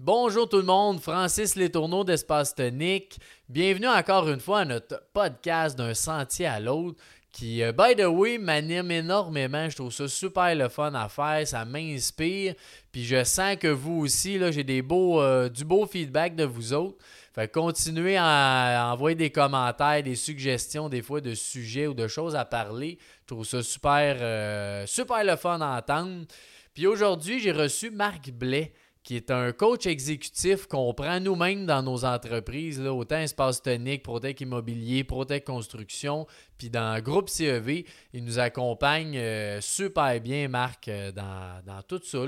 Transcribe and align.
Bonjour 0.00 0.48
tout 0.48 0.58
le 0.58 0.62
monde, 0.62 1.00
Francis 1.00 1.56
Letourneau 1.56 2.04
d'Espace 2.04 2.54
Tonique. 2.54 3.18
Bienvenue 3.48 3.88
encore 3.88 4.28
une 4.28 4.38
fois 4.38 4.60
à 4.60 4.64
notre 4.64 5.02
podcast 5.12 5.76
d'un 5.76 5.92
sentier 5.92 6.46
à 6.46 6.60
l'autre 6.60 7.02
qui, 7.32 7.64
euh, 7.64 7.72
by 7.72 7.96
the 7.96 8.06
way, 8.06 8.38
m'anime 8.38 8.92
énormément. 8.92 9.68
Je 9.68 9.74
trouve 9.74 9.90
ça 9.90 10.06
super 10.06 10.54
le 10.54 10.68
fun 10.68 10.94
à 10.94 11.08
faire, 11.08 11.44
ça 11.48 11.64
m'inspire. 11.64 12.54
Puis 12.92 13.02
je 13.02 13.24
sens 13.24 13.56
que 13.56 13.66
vous 13.66 13.98
aussi, 14.02 14.38
là, 14.38 14.52
j'ai 14.52 14.62
des 14.62 14.82
beaux, 14.82 15.20
euh, 15.20 15.48
du 15.48 15.64
beau 15.64 15.84
feedback 15.84 16.36
de 16.36 16.44
vous 16.44 16.72
autres. 16.74 16.98
Fait 17.34 17.50
continuez 17.50 18.16
à, 18.16 18.92
envoyer 18.92 19.16
des 19.16 19.30
commentaires, 19.30 20.04
des 20.04 20.14
suggestions, 20.14 20.88
des 20.88 21.02
fois 21.02 21.20
de 21.20 21.34
sujets 21.34 21.88
ou 21.88 21.94
de 21.94 22.06
choses 22.06 22.36
à 22.36 22.44
parler. 22.44 22.98
Je 23.22 23.34
trouve 23.34 23.44
ça 23.44 23.64
super, 23.64 24.16
euh, 24.20 24.86
super 24.86 25.24
le 25.24 25.34
fun 25.34 25.60
à 25.60 25.76
entendre. 25.76 26.24
Puis 26.72 26.86
aujourd'hui, 26.86 27.40
j'ai 27.40 27.50
reçu 27.50 27.90
Marc 27.90 28.30
Blais 28.30 28.72
qui 29.02 29.16
est 29.16 29.30
un 29.30 29.52
coach 29.52 29.86
exécutif 29.86 30.66
qu'on 30.66 30.92
prend 30.92 31.20
nous-mêmes 31.20 31.66
dans 31.66 31.82
nos 31.82 32.04
entreprises, 32.04 32.80
là, 32.80 32.92
autant 32.92 33.18
Espace 33.18 33.62
Tonique, 33.62 34.02
Protec 34.02 34.40
Immobilier, 34.40 35.04
Protec 35.04 35.44
Construction, 35.44 36.26
puis 36.58 36.68
dans 36.68 37.00
Groupe 37.00 37.28
CEV. 37.28 37.84
Il 38.12 38.24
nous 38.24 38.38
accompagne 38.38 39.16
euh, 39.16 39.60
super 39.60 40.20
bien, 40.20 40.48
Marc, 40.48 40.88
euh, 40.88 41.12
dans, 41.12 41.82
tout 41.86 42.00
ça, 42.04 42.18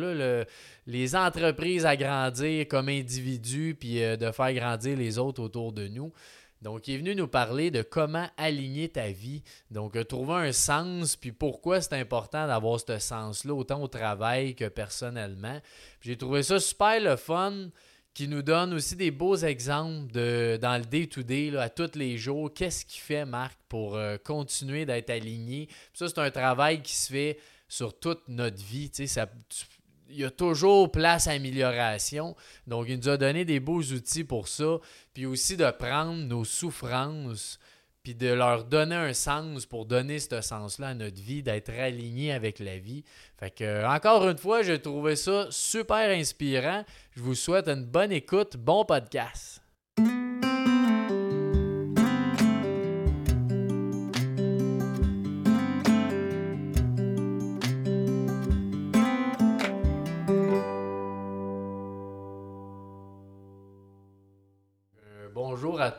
les 0.86 1.16
entreprises 1.16 1.84
à 1.84 1.96
grandir 1.96 2.66
comme 2.68 2.88
individus, 2.88 3.76
puis 3.78 4.02
euh, 4.02 4.16
de 4.16 4.30
faire 4.30 4.54
grandir 4.54 4.96
les 4.96 5.18
autres 5.18 5.42
autour 5.42 5.72
de 5.72 5.88
nous. 5.88 6.12
Donc, 6.62 6.88
il 6.88 6.94
est 6.94 6.98
venu 6.98 7.14
nous 7.14 7.28
parler 7.28 7.70
de 7.70 7.82
comment 7.82 8.28
aligner 8.36 8.88
ta 8.90 9.10
vie. 9.10 9.42
Donc, 9.70 9.96
euh, 9.96 10.04
trouver 10.04 10.48
un 10.48 10.52
sens, 10.52 11.16
puis 11.16 11.32
pourquoi 11.32 11.80
c'est 11.80 11.94
important 11.94 12.46
d'avoir 12.46 12.78
ce 12.78 12.98
sens-là, 12.98 13.54
autant 13.54 13.82
au 13.82 13.88
travail 13.88 14.54
que 14.54 14.68
personnellement. 14.68 15.58
J'ai 16.02 16.16
trouvé 16.16 16.42
ça 16.42 16.60
super 16.60 17.00
le 17.00 17.16
fun, 17.16 17.70
qui 18.12 18.28
nous 18.28 18.42
donne 18.42 18.74
aussi 18.74 18.96
des 18.96 19.10
beaux 19.10 19.36
exemples 19.36 20.12
de, 20.12 20.58
dans 20.60 20.76
le 20.76 20.84
day-to-day, 20.84 21.56
à 21.56 21.70
tous 21.70 21.94
les 21.94 22.18
jours. 22.18 22.52
Qu'est-ce 22.52 22.84
qu'il 22.84 23.00
fait, 23.00 23.24
Marc, 23.24 23.56
pour 23.68 23.96
euh, 23.96 24.18
continuer 24.18 24.84
d'être 24.84 25.10
aligné? 25.10 25.68
ça, 25.94 26.08
c'est 26.08 26.18
un 26.18 26.30
travail 26.30 26.82
qui 26.82 26.94
se 26.94 27.12
fait 27.12 27.38
sur 27.68 27.98
toute 27.98 28.28
notre 28.28 28.62
vie. 28.62 28.90
Ça, 28.92 29.26
il 30.10 30.20
y 30.20 30.24
a 30.24 30.30
toujours 30.30 30.90
place 30.90 31.26
à 31.26 31.32
amélioration. 31.32 32.36
Donc, 32.66 32.86
il 32.88 32.98
nous 32.98 33.08
a 33.08 33.16
donné 33.16 33.44
des 33.44 33.60
beaux 33.60 33.82
outils 33.82 34.24
pour 34.24 34.48
ça. 34.48 34.78
Puis 35.14 35.26
aussi 35.26 35.56
de 35.56 35.70
prendre 35.70 36.14
nos 36.14 36.44
souffrances, 36.44 37.58
puis 38.02 38.14
de 38.14 38.28
leur 38.28 38.64
donner 38.64 38.96
un 38.96 39.12
sens 39.12 39.66
pour 39.66 39.86
donner 39.86 40.18
ce 40.18 40.40
sens-là 40.40 40.88
à 40.88 40.94
notre 40.94 41.20
vie, 41.20 41.42
d'être 41.42 41.70
aligné 41.70 42.32
avec 42.32 42.58
la 42.58 42.78
vie. 42.78 43.04
Fait 43.38 43.50
que, 43.50 43.84
encore 43.84 44.28
une 44.28 44.38
fois, 44.38 44.62
j'ai 44.62 44.80
trouvé 44.80 45.16
ça 45.16 45.46
super 45.50 46.10
inspirant. 46.10 46.84
Je 47.16 47.22
vous 47.22 47.34
souhaite 47.34 47.68
une 47.68 47.84
bonne 47.84 48.12
écoute, 48.12 48.56
bon 48.56 48.84
podcast. 48.84 49.62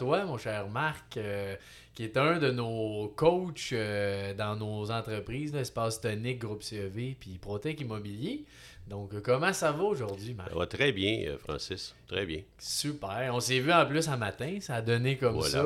Toi, 0.01 0.25
mon 0.25 0.39
cher 0.39 0.67
Marc, 0.67 1.17
euh, 1.17 1.55
qui 1.93 2.03
est 2.05 2.17
un 2.17 2.39
de 2.39 2.49
nos 2.49 3.13
coachs 3.15 3.69
euh, 3.71 4.33
dans 4.33 4.55
nos 4.55 4.89
entreprises, 4.89 5.53
Espace 5.53 6.01
Tonique, 6.01 6.39
Groupe 6.39 6.63
CEV, 6.63 7.13
puis 7.19 7.37
Protec 7.39 7.79
Immobilier. 7.81 8.43
Donc, 8.87 9.13
euh, 9.13 9.21
comment 9.23 9.53
ça 9.53 9.71
va 9.71 9.83
aujourd'hui, 9.83 10.33
Marc? 10.33 10.49
Ça 10.49 10.55
va 10.55 10.65
très 10.65 10.91
bien, 10.91 11.37
Francis. 11.37 11.93
Très 12.07 12.25
bien. 12.25 12.39
Super. 12.57 13.29
On 13.31 13.39
s'est 13.39 13.59
vu 13.59 13.71
en 13.71 13.85
plus 13.85 14.09
un 14.09 14.17
matin. 14.17 14.57
Ça 14.59 14.77
a 14.77 14.81
donné 14.81 15.17
comme 15.17 15.39
ça 15.43 15.63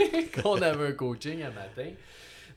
qu'on 0.42 0.62
avait 0.62 0.86
un 0.86 0.92
coaching 0.92 1.42
un 1.42 1.50
matin. 1.50 1.90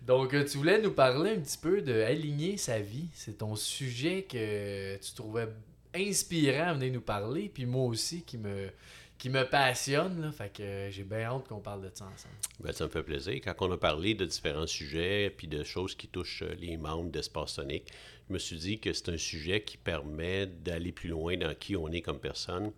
Donc, 0.03 0.29
tu 0.29 0.57
voulais 0.57 0.81
nous 0.81 0.93
parler 0.93 1.31
un 1.31 1.41
petit 1.41 1.57
peu 1.57 1.81
de 1.81 2.03
aligner 2.03 2.55
sa 2.55 2.79
vie. 2.79 3.07
C'est 3.13 3.39
ton 3.39 3.57
sujet 3.57 4.21
que 4.21 4.95
tu 4.95 5.13
trouvais 5.13 5.49
inspirant 5.93 6.69
à 6.69 6.73
venir 6.73 6.93
nous 6.93 7.01
parler, 7.01 7.51
puis 7.53 7.65
moi 7.65 7.83
aussi 7.83 8.21
qui 8.21 8.37
me 8.37 8.69
qui 9.17 9.29
me 9.29 9.43
passionne. 9.43 10.21
Là, 10.21 10.31
fait 10.31 10.53
que 10.53 10.63
euh, 10.63 10.91
j'ai 10.91 11.03
bien 11.03 11.23
hâte 11.23 11.47
qu'on 11.47 11.59
parle 11.59 11.83
de 11.83 11.91
ça 11.93 12.05
ensemble. 12.05 12.35
Ben, 12.59 12.71
ça 12.71 12.85
me 12.85 12.89
fait 12.89 13.03
plaisir. 13.03 13.35
Quand 13.43 13.55
on 13.61 13.71
a 13.71 13.77
parlé 13.77 14.13
de 14.13 14.25
différents 14.25 14.67
sujets 14.67 15.33
puis 15.35 15.47
de 15.47 15.63
choses 15.63 15.95
qui 15.95 16.07
touchent 16.07 16.43
euh, 16.43 16.55
les 16.59 16.77
membres 16.77 17.09
d'Espace 17.09 17.53
Sonic, 17.53 17.91
je 18.27 18.33
me 18.33 18.39
suis 18.39 18.57
dit 18.57 18.79
que 18.79 18.93
c'est 18.93 19.09
un 19.09 19.17
sujet 19.17 19.63
qui 19.63 19.77
permet 19.77 20.47
d'aller 20.47 20.91
plus 20.91 21.09
loin 21.09 21.37
dans 21.37 21.53
qui 21.55 21.75
on 21.75 21.89
est 21.89 22.01
comme 22.01 22.19
personne 22.19 22.71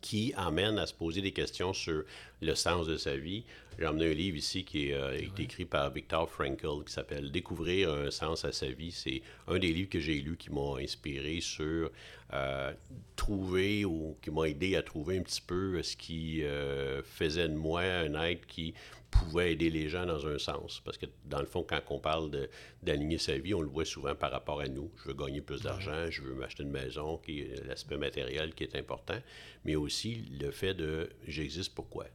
qui 0.00 0.32
amène 0.36 0.78
à 0.78 0.86
se 0.86 0.94
poser 0.94 1.20
des 1.20 1.32
questions 1.32 1.72
sur 1.72 2.04
le 2.40 2.54
sens 2.54 2.86
de 2.86 2.96
sa 2.96 3.16
vie. 3.16 3.44
J'ai 3.78 3.86
emmené 3.86 4.10
un 4.10 4.14
livre 4.14 4.36
ici 4.36 4.64
qui 4.64 4.92
euh, 4.92 5.16
est 5.16 5.38
écrit 5.38 5.64
par 5.64 5.90
Viktor 5.90 6.28
Frankl 6.28 6.84
qui 6.84 6.92
s'appelle 6.92 7.30
Découvrir 7.30 7.92
un 7.92 8.10
sens 8.10 8.44
à 8.44 8.52
sa 8.52 8.66
vie. 8.66 8.92
C'est 8.92 9.22
un 9.48 9.58
des 9.58 9.72
livres 9.72 9.88
que 9.88 10.00
j'ai 10.00 10.20
lus 10.20 10.36
qui 10.36 10.50
m'ont 10.50 10.76
inspiré 10.76 11.40
sur 11.40 11.90
euh, 12.32 12.72
trouver 13.16 13.84
ou 13.84 14.16
qui 14.22 14.30
m'a 14.30 14.48
aidé 14.48 14.76
à 14.76 14.82
trouver 14.82 15.18
un 15.18 15.22
petit 15.22 15.40
peu 15.40 15.82
ce 15.82 15.96
qui 15.96 16.42
euh, 16.42 17.02
faisait 17.02 17.48
de 17.48 17.54
moi 17.54 17.82
un 17.82 18.14
être 18.22 18.46
qui 18.46 18.74
pouvait 19.10 19.52
aider 19.52 19.70
les 19.70 19.88
gens 19.88 20.06
dans 20.06 20.26
un 20.26 20.38
sens. 20.38 20.80
Parce 20.84 20.96
que 20.96 21.06
dans 21.24 21.40
le 21.40 21.46
fond, 21.46 21.64
quand 21.68 21.80
on 21.90 21.98
parle 21.98 22.48
d'aligner 22.82 23.18
sa 23.18 23.36
vie, 23.38 23.54
on 23.54 23.60
le 23.60 23.68
voit 23.68 23.84
souvent 23.84 24.14
par 24.14 24.30
rapport 24.30 24.60
à 24.60 24.68
nous. 24.68 24.90
Je 25.02 25.08
veux 25.08 25.14
gagner 25.14 25.40
plus 25.40 25.62
d'argent, 25.62 26.10
je 26.10 26.22
veux 26.22 26.34
m'acheter 26.34 26.62
une 26.62 26.70
maison, 26.70 27.18
qui 27.18 27.44
l'aspect 27.66 27.96
matériel 27.98 28.54
qui 28.54 28.64
est 28.64 28.76
important, 28.76 29.18
mais 29.64 29.76
aussi 29.76 30.24
le 30.40 30.50
fait 30.50 30.74
de 30.74 31.10
j'existe 31.26 31.74
pourquoi. 31.74 32.06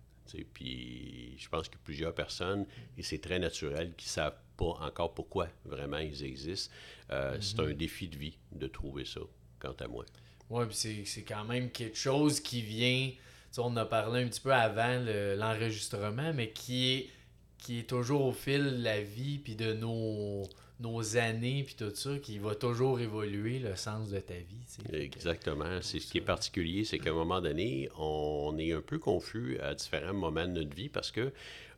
Puis 0.54 1.36
je 1.38 1.50
pense 1.50 1.70
que 1.70 1.78
plusieurs 1.84 2.14
personnes, 2.14 2.66
et 2.98 3.04
c'est 3.04 3.20
très 3.20 3.40
naturel, 3.40 3.94
qui 3.96 4.08
ne 4.08 4.12
savent 4.12 4.38
pas 4.58 4.78
encore 4.82 5.14
pourquoi 5.14 5.48
vraiment 5.66 6.00
ils 6.00 6.24
existent. 6.24 6.74
Euh, 7.12 7.38
c'est 7.42 7.60
un 7.60 7.74
défi 7.74 8.08
de 8.08 8.18
vie 8.18 8.38
de 8.52 8.68
trouver 8.68 9.06
ça, 9.06 9.22
quant 9.60 9.76
à 9.80 9.88
moi. 9.88 10.06
Oui, 10.50 10.66
puis 10.68 11.06
c'est 11.06 11.24
quand 11.24 11.44
même 11.44 11.72
quelque 11.72 11.98
chose 11.98 12.40
qui 12.40 12.62
vient 12.62 13.12
on 13.62 13.68
en 13.68 13.78
a 13.78 13.86
parlé 13.86 14.24
un 14.24 14.28
petit 14.28 14.42
peu 14.42 14.54
avant 14.54 15.00
l'enregistrement, 15.38 16.34
mais 16.34 16.50
qui 16.52 16.94
est, 16.94 17.10
qui 17.58 17.80
est 17.80 17.90
toujours 17.90 18.26
au 18.26 18.32
fil 18.32 18.64
de 18.64 18.84
la 18.84 19.02
vie, 19.02 19.40
puis 19.40 19.56
de 19.56 19.74
nos, 19.74 20.44
nos 20.80 21.18
années, 21.18 21.64
puis 21.64 21.76
tout 21.76 21.94
ça, 21.94 22.18
qui 22.20 22.38
va 22.40 22.56
toujours 22.56 23.00
évoluer 23.00 23.60
le 23.60 23.76
sens 23.76 24.10
de 24.10 24.20
ta 24.20 24.34
vie. 24.34 24.66
Exactement. 24.94 25.82
C'est 25.82 26.00
ce 26.00 26.12
qui 26.12 26.18
est 26.18 26.22
particulier, 26.22 26.84
c'est 26.84 27.00
qu'à 27.00 27.12
un 27.12 27.14
moment 27.14 27.42
donné, 27.42 27.90
on 27.98 28.56
est 28.58 28.74
un 28.74 28.82
peu 28.82 29.00
confus 29.00 29.60
à 29.60 29.74
différents 29.74 30.14
moments 30.14 30.48
de 30.48 30.54
notre 30.54 30.76
vie 30.76 30.90
parce 30.90 31.12
que 31.12 31.32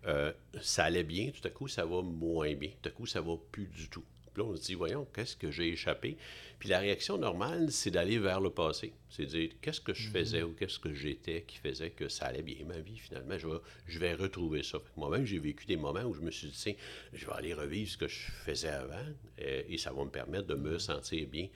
euh, 0.05 0.31
ça 0.61 0.85
allait 0.85 1.03
bien, 1.03 1.31
tout 1.31 1.45
à 1.45 1.49
coup, 1.49 1.67
ça 1.67 1.85
va 1.85 2.01
moins 2.01 2.53
bien, 2.53 2.69
tout 2.81 2.89
à 2.89 2.91
coup, 2.91 3.05
ça 3.05 3.21
va 3.21 3.33
plus 3.51 3.67
du 3.67 3.89
tout 3.89 4.03
là, 4.37 4.43
on 4.43 4.55
se 4.55 4.61
dit, 4.61 4.75
voyons, 4.75 5.05
qu'est-ce 5.13 5.35
que 5.35 5.51
j'ai 5.51 5.69
échappé? 5.69 6.17
Puis 6.59 6.69
la 6.69 6.79
réaction 6.79 7.17
normale, 7.17 7.71
c'est 7.71 7.91
d'aller 7.91 8.17
vers 8.17 8.41
le 8.41 8.49
passé. 8.49 8.93
C'est 9.09 9.23
de 9.23 9.29
dire, 9.29 9.49
qu'est-ce 9.61 9.81
que 9.81 9.93
je 9.93 10.07
mhm. 10.07 10.13
faisais 10.13 10.43
ou 10.43 10.53
qu'est-ce 10.53 10.79
que 10.79 10.93
j'étais 10.93 11.43
qui 11.43 11.57
faisait 11.57 11.91
que 11.91 12.09
ça 12.09 12.25
allait 12.25 12.41
bien 12.41 12.65
ma 12.65 12.79
vie, 12.79 12.97
finalement? 12.97 13.37
Je 13.37 13.47
vais, 13.47 13.59
je 13.85 13.99
vais 13.99 14.13
retrouver 14.13 14.63
ça. 14.63 14.79
Moi-même, 14.95 15.25
j'ai 15.25 15.39
vécu 15.39 15.65
des 15.65 15.77
moments 15.77 16.03
où 16.03 16.13
je 16.13 16.21
me 16.21 16.31
suis 16.31 16.47
dit, 16.47 16.57
tiens, 16.57 16.73
je 17.13 17.25
vais 17.25 17.33
aller 17.33 17.53
revivre 17.53 17.89
ce 17.91 17.97
que 17.97 18.07
je 18.07 18.31
faisais 18.45 18.69
avant 18.69 19.05
et, 19.37 19.65
et 19.73 19.77
ça 19.77 19.91
va 19.91 20.03
me 20.03 20.09
permettre 20.09 20.47
de 20.47 20.55
me 20.55 20.79
sentir 20.79 21.27
bien. 21.27 21.47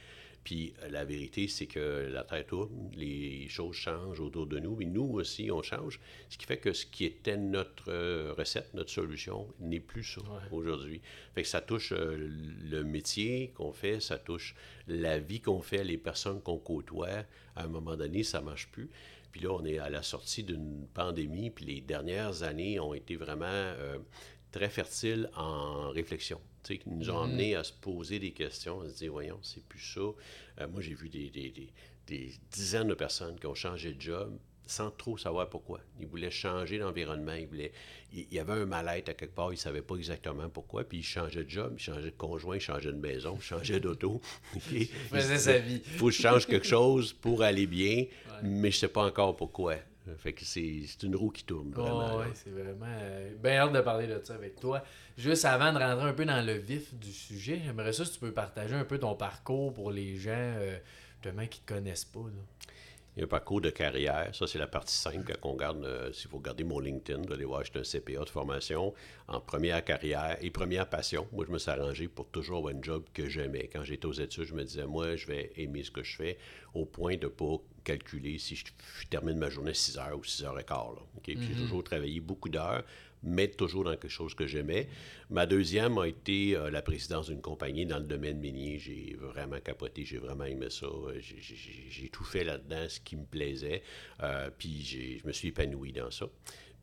Puis 0.43 0.73
euh, 0.81 0.89
la 0.89 1.05
vérité, 1.05 1.47
c'est 1.47 1.67
que 1.67 2.09
la 2.11 2.23
Terre 2.23 2.45
tourne, 2.45 2.89
les 2.95 3.47
choses 3.49 3.75
changent 3.75 4.19
autour 4.19 4.47
de 4.47 4.59
nous, 4.59 4.75
mais 4.75 4.85
nous 4.85 5.03
aussi, 5.13 5.51
on 5.51 5.61
change. 5.61 5.99
Ce 6.29 6.37
qui 6.37 6.45
fait 6.45 6.57
que 6.57 6.73
ce 6.73 6.85
qui 6.85 7.05
était 7.05 7.37
notre 7.37 7.91
euh, 7.91 8.33
recette, 8.35 8.73
notre 8.73 8.89
solution, 8.89 9.47
n'est 9.59 9.79
plus 9.79 10.03
ça 10.03 10.21
aujourd'hui. 10.51 11.01
Fait 11.35 11.43
que 11.43 11.47
ça 11.47 11.61
touche 11.61 11.93
euh, 11.93 12.17
le 12.69 12.83
métier 12.83 13.51
qu'on 13.55 13.71
fait, 13.71 13.99
ça 13.99 14.17
touche 14.17 14.55
la 14.87 15.19
vie 15.19 15.41
qu'on 15.41 15.61
fait, 15.61 15.83
les 15.83 15.97
personnes 15.97 16.41
qu'on 16.41 16.57
côtoie. 16.57 17.23
À 17.55 17.63
un 17.63 17.67
moment 17.67 17.95
donné, 17.95 18.23
ça 18.23 18.39
ne 18.39 18.45
marche 18.45 18.69
plus. 18.71 18.89
Puis 19.31 19.41
là, 19.41 19.51
on 19.51 19.63
est 19.63 19.77
à 19.77 19.89
la 19.89 20.01
sortie 20.01 20.43
d'une 20.43 20.87
pandémie, 20.93 21.51
puis 21.51 21.65
les 21.65 21.81
dernières 21.81 22.43
années 22.43 22.79
ont 22.79 22.93
été 22.93 23.15
vraiment 23.15 23.73
très 24.51 24.69
fertiles 24.69 25.29
en 25.35 25.89
réflexion 25.89 26.41
qui 26.67 26.89
nous 26.89 27.09
ont 27.09 27.21
amenés 27.21 27.53
mm-hmm. 27.53 27.59
à 27.59 27.63
se 27.63 27.73
poser 27.73 28.19
des 28.19 28.31
questions, 28.31 28.81
à 28.81 28.89
se 28.89 28.97
dire, 28.97 29.11
voyons, 29.11 29.39
c'est 29.41 29.63
plus 29.63 29.79
ça. 29.79 30.01
Euh, 30.01 30.67
moi, 30.67 30.81
j'ai 30.81 30.93
vu 30.93 31.09
des, 31.09 31.29
des, 31.29 31.51
des, 32.07 32.31
dizaines 32.51 32.87
de 32.87 32.93
personnes 32.93 33.39
qui 33.39 33.47
ont 33.47 33.55
changé 33.55 33.93
de 33.93 34.01
job 34.01 34.37
sans 34.65 34.89
trop 34.91 35.17
savoir 35.17 35.49
pourquoi. 35.49 35.81
Ils 35.99 36.07
voulaient 36.07 36.31
changer 36.31 36.79
d'environnement, 36.79 37.33
ils 37.33 37.47
voulaient... 37.47 37.73
Il 38.13 38.31
y 38.31 38.39
avait 38.39 38.53
un 38.53 38.65
mal-être 38.65 39.09
à 39.09 39.13
quelque 39.13 39.35
part, 39.35 39.51
ils 39.51 39.55
ne 39.55 39.59
savaient 39.59 39.81
pas 39.81 39.95
exactement 39.95 40.49
pourquoi, 40.49 40.83
puis 40.83 40.99
ils 40.99 41.03
changeaient 41.03 41.43
de 41.43 41.49
job, 41.49 41.73
ils 41.77 41.81
changeaient 41.81 42.11
de 42.11 42.15
conjoint, 42.17 42.55
ils 42.55 42.61
changeaient 42.61 42.93
de 42.93 42.97
maison, 42.97 43.35
ils 43.37 43.43
changeaient 43.43 43.79
d'auto. 43.79 44.21
Sa 45.11 45.57
vie. 45.57 45.81
Il 45.85 45.97
faut 45.97 46.07
que 46.07 46.13
je 46.13 46.21
change 46.21 46.47
quelque 46.47 46.67
chose 46.67 47.11
pour 47.11 47.43
aller 47.43 47.67
bien, 47.67 48.05
mais 48.43 48.71
je 48.71 48.77
ne 48.77 48.79
sais 48.81 48.87
pas 48.87 49.03
encore 49.03 49.35
pourquoi. 49.35 49.75
Fait 50.17 50.33
que 50.33 50.43
c'est 50.45 51.03
une 51.03 51.15
roue 51.15 51.29
qui 51.29 51.43
tourne. 51.43 51.71
Vraiment, 51.71 52.17
oh, 52.17 52.23
c'est 52.33 52.49
vraiment. 52.49 52.87
Euh, 52.87 53.33
bien 53.41 53.57
hâte 53.57 53.73
de 53.73 53.81
parler 53.81 54.07
de 54.07 54.19
ça 54.23 54.33
avec 54.33 54.59
toi. 54.59 54.83
Juste 55.15 55.45
avant 55.45 55.71
de 55.71 55.77
rentrer 55.77 56.09
un 56.09 56.13
peu 56.13 56.25
dans 56.25 56.43
le 56.43 56.53
vif 56.53 56.93
du 56.95 57.11
sujet, 57.11 57.61
j'aimerais 57.63 57.93
ça 57.93 58.03
si 58.03 58.13
tu 58.13 58.19
peux 58.19 58.31
partager 58.31 58.73
un 58.73 58.83
peu 58.83 58.97
ton 58.97 59.15
parcours 59.15 59.73
pour 59.73 59.91
les 59.91 60.17
gens 60.17 60.31
euh, 60.31 60.77
qui 61.21 61.27
ne 61.29 61.45
te 61.45 61.55
connaissent 61.67 62.05
pas. 62.05 62.19
Il 63.15 63.19
y 63.19 63.21
a 63.23 63.25
un 63.25 63.27
parcours 63.27 63.59
de 63.59 63.69
carrière. 63.69 64.33
Ça, 64.33 64.47
c'est 64.47 64.57
la 64.57 64.67
partie 64.67 64.95
simple 64.95 65.25
quand 65.25 65.49
on 65.49 65.53
regarde, 65.53 65.83
euh, 65.83 66.13
si 66.13 66.29
vous 66.29 66.37
regardez 66.37 66.63
mon 66.63 66.79
LinkedIn, 66.79 67.23
vous 67.27 67.33
allez 67.33 67.43
voir, 67.43 67.61
j'étais 67.65 67.79
un 67.79 67.83
CPA 67.83 68.23
de 68.23 68.29
formation 68.29 68.93
en 69.27 69.41
première 69.41 69.83
carrière 69.83 70.37
et 70.39 70.49
première 70.49 70.87
passion. 70.87 71.27
Moi, 71.33 71.43
je 71.45 71.51
me 71.51 71.57
suis 71.57 71.69
arrangé 71.69 72.07
pour 72.07 72.29
toujours 72.29 72.59
avoir 72.59 72.73
un 72.73 72.81
job 72.81 73.03
que 73.13 73.27
j'aimais. 73.27 73.69
Quand 73.71 73.83
j'étais 73.83 74.05
aux 74.05 74.13
études, 74.13 74.45
je 74.45 74.53
me 74.53 74.63
disais, 74.63 74.85
moi, 74.85 75.17
je 75.17 75.27
vais 75.27 75.51
aimer 75.57 75.83
ce 75.83 75.91
que 75.91 76.03
je 76.03 76.15
fais 76.15 76.37
au 76.73 76.85
point 76.85 77.17
de 77.17 77.25
ne 77.25 77.31
pas 77.31 77.57
calculer 77.83 78.37
si 78.37 78.55
je, 78.55 78.63
termine 79.09 79.37
ma 79.37 79.49
journée 79.49 79.71
à 79.71 79.73
6 79.73 79.97
heures 79.97 80.17
ou 80.17 80.23
6 80.23 80.45
heures 80.45 80.59
et 80.59 80.63
quart. 80.63 80.95
Puis 81.21 81.37
j'ai 81.37 81.55
toujours 81.55 81.83
travaillé 81.83 82.21
beaucoup 82.21 82.47
d'heures 82.47 82.83
mais 83.23 83.47
toujours 83.47 83.83
dans 83.83 83.91
quelque 83.91 84.09
chose 84.09 84.33
que 84.33 84.47
j'aimais. 84.47 84.87
Ma 85.29 85.45
deuxième 85.45 85.97
a 85.97 86.07
été 86.07 86.55
euh, 86.55 86.69
la 86.71 86.81
présidence 86.81 87.29
d'une 87.29 87.41
compagnie 87.41 87.85
dans 87.85 87.99
le 87.99 88.05
domaine 88.05 88.39
minier. 88.39 88.79
J'ai 88.79 89.15
vraiment 89.19 89.59
capoté, 89.59 90.05
j'ai 90.05 90.17
vraiment 90.17 90.45
aimé 90.45 90.67
ça. 90.69 90.87
J'ai 91.19 92.09
tout 92.09 92.23
fait 92.23 92.43
là-dedans, 92.43 92.85
ce 92.87 92.99
qui 92.99 93.15
me 93.15 93.25
plaisait. 93.25 93.83
Euh, 94.21 94.49
puis 94.57 94.83
je 94.83 95.27
me 95.27 95.31
suis 95.31 95.49
épanoui 95.49 95.91
dans 95.91 96.11
ça. 96.11 96.27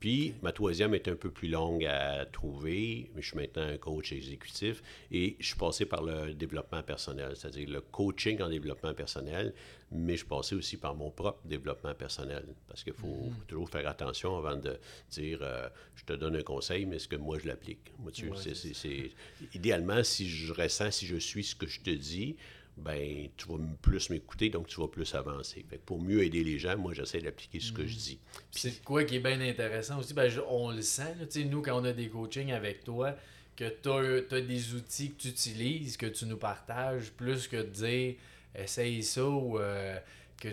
Puis, 0.00 0.34
ma 0.42 0.52
troisième 0.52 0.94
est 0.94 1.08
un 1.08 1.16
peu 1.16 1.30
plus 1.30 1.48
longue 1.48 1.84
à 1.84 2.24
trouver. 2.26 3.10
Je 3.16 3.26
suis 3.26 3.36
maintenant 3.36 3.62
un 3.62 3.78
coach 3.78 4.12
exécutif 4.12 4.82
et 5.10 5.36
je 5.40 5.46
suis 5.46 5.56
passé 5.56 5.86
par 5.86 6.02
le 6.02 6.34
développement 6.34 6.82
personnel, 6.82 7.32
c'est-à-dire 7.34 7.68
le 7.68 7.80
coaching 7.80 8.40
en 8.40 8.48
développement 8.48 8.94
personnel, 8.94 9.54
mais 9.90 10.12
je 10.12 10.18
suis 10.18 10.26
passé 10.26 10.54
aussi 10.54 10.76
par 10.76 10.94
mon 10.94 11.10
propre 11.10 11.40
développement 11.44 11.94
personnel 11.94 12.44
parce 12.68 12.84
qu'il 12.84 12.92
faut 12.92 13.08
mm-hmm. 13.08 13.46
toujours 13.48 13.70
faire 13.70 13.88
attention 13.88 14.36
avant 14.36 14.56
de 14.56 14.78
dire 15.10 15.38
euh, 15.42 15.68
je 15.96 16.04
te 16.04 16.12
donne 16.12 16.36
un 16.36 16.42
conseil, 16.42 16.86
mais 16.86 16.96
est-ce 16.96 17.08
que 17.08 17.16
moi 17.16 17.38
je 17.38 17.48
l'applique? 17.48 17.92
Moi, 17.98 18.12
tu 18.12 18.30
c'est, 18.36 19.10
idéalement, 19.54 20.04
si 20.04 20.28
je 20.28 20.52
ressens, 20.52 20.92
si 20.92 21.06
je 21.06 21.16
suis 21.16 21.42
ce 21.42 21.56
que 21.56 21.66
je 21.66 21.80
te 21.80 21.90
dis, 21.90 22.36
ben 22.78 23.28
tu 23.36 23.48
vas 23.48 23.58
plus 23.82 24.10
m'écouter, 24.10 24.50
donc 24.50 24.66
tu 24.68 24.80
vas 24.80 24.88
plus 24.88 25.14
avancer. 25.14 25.64
pour 25.84 26.00
mieux 26.00 26.22
aider 26.22 26.44
les 26.44 26.58
gens, 26.58 26.76
moi, 26.76 26.94
j'essaie 26.94 27.20
d'appliquer 27.20 27.60
ce 27.60 27.72
que 27.72 27.86
je 27.86 27.94
mm. 27.94 27.98
dis. 27.98 28.18
C'est 28.50 28.82
quoi 28.82 29.04
qui 29.04 29.16
est 29.16 29.20
bien 29.20 29.40
intéressant 29.40 29.98
aussi, 29.98 30.14
ben, 30.14 30.30
on 30.48 30.70
le 30.70 30.82
sent, 30.82 31.14
nous, 31.46 31.62
quand 31.62 31.80
on 31.80 31.84
a 31.84 31.92
des 31.92 32.08
coachings 32.08 32.52
avec 32.52 32.84
toi, 32.84 33.14
que 33.56 33.68
tu 33.82 34.34
as, 34.34 34.40
des 34.40 34.74
outils 34.74 35.12
que 35.12 35.22
tu 35.22 35.28
utilises, 35.28 35.96
que 35.96 36.06
tu 36.06 36.26
nous 36.26 36.36
partages, 36.36 37.10
plus 37.10 37.48
que 37.48 37.56
de 37.56 37.62
dire 37.62 38.14
essaye 38.54 39.02
ça 39.02 39.24
ou 39.24 39.58
euh, 39.58 39.98
que 40.40 40.48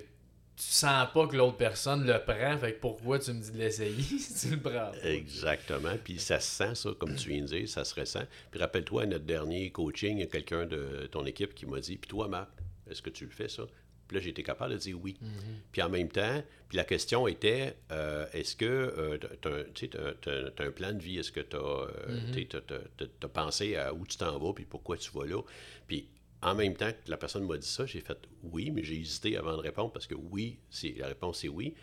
tu 0.58 0.64
sens 0.64 1.08
pas 1.14 1.28
que 1.28 1.36
l'autre 1.36 1.58
personne 1.58 2.06
le 2.06 2.18
prend, 2.20 2.58
fait 2.58 2.74
que 2.74 2.80
pourquoi 2.80 3.20
tu 3.20 3.34
me 3.34 3.42
dis 3.42 3.52
de 3.52 3.58
l'essayer? 3.58 4.04
Si 4.20 4.48
tu 4.50 4.56
le 4.56 4.62
prends 4.62 4.92
Exactement. 5.04 5.96
Puis 6.04 6.20
ça 6.20 6.40
se 6.40 6.50
sent, 6.50 6.76
ça, 6.76 6.90
comme 6.98 7.16
tu 7.16 7.30
viens 7.30 7.42
de 7.42 7.48
dire, 7.48 7.70
ça 7.70 7.84
se 7.84 7.94
ressent. 8.00 8.24
Puis 8.52 8.60
rappelle-toi, 8.60 9.04
à 9.04 9.06
notre 9.06 9.26
dernier 9.26 9.70
coaching, 9.72 10.18
il 10.18 10.22
y 10.22 10.24
a 10.24 10.28
quelqu'un 10.28 10.66
de 10.66 11.08
ton 11.12 11.26
équipe 11.26 11.54
qui 11.54 11.66
m'a 11.66 11.80
dit 11.80 11.98
Puis 11.98 12.08
toi, 12.08 12.28
Marc, 12.28 12.50
est-ce 12.90 13.02
que 13.02 13.10
tu 13.10 13.26
le 13.26 13.32
fais, 13.32 13.50
ça 13.50 13.64
Puis 14.08 14.16
là, 14.16 14.24
j'ai 14.24 14.30
été 14.30 14.44
capable 14.44 14.74
de 14.74 14.78
dire 14.78 14.98
oui. 15.02 15.18
Mm-hmm. 15.22 15.72
Puis 15.74 15.82
en 15.82 15.90
même 15.90 16.10
temps, 16.10 16.42
puis 16.70 16.78
la 16.78 16.86
question 16.86 17.28
était 17.28 17.76
euh, 17.92 18.26
est-ce 18.32 18.56
que 18.56 19.20
tu 19.42 19.98
as, 19.98 20.64
un 20.64 20.72
plan 20.72 20.94
de 20.94 21.00
vie? 21.00 21.20
Est-ce 21.20 21.34
que 21.34 21.42
tu 21.42 21.58
as, 21.58 22.40
mm-hmm. 22.40 23.28
pensé 23.28 23.76
à 23.76 23.94
où 23.94 24.06
tu 24.08 24.18
t'en 24.18 24.40
vas 24.40 24.54
Puis 24.54 24.66
pourquoi 24.66 24.98
tu 24.98 25.12
vas 25.12 25.26
là? 25.26 25.42
Puis 25.88 26.08
en 26.46 26.54
même 26.54 26.76
temps 26.76 26.92
que 26.92 27.10
la 27.10 27.18
personne 27.18 27.46
m'a 27.48 27.58
dit 27.58 27.68
ça, 27.68 27.88
j'ai 27.88 28.02
fait 28.02 28.20
oui, 28.44 28.70
mais 28.70 28.84
j'ai 28.84 29.00
hésité 29.00 29.36
avant 29.36 29.58
de 29.58 29.62
répondre 29.62 29.92
parce 29.92 30.06
que 30.06 30.14
oui, 30.14 30.60
c'est, 30.70 30.94
la 31.00 31.08
réponse 31.08 31.40
c'est 31.40 31.48
oui. 31.48 31.74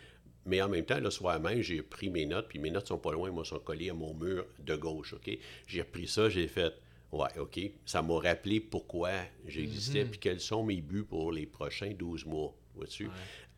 Mais 0.45 0.61
en 0.61 0.69
même 0.69 0.85
temps, 0.85 0.99
le 0.99 1.09
soir 1.09 1.39
même, 1.41 1.61
j'ai 1.61 1.81
pris 1.81 2.09
mes 2.09 2.25
notes, 2.25 2.47
puis 2.47 2.59
mes 2.59 2.71
notes 2.71 2.87
sont 2.87 2.97
pas 2.97 3.11
loin, 3.11 3.29
moi, 3.29 3.43
sont 3.43 3.59
collées 3.59 3.89
à 3.89 3.93
mon 3.93 4.13
mur 4.13 4.45
de 4.59 4.75
gauche, 4.75 5.13
OK? 5.13 5.37
J'ai 5.67 5.81
repris 5.81 6.07
ça, 6.07 6.29
j'ai 6.29 6.47
fait, 6.47 6.73
ouais, 7.11 7.27
OK. 7.39 7.59
Ça 7.85 8.01
m'a 8.01 8.19
rappelé 8.19 8.61
pourquoi 8.61 9.11
j'existais, 9.45 10.05
mm-hmm. 10.05 10.09
puis 10.09 10.19
quels 10.19 10.39
sont 10.39 10.63
mes 10.63 10.81
buts 10.81 11.03
pour 11.03 11.33
les 11.33 11.45
prochains 11.45 11.91
12 11.91 12.25
mois, 12.25 12.55
vois-tu? 12.75 13.09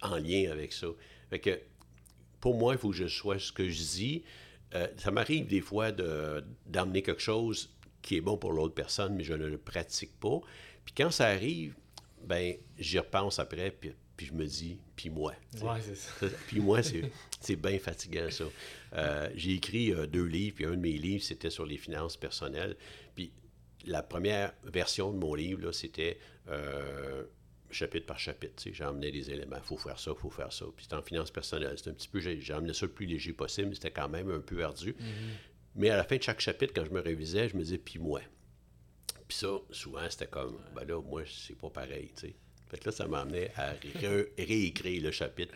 En 0.02 0.18
lien 0.18 0.52
avec 0.52 0.74
ça. 0.74 0.88
Fait 1.30 1.40
que, 1.40 1.60
pour 2.40 2.56
moi, 2.56 2.74
il 2.74 2.80
faut 2.80 2.90
que 2.90 2.96
je 2.96 3.08
sois 3.08 3.38
ce 3.38 3.52
que 3.52 3.70
je 3.70 3.82
dis. 3.82 4.24
Euh, 4.74 4.88
ça 4.98 5.12
m'arrive 5.12 5.46
des 5.46 5.62
fois 5.62 5.92
de, 5.92 6.44
d'amener 6.66 7.04
quelque 7.04 7.22
chose 7.22 7.76
qui 8.02 8.18
est 8.18 8.22
bon 8.22 8.38
pour 8.38 8.54
l'autre 8.54 8.76
personne, 8.76 9.16
mais 9.16 9.24
je 9.24 9.34
ne 9.34 9.48
le 9.48 9.58
pratique 9.58 10.20
pas. 10.20 10.40
Puis 10.86 10.94
quand 10.96 11.12
ça 11.12 11.28
arrive, 11.28 11.76
ben 12.24 12.56
j'y 12.78 13.00
repense 13.00 13.40
après, 13.40 13.72
puis, 13.72 13.94
je 14.28 14.34
me 14.34 14.46
dis, 14.46 14.80
puis 14.96 15.10
moi. 15.10 15.34
Ouais, 15.62 15.82
c'est 15.82 15.96
ça. 15.96 16.28
puis 16.48 16.62
moi, 16.62 16.80
c'est 16.84 17.56
bien 17.58 17.78
fatigant, 17.80 18.30
ça. 18.32 18.46
Euh, 18.94 19.30
j'ai 19.36 19.54
écrit 19.54 19.92
euh, 19.92 20.08
deux 20.08 20.24
livres, 20.24 20.56
puis 20.56 20.66
un 20.66 20.72
de 20.72 20.76
mes 20.78 20.94
livres, 20.94 21.24
c'était 21.24 21.50
sur 21.50 21.66
les 21.66 21.78
finances 21.78 22.16
personnelles. 22.16 22.78
Puis 23.14 23.32
la 23.86 24.02
première 24.04 24.54
version 24.64 25.12
de 25.12 25.18
mon 25.18 25.36
livre, 25.36 25.72
c'était 25.74 26.18
euh, 26.48 27.26
chapitre 27.70 28.06
par 28.06 28.20
chapitre. 28.20 28.64
J'ai 28.72 28.86
emmené 28.86 29.12
des 29.12 29.30
éléments. 29.30 29.58
Il 29.58 29.68
faut 29.68 29.78
faire 29.78 30.00
ça, 30.00 30.12
il 30.16 30.20
faut 30.20 30.30
faire 30.30 30.54
ça. 30.54 30.66
Puis 30.76 30.86
c'était 30.86 30.96
en 30.96 31.02
finances 31.02 31.32
personnelles. 31.32 31.78
C'était 31.78 31.90
un 31.90 31.94
petit 31.94 32.08
peu, 32.08 32.20
j'ai 32.20 32.54
emmené 32.54 32.74
ça 32.74 32.86
le 32.86 32.92
plus 32.94 33.06
léger 33.06 33.34
possible, 33.34 33.70
mais 33.70 33.76
c'était 33.76 33.92
quand 33.92 34.10
même 34.10 34.32
un 34.32 34.40
peu 34.40 34.64
ardu. 34.64 34.92
Mm-hmm. 34.92 35.56
Mais 35.76 35.90
à 35.90 35.98
la 35.98 36.06
fin 36.06 36.16
de 36.16 36.24
chaque 36.24 36.40
chapitre, 36.40 36.74
quand 36.74 36.86
je 36.86 36.92
me 36.92 37.02
révisais, 37.02 37.50
je 37.50 37.58
me 37.58 37.64
disais, 37.64 37.78
puis 37.78 38.00
moi. 38.00 38.22
Puis 39.28 39.38
ça, 39.38 39.48
souvent, 39.72 40.08
c'était 40.10 40.28
comme, 40.28 40.58
ben 40.76 40.86
là, 40.86 41.02
moi, 41.02 41.24
c'est 41.26 41.58
pas 41.58 41.70
pareil, 41.70 42.12
tu 42.16 42.28
sais. 42.28 42.36
Fait 42.70 42.78
que 42.78 42.86
là, 42.86 42.92
ça 42.92 43.08
m'amenait 43.08 43.52
à 43.56 43.74
réécrire 44.38 45.04
le 45.04 45.12
chapitre 45.12 45.54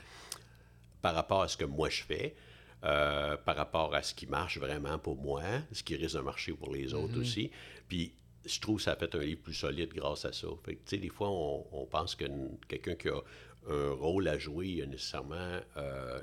par 1.02 1.16
rapport 1.16 1.42
à 1.42 1.48
ce 1.48 1.58
que 1.58 1.66
moi 1.66 1.90
je 1.90 2.04
fais, 2.04 2.36
euh, 2.84 3.36
par 3.38 3.56
rapport 3.56 3.94
à 3.96 4.04
ce 4.04 4.14
qui 4.14 4.28
marche 4.28 4.58
vraiment 4.58 4.98
pour 5.00 5.16
moi, 5.16 5.42
ce 5.72 5.84
qui 5.84 5.96
risque 5.96 6.16
de 6.16 6.22
marcher 6.22 6.54
pour 6.54 6.74
les 6.74 6.94
autres 6.94 7.16
mm-hmm. 7.16 7.22
aussi. 7.22 7.52
Puis 7.88 8.14
je 8.46 8.60
trouve 8.60 8.78
que 8.78 8.84
ça 8.84 8.94
a 8.94 8.96
fait 8.96 9.14
un 9.16 9.20
livre 9.20 9.42
plus 9.42 9.54
solide 9.54 9.94
grâce 9.94 10.26
à 10.26 10.34
ça. 10.34 10.48
Fait 10.64 10.76
que, 10.76 10.80
tu 10.86 10.96
sais, 10.96 10.98
des 10.98 11.10
fois, 11.10 11.30
on, 11.30 11.86
pense 11.90 12.16
que 12.16 12.26
quelqu'un 12.68 12.96
qui 12.96 13.10
a 13.10 13.22
un 13.70 13.92
rôle 13.92 14.28
à 14.28 14.38
jouer, 14.38 14.68
il 14.68 14.82
a 14.82 14.86
nécessairement, 14.86 15.60
euh, 15.78 16.22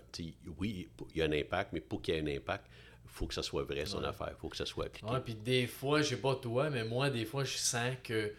oui, 0.58 0.88
il 1.14 1.19
y 1.19 1.22
a 1.22 1.26
un 1.26 1.32
impact, 1.32 1.72
mais 1.72 1.81
pour 1.81 2.00
qu'il 2.00 2.14
y 2.14 2.19
ait 2.19 2.20
un 2.20 2.37
impact, 2.37 2.66
faut 3.06 3.26
que 3.26 3.35
ça 3.35 3.43
soit 3.43 3.64
vrai, 3.64 3.87
son 3.87 4.03
affaire. 4.05 4.35
faut 4.38 4.49
que 4.49 4.56
ça 4.56 4.67
soit 4.67 4.87
appliqué. 4.87 5.08
puis 5.25 5.35
des 5.35 5.67
fois, 5.67 6.03
je 6.03 6.11
sais 6.11 6.17
pas 6.17 6.35
toi, 6.35 6.70
mais 6.70 6.85
moi, 6.85 7.11
des 7.11 7.25
fois, 7.25 7.44
je 7.44 7.56
sens 7.56 7.94
que 8.03 8.32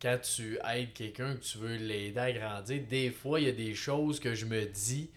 quand 0.00 0.18
tu 0.22 0.58
aides 0.68 0.92
quelqu'un, 0.92 1.34
que 1.34 1.40
tu 1.40 1.58
veux 1.58 1.76
l'aider 1.76 2.20
à 2.20 2.32
grandir, 2.32 2.82
des 2.88 3.10
fois, 3.10 3.40
il 3.40 3.46
y 3.46 3.48
a 3.48 3.52
des 3.52 3.74
choses 3.74 4.20
que 4.20 4.34
je 4.34 4.46
me 4.46 4.64
dis 4.64 5.10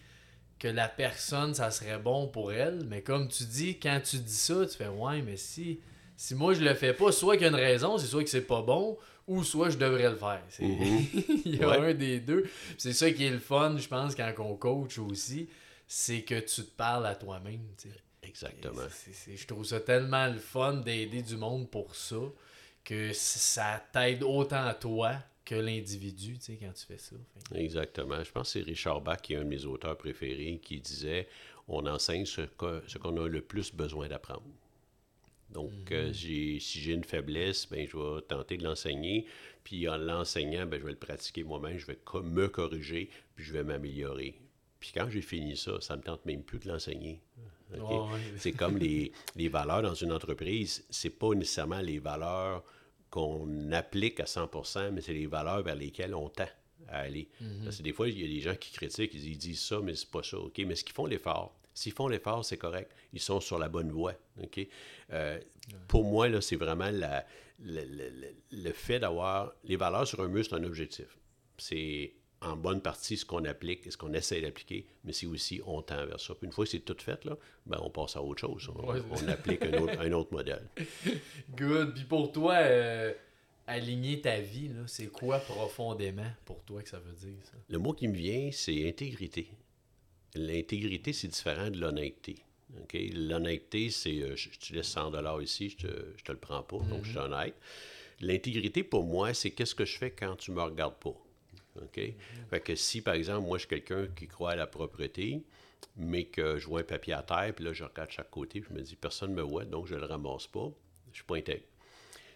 que 0.58 0.68
la 0.68 0.88
personne, 0.88 1.54
ça 1.54 1.70
serait 1.70 1.98
bon 1.98 2.28
pour 2.28 2.52
elle. 2.52 2.84
Mais 2.86 3.02
comme 3.02 3.28
tu 3.28 3.44
dis, 3.44 3.78
quand 3.78 4.00
tu 4.04 4.18
dis 4.18 4.34
ça, 4.34 4.66
tu 4.66 4.76
fais 4.76 4.88
Ouais, 4.88 5.22
mais 5.22 5.36
si, 5.36 5.80
si 6.16 6.34
moi 6.34 6.54
je 6.54 6.62
le 6.62 6.74
fais 6.74 6.94
pas, 6.94 7.10
soit 7.12 7.36
qu'il 7.36 7.42
y 7.42 7.46
a 7.46 7.48
une 7.48 7.54
raison, 7.56 7.98
c'est 7.98 8.06
soit 8.06 8.22
que 8.22 8.30
c'est 8.30 8.46
pas 8.46 8.62
bon, 8.62 8.96
ou 9.26 9.42
soit 9.44 9.70
je 9.70 9.78
devrais 9.78 10.10
le 10.10 10.16
faire. 10.16 10.42
Mm-hmm. 10.60 11.42
il 11.46 11.56
y 11.56 11.62
a 11.64 11.70
un 11.80 11.94
des 11.94 12.20
deux. 12.20 12.48
C'est 12.78 12.92
ça 12.92 13.10
qui 13.10 13.24
est 13.24 13.30
le 13.30 13.38
fun, 13.38 13.76
je 13.76 13.88
pense, 13.88 14.14
quand 14.14 14.32
on 14.38 14.56
coach 14.56 14.98
aussi, 14.98 15.48
c'est 15.86 16.22
que 16.22 16.38
tu 16.38 16.62
te 16.62 16.76
parles 16.76 17.06
à 17.06 17.14
toi-même. 17.14 17.60
Exactement. 18.22 18.82
je 19.26 19.46
trouve 19.46 19.64
ça 19.64 19.80
tellement 19.80 20.28
le 20.28 20.38
fun 20.38 20.74
d'aider 20.74 21.22
du 21.22 21.36
monde 21.36 21.68
pour 21.70 21.94
ça 21.94 22.20
que 22.84 23.12
ça 23.12 23.84
t'aide 23.92 24.22
autant 24.22 24.64
à 24.64 24.74
toi 24.74 25.16
que 25.44 25.54
l'individu, 25.54 26.38
tu 26.38 26.44
sais, 26.44 26.56
quand 26.56 26.72
tu 26.72 26.86
fais 26.86 26.98
ça. 26.98 27.16
Exactement. 27.54 28.22
Je 28.22 28.30
pense 28.30 28.52
que 28.52 28.60
c'est 28.60 28.64
Richard 28.64 29.00
Bach, 29.00 29.20
qui 29.20 29.34
est 29.34 29.36
un 29.36 29.44
de 29.44 29.48
mes 29.48 29.64
auteurs 29.64 29.96
préférés, 29.96 30.60
qui 30.62 30.80
disait 30.80 31.28
on 31.68 31.86
enseigne 31.86 32.26
ce 32.26 32.42
qu'on 32.98 33.16
a 33.16 33.28
le 33.28 33.40
plus 33.40 33.74
besoin 33.74 34.08
d'apprendre. 34.08 34.42
Donc, 35.50 35.92
euh, 35.92 36.08
mhm. 36.08 36.14
si 36.14 36.60
j'ai 36.60 36.92
une 36.92 37.04
faiblesse, 37.04 37.68
ben, 37.68 37.86
je 37.86 37.96
vais 37.96 38.22
tenter 38.22 38.56
de 38.56 38.64
l'enseigner. 38.64 39.26
Puis 39.64 39.88
en 39.88 39.96
l'enseignant, 39.96 40.66
ben, 40.66 40.80
je 40.80 40.84
vais 40.84 40.92
le 40.92 40.98
pratiquer 40.98 41.44
moi-même, 41.44 41.78
je 41.78 41.86
vais 41.86 41.98
me 42.22 42.48
corriger, 42.48 43.10
puis 43.34 43.44
je 43.44 43.52
vais 43.52 43.62
m'améliorer. 43.62 44.34
Puis 44.80 44.92
quand 44.94 45.08
j'ai 45.10 45.20
fini 45.20 45.56
ça, 45.56 45.80
ça 45.80 45.94
ne 45.94 45.98
me 45.98 46.04
tente 46.04 46.24
même 46.24 46.42
plus 46.42 46.58
de 46.58 46.68
l'enseigner. 46.68 47.20
C'est 48.36 48.52
comme 48.52 48.78
les, 48.78 49.12
valeurs 49.48 49.82
dans 49.82 49.94
une 49.94 50.12
entreprise, 50.12 50.84
c'est 50.90 51.10
pas 51.10 51.34
nécessairement 51.34 51.80
les 51.80 51.98
valeurs 51.98 52.64
qu'on 53.10 53.72
applique 53.72 54.20
à 54.20 54.26
100 54.26 54.48
mais 54.92 55.02
c'est 55.02 55.12
les 55.12 55.26
valeurs 55.26 55.62
vers 55.62 55.74
lesquelles 55.74 56.14
on 56.14 56.28
tend 56.30 56.48
à 56.88 57.00
aller. 57.00 57.28
Mhm. 57.40 57.64
Parce 57.64 57.76
que 57.76 57.82
des 57.82 57.92
fois, 57.92 58.08
il 58.08 58.20
y 58.20 58.24
a 58.24 58.28
des 58.28 58.40
gens 58.40 58.56
qui 58.56 58.72
critiquent, 58.72 59.12
ils 59.14 59.36
disent 59.36 59.60
ça, 59.60 59.80
mais 59.80 59.94
c'est 59.94 60.10
pas 60.10 60.22
ça. 60.22 60.38
OK, 60.38 60.58
mais 60.66 60.74
ce 60.74 60.82
qu'ils 60.84 60.94
font 60.94 61.06
l'effort, 61.06 61.54
s'ils 61.74 61.92
font 61.92 62.08
l'effort, 62.08 62.44
c'est 62.44 62.56
correct. 62.56 62.90
Ils 63.12 63.20
sont 63.20 63.40
sur 63.40 63.58
la 63.58 63.68
bonne 63.68 63.90
voie. 63.90 64.14
OK? 64.42 64.66
Euh, 65.12 65.38
pour 65.88 66.04
moi, 66.04 66.28
là, 66.28 66.40
c'est 66.40 66.56
vraiment 66.56 66.90
la, 66.90 67.24
le 67.60 68.72
fait 68.72 68.98
d'avoir 68.98 69.52
les 69.64 69.76
valeurs 69.76 70.06
sur 70.06 70.20
un 70.20 70.28
mur, 70.28 70.44
c'est 70.44 70.54
un 70.54 70.64
objectif. 70.64 71.18
C'est 71.58 72.14
en 72.42 72.56
bonne 72.56 72.80
partie 72.80 73.16
ce 73.16 73.24
qu'on 73.24 73.44
applique 73.44 73.86
et 73.86 73.90
ce 73.90 73.96
qu'on 73.96 74.12
essaie 74.12 74.40
d'appliquer, 74.40 74.86
mais 75.04 75.12
c'est 75.12 75.26
aussi 75.26 75.60
on 75.66 75.82
tend 75.82 76.04
vers 76.06 76.20
ça. 76.20 76.34
Puis 76.34 76.46
une 76.46 76.52
fois 76.52 76.64
que 76.64 76.70
c'est 76.70 76.80
tout 76.80 76.96
fait, 76.98 77.24
là, 77.24 77.36
ben 77.66 77.78
on 77.82 77.90
passe 77.90 78.16
à 78.16 78.22
autre 78.22 78.40
chose. 78.40 78.68
On, 78.74 79.28
applique 79.28 79.62
un 79.62 79.80
autre, 79.80 80.00
un 80.00 80.12
autre, 80.12 80.32
modèle. 80.32 80.66
Good. 81.56 81.94
Puis 81.94 82.04
pour 82.04 82.32
toi, 82.32 82.54
euh, 82.54 83.12
aligner 83.66 84.20
ta 84.20 84.40
vie, 84.40 84.70
c'est 84.86 85.06
quoi 85.06 85.38
profondément 85.38 86.30
pour 86.44 86.62
toi 86.64 86.82
que 86.82 86.88
ça 86.88 86.98
veut 86.98 87.14
dire? 87.14 87.38
Ça? 87.44 87.52
Le 87.68 87.78
mot 87.78 87.92
qui 87.92 88.08
me 88.08 88.14
vient, 88.14 88.50
c'est 88.52 88.88
intégrité. 88.88 89.48
L'intégrité, 90.34 91.12
c'est 91.12 91.28
différent 91.28 91.70
de 91.70 91.78
l'honnêteté. 91.78 92.36
L'honnêteté, 92.94 93.90
c'est 93.90 94.22
euh, 94.22 94.34
je, 94.34 94.48
te 94.48 94.72
laisse 94.72 94.88
100 94.88 95.40
ici, 95.40 95.68
je 95.70 95.86
te, 95.86 96.06
je 96.16 96.24
te 96.24 96.32
le 96.32 96.38
prends 96.38 96.62
pas, 96.62 96.78
donc 96.78 97.04
je 97.04 97.10
suis 97.10 97.18
mm-hmm. 97.18 97.24
honnête. 97.24 97.54
L'intégrité, 98.20 98.82
pour 98.82 99.04
moi, 99.04 99.34
c'est 99.34 99.50
qu'est-ce 99.50 99.74
que 99.74 99.84
je 99.84 99.98
fais 99.98 100.10
quand 100.10 100.36
tu 100.36 100.52
me 100.52 100.62
regardes 100.62 100.98
pas 100.98 101.14
OK? 101.76 102.00
Fait 102.50 102.60
que 102.60 102.74
si, 102.74 103.00
par 103.00 103.14
exemple, 103.14 103.46
moi, 103.46 103.58
je 103.58 103.62
suis 103.62 103.68
quelqu'un 103.68 104.06
qui 104.14 104.26
croit 104.26 104.52
à 104.52 104.56
la 104.56 104.66
propreté, 104.66 105.42
mais 105.96 106.24
que 106.24 106.58
je 106.58 106.66
vois 106.66 106.80
un 106.80 106.84
papier 106.84 107.14
à 107.14 107.22
terre, 107.22 107.52
puis 107.54 107.64
là, 107.64 107.72
je 107.72 107.84
regarde 107.84 108.10
chaque 108.10 108.30
côté, 108.30 108.60
puis 108.60 108.70
je 108.72 108.78
me 108.78 108.82
dis, 108.82 108.96
personne 108.96 109.30
ne 109.30 109.36
me 109.36 109.42
voit, 109.42 109.64
donc 109.64 109.86
je 109.86 109.94
ne 109.94 110.00
le 110.00 110.06
ramasse 110.06 110.46
pas, 110.46 110.70
je 111.10 111.16
suis 111.16 111.24
pas 111.24 111.36
intègre. 111.36 111.64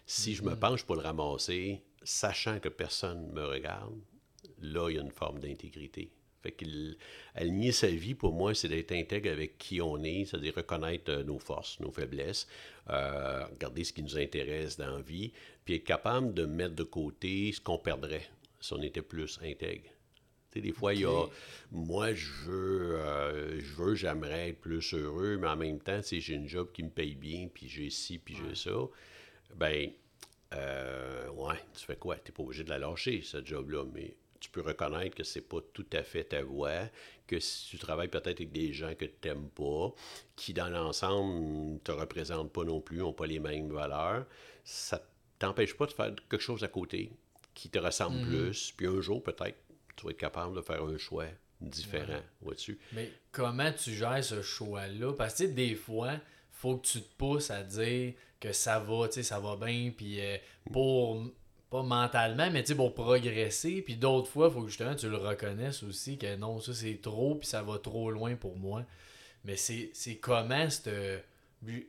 Si 0.06 0.34
je 0.34 0.42
me 0.42 0.50
Mm-hmm. 0.50 0.58
penche 0.58 0.84
pour 0.84 0.96
le 0.96 1.02
ramasser, 1.02 1.82
sachant 2.02 2.60
que 2.60 2.68
personne 2.68 3.28
ne 3.28 3.32
me 3.32 3.44
regarde, 3.44 3.94
là, 4.60 4.88
il 4.90 4.96
y 4.96 4.98
a 4.98 5.02
une 5.02 5.10
forme 5.10 5.40
d'intégrité. 5.40 6.10
Fait 6.42 6.52
qu'il 6.52 6.96
aligner 7.34 7.72
sa 7.72 7.88
vie, 7.88 8.14
pour 8.14 8.32
moi, 8.32 8.54
c'est 8.54 8.68
d'être 8.68 8.92
intègre 8.92 9.30
avec 9.30 9.58
qui 9.58 9.80
on 9.80 10.02
est, 10.04 10.26
c'est-à-dire 10.26 10.54
reconnaître 10.54 11.10
euh, 11.10 11.24
nos 11.24 11.40
forces, 11.40 11.80
nos 11.80 11.90
faiblesses, 11.90 12.46
euh, 12.88 13.44
regarder 13.46 13.82
ce 13.82 13.92
qui 13.92 14.02
nous 14.02 14.16
intéresse 14.16 14.76
dans 14.76 14.94
la 14.94 15.02
vie, 15.02 15.32
puis 15.64 15.74
être 15.74 15.84
capable 15.84 16.34
de 16.34 16.46
mettre 16.46 16.76
de 16.76 16.84
côté 16.84 17.50
ce 17.52 17.60
qu'on 17.60 17.78
perdrait 17.78 18.28
si 18.66 18.72
on 18.72 18.82
était 18.82 19.02
plus 19.02 19.38
intègre. 19.42 19.90
Tu 20.50 20.58
sais, 20.58 20.60
des 20.60 20.72
fois, 20.72 20.94
il 20.94 21.00
y 21.00 21.04
a. 21.04 21.26
Moi, 21.70 22.14
je 22.14 22.32
veux, 22.46 22.96
euh, 22.96 23.60
je 23.60 23.74
veux, 23.74 23.94
j'aimerais 23.94 24.50
être 24.50 24.60
plus 24.60 24.94
heureux, 24.94 25.36
mais 25.36 25.48
en 25.48 25.56
même 25.56 25.80
temps, 25.80 26.02
sais, 26.02 26.20
j'ai 26.20 26.34
une 26.34 26.48
job 26.48 26.70
qui 26.72 26.82
me 26.82 26.90
paye 26.90 27.14
bien, 27.14 27.48
puis 27.52 27.68
j'ai 27.68 27.90
ci, 27.90 28.18
puis 28.18 28.36
j'ai 28.36 28.54
ça. 28.54 28.76
Ben, 29.54 29.90
euh, 30.54 31.28
ouais, 31.30 31.56
tu 31.74 31.84
fais 31.84 31.96
quoi? 31.96 32.16
Tu 32.16 32.30
n'es 32.30 32.34
pas 32.34 32.42
obligé 32.42 32.64
de 32.64 32.70
la 32.70 32.78
lâcher, 32.78 33.22
cette 33.22 33.46
job-là, 33.46 33.84
mais 33.92 34.16
tu 34.40 34.50
peux 34.50 34.60
reconnaître 34.60 35.16
que 35.16 35.24
c'est 35.24 35.40
pas 35.40 35.58
tout 35.72 35.86
à 35.92 36.02
fait 36.02 36.24
ta 36.24 36.42
voie, 36.42 36.88
que 37.26 37.40
si 37.40 37.68
tu 37.68 37.78
travailles 37.78 38.08
peut-être 38.08 38.40
avec 38.40 38.52
des 38.52 38.72
gens 38.72 38.94
que 38.94 39.04
tu 39.04 39.28
n'aimes 39.28 39.48
pas, 39.50 39.94
qui 40.36 40.52
dans 40.52 40.68
l'ensemble 40.68 41.40
ne 41.40 41.78
te 41.78 41.92
représentent 41.92 42.52
pas 42.52 42.64
non 42.64 42.80
plus, 42.80 42.98
n'ont 42.98 43.12
pas 43.12 43.26
les 43.26 43.40
mêmes 43.40 43.70
valeurs, 43.70 44.26
ça 44.64 45.02
t'empêche 45.38 45.76
pas 45.76 45.86
de 45.86 45.92
faire 45.92 46.14
quelque 46.28 46.42
chose 46.42 46.62
à 46.64 46.68
côté 46.68 47.12
qui 47.56 47.70
te 47.70 47.78
ressemble 47.78 48.20
plus, 48.28 48.72
puis 48.76 48.86
un 48.86 49.00
jour 49.00 49.22
peut-être 49.22 49.56
tu 49.96 50.04
vas 50.04 50.10
être 50.10 50.18
capable 50.18 50.54
de 50.54 50.60
faire 50.60 50.84
un 50.84 50.98
choix 50.98 51.24
différent, 51.60 52.20
vois-tu? 52.42 52.78
Mais 52.92 53.10
comment 53.32 53.72
tu 53.72 53.94
gères 53.94 54.22
ce 54.22 54.42
choix-là? 54.42 55.14
Parce 55.14 55.38
que 55.38 55.44
des 55.44 55.74
fois, 55.74 56.20
faut 56.52 56.76
que 56.76 56.86
tu 56.86 57.00
te 57.00 57.16
pousses 57.16 57.50
à 57.50 57.62
dire 57.62 58.12
que 58.38 58.52
ça 58.52 58.78
va, 58.78 59.08
tu 59.08 59.14
sais, 59.14 59.22
ça 59.22 59.40
va 59.40 59.56
bien, 59.56 59.90
puis 59.96 60.20
euh, 60.20 60.36
pour, 60.70 61.24
pas 61.70 61.82
mentalement, 61.82 62.50
mais 62.50 62.62
tu 62.62 62.68
sais, 62.68 62.74
pour 62.74 62.94
progresser, 62.94 63.80
puis 63.80 63.96
d'autres 63.96 64.28
fois, 64.28 64.48
il 64.48 64.52
faut 64.52 64.62
que 64.62 64.68
justement 64.68 64.94
tu 64.94 65.08
le 65.08 65.16
reconnaisses 65.16 65.82
aussi, 65.82 66.18
que 66.18 66.36
non, 66.36 66.60
ça 66.60 66.74
c'est 66.74 67.00
trop, 67.00 67.36
puis 67.36 67.48
ça 67.48 67.62
va 67.62 67.78
trop 67.78 68.10
loin 68.10 68.36
pour 68.36 68.56
moi. 68.56 68.84
Mais 69.44 69.56
c'est 69.56 70.16
comment 70.20 70.68
cette, 70.68 70.90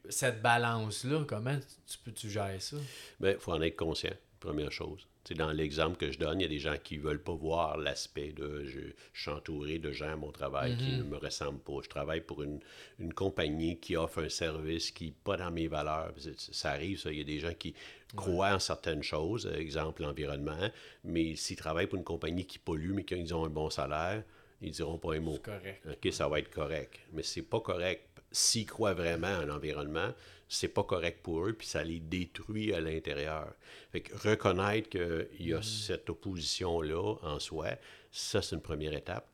cette 0.08 0.42
balance-là, 0.42 1.26
comment 1.28 1.58
tu 1.86 1.98
peux 1.98 2.14
tu 2.14 2.30
gères 2.30 2.62
ça? 2.62 2.78
Bien, 3.20 3.32
il 3.32 3.40
faut 3.40 3.52
en 3.52 3.62
être 3.62 3.76
conscient, 3.76 4.14
première 4.40 4.72
chose. 4.72 5.06
Tu 5.28 5.34
sais, 5.34 5.38
dans 5.38 5.52
l'exemple 5.52 5.98
que 5.98 6.10
je 6.10 6.18
donne, 6.18 6.40
il 6.40 6.44
y 6.44 6.46
a 6.46 6.50
des 6.50 6.58
gens 6.58 6.78
qui 6.82 6.98
ne 6.98 7.04
veulent 7.04 7.22
pas 7.22 7.34
voir 7.34 7.78
l'aspect 7.78 8.32
de 8.32 8.64
je, 8.64 8.80
je 9.12 9.22
suis 9.22 9.30
entouré 9.30 9.78
de 9.78 9.92
gens 9.92 10.14
à 10.14 10.16
mon 10.16 10.32
travail 10.32 10.78
qui 10.78 10.96
ne 10.96 11.04
me 11.04 11.18
ressemblent 11.18 11.60
pas. 11.60 11.74
Je 11.84 11.90
travaille 11.90 12.22
pour 12.22 12.44
une, 12.44 12.62
une 12.98 13.14
compagnie 13.14 13.78
qui 13.78 13.98
offre 13.98 14.24
un 14.24 14.30
service 14.30 14.90
qui 14.92 15.08
n'est 15.08 15.14
pas 15.26 15.36
dans 15.36 15.52
mes 15.52 15.68
valeurs. 15.68 16.14
Ça 16.38 16.72
arrive, 16.72 16.98
ça. 16.98 17.12
Il 17.12 17.18
y 17.18 17.22
a 17.22 17.26
des 17.26 17.40
gens 17.40 17.54
qui 17.54 17.76
croient 18.16 18.54
en 18.54 18.60
certaines 18.60 19.04
choses, 19.04 19.52
exemple 19.54 20.04
l'environnement, 20.04 20.70
mais 21.04 21.36
s'ils 21.36 21.58
travaillent 21.58 21.88
pour 21.88 21.98
une 21.98 22.06
compagnie 22.06 22.46
qui 22.46 22.58
pollue, 22.58 22.94
mais 22.94 23.04
qu'ils 23.04 23.36
ont 23.36 23.44
un 23.44 23.50
bon 23.50 23.70
salaire, 23.70 24.24
ils 24.62 24.72
diront 24.72 24.98
pas 24.98 25.16
un 25.16 25.20
mot. 25.20 25.34
C'est 25.34 25.42
correct. 25.42 25.88
OK, 25.92 26.14
ça 26.14 26.30
va 26.30 26.40
être 26.40 26.52
correct. 26.52 27.02
Mais 27.12 27.24
c'est 27.24 27.42
pas 27.42 27.60
correct. 27.60 28.08
S'ils 28.32 28.66
croient 28.66 28.94
vraiment 28.94 29.40
à 29.40 29.46
l'environnement, 29.46 30.14
c'est 30.50 30.70
pas 30.70 30.84
correct 30.84 31.22
pour 31.24 31.46
eux, 31.46 31.54
puis 31.54 31.68
ça 31.68 31.84
les 31.84 32.00
détruit 32.00 32.74
à 32.74 32.80
l'intérieur. 32.80 33.54
Fait 33.92 34.02
que 34.02 34.16
reconnaître 34.16 34.90
qu'il 34.90 35.48
y 35.48 35.54
a 35.54 35.62
cette 35.62 36.10
opposition-là 36.10 37.16
en 37.22 37.40
soi, 37.40 37.70
ça, 38.12 38.42
c'est 38.42 38.56
une 38.56 38.62
première 38.62 38.94
étape. 38.94 39.28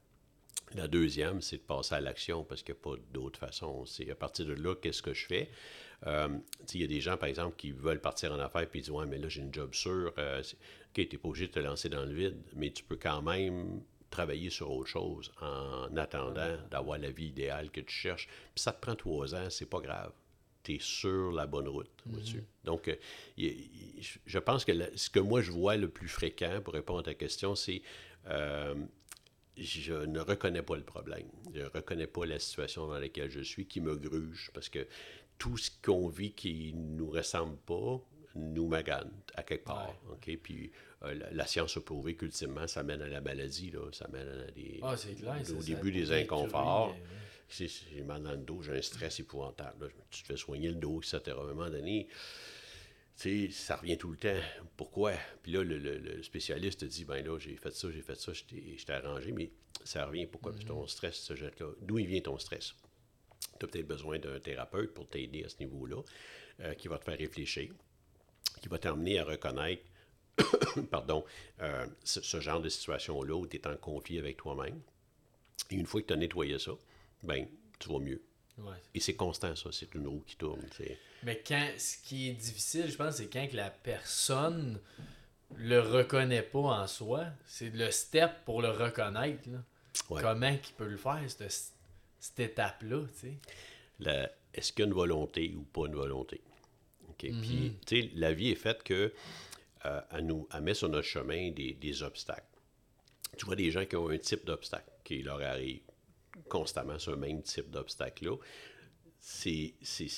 La 0.75 0.87
deuxième, 0.87 1.41
c'est 1.41 1.57
de 1.57 1.61
passer 1.61 1.95
à 1.95 2.01
l'action 2.01 2.43
parce 2.43 2.63
qu'il 2.63 2.73
n'y 2.73 2.79
a 2.79 2.83
pas 2.83 3.01
d'autre 3.13 3.39
façon. 3.39 3.85
C'est 3.85 4.09
à 4.09 4.15
partir 4.15 4.45
de 4.45 4.53
là, 4.53 4.75
qu'est-ce 4.75 5.03
que 5.03 5.13
je 5.13 5.25
fais? 5.25 5.49
Euh, 6.07 6.29
il 6.73 6.81
y 6.81 6.83
a 6.83 6.87
des 6.87 6.99
gens, 6.99 7.15
par 7.15 7.29
exemple, 7.29 7.55
qui 7.55 7.71
veulent 7.71 8.01
partir 8.01 8.33
en 8.33 8.39
affaires 8.39 8.67
puis 8.67 8.79
ils 8.79 8.83
disent 8.83 8.91
Ouais, 8.91 9.05
mais 9.05 9.19
là, 9.19 9.29
j'ai 9.29 9.41
une 9.41 9.53
job 9.53 9.73
sûre. 9.73 10.11
Euh, 10.17 10.41
OK, 10.41 10.95
tu 10.95 11.01
n'es 11.01 11.17
pas 11.17 11.29
obligé 11.29 11.47
de 11.47 11.51
te 11.51 11.59
lancer 11.59 11.89
dans 11.89 12.03
le 12.03 12.13
vide, 12.13 12.37
mais 12.55 12.71
tu 12.71 12.83
peux 12.83 12.97
quand 12.97 13.21
même 13.21 13.81
travailler 14.09 14.49
sur 14.49 14.71
autre 14.71 14.89
chose 14.89 15.31
en 15.41 15.95
attendant 15.97 16.57
d'avoir 16.69 16.99
la 16.99 17.09
vie 17.09 17.27
idéale 17.27 17.71
que 17.71 17.81
tu 17.81 17.93
cherches. 17.93 18.27
Puis 18.53 18.63
ça 18.63 18.71
te 18.71 18.81
prend 18.81 18.95
trois 18.95 19.33
ans, 19.35 19.49
c'est 19.49 19.69
pas 19.69 19.79
grave. 19.79 20.11
Tu 20.63 20.75
es 20.75 20.79
sur 20.79 21.31
la 21.33 21.45
bonne 21.45 21.67
route. 21.67 21.89
vois-tu. 22.05 22.41
Donc, 22.63 22.87
euh, 22.87 22.95
je 24.25 24.39
pense 24.39 24.63
que 24.65 24.71
la- 24.71 24.95
ce 24.95 25.09
que 25.09 25.19
moi 25.19 25.41
je 25.41 25.51
vois 25.51 25.75
le 25.75 25.89
plus 25.89 26.07
fréquent 26.07 26.61
pour 26.63 26.73
répondre 26.73 26.99
à 26.99 27.03
ta 27.03 27.13
question, 27.13 27.53
c'est 27.55 27.81
euh, 28.27 28.73
je 29.57 29.93
ne 29.93 30.19
reconnais 30.19 30.61
pas 30.63 30.77
le 30.77 30.83
problème. 30.83 31.27
Je 31.53 31.59
ne 31.61 31.65
reconnais 31.65 32.07
pas 32.07 32.25
la 32.25 32.39
situation 32.39 32.87
dans 32.87 32.97
laquelle 32.97 33.29
je 33.29 33.41
suis 33.41 33.65
qui 33.65 33.81
me 33.81 33.95
gruge 33.95 34.51
parce 34.53 34.69
que 34.69 34.87
tout 35.37 35.57
ce 35.57 35.69
qu'on 35.83 36.07
vit 36.07 36.31
qui 36.31 36.73
nous 36.73 37.09
ressemble 37.09 37.57
pas 37.57 37.99
nous 38.35 38.67
magane 38.67 39.11
à 39.35 39.43
quelque 39.43 39.65
part. 39.65 39.93
OK? 40.11 40.37
Puis 40.41 40.71
euh, 41.03 41.13
la, 41.13 41.29
la 41.31 41.45
science 41.45 41.75
a 41.77 41.81
prouvé 41.81 42.15
qu'ultimement, 42.15 42.67
ça 42.67 42.81
mène 42.83 43.01
à 43.01 43.07
la 43.09 43.19
maladie, 43.21 43.69
là. 43.69 43.81
ça 43.91 44.07
mène 44.07 44.27
à 44.47 44.51
des, 44.51 44.79
Ah, 44.81 44.95
clair. 44.95 45.35
au 45.41 45.43
ça- 45.43 45.53
ça 45.61 45.75
début 45.75 45.91
des 45.91 46.11
inconforts. 46.13 46.95
Si 47.53 47.85
j'ai 47.93 48.01
mal 48.03 48.23
dans 48.23 48.31
le 48.31 48.37
dos, 48.37 48.61
j'ai 48.61 48.71
un 48.71 48.81
stress 48.81 49.19
épouvantable. 49.19 49.85
là. 49.85 49.91
Tu 50.09 50.23
te 50.23 50.27
fais 50.27 50.37
soigner 50.37 50.69
le 50.69 50.75
dos, 50.75 50.99
etc. 51.01 51.21
À 51.27 51.41
un 51.41 51.53
moment 51.53 51.69
donné, 51.69 52.07
tu 53.17 53.47
sais, 53.47 53.51
ça 53.51 53.75
revient 53.75 53.97
tout 53.97 54.11
le 54.11 54.17
temps. 54.17 54.41
Pourquoi? 54.75 55.13
Puis 55.41 55.51
là, 55.51 55.63
le, 55.63 56.23
spécialiste 56.23 56.81
te 56.81 56.85
dit, 56.85 57.05
ben 57.05 57.23
là, 57.23 57.37
j'ai 57.37 57.55
fait 57.55 57.71
ça, 57.71 57.91
j'ai 57.91 58.01
fait 58.01 58.19
ça, 58.19 58.33
je 58.33 58.43
t'ai 58.43 58.93
arrangé, 58.93 59.31
mais 59.31 59.51
ça 59.83 60.05
revient. 60.05 60.25
Pourquoi? 60.25 60.53
Puis 60.53 60.65
ton 60.65 60.87
stress 60.87 61.15
se 61.15 61.35
jette 61.35 61.59
là. 61.59 61.67
D'où 61.81 61.99
il 61.99 62.07
vient 62.07 62.21
ton 62.21 62.37
stress? 62.37 62.73
Tu 63.59 63.65
as 63.65 63.67
peut-être 63.67 63.87
besoin 63.87 64.17
d'un 64.19 64.39
thérapeute 64.39 64.93
pour 64.93 65.07
t'aider 65.07 65.43
à 65.43 65.49
ce 65.49 65.59
niveau-là, 65.59 66.01
euh, 66.61 66.73
qui 66.73 66.87
va 66.87 66.97
te 66.97 67.03
faire 67.03 67.17
réfléchir, 67.17 67.71
qui 68.61 68.69
va 68.69 68.79
t'amener 68.79 69.19
à 69.19 69.25
reconnaître 69.25 69.83
pardon, 70.91 71.23
euh, 71.61 71.85
ce, 72.03 72.21
ce 72.21 72.39
genre 72.39 72.61
de 72.61 72.69
situation-là 72.69 73.35
où 73.35 73.45
tu 73.45 73.57
es 73.57 73.67
en 73.67 73.77
conflit 73.77 74.17
avec 74.17 74.37
toi-même. 74.37 74.81
Et 75.69 75.75
une 75.75 75.85
fois 75.85 76.01
que 76.01 76.07
tu 76.07 76.13
as 76.13 76.17
nettoyé 76.17 76.57
ça, 76.57 76.71
ben, 77.23 77.47
tu 77.79 77.89
vas 77.89 77.99
mieux. 77.99 78.21
ouais. 78.59 78.75
Et 78.93 78.99
c'est 78.99 79.15
constant, 79.15 79.55
ça. 79.55 79.69
C'est 79.71 79.93
une 79.95 80.07
roue 80.07 80.23
qui 80.27 80.35
tourne. 80.35 80.61
Mais 81.23 81.41
quand 81.45 81.67
ce 81.77 81.97
qui 82.03 82.29
est 82.29 82.33
difficile, 82.33 82.89
je 82.91 82.95
pense, 82.97 83.15
c'est 83.15 83.27
quand 83.31 83.47
que 83.47 83.55
la 83.55 83.69
personne 83.69 84.79
le 85.55 85.79
reconnaît 85.79 86.41
pas 86.43 86.59
en 86.59 86.87
soi. 86.87 87.25
C'est 87.45 87.69
le 87.69 87.89
step 87.91 88.31
pour 88.45 88.61
le 88.61 88.69
reconnaître. 88.69 89.47
là. 89.49 89.63
Ouais. 90.09 90.21
Comment 90.21 90.57
qu'il 90.57 90.75
peut 90.75 90.87
le 90.87 90.97
faire, 90.97 91.21
cette, 91.27 91.71
cette 92.19 92.39
étape-là, 92.39 93.03
tu 93.13 93.27
sais? 93.27 93.33
la- 93.99 94.31
est-ce 94.53 94.71
qu'il 94.73 94.81
y 94.81 94.83
a 94.83 94.87
une 94.87 94.93
volonté 94.93 95.53
ou 95.55 95.61
pas 95.63 95.85
une 95.87 95.95
volonté? 95.95 96.41
Puis, 97.17 97.73
tu 97.85 98.01
sais, 98.01 98.11
la 98.15 98.33
vie 98.33 98.49
est 98.49 98.55
faite 98.55 98.83
que 98.83 99.13
euh, 99.85 100.01
elle 100.11 100.25
nous 100.25 100.47
elle 100.53 100.61
met 100.61 100.73
sur 100.73 100.89
notre 100.89 101.07
chemin 101.07 101.51
des, 101.51 101.73
des 101.73 102.03
obstacles. 102.03 102.43
Tu 103.37 103.45
vois 103.45 103.55
des 103.55 103.71
gens 103.71 103.85
qui 103.85 103.95
ont 103.95 104.09
un 104.09 104.17
type 104.17 104.45
d'obstacle 104.45 104.89
qui 105.03 105.21
leur 105.23 105.41
arrive 105.41 105.81
constamment 106.49 106.99
ce 106.99 107.11
même 107.11 107.41
type 107.41 107.69
d'obstacle-là. 107.69 108.35
C'est 109.19 109.73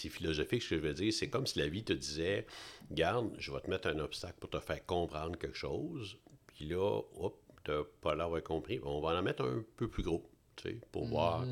philosophique 0.10 0.64
ce 0.64 0.70
que 0.72 0.78
je 0.78 0.82
veux 0.82 0.94
dire. 0.94 1.14
C'est 1.14 1.30
comme 1.30 1.46
si 1.46 1.60
la 1.60 1.68
vie 1.68 1.84
te 1.84 1.94
disait 1.94 2.48
Garde, 2.92 3.36
je 3.38 3.52
vais 3.52 3.62
te 3.62 3.70
mettre 3.70 3.88
un 3.88 4.00
obstacle 4.00 4.38
pour 4.40 4.50
te 4.50 4.60
faire 4.60 4.84
comprendre 4.86 5.38
quelque 5.38 5.58
chose. 5.58 6.18
Puis 6.48 6.66
là, 6.66 7.02
hop, 7.16 7.40
tu 7.64 7.72
n'as 7.72 7.84
pas 8.02 8.16
l'air 8.16 8.44
compris. 8.44 8.80
On 8.84 9.02
va 9.02 9.10
en 9.10 9.22
mettre 9.22 9.44
un 9.44 9.64
peu 9.78 9.88
plus 9.88 10.04
gros, 10.04 10.28
tu 10.56 10.70
sais, 10.70 10.82
pour 10.92 11.06
voir 11.06 11.46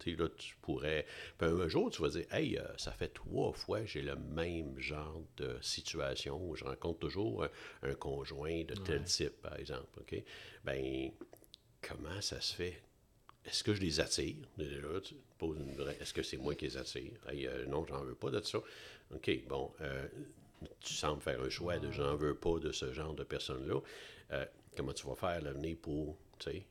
tu 0.00 0.10
sais, 0.10 0.16
là, 0.16 0.28
tu 0.36 0.56
pourrais. 0.62 1.06
Puis 1.38 1.48
un 1.48 1.68
jour, 1.68 1.90
tu 1.90 2.02
vas 2.02 2.08
dire 2.08 2.26
Hey, 2.32 2.58
euh, 2.58 2.66
ça 2.76 2.92
fait 2.92 3.08
trois 3.08 3.52
fois 3.52 3.80
que 3.80 3.86
j'ai 3.86 4.02
le 4.02 4.16
même 4.16 4.78
genre 4.78 5.22
de 5.36 5.58
situation 5.60 6.42
où 6.42 6.56
je 6.56 6.64
rencontre 6.64 6.98
toujours 7.00 7.44
un, 7.44 7.50
un 7.82 7.94
conjoint 7.94 8.64
de 8.64 8.74
tel 8.74 9.04
type, 9.04 9.40
par 9.42 9.56
exemple. 9.58 10.00
OK? 10.00 10.22
Ben, 10.64 11.10
comment 11.82 12.20
ça 12.20 12.40
se 12.40 12.54
fait? 12.54 12.82
Est-ce 13.46 13.64
que 13.64 13.72
je 13.74 13.80
les 13.80 14.00
attire? 14.00 14.36
Déjà, 14.58 15.00
tu 15.02 15.14
te 15.14 15.20
poses 15.38 15.58
une 15.58 15.74
vraie- 15.74 15.96
Est-ce 16.00 16.12
que 16.12 16.22
c'est 16.22 16.36
moi 16.36 16.54
qui 16.54 16.66
les 16.66 16.76
attire? 16.76 17.12
Hey, 17.28 17.46
euh, 17.46 17.66
non, 17.66 17.84
j'en 17.86 18.02
veux 18.04 18.14
pas 18.14 18.30
de 18.30 18.40
ça. 18.42 18.58
OK, 19.14 19.30
bon, 19.48 19.72
euh, 19.80 20.06
tu 20.80 20.92
sembles 20.94 21.22
faire 21.22 21.40
un 21.40 21.48
choix 21.48 21.78
de 21.78 21.90
j'en 21.90 22.16
veux 22.16 22.34
pas 22.34 22.58
de 22.58 22.70
ce 22.70 22.92
genre 22.92 23.14
de 23.14 23.24
personne-là. 23.24 23.80
Euh, 24.32 24.44
comment 24.76 24.92
tu 24.92 25.06
vas 25.06 25.14
faire 25.14 25.28
à 25.30 25.40
l'avenir 25.40 25.76
pour. 25.80 26.16
tu 26.38 26.50
sais, 26.50 26.62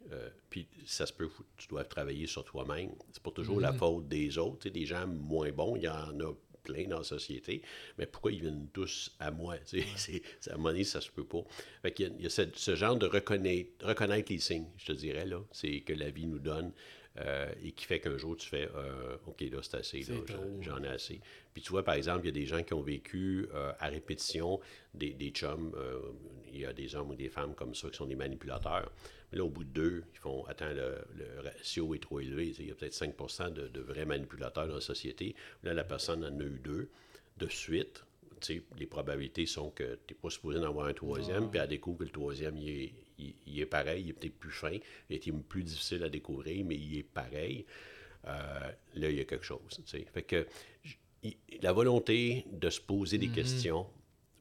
Puis 0.49 0.67
ça 0.85 1.05
se 1.05 1.13
peut, 1.13 1.29
tu 1.57 1.67
dois 1.67 1.83
travailler 1.83 2.27
sur 2.27 2.43
toi-même. 2.45 2.91
C'est 3.11 3.21
pas 3.23 3.31
toujours 3.31 3.59
la 3.59 3.71
faute 3.77 4.07
des 4.07 4.37
autres. 4.37 4.69
Des 4.69 4.85
gens 4.85 5.05
moins 5.07 5.51
bons, 5.51 5.75
il 5.75 5.83
y 5.83 5.87
en 5.89 6.19
a 6.19 6.33
plein 6.63 6.87
dans 6.87 6.99
la 6.99 7.03
société. 7.03 7.61
Mais 7.97 8.05
pourquoi 8.05 8.31
ils 8.31 8.41
viennent 8.41 8.67
tous 8.73 9.15
à 9.19 9.31
moi? 9.31 9.55
C'est, 9.95 10.21
à 10.49 10.57
moment 10.57 10.69
donné, 10.69 10.83
ça 10.83 11.01
se 11.01 11.09
peut 11.09 11.25
pas. 11.25 11.43
Fait 11.81 11.91
qu'il 11.91 12.07
y 12.07 12.09
a, 12.09 12.13
il 12.17 12.23
y 12.23 12.27
a 12.27 12.29
ce, 12.29 12.43
ce 12.53 12.75
genre 12.75 12.97
de 12.97 13.05
reconnaître, 13.05 13.85
reconnaître 13.85 14.31
les 14.31 14.39
signes, 14.39 14.67
je 14.77 14.87
te 14.87 14.91
dirais, 14.93 15.25
là. 15.25 15.41
C'est 15.51 15.81
que 15.81 15.93
la 15.93 16.09
vie 16.09 16.27
nous 16.27 16.39
donne. 16.39 16.71
Euh, 17.17 17.51
et 17.63 17.71
qui 17.71 17.85
fait 17.85 17.99
qu'un 17.99 18.17
jour 18.17 18.37
tu 18.37 18.47
fais 18.47 18.69
euh, 18.75 19.17
OK, 19.25 19.41
là, 19.41 19.59
c'est 19.61 19.77
assez, 19.77 20.05
j'en 20.61 20.83
ai 20.83 20.87
assez. 20.87 21.19
Puis 21.53 21.61
tu 21.61 21.71
vois, 21.71 21.83
par 21.83 21.95
exemple, 21.95 22.21
il 22.23 22.27
y 22.27 22.29
a 22.29 22.39
des 22.39 22.45
gens 22.45 22.63
qui 22.63 22.73
ont 22.73 22.81
vécu 22.81 23.47
euh, 23.53 23.73
à 23.79 23.87
répétition 23.87 24.59
des, 24.93 25.13
des 25.13 25.29
chums. 25.29 25.73
il 26.51 26.59
y 26.59 26.65
a 26.65 26.73
des 26.73 26.95
hommes 26.95 27.09
ou 27.09 27.15
des 27.15 27.29
femmes 27.29 27.55
comme 27.55 27.75
ça 27.75 27.89
qui 27.89 27.97
sont 27.97 28.05
des 28.05 28.15
manipulateurs. 28.15 28.91
Mais 29.31 29.37
là, 29.37 29.45
au 29.45 29.49
bout 29.49 29.63
de 29.63 29.69
deux, 29.69 30.03
ils 30.13 30.19
font 30.19 30.45
Attends, 30.45 30.71
le, 30.71 30.97
ratio 31.43 31.93
est 31.93 31.99
trop 31.99 32.19
élevé. 32.19 32.53
Il 32.59 32.67
y 32.67 32.71
a 32.71 32.75
peut-être 32.75 32.93
5 32.93 33.15
de, 33.53 33.67
de, 33.67 33.81
vrais 33.81 34.05
manipulateurs 34.05 34.67
dans 34.67 34.75
la 34.75 34.81
société. 34.81 35.35
Là, 35.63 35.73
la 35.73 35.83
personne 35.83 36.23
en 36.23 36.39
a 36.39 36.43
eu 36.43 36.59
deux 36.63 36.89
de 37.37 37.47
suite 37.47 38.03
les 38.77 38.85
probabilités 38.85 39.45
sont 39.45 39.69
que 39.71 39.97
tu 40.07 40.13
n'es 40.13 40.19
pas 40.19 40.29
supposé 40.29 40.59
en 40.59 40.63
avoir 40.63 40.87
un 40.87 40.93
troisième, 40.93 41.49
puis 41.49 41.59
elle 41.59 41.67
découvre 41.67 41.99
que 41.99 42.03
le 42.03 42.09
troisième, 42.09 42.57
il 42.57 42.69
est, 42.69 42.93
il, 43.45 43.59
est 43.59 43.65
pareil, 43.65 44.03
il 44.03 44.09
est 44.09 44.13
peut-être 44.13 44.37
plus 44.37 44.51
fin, 44.51 44.77
il 45.09 45.15
est 45.15 45.31
plus 45.47 45.63
difficile 45.63 46.03
à 46.03 46.09
découvrir, 46.09 46.65
mais 46.65 46.75
il 46.75 46.97
est 46.97 47.03
pareil. 47.03 47.65
Euh, 48.27 48.71
là, 48.95 49.09
il 49.09 49.17
y 49.17 49.19
a 49.19 49.25
quelque 49.25 49.45
chose. 49.45 49.81
Fait 49.85 50.23
que 50.23 50.47
la 51.61 51.73
volonté 51.73 52.45
de 52.51 52.69
se 52.69 52.79
poser 52.79 53.17
des 53.17 53.27
mm-hmm. 53.27 53.33
questions, 53.33 53.87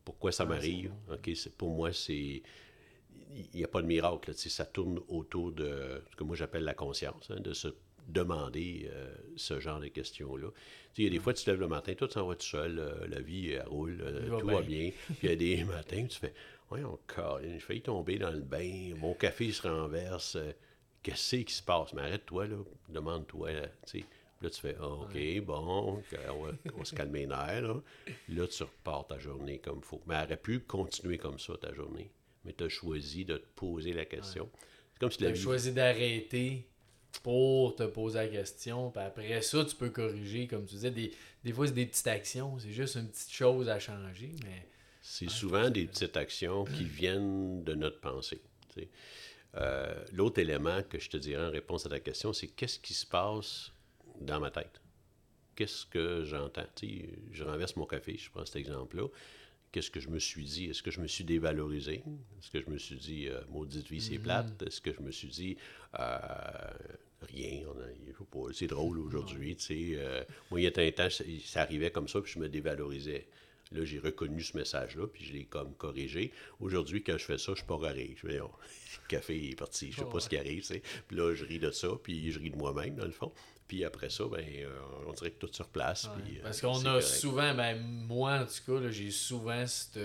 pourquoi 0.04 0.32
ça 0.32 0.44
m'arrive, 0.44 0.92
ok, 1.10 1.30
pour 1.56 1.70
moi, 1.70 1.92
c'est 1.92 2.42
il 3.30 3.48
n'y 3.54 3.64
a 3.64 3.68
pas 3.68 3.82
de 3.82 3.86
miracle. 3.86 4.32
ça 4.34 4.64
tourne 4.64 5.00
autour 5.08 5.52
de 5.52 6.02
ce 6.10 6.16
que 6.16 6.24
moi 6.24 6.34
j'appelle 6.34 6.64
la 6.64 6.74
conscience, 6.74 7.30
hein, 7.30 7.40
de 7.40 7.52
se 7.52 7.68
demander 8.08 8.88
euh, 8.90 9.14
ce 9.36 9.60
genre 9.60 9.80
de 9.80 9.88
questions-là. 9.88 10.48
Il 10.96 11.04
y 11.04 11.06
a 11.06 11.10
des 11.10 11.18
fois, 11.18 11.34
tu 11.34 11.44
te 11.44 11.50
lèves 11.50 11.60
le 11.60 11.68
matin, 11.68 11.92
tout 11.94 12.08
s'en 12.08 12.26
va 12.26 12.34
tout 12.34 12.46
seul, 12.46 12.78
euh, 12.78 13.06
la 13.06 13.20
vie 13.20 13.56
roule, 13.66 14.02
tout 14.40 14.46
va 14.46 14.62
bien. 14.62 14.90
Puis 15.18 15.18
il 15.24 15.28
y 15.28 15.32
a 15.32 15.36
des 15.36 15.64
matins, 15.76 16.06
tu 16.06 16.18
fais 16.18 16.32
oui, 16.70 16.84
encore, 16.84 17.40
j'ai 17.42 17.58
failli 17.60 17.80
tomber 17.80 18.18
dans 18.18 18.30
le 18.30 18.40
bain, 18.40 18.94
mon 18.96 19.14
café 19.14 19.50
se 19.52 19.66
renverse. 19.66 20.36
Euh, 20.36 20.52
qu'est-ce 21.02 21.36
qui 21.36 21.54
se 21.54 21.62
passe? 21.62 21.92
Mais 21.94 22.02
arrête-toi, 22.02 22.46
là, 22.46 22.56
demande-toi. 22.88 23.52
Là, 23.52 23.68
là, 24.42 24.50
tu 24.50 24.60
fais 24.60 24.76
ah, 24.80 24.86
OK, 24.86 25.40
bon, 25.40 26.02
on 26.02 26.42
va, 26.42 26.84
se 26.84 26.94
calmer 26.94 27.20
les 27.20 27.26
nerfs. 27.26 27.62
Là. 27.62 27.74
là, 28.28 28.46
tu 28.46 28.62
repars 28.62 29.06
ta 29.06 29.18
journée 29.18 29.58
comme 29.58 29.78
il 29.78 29.84
faut. 29.84 30.02
Mais 30.06 30.14
elle 30.16 30.24
aurait 30.24 30.36
pu 30.36 30.60
continuer 30.60 31.18
comme 31.18 31.38
ça, 31.38 31.54
ta 31.56 31.72
journée. 31.72 32.10
Mais 32.44 32.52
tu 32.52 32.64
as 32.64 32.68
choisi 32.68 33.24
de 33.24 33.38
te 33.38 33.46
poser 33.56 33.92
la 33.92 34.04
question. 34.04 34.48
C'est 34.92 35.00
comme 35.00 35.10
si 35.10 35.18
tu 35.18 35.26
as 35.26 35.34
choisi 35.34 35.72
d'arrêter 35.72 36.66
pour 37.22 37.74
te 37.76 37.84
poser 37.84 38.18
la 38.18 38.28
question. 38.28 38.90
Puis 38.90 39.02
après 39.02 39.42
ça, 39.42 39.64
tu 39.64 39.74
peux 39.74 39.90
corriger, 39.90 40.46
comme 40.46 40.66
tu 40.66 40.74
disais. 40.74 40.90
Des, 40.90 41.12
des 41.44 41.52
fois, 41.52 41.66
c'est 41.66 41.72
des 41.72 41.86
petites 41.86 42.06
actions. 42.06 42.58
C'est 42.58 42.72
juste 42.72 42.96
une 42.96 43.08
petite 43.08 43.30
chose 43.30 43.68
à 43.68 43.78
changer. 43.78 44.32
Mais 44.44 44.66
c'est 45.10 45.30
souvent 45.30 45.70
des 45.70 45.86
petites 45.86 46.16
actions 46.18 46.64
qui 46.64 46.84
viennent 47.00 47.64
de 47.64 47.74
notre 47.74 47.98
pensée. 47.98 48.42
Euh, 49.56 50.04
l'autre 50.12 50.38
élément 50.38 50.82
que 50.82 50.98
je 50.98 51.08
te 51.08 51.16
dirais 51.16 51.46
en 51.46 51.50
réponse 51.50 51.86
à 51.86 51.88
ta 51.88 51.98
question, 51.98 52.34
c'est 52.34 52.48
qu'est-ce 52.48 52.78
qui 52.78 52.92
se 52.92 53.06
passe 53.06 53.72
dans 54.20 54.38
ma 54.38 54.50
tête? 54.50 54.82
Qu'est-ce 55.56 55.86
que 55.86 56.24
j'entends? 56.24 56.66
Je 57.32 57.42
renverse 57.42 57.74
mon 57.76 57.86
café, 57.86 58.16
je 58.18 58.30
prends 58.30 58.44
cet 58.44 58.56
exemple-là. 58.56 59.08
Qu'est-ce 59.72 59.90
que 59.90 59.98
je 59.98 60.08
me 60.10 60.18
suis 60.18 60.44
dit? 60.44 60.66
Est-ce 60.66 60.82
que 60.82 60.90
je 60.90 61.00
me 61.00 61.06
suis 61.06 61.24
dévalorisé? 61.24 62.02
Est-ce 62.38 62.50
que 62.50 62.60
je 62.60 62.70
me 62.70 62.76
suis 62.76 62.96
dit, 62.96 63.28
euh, 63.28 63.40
maudite 63.48 63.88
vie, 63.88 64.00
c'est 64.00 64.18
plate? 64.18 64.62
Mm-hmm. 64.62 64.66
Est-ce 64.66 64.80
que 64.80 64.92
je 64.92 65.00
me 65.00 65.10
suis 65.10 65.28
dit, 65.28 65.56
euh, 65.98 66.18
rien, 67.22 67.62
c'est 68.52 68.66
drôle 68.66 68.98
aujourd'hui? 68.98 69.56
moi, 70.50 70.60
il 70.60 70.64
y 70.64 70.66
a 70.66 70.70
un 70.76 70.90
temps, 70.92 71.08
ça 71.44 71.62
arrivait 71.62 71.90
comme 71.90 72.08
ça, 72.08 72.20
puis 72.20 72.32
je 72.32 72.38
me 72.38 72.48
dévalorisais. 72.48 73.26
Là, 73.72 73.84
j'ai 73.84 73.98
reconnu 73.98 74.42
ce 74.42 74.56
message-là, 74.56 75.06
puis 75.06 75.24
je 75.24 75.32
l'ai 75.32 75.44
comme 75.44 75.74
corrigé. 75.74 76.32
Aujourd'hui, 76.60 77.02
quand 77.02 77.18
je 77.18 77.24
fais 77.24 77.38
ça, 77.38 77.52
je 77.52 77.58
suis 77.58 77.66
pas 77.66 77.76
raré. 77.76 78.14
Je 78.16 78.26
vais, 78.26 78.40
oh, 78.40 78.50
le 79.02 79.08
café 79.08 79.50
est 79.50 79.58
parti, 79.58 79.92
je 79.92 79.98
sais 79.98 80.08
pas 80.10 80.20
ce 80.20 80.28
qui 80.28 80.38
arrive, 80.38 80.66
Puis 81.06 81.16
là, 81.16 81.34
je 81.34 81.44
ris 81.44 81.58
de 81.58 81.70
ça, 81.70 81.88
puis 82.02 82.32
je 82.32 82.38
ris 82.38 82.50
de 82.50 82.56
moi-même, 82.56 82.94
dans 82.94 83.04
le 83.04 83.10
fond. 83.10 83.32
Puis 83.66 83.84
après 83.84 84.08
ça, 84.08 84.24
ben, 84.24 84.42
euh, 84.42 84.80
on 85.06 85.12
dirait 85.12 85.30
que 85.30 85.46
tout 85.46 85.52
se 85.52 85.62
replace. 85.62 86.06
Euh, 86.06 86.42
Parce 86.42 86.60
qu'on 86.62 86.84
a 86.86 87.02
souvent, 87.02 87.54
ben, 87.54 87.78
moi 87.78 88.40
en 88.40 88.46
tout 88.46 88.80
cas, 88.80 88.90
j'ai 88.90 89.10
souvent 89.10 89.66
cette. 89.66 90.00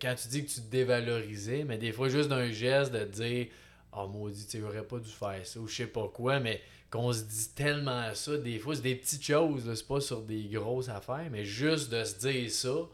quand 0.00 0.14
tu 0.14 0.28
dis 0.28 0.44
que 0.44 0.50
tu 0.50 0.60
te 0.60 0.70
dévalorisais, 0.70 1.64
mais 1.64 1.76
des 1.76 1.90
fois, 1.90 2.08
juste 2.08 2.28
d'un 2.28 2.52
geste 2.52 2.92
de 2.92 3.04
dire 3.04 3.48
Ah, 3.92 4.04
oh, 4.04 4.08
maudit, 4.08 4.46
tu 4.46 4.58
n'aurais 4.58 4.86
pas 4.86 5.00
dû 5.00 5.10
faire 5.10 5.44
ça, 5.44 5.58
ou 5.58 5.66
je 5.66 5.74
sais 5.74 5.86
pas 5.88 6.06
quoi, 6.06 6.38
mais 6.38 6.62
qu'on 6.94 7.12
se 7.12 7.24
dit 7.24 7.48
tellement 7.56 8.14
ça. 8.14 8.38
Des 8.38 8.60
fois, 8.60 8.76
c'est 8.76 8.82
des 8.82 8.94
petites 8.94 9.24
choses, 9.24 9.74
c'est 9.74 9.86
pas 9.86 10.00
sur 10.00 10.22
des 10.22 10.44
grosses 10.44 10.88
affaires, 10.88 11.26
mais 11.28 11.44
juste 11.44 11.90
de 11.90 12.04
se 12.04 12.18
dire 12.20 12.48
ça, 12.48 12.88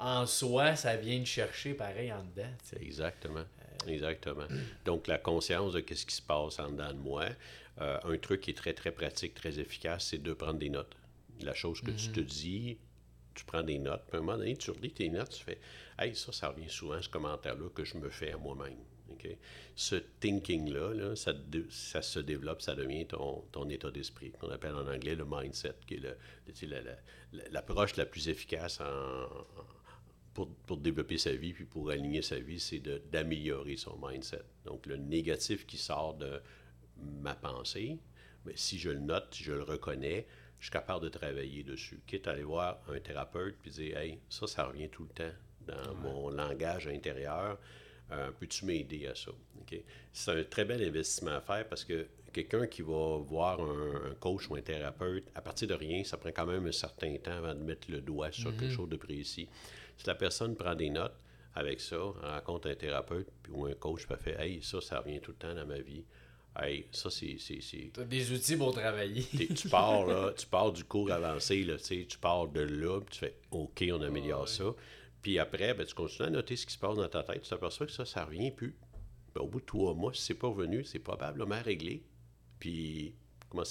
en 0.00 0.26
soi, 0.26 0.74
ça 0.74 0.96
vient 0.96 1.20
de 1.20 1.24
chercher 1.24 1.74
pareil 1.74 2.12
en 2.12 2.24
dedans. 2.24 2.50
Exactement. 2.80 3.44
Euh, 3.86 3.92
Exactement. 3.92 4.46
Donc, 4.84 5.06
la 5.06 5.18
conscience 5.18 5.74
de 5.74 5.78
ce 5.80 6.04
qui 6.04 6.16
se 6.16 6.22
passe 6.22 6.58
en 6.58 6.70
dedans 6.72 6.92
de 6.92 6.98
moi. 6.98 7.26
Euh, 7.80 7.96
un 8.02 8.18
truc 8.18 8.40
qui 8.40 8.50
est 8.50 8.54
très, 8.54 8.72
très 8.72 8.90
pratique, 8.90 9.34
très 9.34 9.60
efficace, 9.60 10.08
c'est 10.10 10.20
de 10.20 10.32
prendre 10.32 10.58
des 10.58 10.68
notes. 10.68 10.96
La 11.40 11.54
chose 11.54 11.80
que 11.80 11.92
tu 11.92 12.08
te 12.08 12.18
mhm. 12.18 12.26
dis, 12.26 12.78
tu 13.36 13.44
prends 13.44 13.62
des 13.62 13.78
notes. 13.78 14.02
Puis 14.08 14.16
à 14.16 14.18
un 14.18 14.24
moment 14.24 14.36
donné, 14.36 14.56
tu 14.56 14.72
relis 14.72 14.90
tes 14.90 15.08
notes, 15.10 15.30
tu 15.30 15.44
fais 15.44 15.60
Hey, 15.96 16.16
ça, 16.16 16.32
ça 16.32 16.48
revient 16.48 16.68
souvent, 16.68 17.00
ce 17.00 17.08
commentaire-là 17.08 17.68
que 17.72 17.84
je 17.84 17.96
me 17.98 18.10
fais 18.10 18.32
à 18.32 18.36
moi-même. 18.36 18.78
Ce 19.74 19.96
thinking-là, 20.20 21.14
ça, 21.16 22.02
se 22.02 22.18
développe, 22.18 22.62
ça 22.62 22.74
devient 22.74 23.06
ton, 23.06 23.68
état 23.68 23.90
d'esprit, 23.90 24.32
qu'on 24.32 24.50
appelle 24.50 24.74
en 24.74 24.86
anglais 24.86 25.14
le 25.14 25.24
mindset, 25.28 25.74
qui 25.86 25.94
est 25.94 27.50
l'approche 27.50 27.96
la, 27.96 28.06
plus 28.06 28.28
efficace 28.28 28.80
pour, 30.34 30.76
développer 30.76 31.18
sa 31.18 31.32
vie, 31.32 31.52
puis 31.52 31.64
pour 31.64 31.90
aligner 31.90 32.22
sa 32.22 32.38
vie, 32.38 32.60
c'est 32.60 32.80
d'améliorer 33.10 33.76
son 33.76 33.98
mindset. 34.00 34.42
Donc, 34.64 34.86
le 34.86 34.96
négatif 34.96 35.66
qui 35.66 35.78
sort 35.78 36.14
de 36.14 36.40
ma 37.20 37.34
pensée, 37.34 37.98
mais 38.44 38.52
si 38.56 38.78
je 38.78 38.90
le 38.90 39.00
note, 39.00 39.28
si 39.32 39.44
je 39.44 39.52
le 39.52 39.62
reconnais, 39.62 40.26
je 40.58 40.64
suis 40.64 40.72
capable 40.72 41.04
de 41.04 41.08
travailler 41.08 41.62
dessus. 41.62 42.00
Quitte 42.06 42.26
à 42.26 42.32
aller 42.32 42.42
voir 42.42 42.80
un 42.88 42.98
thérapeute 42.98 43.56
puis 43.60 43.70
dire 43.70 43.96
Hey, 43.96 44.18
ça, 44.28 44.46
ça 44.46 44.64
revient 44.64 44.88
tout 44.88 45.04
le 45.04 45.10
temps 45.10 45.36
dans 45.66 45.94
mon 45.96 46.30
langage 46.30 46.88
intérieur. 46.88 47.58
Euh, 48.10 48.30
peux-tu 48.38 48.64
m'aider 48.64 49.06
à 49.06 49.14
ça? 49.14 49.30
C'est 50.12 50.30
un 50.30 50.44
très 50.44 50.64
bel 50.64 50.82
investissement 50.82 51.32
à 51.32 51.40
faire 51.40 51.68
parce 51.68 51.84
que 51.84 52.06
quelqu'un 52.32 52.66
qui 52.66 52.82
va 52.82 53.18
voir 53.18 53.60
un, 53.60 54.14
coach 54.20 54.48
ou 54.48 54.56
un 54.56 54.62
thérapeute, 54.62 55.24
à 55.34 55.42
partir 55.42 55.68
de 55.68 55.74
rien, 55.74 56.04
ça 56.04 56.16
prend 56.16 56.30
quand 56.30 56.46
même 56.46 56.66
un 56.66 56.72
certain 56.72 57.14
temps 57.16 57.32
avant 57.32 57.54
de 57.54 57.60
mettre 57.60 57.90
le 57.90 58.00
doigt 58.00 58.32
sur 58.32 58.50
quelque 58.52 58.66
mhm. 58.66 58.70
chose 58.70 58.88
de 58.88 58.96
précis. 58.96 59.48
Si 59.96 60.06
la 60.06 60.14
personne 60.14 60.56
prend 60.56 60.74
des 60.74 60.90
notes 60.90 61.16
avec 61.54 61.80
ça, 61.80 61.98
rencontre 61.98 62.70
un 62.70 62.74
thérapeute 62.74 63.28
ou 63.50 63.66
un 63.66 63.74
coach, 63.74 64.06
puis 64.06 64.16
fait 64.16 64.40
Hey, 64.40 64.62
ça, 64.62 64.80
ça 64.80 65.00
revient 65.00 65.20
tout 65.20 65.32
le 65.32 65.36
temps 65.36 65.54
dans 65.54 65.66
ma 65.66 65.80
vie. 65.80 66.04
Hey, 66.58 66.86
ça, 66.92 67.10
c'est. 67.10 67.36
Tu 67.36 67.90
as 68.00 68.04
des 68.04 68.32
outils 68.32 68.56
pour 68.56 68.72
travailler. 68.72 69.22
tu 69.54 69.68
pars, 69.68 70.06
là, 70.06 70.32
tu 70.36 70.46
pars 70.46 70.72
du 70.72 70.84
cours 70.84 71.10
avancé, 71.12 71.62
là, 71.62 71.76
tu 71.78 72.18
pars 72.20 72.48
de 72.48 72.60
là, 72.60 73.00
puis 73.00 73.12
tu 73.12 73.18
fais 73.20 73.34
OK, 73.50 73.84
on 73.92 74.00
améliore 74.02 74.48
ça. 74.48 74.74
Puis 75.22 75.38
après, 75.38 75.74
ben, 75.74 75.84
tu 75.84 75.94
continues 75.94 76.28
à 76.28 76.30
noter 76.30 76.56
ce 76.56 76.66
qui 76.66 76.72
se 76.72 76.78
passe 76.78 76.96
dans 76.96 77.08
ta 77.08 77.22
tête. 77.22 77.42
Tu 77.42 77.50
t'aperçois 77.50 77.86
que 77.86 77.92
ça, 77.92 78.04
ça 78.04 78.24
revient 78.24 78.50
plus. 78.50 78.76
Ben, 79.34 79.42
au 79.42 79.46
bout 79.46 79.60
de 79.60 79.66
trois 79.66 79.94
mois, 79.94 80.14
si 80.14 80.22
c'est 80.22 80.34
pas 80.34 80.48
revenu, 80.48 80.84
c'est 80.84 80.98
probablement 80.98 81.60
réglé. 81.62 82.02
Puis, 82.58 83.14
comment 83.48 83.64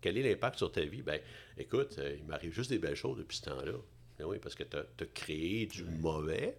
quel 0.00 0.16
est 0.16 0.22
l'impact 0.22 0.56
sur 0.56 0.72
ta 0.72 0.82
vie? 0.82 1.02
Ben, 1.02 1.20
écoute, 1.58 1.96
euh, 1.98 2.16
il 2.18 2.24
m'arrive 2.24 2.52
juste 2.52 2.70
des 2.70 2.78
belles 2.78 2.96
choses 2.96 3.18
depuis 3.18 3.36
ce 3.36 3.42
temps-là. 3.42 3.74
Ben 4.18 4.24
oui, 4.24 4.38
parce 4.38 4.54
que 4.54 4.64
tu 4.64 4.76
as, 4.76 5.06
créé 5.14 5.66
du 5.66 5.84
mauvais, 5.84 6.58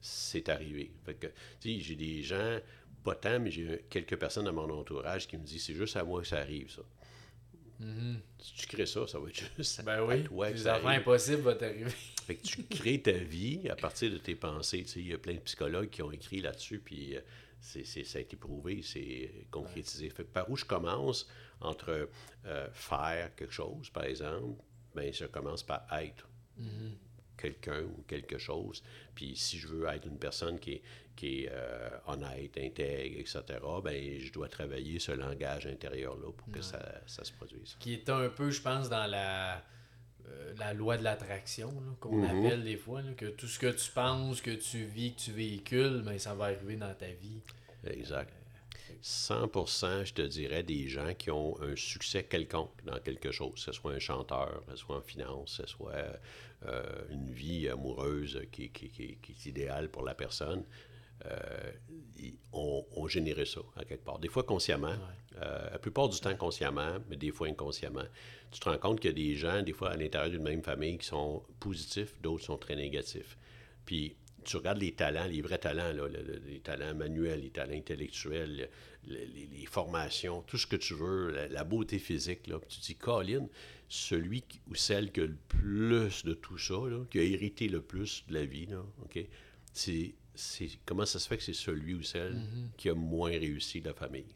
c'est 0.00 0.48
arrivé. 0.48 0.92
Fait 1.04 1.14
que, 1.14 1.26
tu 1.60 1.74
sais, 1.74 1.80
j'ai 1.80 1.96
des 1.96 2.22
gens, 2.22 2.58
pas 3.04 3.14
tant, 3.14 3.40
mais 3.40 3.50
j'ai 3.50 3.84
quelques 3.90 4.16
personnes 4.16 4.44
dans 4.44 4.52
mon 4.52 4.70
entourage 4.70 5.26
qui 5.26 5.36
me 5.36 5.44
disent 5.44 5.64
c'est 5.64 5.74
juste 5.74 5.96
à 5.96 6.04
moi 6.04 6.20
que 6.20 6.26
ça 6.26 6.38
arrive, 6.38 6.70
ça. 6.70 6.82
Mm-hmm. 7.80 8.16
Si 8.38 8.54
tu 8.54 8.66
crées 8.66 8.86
ça, 8.86 9.06
ça 9.06 9.18
va 9.18 9.28
être 9.28 9.42
juste. 9.56 9.82
Ben 9.84 10.02
oui, 10.02 10.24
les 10.52 10.68
enfants 10.68 10.88
impossibles 10.88 11.42
vont 11.42 11.56
t'arriver. 11.56 11.90
fait 12.26 12.36
que 12.36 12.46
tu 12.46 12.62
crées 12.64 13.00
ta 13.00 13.12
vie 13.12 13.68
à 13.70 13.76
partir 13.76 14.10
de 14.10 14.18
tes 14.18 14.34
pensées. 14.34 14.84
Il 14.96 15.08
y 15.08 15.14
a 15.14 15.18
plein 15.18 15.34
de 15.34 15.40
psychologues 15.40 15.88
qui 15.88 16.02
ont 16.02 16.12
écrit 16.12 16.40
là-dessus, 16.40 16.78
puis 16.78 17.16
euh, 17.16 17.20
c'est, 17.60 17.84
ça 17.84 18.18
a 18.18 18.20
été 18.20 18.36
prouvé, 18.36 18.82
c'est 18.82 19.46
concrétisé. 19.50 20.10
Fait 20.10 20.24
que 20.24 20.28
par 20.30 20.50
où 20.50 20.56
je 20.56 20.64
commence 20.64 21.26
entre 21.60 22.08
euh, 22.46 22.68
faire 22.72 23.34
quelque 23.34 23.52
chose, 23.52 23.88
par 23.90 24.04
exemple, 24.04 24.62
ben 24.94 25.12
je 25.12 25.24
commence 25.24 25.62
par 25.62 25.86
être. 25.92 26.28
Mm-hmm 26.60 27.09
quelqu'un 27.40 27.82
ou 27.82 28.02
quelque 28.06 28.38
chose. 28.38 28.82
Puis 29.14 29.36
si 29.36 29.58
je 29.58 29.68
veux 29.68 29.86
être 29.88 30.06
une 30.06 30.18
personne 30.18 30.58
qui 30.58 30.74
est, 30.74 30.82
qui 31.16 31.44
est 31.44 31.48
euh, 31.50 31.90
honnête, 32.06 32.56
intègre, 32.58 33.18
etc., 33.18 33.42
ben 33.82 34.20
je 34.20 34.32
dois 34.32 34.48
travailler 34.48 34.98
ce 34.98 35.12
langage 35.12 35.66
intérieur-là 35.66 36.32
pour 36.32 36.50
que 36.52 36.62
ça, 36.62 36.80
ça, 37.06 37.24
se 37.24 37.32
produise. 37.32 37.76
Qui 37.80 37.94
est 37.94 38.08
un 38.08 38.28
peu, 38.28 38.50
je 38.50 38.62
pense, 38.62 38.88
dans 38.88 39.06
la, 39.06 39.62
euh, 40.28 40.54
la 40.58 40.72
loi 40.72 40.96
de 40.96 41.04
l'attraction, 41.04 41.72
qu'on 42.00 42.22
mm-hmm. 42.22 42.46
appelle 42.46 42.64
des 42.64 42.76
fois, 42.76 43.02
que 43.16 43.26
tout 43.26 43.48
ce 43.48 43.58
que 43.58 43.70
tu 43.70 43.90
penses, 43.90 44.40
que 44.40 44.50
tu 44.50 44.84
vis, 44.84 45.14
que 45.14 45.20
tu 45.20 45.32
véhicules, 45.32 46.02
ben, 46.04 46.18
ça 46.18 46.34
va 46.34 46.46
arriver 46.46 46.76
dans 46.76 46.94
ta 46.94 47.08
vie. 47.08 47.40
Exact. 47.86 48.32
100%, 49.02 50.04
je 50.04 50.12
te 50.12 50.22
dirais, 50.22 50.62
des 50.62 50.88
gens 50.88 51.14
qui 51.14 51.30
ont 51.30 51.60
un 51.62 51.74
succès 51.74 52.24
quelconque 52.24 52.84
dans 52.84 52.98
quelque 52.98 53.30
chose, 53.30 53.54
que 53.54 53.60
ce 53.60 53.72
soit 53.72 53.92
un 53.92 53.98
chanteur, 53.98 54.62
que 54.66 54.72
ce 54.72 54.76
soit 54.76 54.96
en 54.96 55.00
finance, 55.00 55.56
que 55.56 55.66
ce 55.66 55.72
soit 55.72 55.94
euh, 55.94 56.12
une 57.10 57.30
vie 57.30 57.68
amoureuse 57.68 58.40
qui, 58.52 58.70
qui, 58.70 59.18
est 59.30 59.46
idéale 59.46 59.88
pour 59.90 60.04
la 60.04 60.14
personne. 60.14 60.64
euh, 61.26 61.72
on, 62.52 62.84
on, 62.96 63.06
générait 63.06 63.46
ça 63.46 63.60
à 63.76 63.84
quelque 63.84 64.04
part. 64.04 64.18
Des 64.18 64.28
fois 64.28 64.42
consciemment, 64.42 64.96
euh, 65.40 65.70
la 65.70 65.78
plupart 65.78 66.08
du 66.08 66.18
temps 66.18 66.34
consciemment, 66.34 66.96
mais 67.08 67.16
des 67.16 67.30
fois 67.30 67.48
inconsciemment. 67.48 68.04
Tu 68.50 68.60
te 68.60 68.68
rends 68.68 68.78
compte 68.78 69.00
qu'il 69.00 69.10
y 69.10 69.12
a 69.12 69.16
des 69.16 69.36
gens, 69.36 69.62
des 69.62 69.72
fois 69.72 69.90
à 69.90 69.96
l'intérieur 69.96 70.30
d'une 70.30 70.42
même 70.42 70.62
famille, 70.62 70.98
qui 70.98 71.06
sont 71.06 71.42
positifs, 71.60 72.20
d'autres 72.20 72.44
sont 72.44 72.56
très 72.56 72.76
négatifs. 72.76 73.36
Puis 73.84 74.16
tu 74.44 74.56
regardes 74.56 74.78
les 74.78 74.92
talents, 74.92 75.26
les 75.26 75.42
vrais 75.42 75.58
talents, 75.58 75.92
là, 75.92 76.08
les 76.46 76.60
talents 76.60 76.94
manuels, 76.94 77.40
les 77.40 77.50
talents 77.50 77.74
intellectuels, 77.74 78.68
les, 79.04 79.66
formations, 79.66 80.42
tout 80.42 80.58
ce 80.58 80.66
que 80.66 80.76
tu 80.76 80.94
veux, 80.94 81.30
la, 81.48 81.64
beauté 81.64 81.98
physique, 81.98 82.46
là, 82.46 82.58
tu 82.68 82.78
te 82.78 82.84
dis, 82.84 82.96
Colin, 82.96 83.46
celui 83.88 84.44
ou 84.68 84.74
celle 84.74 85.12
qui 85.12 85.20
a 85.20 85.26
le 85.26 85.36
plus 85.48 86.24
de 86.24 86.34
tout 86.34 86.58
ça, 86.58 86.74
qui 87.10 87.18
a 87.18 87.22
hérité 87.22 87.68
le 87.68 87.82
plus 87.82 88.24
de 88.28 88.34
la 88.34 88.44
vie, 88.44 88.66
là, 88.66 88.84
OK, 89.02 89.24
c'est, 89.72 90.14
comment 90.84 91.06
ça 91.06 91.18
se 91.18 91.28
fait 91.28 91.36
que 91.36 91.42
c'est 91.42 91.52
celui 91.52 91.94
ou 91.94 92.02
celle 92.02 92.34
mm-hmm. 92.34 92.76
qui 92.76 92.88
a 92.88 92.94
moins 92.94 93.30
réussi 93.30 93.80
de 93.80 93.88
la 93.88 93.94
famille? 93.94 94.34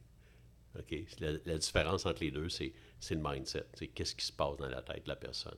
OK? 0.79 0.95
La, 1.21 1.59
différence 1.59 2.07
entre 2.07 2.23
les 2.23 2.31
deux, 2.31 2.49
c'est, 2.49 2.73
le 3.11 3.21
mindset. 3.23 3.67
C'est 3.75 3.89
qu'est-ce 3.89 4.15
qui 4.15 4.25
se 4.25 4.33
passe 4.33 4.57
dans 4.57 4.69
la 4.69 4.83
tête 4.83 5.05
de 5.05 5.09
la 5.09 5.17
personne. 5.17 5.57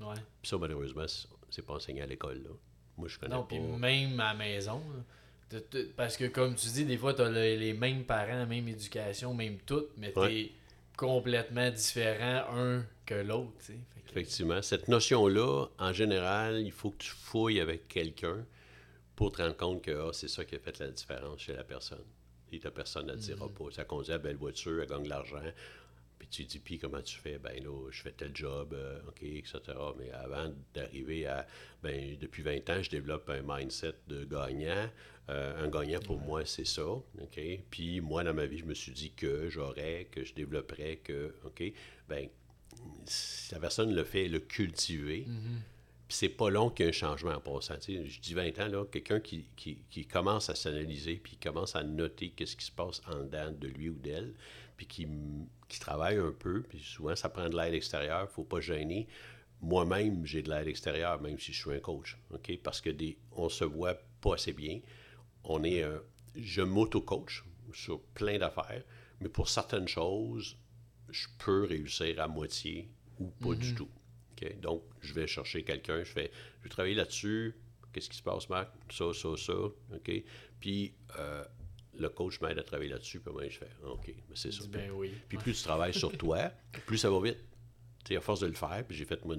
Ouais. 0.00 0.14
Puis 0.42 0.50
ça, 0.50 0.58
malheureusement, 0.58 1.06
c'est 1.50 1.64
pas 1.64 1.74
enseigné 1.74 2.02
à 2.02 2.06
l'école. 2.06 2.42
Là. 2.42 2.50
Moi, 2.98 3.08
je 3.08 3.18
connais 3.18 3.34
non, 3.34 3.44
puis 3.44 3.58
même 3.58 4.18
à 4.20 4.32
la 4.32 4.34
maison. 4.34 4.82
Parce 5.96 6.16
que, 6.16 6.24
comme 6.24 6.54
tu 6.54 6.68
dis, 6.68 6.84
des 6.84 6.96
fois, 6.96 7.14
tu 7.14 7.22
as 7.22 7.30
les 7.30 7.72
mêmes 7.72 8.04
parents, 8.04 8.36
la 8.36 8.46
même 8.46 8.66
éducation, 8.68 9.32
même 9.34 9.58
tout, 9.58 9.86
mais 9.96 10.12
tu 10.12 10.20
es 10.24 10.52
complètement 10.96 11.70
différent 11.70 12.44
un 12.52 12.84
que 13.04 13.14
l'autre. 13.14 13.52
Effectivement. 14.08 14.62
Cette 14.62 14.88
notion-là, 14.88 15.66
en 15.78 15.92
général, 15.92 16.60
il 16.62 16.72
faut 16.72 16.90
que 16.90 17.04
tu 17.04 17.10
fouilles 17.10 17.60
avec 17.60 17.86
quelqu'un 17.86 18.44
pour 19.14 19.32
te 19.32 19.42
rendre 19.42 19.56
compte 19.56 19.82
que 19.82 20.08
ah, 20.08 20.10
c'est 20.12 20.28
ça 20.28 20.44
qui 20.44 20.56
a 20.56 20.58
fait 20.58 20.78
la 20.78 20.88
différence 20.88 21.40
chez 21.40 21.54
la 21.54 21.64
personne. 21.64 22.04
Et 22.52 22.58
ta 22.58 22.70
personne 22.70 23.06
ne 23.06 23.14
dira 23.14 23.46
mm-hmm. 23.46 23.52
pas. 23.52 23.70
Ça 23.72 23.84
conduit 23.84 24.12
à 24.12 24.18
belle 24.18 24.36
voiture, 24.36 24.80
elle 24.80 24.88
gagne 24.88 25.02
de 25.04 25.08
l'argent. 25.08 25.42
Puis 26.18 26.28
tu 26.28 26.44
dis, 26.44 26.58
puis 26.58 26.78
comment 26.78 27.02
tu 27.02 27.18
fais? 27.18 27.38
Ben 27.38 27.62
là, 27.62 27.90
je 27.90 28.02
fais 28.02 28.12
tel 28.12 28.30
job, 28.34 28.74
euh, 28.74 29.00
OK, 29.08 29.22
etc. 29.22 29.60
Mais 29.98 30.10
avant 30.12 30.52
d'arriver 30.74 31.26
à, 31.26 31.46
ben 31.82 32.16
depuis 32.18 32.42
20 32.42 32.70
ans, 32.70 32.82
je 32.82 32.90
développe 32.90 33.28
un 33.28 33.42
mindset 33.42 33.94
de 34.08 34.24
gagnant. 34.24 34.88
Euh, 35.28 35.64
un 35.64 35.68
gagnant 35.68 35.98
pour 36.00 36.18
moi, 36.18 36.44
c'est 36.44 36.66
ça, 36.66 36.86
OK? 36.86 37.40
Puis 37.70 38.00
moi, 38.00 38.22
dans 38.22 38.34
ma 38.34 38.46
vie, 38.46 38.58
je 38.58 38.64
me 38.64 38.74
suis 38.74 38.92
dit 38.92 39.12
que 39.12 39.48
j'aurais, 39.48 40.06
que 40.10 40.24
je 40.24 40.34
développerais, 40.34 40.96
que, 41.02 41.34
OK? 41.44 41.64
Ben, 42.08 42.28
si 43.06 43.52
la 43.52 43.60
personne 43.60 43.92
le 43.92 44.04
fait, 44.04 44.28
le 44.28 44.38
cultiver, 44.38 45.26
mm-hmm. 45.28 45.60
Puis 46.08 46.18
c'est 46.18 46.28
pas 46.28 46.50
long 46.50 46.70
qu'il 46.70 46.84
y 46.84 46.88
ait 46.88 46.90
un 46.90 46.92
changement 46.92 47.32
en 47.32 47.40
passant. 47.40 47.74
je 47.80 48.20
dis 48.20 48.34
20 48.34 48.60
ans, 48.60 48.68
là, 48.68 48.84
quelqu'un 48.84 49.18
qui, 49.18 49.46
qui, 49.56 50.06
commence 50.06 50.48
à 50.48 50.54
s'analyser, 50.54 51.16
puis 51.16 51.32
qui 51.32 51.38
commence 51.48 51.74
à 51.74 51.82
noter 51.82 52.30
qu'est-ce 52.30 52.54
qui 52.54 52.64
se 52.64 52.70
passe 52.70 53.02
en 53.08 53.24
dedans 53.24 53.50
de 53.50 53.66
lui 53.66 53.88
ou 53.88 53.98
d'elle, 53.98 54.32
puis 54.76 54.86
qui, 54.86 55.08
qui 55.68 55.80
travaille 55.80 56.16
un 56.18 56.32
peu, 56.32 56.62
puis 56.62 56.78
souvent 56.80 57.16
ça 57.16 57.28
prend 57.28 57.48
de 57.48 57.56
l'aide 57.56 57.74
extérieure, 57.74 58.30
faut 58.30 58.44
pas 58.44 58.60
gêner. 58.60 59.08
Moi-même, 59.60 60.24
j'ai 60.26 60.42
de 60.42 60.50
l'aide 60.50 60.68
extérieure, 60.68 61.20
même 61.20 61.38
si 61.38 61.52
je 61.52 61.60
suis 61.60 61.72
un 61.72 61.80
coach, 61.80 62.18
OK? 62.30 62.58
Parce 62.62 62.80
que 62.80 62.90
des, 62.90 63.18
on 63.32 63.48
se 63.48 63.64
voit 63.64 63.94
pas 64.20 64.34
assez 64.34 64.52
bien. 64.52 64.80
On 65.44 65.64
est 65.64 65.84
je 66.36 66.62
m'auto-coach 66.62 67.44
sur 67.72 68.00
plein 68.14 68.38
d'affaires, 68.38 68.82
mais 69.20 69.28
pour 69.28 69.48
certaines 69.48 69.88
choses, 69.88 70.58
je 71.08 71.26
peux 71.38 71.64
réussir 71.64 72.20
à 72.20 72.28
moitié 72.28 72.90
ou 73.18 73.28
pas 73.28 73.54
du 73.54 73.72
mm-hmm. 73.72 73.76
tout. 73.76 73.90
Donc, 74.60 74.82
je 75.00 75.14
vais 75.14 75.26
chercher 75.26 75.64
quelqu'un, 75.64 75.98
je 76.04 76.12
fais, 76.12 76.30
je 76.58 76.64
vais 76.64 76.68
travailler 76.68 76.94
là-dessus. 76.94 77.54
Qu'est-ce 77.92 78.10
qui 78.10 78.18
se 78.18 78.22
passe, 78.22 78.48
Marc? 78.50 78.70
Ça, 78.90 79.12
ça, 79.14 79.36
ça. 79.36 79.54
OK? 79.54 80.12
Puis, 80.60 80.94
euh, 81.18 81.44
le 81.98 82.08
coach 82.08 82.40
m'aide 82.40 82.58
à 82.58 82.62
travailler 82.62 82.90
là-dessus, 82.90 83.20
puis 83.20 83.32
moi, 83.32 83.48
je 83.48 83.58
fais, 83.58 83.70
OK, 83.84 84.06
mais 84.28 84.36
c'est 84.36 84.52
ça. 84.52 84.64
Ben 84.68 84.90
puis 85.28 85.38
plus 85.38 85.54
tu 85.54 85.62
travailles 85.62 85.94
sur 85.94 86.16
toi, 86.16 86.50
plus 86.86 86.98
ça 86.98 87.10
va 87.10 87.20
vite. 87.20 87.38
sais, 88.06 88.16
à 88.16 88.20
force 88.20 88.40
de 88.40 88.46
le 88.46 88.54
faire, 88.54 88.84
puis 88.86 88.96
j'ai 88.96 89.04
fait 89.04 89.24
moi, 89.24 89.36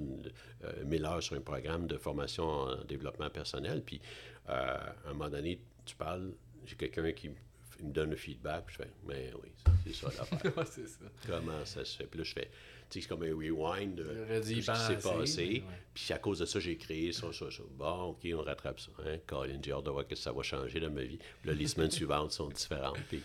euh, 0.64 0.84
1000 0.84 1.04
heures 1.04 1.22
sur 1.22 1.36
un 1.36 1.40
programme 1.40 1.86
de 1.86 1.96
formation 1.96 2.44
en 2.44 2.84
développement 2.84 3.30
personnel, 3.30 3.82
puis 3.84 4.00
euh, 4.48 4.52
à 4.52 5.08
un 5.08 5.12
moment 5.12 5.30
donné, 5.30 5.60
tu 5.84 5.94
parles, 5.96 6.32
j'ai 6.66 6.76
quelqu'un 6.76 7.12
qui 7.12 7.28
me 7.28 7.92
donne 7.92 8.10
le 8.10 8.16
feedback, 8.16 8.66
puis 8.66 8.76
je 8.78 8.82
fais, 8.82 8.90
mais 9.06 9.32
oui, 9.42 9.50
c'est 9.84 9.94
ça 9.94 10.08
l'affaire. 10.18 10.66
c'est 10.70 10.88
ça. 10.88 11.04
Comment 11.26 11.64
ça 11.64 11.84
se 11.84 11.96
fait? 11.96 12.06
Puis 12.06 12.18
là, 12.18 12.24
je 12.24 12.32
fais, 12.32 12.50
c'est 12.90 13.02
comme 13.02 13.22
un 13.22 13.34
rewind 13.34 13.94
de, 13.94 14.42
ce 14.42 14.48
qui 14.48 14.62
s'est 14.62 14.96
passé. 14.96 15.62
Puis 15.94 16.12
à 16.12 16.18
cause 16.18 16.38
de 16.38 16.46
ça, 16.46 16.58
j'ai 16.58 16.76
créé 16.76 17.12
ça, 17.12 17.32
ça, 17.32 17.50
ça. 17.50 17.62
Bon, 17.76 18.10
OK, 18.10 18.26
on 18.34 18.42
rattrape 18.42 18.80
ça. 18.80 18.90
Hein? 19.04 19.18
Colin, 19.26 19.58
j'ai 19.62 19.72
hâte 19.72 19.84
de 19.84 19.90
voir 19.90 20.06
que 20.06 20.14
ça 20.14 20.32
va 20.32 20.42
changer 20.42 20.80
dans 20.80 20.90
ma 20.90 21.02
vie. 21.02 21.18
Puis 21.40 21.50
là, 21.50 21.54
les 21.54 21.66
semaines 21.68 21.90
suivantes 21.90 22.32
sont 22.32 22.48
différentes. 22.48 22.98
Puis 23.08 23.22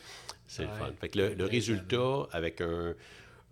c'est 0.48 0.64
le 0.64 0.70
fun. 0.74 0.92
Fait 1.00 1.10
que 1.10 1.20
le, 1.20 1.46
résultat, 1.46 2.28
avec 2.32 2.62
un, 2.62 2.94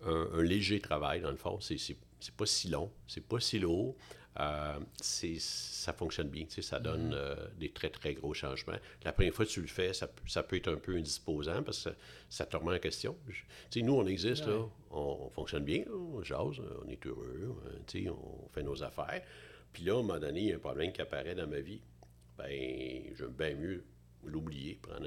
un, 0.04 0.42
léger 0.42 0.80
travail, 0.80 1.20
dans 1.20 1.30
le 1.30 1.36
fond, 1.36 1.58
c'est 1.60 1.96
pas 2.36 2.46
si 2.46 2.68
long, 2.68 2.90
c'est 3.06 3.26
pas 3.26 3.40
si 3.40 3.58
lourd. 3.58 3.96
Euh, 4.40 4.78
ça 5.02 5.92
fonctionne 5.92 6.28
bien, 6.28 6.46
ça 6.48 6.80
donne 6.80 7.10
mm-hmm. 7.10 7.16
euh, 7.16 7.46
des 7.58 7.70
très, 7.70 7.90
très 7.90 8.14
gros 8.14 8.32
changements. 8.32 8.76
La 9.04 9.12
première 9.12 9.34
fois 9.34 9.44
que 9.44 9.50
tu 9.50 9.60
le 9.60 9.66
fais, 9.66 9.92
ça, 9.92 10.08
ça 10.26 10.42
peut 10.42 10.56
être 10.56 10.72
un 10.72 10.76
peu 10.76 10.96
indisposant 10.96 11.62
parce 11.62 11.84
que 11.84 11.90
ça, 12.30 12.46
te 12.46 12.56
remet 12.56 12.76
en 12.76 12.78
question. 12.78 13.16
nous, 13.76 13.94
on 13.94 14.06
existe, 14.06 14.46
là, 14.46 14.64
on, 14.90 15.28
fonctionne 15.30 15.64
bien, 15.64 15.84
on 15.92 16.22
jase, 16.22 16.60
on 16.84 16.88
est 16.88 17.06
heureux, 17.06 17.62
hein, 17.66 18.10
on 18.10 18.48
fait 18.48 18.62
nos 18.62 18.82
affaires. 18.82 19.22
Puis 19.72 19.84
là, 19.84 19.96
à 19.96 19.98
un 19.98 20.02
moment 20.02 20.18
donné, 20.18 20.40
il 20.40 20.46
y 20.48 20.52
a 20.52 20.56
un 20.56 20.60
problème 20.60 20.92
qui 20.92 21.02
apparaît 21.02 21.34
dans 21.34 21.46
ma 21.46 21.60
vie. 21.60 21.80
Ben, 22.38 23.14
j'aime 23.14 23.34
bien 23.36 23.54
mieux 23.54 23.84
l'oublier, 24.24 24.78
prendre 24.80 25.06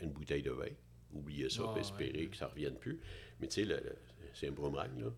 une 0.00 0.10
bouteille 0.10 0.42
de 0.42 0.50
vin, 0.50 0.70
oublier 1.12 1.48
ça, 1.48 1.74
espérer 1.78 2.26
que 2.26 2.36
ça 2.36 2.46
ne 2.46 2.50
revienne 2.50 2.74
plus. 2.74 3.00
Mais 3.40 3.46
tu 3.46 3.64
sais, 3.64 3.82
c'est 4.34 4.48
un 4.48 4.52
boomerang, 4.52 4.90
là. 4.98 5.10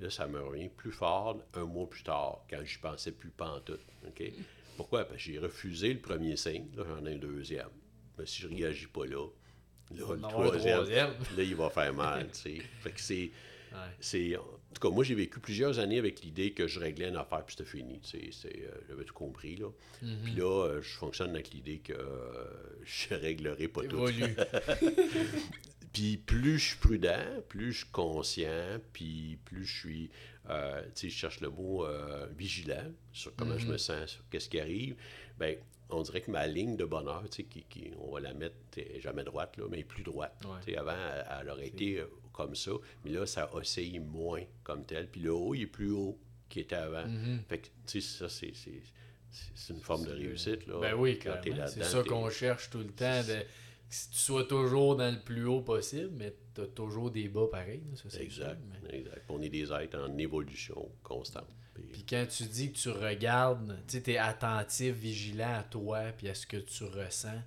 là, 0.00 0.10
ça 0.10 0.26
me 0.26 0.40
revient 0.40 0.68
plus 0.68 0.92
fort 0.92 1.38
un 1.54 1.64
mois 1.64 1.88
plus 1.88 2.02
tard, 2.02 2.44
quand 2.48 2.60
je 2.64 2.78
pensais 2.78 3.12
plus 3.12 3.30
pantoute. 3.30 3.80
OK? 4.06 4.22
Pourquoi? 4.76 5.04
Parce 5.04 5.16
que 5.16 5.32
j'ai 5.32 5.38
refusé 5.38 5.92
le 5.92 6.00
premier 6.00 6.36
signe, 6.36 6.66
là, 6.76 6.84
j'en 6.88 7.04
ai 7.06 7.14
un 7.14 7.18
deuxième. 7.18 7.68
Mais 8.18 8.26
si 8.26 8.42
je 8.42 8.48
ne 8.48 8.56
réagis 8.56 8.86
pas 8.86 9.06
là, 9.06 9.26
là, 9.94 10.14
le 10.14 10.20
troisième, 10.20 11.10
là, 11.36 11.42
il 11.42 11.56
va 11.56 11.70
faire 11.70 11.94
mal, 11.94 12.28
tu 12.32 12.38
sais. 12.38 12.62
Fait 12.80 12.92
que 12.92 13.00
c'est... 13.00 13.30
C'est, 14.00 14.36
en 14.36 14.42
tout 14.74 14.88
cas, 14.88 14.94
moi, 14.94 15.04
j'ai 15.04 15.14
vécu 15.14 15.40
plusieurs 15.40 15.78
années 15.78 15.98
avec 15.98 16.22
l'idée 16.22 16.52
que 16.52 16.66
je 16.66 16.80
réglais 16.80 17.08
une 17.08 17.16
affaire 17.16 17.44
puis 17.44 17.54
c'était 17.56 17.70
fini. 17.70 18.00
C'est, 18.02 18.30
euh, 18.46 18.70
j'avais 18.88 19.04
tout 19.04 19.14
compris. 19.14 19.56
Là. 19.56 19.68
Mm-hmm. 20.02 20.22
Puis 20.24 20.34
là, 20.34 20.66
euh, 20.66 20.82
je 20.82 20.90
fonctionne 20.90 21.30
avec 21.30 21.52
l'idée 21.52 21.78
que 21.78 21.92
euh, 21.92 22.44
je 22.84 23.14
réglerai 23.14 23.68
pas 23.68 23.82
tout. 23.84 24.06
Puis 25.92 26.16
plus 26.18 26.58
je 26.58 26.68
suis 26.68 26.76
prudent, 26.78 27.42
plus 27.48 27.72
je 27.72 27.78
suis 27.78 27.90
conscient, 27.90 28.78
puis 28.92 29.38
plus 29.44 29.64
je 29.64 29.78
suis, 29.78 30.10
euh, 30.48 30.82
tu 30.82 30.90
sais, 30.94 31.08
je 31.08 31.16
cherche 31.16 31.40
le 31.40 31.50
mot 31.50 31.84
euh, 31.84 32.26
vigilant 32.36 32.92
sur 33.12 33.34
comment 33.34 33.58
je 33.58 33.66
me 33.66 33.72
mhm. 33.72 33.78
sens, 33.78 34.10
sur 34.10 34.28
qu'est-ce 34.30 34.48
qui 34.48 34.60
arrive, 34.60 34.96
ben 35.38 35.56
on 35.92 36.02
dirait 36.02 36.20
que 36.20 36.30
ma 36.30 36.46
ligne 36.46 36.76
de 36.76 36.84
bonheur, 36.84 37.24
tu 37.28 37.42
sais, 37.42 37.42
qui, 37.42 37.90
on 37.98 38.12
va 38.12 38.20
la 38.20 38.34
mettre 38.34 38.54
jamais 39.00 39.24
droite, 39.24 39.56
là, 39.56 39.64
mais 39.68 39.82
plus 39.82 40.04
droite. 40.04 40.36
Tu 40.40 40.72
sais, 40.72 40.78
avant, 40.78 40.92
elle, 41.40 41.50
aurait 41.50 41.66
été 41.66 41.98
euh, 41.98 42.06
comme 42.32 42.54
ça, 42.54 42.70
mais 43.04 43.10
là, 43.10 43.26
ça 43.26 43.52
oscille 43.52 44.00
moins 44.00 44.44
comme 44.62 44.84
tel. 44.84 45.08
Puis 45.08 45.20
le 45.20 45.32
haut, 45.32 45.54
il 45.54 45.62
est 45.62 45.66
plus 45.66 45.90
haut 45.90 46.16
qu'il 46.48 46.62
était 46.62 46.76
avant. 46.76 47.06
Mhm. 47.06 47.40
Fait 47.48 47.58
que, 47.58 47.66
tu 47.86 48.00
sais, 48.00 48.18
ça, 48.18 48.28
c'est 48.28 48.52
c'est 49.54 49.72
une 49.72 49.80
forme 49.80 50.06
de 50.06 50.12
réussite. 50.12 50.66
Là, 50.66 50.80
ben 50.80 50.94
oui, 50.94 51.18
quand 51.18 51.36
C'est 51.68 51.84
ça 51.84 52.02
qu'on 52.02 52.30
cherche 52.30 52.70
tout 52.70 52.78
le 52.78 52.92
temps. 52.92 53.22
De 53.22 53.44
si 53.90 54.10
tu 54.10 54.18
sois 54.18 54.44
toujours 54.44 54.96
dans 54.96 55.12
le 55.12 55.20
plus 55.20 55.44
haut 55.44 55.62
possible, 55.62 56.10
mais 56.16 56.34
tu 56.54 56.60
as 56.60 56.66
toujours 56.68 57.10
des 57.10 57.28
bas 57.28 57.48
pareils. 57.50 57.82
Ça, 57.96 58.20
exact, 58.20 58.60
exact. 58.88 59.24
On 59.28 59.42
est 59.42 59.48
des 59.48 59.72
êtres 59.72 59.98
en 59.98 60.16
évolution 60.16 60.88
constante. 61.02 61.48
Puis, 61.92 62.04
quand 62.08 62.26
tu 62.28 62.44
dis 62.44 62.72
que 62.72 62.78
tu 62.78 62.90
regardes, 62.90 63.78
tu 63.88 63.98
es 64.10 64.18
attentif, 64.18 64.94
vigilant 64.94 65.54
à 65.58 65.62
toi, 65.62 66.00
puis 66.16 66.28
à 66.28 66.34
ce 66.34 66.46
que 66.46 66.58
tu 66.58 66.84
ressens, 66.84 67.40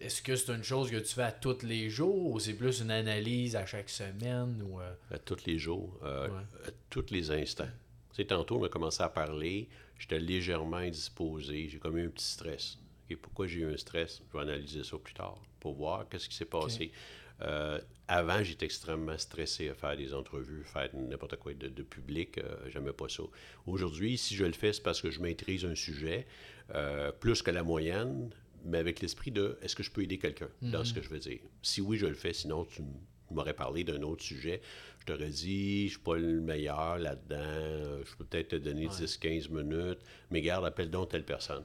est-ce 0.00 0.22
que 0.22 0.36
c'est 0.36 0.54
une 0.54 0.62
chose 0.62 0.90
que 0.90 0.96
tu 0.96 1.14
fais 1.14 1.24
à 1.24 1.32
tous 1.32 1.62
les 1.62 1.90
jours 1.90 2.32
ou 2.32 2.40
c'est 2.40 2.54
plus 2.54 2.80
une 2.80 2.90
analyse 2.90 3.54
à 3.54 3.66
chaque 3.66 3.90
semaine? 3.90 4.62
ou 4.62 4.80
euh? 4.80 4.94
À 5.10 5.18
tous 5.18 5.44
les 5.44 5.58
jours, 5.58 5.98
euh, 6.02 6.28
à 6.66 6.70
tous 6.88 7.10
les 7.10 7.30
instants. 7.30 7.68
Tu 8.10 8.22
sais, 8.22 8.24
tantôt, 8.24 8.58
on 8.60 8.64
a 8.64 8.68
commencé 8.68 9.02
à 9.02 9.10
parler, 9.10 9.68
j'étais 9.98 10.20
légèrement 10.20 10.78
indisposé, 10.78 11.68
j'ai 11.68 11.78
comme 11.78 11.98
eu 11.98 12.06
un 12.06 12.10
petit 12.10 12.24
stress. 12.24 12.78
pourquoi 13.20 13.46
j'ai 13.46 13.60
eu 13.60 13.72
un 13.72 13.76
stress? 13.76 14.22
Je 14.26 14.38
vais 14.38 14.42
analyser 14.44 14.84
ça 14.84 14.96
plus 14.96 15.14
tard 15.14 15.42
pour 15.64 15.76
voir 15.76 16.06
qu'est-ce 16.10 16.28
qui 16.28 16.36
s'est 16.36 16.44
passé. 16.44 16.92
Euh, 17.40 17.80
avant, 18.06 18.44
j'étais 18.44 18.66
extrêmement 18.66 19.16
stressé 19.16 19.70
à 19.70 19.74
faire 19.74 19.96
des 19.96 20.12
entrevues, 20.12 20.62
faire 20.62 20.90
n'importe 20.92 21.36
quoi 21.36 21.54
de, 21.54 21.82
public. 21.82 22.36
Euh, 22.36 22.68
J'aimais 22.70 22.92
pas 22.92 23.08
ça. 23.08 23.22
Aujourd'hui, 23.66 24.18
si 24.18 24.34
je 24.34 24.44
le 24.44 24.52
fais, 24.52 24.74
c'est 24.74 24.82
parce 24.82 25.00
que 25.00 25.10
je 25.10 25.22
maîtrise 25.22 25.64
un 25.64 25.74
sujet 25.74 26.26
euh, 26.74 27.12
plus 27.12 27.40
que 27.40 27.50
la 27.50 27.62
moyenne, 27.62 28.28
mais 28.66 28.76
avec 28.76 29.00
l'esprit 29.00 29.30
de 29.30 29.58
est-ce 29.62 29.74
que 29.74 29.82
je 29.82 29.90
peux 29.90 30.02
aider 30.02 30.18
quelqu'un 30.18 30.50
dans 30.60 30.84
ce 30.84 30.90
mhm. 30.90 30.96
que 30.96 31.02
je 31.02 31.08
veux 31.08 31.18
dire? 31.18 31.40
Si 31.62 31.80
oui, 31.80 31.96
je 31.96 32.06
le 32.06 32.14
fais, 32.14 32.34
sinon 32.34 32.66
tu 32.66 32.82
m'aurais 33.30 33.54
parlé 33.54 33.84
d'un 33.84 34.02
autre 34.02 34.22
sujet. 34.22 34.60
Je 35.00 35.06
t'aurais 35.06 35.30
dit, 35.30 35.86
je 35.86 35.94
suis 35.94 36.02
pas 36.02 36.16
le 36.16 36.42
meilleur 36.42 36.98
là-dedans, 36.98 38.04
je 38.04 38.16
peux 38.16 38.26
peut-être 38.26 38.48
te 38.48 38.56
donner 38.56 38.88
10-15 38.88 39.50
minutes, 39.50 40.00
mais 40.30 40.42
garde, 40.42 40.66
appelle 40.66 40.90
donc 40.90 41.08
telle 41.08 41.24
personne. 41.24 41.64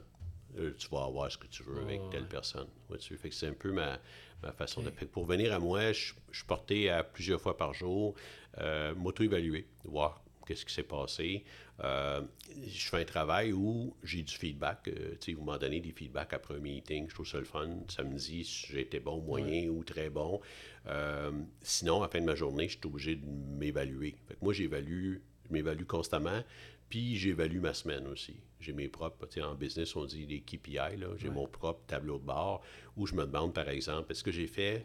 Euh, 0.58 0.72
tu 0.78 0.88
vas 0.88 1.04
avoir 1.04 1.30
ce 1.30 1.38
que 1.38 1.46
tu 1.46 1.62
veux 1.62 1.80
avec 1.82 2.00
telle 2.10 2.26
personne. 2.26 2.68
Vois-tu? 2.88 3.16
Fait 3.16 3.28
que 3.28 3.34
c'est 3.34 3.48
un 3.48 3.54
peu 3.54 3.72
ma, 3.72 3.98
ma 4.42 4.52
façon 4.52 4.82
de. 4.82 4.90
Fait 4.90 5.06
que 5.06 5.10
pour 5.10 5.24
venir 5.24 5.52
à 5.52 5.58
moi, 5.58 5.92
je, 5.92 6.12
suis 6.32 6.44
porté 6.46 6.90
à 6.90 7.02
plusieurs 7.04 7.40
fois 7.40 7.56
par 7.56 7.74
jour, 7.74 8.14
euh, 8.58 8.94
m'auto-évaluer, 8.94 9.66
voir 9.84 10.22
qu'est-ce 10.50 10.64
qui 10.66 10.74
s'est 10.74 10.82
passé. 10.82 11.44
Euh, 11.82 12.22
je 12.66 12.88
fais 12.88 12.98
un 12.98 13.04
travail 13.04 13.52
où 13.52 13.94
j'ai 14.02 14.22
du 14.22 14.34
feedback. 14.34 14.88
euh, 14.88 15.14
sais, 15.20 15.32
vous 15.32 15.44
m'en 15.44 15.56
donnez 15.56 15.80
des 15.80 15.92
feedbacks 15.92 16.32
après 16.32 16.56
un 16.56 16.58
meeting. 16.58 17.08
Je 17.08 17.14
trouve 17.14 17.26
ça 17.28 17.38
le 17.38 17.44
fun. 17.44 17.68
Ça 17.88 18.02
me 18.02 18.16
dit 18.16 18.44
si 18.44 18.66
j'ai 18.72 18.80
été 18.80 18.98
bon, 18.98 19.20
moyen 19.20 19.68
ou 19.68 19.84
très 19.84 20.10
bon. 20.10 20.40
Euh, 20.88 21.30
sinon, 21.62 21.98
à 21.98 22.06
la 22.06 22.08
fin 22.08 22.20
de 22.20 22.26
ma 22.26 22.34
journée, 22.34 22.68
je 22.68 22.78
suis 22.78 22.80
obligé 22.86 23.14
de 23.14 23.24
m'évaluer. 23.26 24.16
Fait 24.26 24.34
que 24.34 24.40
moi, 24.42 24.52
j'évalue, 24.52 25.18
je 25.46 25.52
m'évalue 25.52 25.84
constamment. 25.84 26.42
Puis 26.90 27.16
j'évalue 27.16 27.60
ma 27.60 27.72
semaine 27.72 28.06
aussi. 28.08 28.34
J'ai 28.60 28.72
mes 28.74 28.88
propres, 28.88 29.26
tu 29.26 29.34
sais, 29.40 29.42
en 29.42 29.54
business, 29.54 29.96
on 29.96 30.04
dit 30.04 30.26
des 30.26 30.40
KPI, 30.40 30.74
là. 30.98 31.06
J'ai 31.16 31.28
mon 31.30 31.46
propre 31.46 31.80
tableau 31.86 32.18
de 32.18 32.24
bord 32.24 32.62
où 32.96 33.06
je 33.06 33.14
me 33.14 33.24
demande, 33.24 33.54
par 33.54 33.68
exemple, 33.70 34.10
est-ce 34.12 34.22
que 34.24 34.32
j'ai 34.32 34.46
fait 34.48 34.84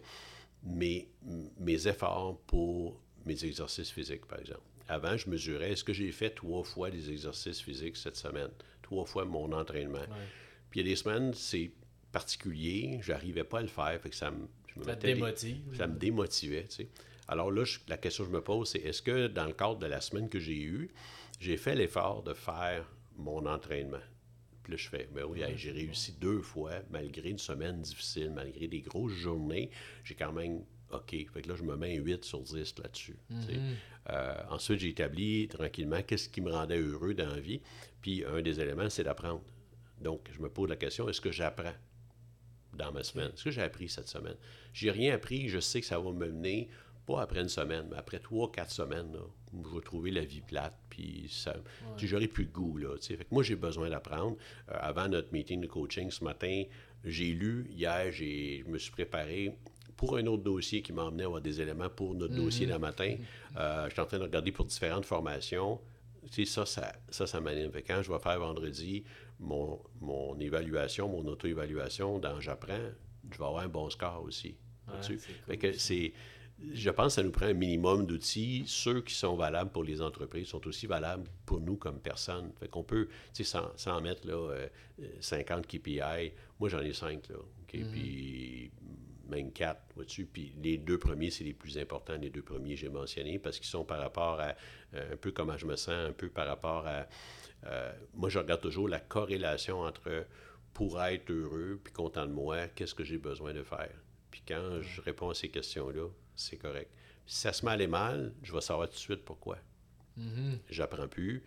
mes, 0.63 1.09
mes 1.59 1.87
efforts 1.87 2.39
pour 2.47 3.01
mes 3.25 3.43
exercices 3.43 3.89
physiques, 3.91 4.25
par 4.27 4.39
exemple? 4.39 4.61
Avant, 4.87 5.17
je 5.17 5.29
mesurais, 5.29 5.71
est-ce 5.71 5.83
que 5.83 5.93
j'ai 5.93 6.11
fait 6.11 6.29
trois 6.29 6.63
fois 6.63 6.91
des 6.91 7.09
exercices 7.11 7.59
physiques 7.59 7.97
cette 7.97 8.15
semaine? 8.17 8.51
Trois 8.83 9.05
fois 9.05 9.25
mon 9.25 9.51
entraînement. 9.51 10.05
Puis 10.69 10.79
il 10.81 10.85
y 10.85 10.89
a 10.89 10.91
des 10.91 10.95
semaines, 10.95 11.33
c'est 11.33 11.71
particulier, 12.11 12.99
j'arrivais 13.01 13.43
pas 13.43 13.59
à 13.59 13.61
le 13.63 13.67
faire, 13.67 13.99
fait 13.99 14.09
que 14.09 14.15
ça 14.15 14.31
me... 14.31 14.47
je 14.73 14.79
me 14.79 14.85
Ça 14.85 14.95
te 14.95 15.07
mettais 15.07 15.07
des- 15.07 15.13
démotive. 15.15 15.75
ça 15.77 15.87
me 15.87 15.97
démotivait, 15.97 16.63
tu 16.67 16.75
sais. 16.75 16.87
Alors 17.27 17.51
là, 17.51 17.63
je- 17.65 17.79
la 17.87 17.97
question 17.97 18.23
que 18.23 18.29
je 18.29 18.35
me 18.35 18.41
pose, 18.41 18.69
c'est 18.69 18.79
est-ce 18.79 19.01
que 19.01 19.27
dans 19.27 19.45
le 19.45 19.53
cadre 19.53 19.77
de 19.79 19.87
la 19.87 19.99
semaine 19.99 20.29
que 20.29 20.39
j'ai 20.39 20.61
eue, 20.61 20.91
j'ai 21.39 21.57
fait 21.57 21.75
l'effort 21.75 22.23
de 22.23 22.33
faire 22.33 22.85
mon 23.17 23.45
entraînement? 23.45 24.03
Puis 24.63 24.71
là, 24.71 24.77
je 24.77 24.89
fais, 24.89 25.09
mais 25.13 25.23
oui, 25.23 25.41
hey, 25.41 25.57
j'ai 25.57 25.71
réussi 25.71 26.13
deux 26.13 26.41
fois, 26.41 26.71
malgré 26.89 27.29
une 27.29 27.37
semaine 27.37 27.81
difficile, 27.81 28.31
malgré 28.31 28.67
des 28.67 28.81
grosses 28.81 29.13
journées, 29.13 29.69
j'ai 30.03 30.15
quand 30.15 30.31
même, 30.31 30.63
OK. 30.91 31.11
Fait 31.11 31.41
que 31.41 31.49
là, 31.49 31.55
je 31.55 31.63
me 31.63 31.75
mets 31.75 31.97
un 31.97 32.01
8 32.01 32.25
sur 32.25 32.41
10 32.41 32.75
là-dessus. 32.79 33.17
sais. 33.29 33.59
Euh, 34.09 34.41
ensuite, 34.49 34.79
j'ai 34.79 34.89
établi 34.89 35.47
tranquillement 35.47 36.01
qu'est-ce 36.01 36.29
qui 36.29 36.41
me 36.41 36.51
rendait 36.51 36.79
heureux 36.79 37.13
dans 37.13 37.27
la 37.27 37.39
vie. 37.39 37.61
Puis 38.01 38.23
un 38.25 38.41
des 38.41 38.59
éléments, 38.59 38.89
c'est 38.89 39.03
d'apprendre. 39.03 39.43
Donc, 40.01 40.29
je 40.33 40.41
me 40.41 40.49
pose 40.49 40.69
la 40.69 40.75
question, 40.75 41.07
est-ce 41.09 41.21
que 41.21 41.31
j'apprends? 41.31 41.73
dans 42.75 42.91
ma 42.91 43.03
semaine? 43.03 43.31
Ce 43.35 43.45
que 43.45 43.51
j'ai 43.51 43.61
appris 43.61 43.89
cette 43.89 44.07
semaine? 44.07 44.35
J'ai 44.73 44.91
rien 44.91 45.13
appris, 45.15 45.49
je 45.49 45.59
sais 45.59 45.81
que 45.81 45.87
ça 45.87 45.99
va 45.99 46.11
me 46.11 46.27
mener, 46.27 46.69
pas 47.05 47.21
après 47.21 47.41
une 47.41 47.49
semaine, 47.49 47.87
mais 47.89 47.97
après 47.97 48.19
trois, 48.19 48.51
quatre 48.51 48.71
semaines, 48.71 49.11
là, 49.13 49.19
je 49.53 49.75
vais 49.75 49.81
trouver 49.81 50.11
la 50.11 50.25
vie 50.25 50.41
plate, 50.41 50.77
puis 50.89 51.27
ça, 51.29 51.55
j'aurai 51.97 52.27
plus 52.27 52.45
de 52.45 52.51
goût, 52.51 52.77
là. 52.77 52.95
Fait 52.99 53.17
que 53.17 53.23
moi, 53.31 53.43
j'ai 53.43 53.55
besoin 53.55 53.89
d'apprendre. 53.89 54.37
Euh, 54.69 54.77
avant 54.79 55.07
notre 55.07 55.31
meeting 55.31 55.61
de 55.61 55.67
coaching 55.67 56.09
ce 56.11 56.23
matin, 56.23 56.63
j'ai 57.03 57.33
lu, 57.33 57.67
hier, 57.69 58.11
j'ai, 58.11 58.63
je 58.65 58.71
me 58.71 58.77
suis 58.77 58.91
préparé 58.91 59.55
pour 59.95 60.17
un 60.17 60.25
autre 60.25 60.43
dossier 60.43 60.81
qui 60.81 60.91
m'a 60.91 61.03
emmené 61.03 61.23
à 61.23 61.27
avoir 61.27 61.41
des 61.41 61.61
éléments 61.61 61.89
pour 61.89 62.15
notre 62.15 62.35
dossier 62.35 62.65
d'un 62.65 62.79
matin. 62.79 63.15
Euh, 63.55 63.85
je 63.85 63.91
suis 63.91 64.01
en 64.01 64.05
train 64.05 64.17
de 64.17 64.23
regarder 64.23 64.51
pour 64.51 64.65
différentes 64.65 65.05
formations. 65.05 65.79
Tu 66.31 66.45
sais, 66.45 66.51
ça, 66.51 66.65
ça, 66.65 66.91
ça, 67.09 67.27
ça 67.27 67.39
m'anime. 67.39 67.71
Quand 67.87 68.01
je 68.01 68.11
vais 68.11 68.19
faire 68.19 68.39
vendredi 68.39 69.03
mon, 69.39 69.79
mon 70.01 70.37
évaluation, 70.39 71.07
mon 71.07 71.25
auto-évaluation 71.27 72.19
dans 72.19 72.41
J'apprends, 72.41 72.89
je 73.31 73.37
vais 73.37 73.45
avoir 73.45 73.63
un 73.63 73.69
bon 73.69 73.89
score 73.89 74.23
aussi. 74.23 74.57
Cool, 74.87 75.17
c'est... 75.77 76.13
Je 76.71 76.89
pense 76.89 77.07
que 77.07 77.21
ça 77.21 77.23
nous 77.23 77.31
prend 77.31 77.47
un 77.47 77.53
minimum 77.53 78.05
d'outils. 78.05 78.63
Ceux 78.65 79.01
qui 79.01 79.13
sont 79.13 79.35
valables 79.35 79.71
pour 79.71 79.83
les 79.83 80.01
entreprises 80.01 80.47
sont 80.47 80.65
aussi 80.67 80.87
valables 80.87 81.29
pour 81.45 81.59
nous 81.59 81.75
comme 81.75 81.99
personnes. 81.99 82.51
Fait 82.59 82.69
qu'on 82.69 82.83
peut, 82.83 83.07
tu 83.33 83.43
sais, 83.43 83.43
sans, 83.43 83.71
sans 83.75 83.99
mettre 84.01 84.25
là, 84.25 84.51
euh, 84.51 84.67
50 85.19 85.67
KPI, 85.67 86.31
moi 86.59 86.69
j'en 86.69 86.79
ai 86.79 86.93
5, 86.93 87.27
là. 87.29 87.35
OK? 87.37 87.79
Puis 87.91 88.71
même 89.27 89.51
4, 89.51 89.81
vois-tu? 89.95 90.25
Puis 90.25 90.53
les 90.63 90.77
deux 90.77 90.97
premiers, 90.97 91.29
c'est 91.29 91.43
les 91.43 91.53
plus 91.53 91.77
importants. 91.77 92.15
Les 92.15 92.29
deux 92.29 92.41
premiers, 92.41 92.75
j'ai 92.75 92.89
mentionné, 92.89 93.37
parce 93.37 93.57
qu'ils 93.57 93.67
sont 93.67 93.83
par 93.83 93.99
rapport 93.99 94.39
à 94.39 94.55
euh, 94.93 95.13
un 95.13 95.17
peu 95.17 95.31
comment 95.31 95.57
je 95.57 95.65
me 95.65 95.75
sens, 95.75 96.09
un 96.09 96.13
peu 96.13 96.29
par 96.29 96.47
rapport 96.47 96.87
à... 96.87 97.05
euh, 97.65 97.91
moi, 98.13 98.29
je 98.29 98.39
regarde 98.39 98.61
toujours 98.61 98.87
la 98.87 98.99
corrélation 98.99 99.81
entre 99.81 100.25
pour 100.73 101.01
être 101.01 101.31
heureux 101.31 101.79
puis 101.83 101.93
content 101.93 102.25
de 102.25 102.31
moi, 102.31 102.67
qu'est-ce 102.67 102.95
que 102.95 103.03
j'ai 103.03 103.17
besoin 103.17 103.53
de 103.53 103.63
faire? 103.63 103.93
Puis 104.31 104.43
quand 104.47 104.81
je 104.81 105.01
réponds 105.01 105.29
à 105.29 105.33
ces 105.33 105.49
questions-là, 105.49 106.07
c'est 106.35 106.57
correct. 106.57 106.89
Si 107.25 107.39
ça 107.41 107.53
se 107.53 107.65
met 107.65 107.71
à 107.71 107.73
aller 107.73 107.87
mal, 107.87 108.33
je 108.43 108.53
vais 108.53 108.61
savoir 108.61 108.87
tout 108.87 108.95
de 108.95 108.99
suite 108.99 109.23
pourquoi. 109.25 109.57
J'apprends 110.69 111.07
plus. 111.07 111.43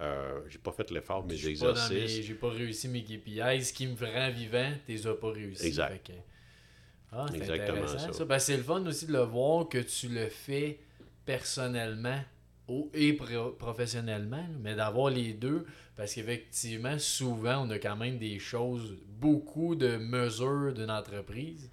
Euh, 0.00 0.40
j'ai 0.48 0.58
pas 0.58 0.72
fait 0.72 0.90
l'effort 0.90 1.24
mes- 1.24 1.46
exercices. 1.46 2.22
J'ai 2.24 2.34
pas 2.34 2.50
réussi 2.50 2.88
mes 2.88 3.02
KPI. 3.02 3.62
Ce 3.64 3.72
qui 3.72 3.86
me 3.86 3.94
rend 3.96 4.30
vivant, 4.30 4.70
tu 4.86 4.92
les 4.92 5.06
as 5.06 5.14
pas 5.14 5.30
réussi. 5.32 5.66
Exact. 5.66 6.06
Que- 6.06 6.12
Ah, 7.12 7.26
c'est 7.30 7.42
intéressant 7.50 7.98
ça. 7.98 8.12
ça. 8.12 8.24
Ben, 8.24 8.38
c'est 8.38 8.56
le 8.56 8.62
fun 8.62 8.84
aussi 8.86 9.06
de 9.06 9.12
le 9.12 9.20
voir 9.20 9.68
que 9.68 9.78
tu 9.78 10.08
le 10.08 10.28
fais 10.28 10.80
personnellement 11.24 12.20
ou 12.68 12.90
et 12.94 13.12
pro- 13.12 13.50
professionnellement, 13.52 14.46
mais 14.60 14.74
d'avoir 14.74 15.10
les 15.10 15.34
deux, 15.34 15.66
parce 15.96 16.14
qu'effectivement, 16.14 16.98
souvent, 16.98 17.66
on 17.66 17.70
a 17.70 17.78
quand 17.78 17.96
même 17.96 18.18
des 18.18 18.38
choses, 18.38 18.96
beaucoup 19.06 19.74
de 19.74 19.96
mesures 19.98 20.72
d'une 20.72 20.90
entreprise, 20.90 21.70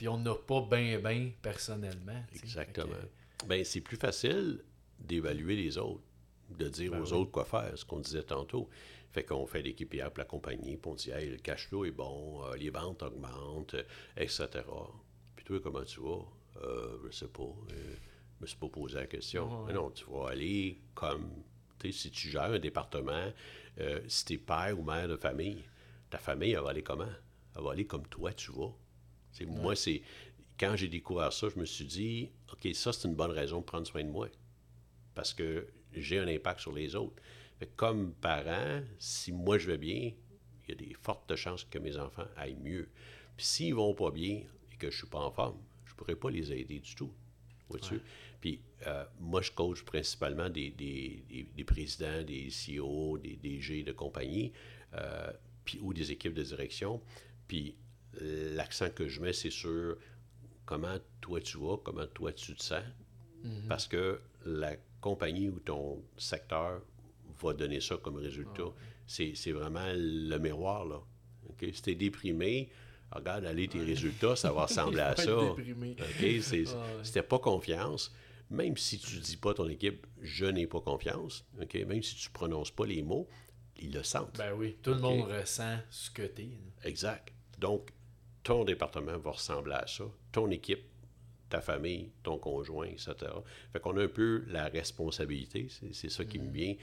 puis 0.00 0.08
on 0.08 0.16
n'a 0.16 0.34
pas 0.34 0.62
bien, 0.62 0.98
bien 0.98 1.30
personnellement. 1.42 2.24
Exactement. 2.34 2.86
Que- 3.38 3.46
Ben, 3.46 3.62
c'est 3.66 3.82
plus 3.82 3.98
facile 3.98 4.64
d'évaluer 4.98 5.56
les 5.56 5.76
autres, 5.76 6.00
de 6.58 6.68
dire 6.68 6.92
Ben 6.92 7.02
aux 7.02 7.12
autres 7.12 7.30
quoi 7.30 7.44
faire, 7.44 7.76
ce 7.76 7.84
qu'on 7.84 8.00
disait 8.00 8.22
tantôt. 8.22 8.70
Fait 9.10 9.24
qu'on 9.24 9.44
fait 9.44 9.62
KPI 9.74 9.98
pour 10.04 10.16
la 10.16 10.24
compagnie, 10.24 10.78
puis 10.78 10.90
on 10.90 10.94
dit, 10.94 11.10
hey, 11.10 11.28
le 11.28 11.36
cash 11.36 11.66
flow 11.68 11.84
est 11.84 11.90
bon, 11.90 12.42
euh, 12.46 12.56
les 12.56 12.70
ventes 12.70 13.02
augmentent, 13.02 13.74
euh, 13.74 13.82
etc. 14.16 14.48
Puis 15.36 15.44
toi, 15.44 15.60
comment 15.62 15.84
tu 15.84 16.00
vas? 16.00 16.24
Euh, 16.64 16.96
je 17.10 17.10
sais 17.16 17.28
pas. 17.28 17.42
euh, 17.42 17.94
je 18.36 18.40
me 18.40 18.46
suis 18.46 18.56
pas 18.56 18.68
posé 18.70 18.94
la 18.96 19.06
question. 19.06 19.66
Mais 19.66 19.74
non, 19.74 19.90
tu 19.90 20.06
vas 20.08 20.28
aller 20.30 20.80
comme, 20.94 21.28
tu 21.78 21.92
sais, 21.92 21.98
si 21.98 22.10
tu 22.10 22.30
gères 22.30 22.44
un 22.52 22.58
département, 22.58 23.30
euh, 23.80 24.00
si 24.08 24.24
tu 24.24 24.32
es 24.32 24.38
père 24.38 24.78
ou 24.78 24.82
mère 24.82 25.08
de 25.08 25.16
famille, 25.16 25.62
ta 26.08 26.16
famille, 26.16 26.52
elle 26.52 26.62
va 26.62 26.70
aller 26.70 26.82
comment? 26.82 27.04
Elle 27.54 27.62
va 27.62 27.72
aller 27.72 27.86
comme 27.86 28.06
toi, 28.06 28.32
tu 28.32 28.50
vas. 28.52 28.72
Moi, 29.46 29.76
c'est 29.76 30.02
quand 30.58 30.76
j'ai 30.76 30.88
découvert 30.88 31.32
ça, 31.32 31.48
je 31.48 31.58
me 31.58 31.64
suis 31.64 31.84
dit, 31.84 32.30
OK, 32.52 32.68
ça, 32.74 32.92
c'est 32.92 33.08
une 33.08 33.14
bonne 33.14 33.30
raison 33.30 33.60
de 33.60 33.64
prendre 33.64 33.86
soin 33.86 34.04
de 34.04 34.10
moi. 34.10 34.28
Parce 35.14 35.32
que 35.34 35.66
j'ai 35.92 36.18
un 36.18 36.28
impact 36.28 36.60
sur 36.60 36.72
les 36.72 36.94
autres. 36.94 37.22
Comme 37.76 38.12
parent, 38.14 38.82
si 38.98 39.32
moi 39.32 39.58
je 39.58 39.66
vais 39.66 39.78
bien, 39.78 40.12
il 40.66 40.68
y 40.68 40.72
a 40.72 40.74
des 40.74 40.94
fortes 40.94 41.34
chances 41.36 41.64
que 41.64 41.78
mes 41.78 41.96
enfants 41.96 42.26
aillent 42.36 42.56
mieux. 42.62 42.88
Puis 43.36 43.44
s'ils 43.46 43.74
vont 43.74 43.94
pas 43.94 44.10
bien 44.10 44.42
et 44.72 44.76
que 44.78 44.90
je 44.90 44.96
suis 44.98 45.06
pas 45.06 45.18
en 45.20 45.30
forme, 45.30 45.58
je 45.84 45.94
pourrais 45.94 46.14
pas 46.16 46.30
les 46.30 46.52
aider 46.52 46.78
du 46.78 46.94
tout. 46.94 47.12
Vois-tu? 47.68 47.96
Puis 48.40 48.60
euh, 48.86 49.04
moi, 49.18 49.42
je 49.42 49.50
coach 49.50 49.82
principalement 49.82 50.48
des, 50.48 50.70
des- 50.70 51.22
des- 51.28 51.42
des 51.54 51.64
présidents, 51.64 52.22
des 52.22 52.48
CEO, 52.48 53.18
des 53.18 53.36
DG 53.36 53.82
de 53.82 53.92
compagnie, 53.92 54.52
euh, 54.94 55.30
puis, 55.64 55.78
ou 55.82 55.92
des 55.92 56.10
équipes 56.12 56.34
de 56.34 56.42
direction. 56.42 57.02
Puis 57.46 57.74
l'accent 58.20 58.90
que 58.90 59.08
je 59.08 59.20
mets, 59.20 59.32
c'est 59.32 59.50
sur 59.50 59.96
comment 60.66 60.96
toi 61.20 61.40
tu 61.40 61.58
vas, 61.58 61.76
comment 61.82 62.06
toi 62.06 62.32
tu 62.32 62.54
te 62.54 62.62
sens. 62.62 62.82
Parce 63.68 63.86
que 63.86 64.20
la 64.44 64.76
compagnie 65.00 65.48
ou 65.48 65.58
ton 65.60 66.02
secteur 66.18 66.82
va 67.42 67.54
donner 67.54 67.80
ça 67.80 67.96
comme 67.96 68.16
résultat. 68.16 68.64
C'est 69.06 69.34
c'est 69.34 69.52
vraiment 69.52 69.92
le 69.94 70.36
miroir, 70.38 70.84
là. 70.84 71.00
OK? 71.48 71.64
Si 71.72 71.80
t'es 71.82 71.94
déprimé, 71.94 72.70
regarde 73.10 73.44
aller 73.46 73.66
tes 73.66 73.80
résultats, 73.82 74.36
ça 74.36 74.52
va 74.52 74.66
ressembler 74.66 75.00
à 75.00 75.16
ça. 75.16 75.22
être 75.22 75.56
déprimé. 75.56 75.96
OK? 75.98 76.42
C'est- 76.42 76.64
Ah 76.68 76.76
ouais. 76.96 77.04
Si 77.04 77.12
t'as 77.12 77.22
pas 77.22 77.38
confiance, 77.38 78.12
même 78.50 78.76
si 78.76 78.98
tu 78.98 79.16
dis 79.18 79.36
pas 79.36 79.52
à 79.52 79.54
ton 79.54 79.68
équipe 79.68 80.06
«je 80.20 80.44
n'ai 80.46 80.66
pas 80.66 80.80
confiance 80.80 81.44
même 81.56 82.02
si 82.02 82.16
tu 82.16 82.30
prononces 82.30 82.70
pas 82.70 82.84
les 82.84 83.02
mots, 83.02 83.26
ils 83.80 83.92
le 83.92 84.02
sentent. 84.02 84.36
Ben 84.36 84.52
oui, 84.52 84.76
tout 84.82 84.90
le 84.92 85.00
monde 85.00 85.22
ressent 85.30 85.78
ce 85.88 86.10
que 86.10 86.22
t'es. 86.22 86.50
Exact. 86.84 87.32
Donc, 87.58 87.90
ton 88.42 88.64
département 88.64 89.18
va 89.18 89.32
ressembler 89.32 89.74
à 89.74 89.86
ça. 89.86 90.04
Ton 90.32 90.50
équipe, 90.50 90.84
ta 91.48 91.60
famille, 91.60 92.10
ton 92.22 92.38
conjoint, 92.38 92.86
etc. 92.86 93.14
Fait 93.72 93.80
qu'on 93.80 93.96
a 93.96 94.04
un 94.04 94.08
peu 94.08 94.44
la 94.48 94.68
responsabilité, 94.68 95.68
c'est 95.92 96.10
ça 96.10 96.24
qui 96.24 96.38
me 96.38 96.50
vient, 96.50 96.74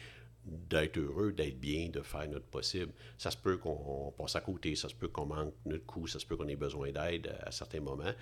d'être 0.43 0.98
heureux, 0.98 1.34
d'être 1.34 1.60
bien, 1.60 1.89
de 1.89 2.02
faire 2.02 2.28
notre 2.30 2.46
possible. 2.46 2.91
Ça 3.17 3.32
se 3.32 3.38
peut 3.38 3.58
qu'on 3.58 4.13
passe 4.17 4.36
à 4.36 4.41
côté, 4.41 4.76
ça 4.76 4.88
se 4.88 4.96
peut 4.96 5.08
qu'on 5.10 5.26
manque 5.26 5.54
notre 5.65 5.86
coup, 5.86 6.08
ça 6.08 6.20
se 6.20 6.26
peut 6.26 6.38
qu'on 6.38 6.48
ait 6.48 6.56
besoin 6.56 6.91
d'aide 6.91 7.36
à, 7.41 7.48
à 7.48 7.52
certains 7.52 7.82
moments, 7.82 8.13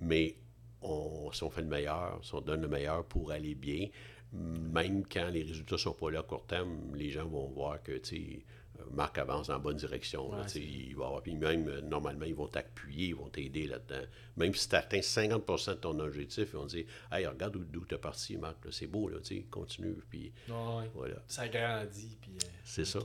mais 0.00 0.36
on, 0.80 1.30
si 1.32 1.42
on 1.42 1.50
fait 1.50 1.62
le 1.62 1.68
meilleur, 1.68 2.20
si 2.22 2.34
on 2.34 2.40
donne 2.40 2.62
le 2.62 2.68
meilleur 2.68 3.04
pour 3.04 3.30
aller 3.30 3.54
bien, 3.54 3.88
même 4.32 5.04
quand 5.06 5.28
les 5.28 5.42
résultats 5.42 5.78
sont 5.78 5.92
pas 5.92 6.10
là 6.10 6.20
à 6.20 6.22
court 6.22 6.46
terme, 6.46 6.94
les 6.94 7.10
gens 7.10 7.26
vont 7.26 7.48
voir 7.48 7.82
que, 7.82 7.92
tu 7.98 8.16
sais, 8.16 8.44
Marc 8.90 9.18
avance 9.18 9.46
dans 9.48 9.54
la 9.54 9.58
bonne 9.58 9.76
direction. 9.76 10.30
Ouais, 10.30 10.42
tu 10.44 10.48
sais, 10.50 10.60
il 10.60 10.94
va 10.96 11.06
avoir, 11.06 11.22
puis 11.22 11.34
même, 11.34 11.68
euh, 11.68 11.80
normalement, 11.80 12.24
ils 12.26 12.34
vont 12.34 12.48
t'appuyer, 12.48 13.08
ils 13.08 13.14
vont 13.14 13.28
t'aider 13.28 13.66
là-dedans. 13.66 14.04
Même 14.36 14.54
si 14.54 14.68
tu 14.68 14.74
atteins 14.76 15.00
50% 15.00 15.70
de 15.70 15.74
ton 15.76 15.98
objectif, 16.00 16.48
ils 16.52 16.56
vont 16.56 16.66
dire 16.66 16.84
Hey, 17.10 17.26
regarde 17.26 17.56
d'où- 17.70 17.84
tu 17.84 17.94
es 17.94 17.98
parti, 17.98 18.36
Marc, 18.36 18.56
c'est 18.70 18.86
beau, 18.86 19.08
là, 19.08 19.18
continue. 19.50 19.96
Puis 20.10 20.32
Ouais. 20.48 20.90
voilà. 20.94 21.16
Ça 21.26 21.48
grandit. 21.48 22.16
Puis, 22.20 22.32
euh, 22.42 22.46
C'est 22.64 22.84
ça. 22.84 23.00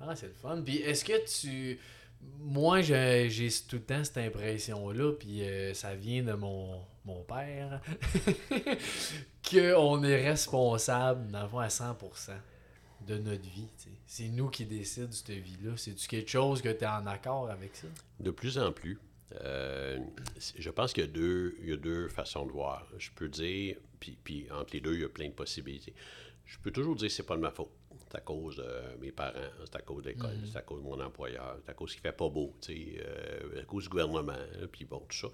Ah, 0.00 0.14
c'est 0.14 0.26
le 0.28 0.32
fun. 0.34 0.62
Puis 0.62 0.76
est-ce 0.76 1.04
que 1.04 1.24
tu. 1.40 1.78
moi, 2.40 2.80
j'ai 2.82 3.28
j'ai 3.30 3.48
tout 3.68 3.76
le 3.76 3.82
temps 3.82 4.02
cette 4.04 4.18
impression-là, 4.18 5.12
puis 5.12 5.42
euh, 5.42 5.72
ça 5.74 5.94
vient 5.94 6.22
de 6.22 6.32
mon, 6.34 6.80
mon 7.04 7.22
père, 7.22 7.80
qu'on 9.50 10.02
est 10.02 10.28
responsable, 10.28 11.30
dans 11.30 11.42
le 11.44 11.48
fond, 11.48 11.58
à 11.58 11.68
100% 11.68 12.32
de 13.08 13.18
notre 13.18 13.48
vie. 13.48 13.66
C'est 14.06 14.28
nous 14.28 14.48
qui 14.48 14.64
décidons 14.66 15.08
de 15.08 15.12
cette 15.12 15.30
vie-là. 15.30 15.76
C'est-tu 15.76 16.06
quelque 16.06 16.30
chose 16.30 16.62
que 16.62 16.68
tu 16.68 16.84
es 16.84 16.86
en 16.86 17.06
accord 17.06 17.48
avec 17.50 17.74
ça? 17.74 17.88
De 18.20 18.30
plus 18.30 18.58
en 18.58 18.72
plus. 18.72 18.98
Euh, 19.42 19.98
je 20.56 20.70
pense 20.70 20.92
qu'il 20.92 21.04
y, 21.04 21.08
a 21.08 21.10
deux- 21.10 21.56
il 21.60 21.68
y 21.68 21.72
a 21.72 21.76
deux 21.76 22.08
façons 22.08 22.46
de 22.46 22.52
voir. 22.52 22.86
Je 22.98 23.10
peux 23.14 23.28
dire, 23.28 23.76
puis, 24.00 24.16
puis 24.22 24.46
entre 24.50 24.74
les 24.74 24.80
deux, 24.80 24.94
il 24.94 25.00
y 25.00 25.04
a 25.04 25.08
plein 25.08 25.28
de 25.28 25.34
possibilités. 25.34 25.94
Je 26.46 26.56
peux 26.58 26.70
toujours 26.70 26.96
dire 26.96 27.08
que 27.08 27.12
c'est 27.14 27.22
pas 27.26 27.36
de 27.36 27.42
ma 27.42 27.50
faute. 27.50 27.70
C'est 28.10 28.16
à 28.16 28.20
cause 28.20 28.56
de 28.56 28.96
mes 29.02 29.12
parents, 29.12 29.34
c'est 29.66 29.76
à 29.76 29.82
cause 29.82 30.02
de 30.02 30.08
l'école, 30.10 30.30
c'est 30.50 30.56
à 30.56 30.62
cause 30.62 30.80
de 30.82 30.84
mon 30.88 30.98
employeur, 30.98 31.58
c'est 31.62 31.70
à 31.70 31.74
cause 31.74 31.92
qu'il 31.92 32.00
fait 32.00 32.12
pas 32.12 32.30
beau, 32.30 32.54
euh, 32.70 33.60
à 33.60 33.64
cause 33.64 33.82
du 33.84 33.90
gouvernement, 33.90 34.32
puis 34.72 34.86
bon, 34.86 35.00
tout 35.06 35.14
ça. 35.16 35.28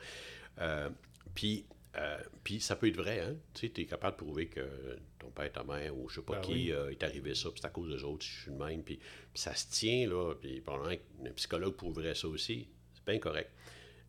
Euh, 0.58 0.90
puis, 1.36 1.64
euh, 1.96 2.18
puis 2.42 2.60
ça 2.60 2.76
peut 2.76 2.88
être 2.88 2.96
vrai, 2.96 3.20
hein? 3.20 3.36
Tu 3.54 3.68
sais, 3.68 3.80
es 3.80 3.86
capable 3.86 4.16
de 4.16 4.22
prouver 4.24 4.48
que 4.48 4.98
ton 5.18 5.30
père, 5.30 5.50
ta 5.52 5.62
mère, 5.64 5.96
ou 5.96 6.08
je 6.08 6.16
sais 6.16 6.22
pas 6.22 6.34
Ben 6.36 6.40
qui, 6.42 6.52
oui. 6.52 6.72
euh, 6.72 6.90
est 6.90 7.02
arrivé 7.02 7.34
ça, 7.34 7.50
puis 7.50 7.60
c'est 7.60 7.66
à 7.66 7.70
cause 7.70 7.94
des 7.94 8.02
autres, 8.04 8.24
je 8.24 8.42
suis 8.42 8.50
le 8.50 8.56
même, 8.56 8.82
puis, 8.82 8.98
ça 9.34 9.54
se 9.54 9.70
tient, 9.70 10.08
là, 10.08 10.34
puis 10.34 10.60
probablement 10.60 10.96
qu'un 11.24 11.32
psychologue 11.32 11.74
prouverait 11.76 12.14
ça 12.14 12.26
aussi, 12.28 12.68
c'est 12.94 13.04
bien 13.04 13.18
correct. 13.18 13.50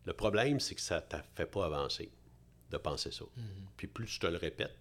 Le 0.04 0.12
problème, 0.12 0.60
c'est 0.60 0.74
que 0.74 0.80
ça 0.80 0.96
ne 0.96 1.06
t'a 1.06 1.22
fait 1.22 1.46
pas 1.46 1.66
avancer 1.66 2.10
de 2.70 2.76
penser 2.76 3.10
ça. 3.12 3.24
Mhm. 3.36 3.44
Puis 3.76 3.86
plus 3.86 4.06
tu 4.06 4.18
te 4.20 4.26
le 4.26 4.36
répètes, 4.36 4.76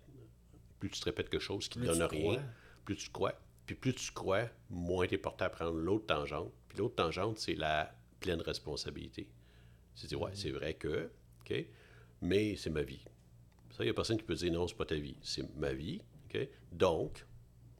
plus 0.79 0.89
tu 0.89 0.99
te 0.99 1.05
répètes 1.05 1.29
quelque 1.29 1.41
chose 1.41 1.67
qui 1.67 1.79
ne 1.79 1.85
donne 1.85 2.01
rien, 2.03 2.33
crois. 2.33 2.43
plus 2.85 2.95
tu 2.95 3.09
crois. 3.09 3.33
Puis 3.65 3.75
plus 3.75 3.93
tu 3.95 4.11
crois, 4.11 4.47
moins 4.69 5.07
tu 5.07 5.15
es 5.15 5.17
porté 5.17 5.43
à 5.45 5.49
prendre 5.49 5.77
l'autre 5.79 6.05
tangente. 6.07 6.51
Puis 6.69 6.77
l'autre 6.79 6.95
tangente, 6.95 7.39
c'est 7.39 7.55
la 7.55 7.95
pleine 8.19 8.41
responsabilité. 8.41 9.27
Ouais, 10.13 10.29
Mhm. 10.31 10.35
c'est 10.35 10.51
vrai 10.51 10.73
que, 10.75 11.09
OK, 11.41 11.65
mais 12.21 12.55
c'est 12.55 12.69
ma 12.69 12.81
vie. 12.83 13.03
Ça, 13.71 13.83
il 13.83 13.87
n'y 13.87 13.91
a 13.91 13.93
personne 13.93 14.17
qui 14.17 14.23
peut 14.23 14.35
dire 14.35 14.51
non, 14.53 14.67
c'est 14.67 14.75
pas 14.77 14.85
ta 14.85 14.95
vie. 14.95 15.15
C'est 15.21 15.43
ma 15.57 15.73
vie? 15.73 16.01
Donc, 16.71 17.25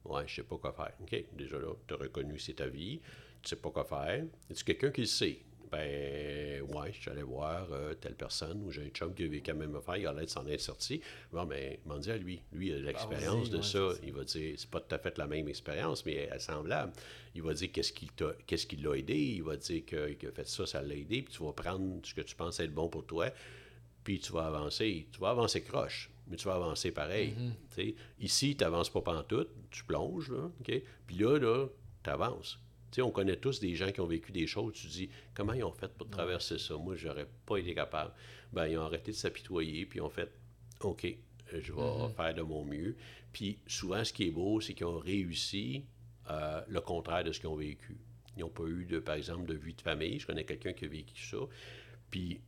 ouais, 0.06 0.24
je 0.28 0.36
sais 0.36 0.44
pas 0.44 0.58
quoi 0.58 0.72
faire. 0.72 0.94
OK, 1.02 1.26
déjà 1.34 1.58
là, 1.60 1.74
tu 1.88 1.94
as 1.94 1.98
reconnu 1.98 2.36
que 2.36 2.42
c'est 2.42 2.54
ta 2.54 2.68
vie, 2.68 3.02
tu 3.42 3.50
sais 3.50 3.56
pas 3.58 3.70
quoi 3.70 3.84
faire. 3.84 4.24
Es-tu 4.50 4.64
quelqu'un 4.64 4.92
qui 4.92 5.02
le 5.02 5.08
sait? 5.08 5.40
Ben, 5.72 6.62
ouais, 6.62 6.94
je 6.94 7.02
suis 7.02 7.10
allé 7.12 7.24
voir 7.24 7.68
euh, 7.74 7.96
telle 7.96 8.16
personne 8.16 8.62
ou 8.64 8.72
j'ai 8.72 8.84
un 8.84 8.90
chum 8.90 9.14
qui 9.14 9.24
a 9.24 9.28
vécu 9.28 9.50
la 9.50 9.56
même 9.56 9.76
affaire, 9.76 9.98
il 9.98 10.08
a 10.08 10.14
l'air 10.14 10.24
de 10.24 10.30
s'en 10.30 10.48
être 10.48 10.62
sorti. 10.62 11.02
Bon, 11.34 11.44
ben, 11.46 11.76
m'en 11.86 11.98
dit 11.98 12.12
à 12.12 12.18
lui. 12.18 12.42
Lui, 12.54 12.68
il 12.68 12.76
a 12.76 12.80
l'expérience 12.80 13.50
de 13.50 13.58
ouais, 13.58 13.64
ça. 13.64 13.90
Il 14.04 14.14
va 14.14 14.24
dire, 14.24 14.54
c'est 14.58 14.70
pas 14.70 14.80
tout 14.80 14.94
à 14.96 15.00
fait 15.00 15.18
la 15.18 15.28
même 15.28 15.50
expérience, 15.50 16.06
mais 16.06 16.14
elle 16.14 16.34
est 16.36 16.40
semblable. 16.40 16.94
Il 17.34 17.42
va 17.42 17.54
dire 17.54 17.72
qu'est-ce 17.74 17.92
qui 17.92 18.76
l'a 18.78 18.96
aidé. 18.96 19.16
Il 19.18 19.44
va 19.44 19.58
dire 19.58 19.84
que- 19.86 20.14
qu'il 20.14 20.30
a 20.30 20.32
fait 20.32 20.48
ça, 20.48 20.66
ça 20.66 20.82
l'a 20.82 20.96
aidé. 20.96 21.24
Puis 21.24 21.34
tu 21.34 21.44
vas 21.44 21.52
prendre 21.52 22.00
ce 22.06 22.14
que 22.14 22.22
tu 22.22 22.36
penses 22.36 22.60
être 22.62 22.74
bon 22.74 22.88
pour 22.88 23.06
toi, 23.06 23.30
puis 24.06 24.20
tu 24.20 24.32
vas 24.32 24.46
avancer. 24.46 25.08
Tu 25.12 25.20
vas 25.20 25.32
avancer 25.32 25.62
croche, 25.62 26.10
mais 26.28 26.38
tu 26.38 26.46
vas 26.46 26.56
avancer 26.56 26.92
pareil. 26.92 27.34
sais. 27.72 27.96
Ici, 28.20 28.56
tu 28.56 28.64
n'avances 28.64 28.90
pas 28.90 29.02
pantoute, 29.02 29.50
tu 29.72 29.84
plonges, 29.84 30.32
là? 30.32 30.50
Puis 30.64 31.18
là, 31.18 31.38
là, 31.38 31.68
tu 32.04 32.10
avances. 32.10 32.60
On 33.00 33.12
connaît 33.12 33.36
tous 33.36 33.60
des 33.60 33.76
gens 33.76 33.92
qui 33.92 34.00
ont 34.00 34.06
vécu 34.06 34.32
des 34.32 34.48
choses. 34.48 34.74
Tu 34.76 34.88
dis, 34.88 35.10
comment 35.34 35.52
ils 35.52 35.66
ont 35.66 35.74
fait 35.74 35.92
pour 35.98 36.10
traverser 36.10 36.58
ça? 36.58 36.78
Moi, 36.78 36.96
j'aurais 36.96 37.28
pas 37.46 37.58
été 37.58 37.74
capable. 37.74 38.14
Ben, 38.54 38.68
ils 38.68 38.78
ont 38.78 38.84
arrêté 38.84 39.12
de 39.12 39.18
s'apitoyer, 39.18 39.86
puis 39.86 40.00
ils 40.00 40.02
ont 40.02 40.10
fait, 40.10 40.32
OK, 40.80 41.06
je 41.52 41.74
vais 41.74 42.10
faire 42.16 42.34
de 42.34 42.42
mon 42.42 42.64
mieux. 42.64 42.96
Puis 43.34 43.60
souvent, 43.68 44.02
ce 44.06 44.14
qui 44.14 44.28
est 44.28 44.32
beau, 44.32 44.62
c'est 44.62 44.74
qu'ils 44.74 44.86
ont 44.86 45.00
réussi 45.00 45.84
euh, 46.30 46.62
le 46.70 46.80
contraire 46.80 47.26
de 47.26 47.34
ce 47.34 47.40
qu'ils 47.42 47.50
ont 47.50 47.56
vécu. 47.56 47.98
Ils 48.38 48.42
n'ont 48.42 48.50
pas 48.50 48.64
eu, 48.64 48.86
de, 48.86 49.00
par 49.00 49.16
exemple, 49.16 49.46
de 49.46 49.56
vie 49.56 49.74
de 49.74 49.82
famille. 49.82 50.20
Je 50.20 50.28
connais 50.28 50.46
quelqu'un 50.46 50.72
qui 50.72 50.86
a 50.86 50.88
vécu 50.88 51.22
ça. 51.26 51.40
Puis 52.10 52.40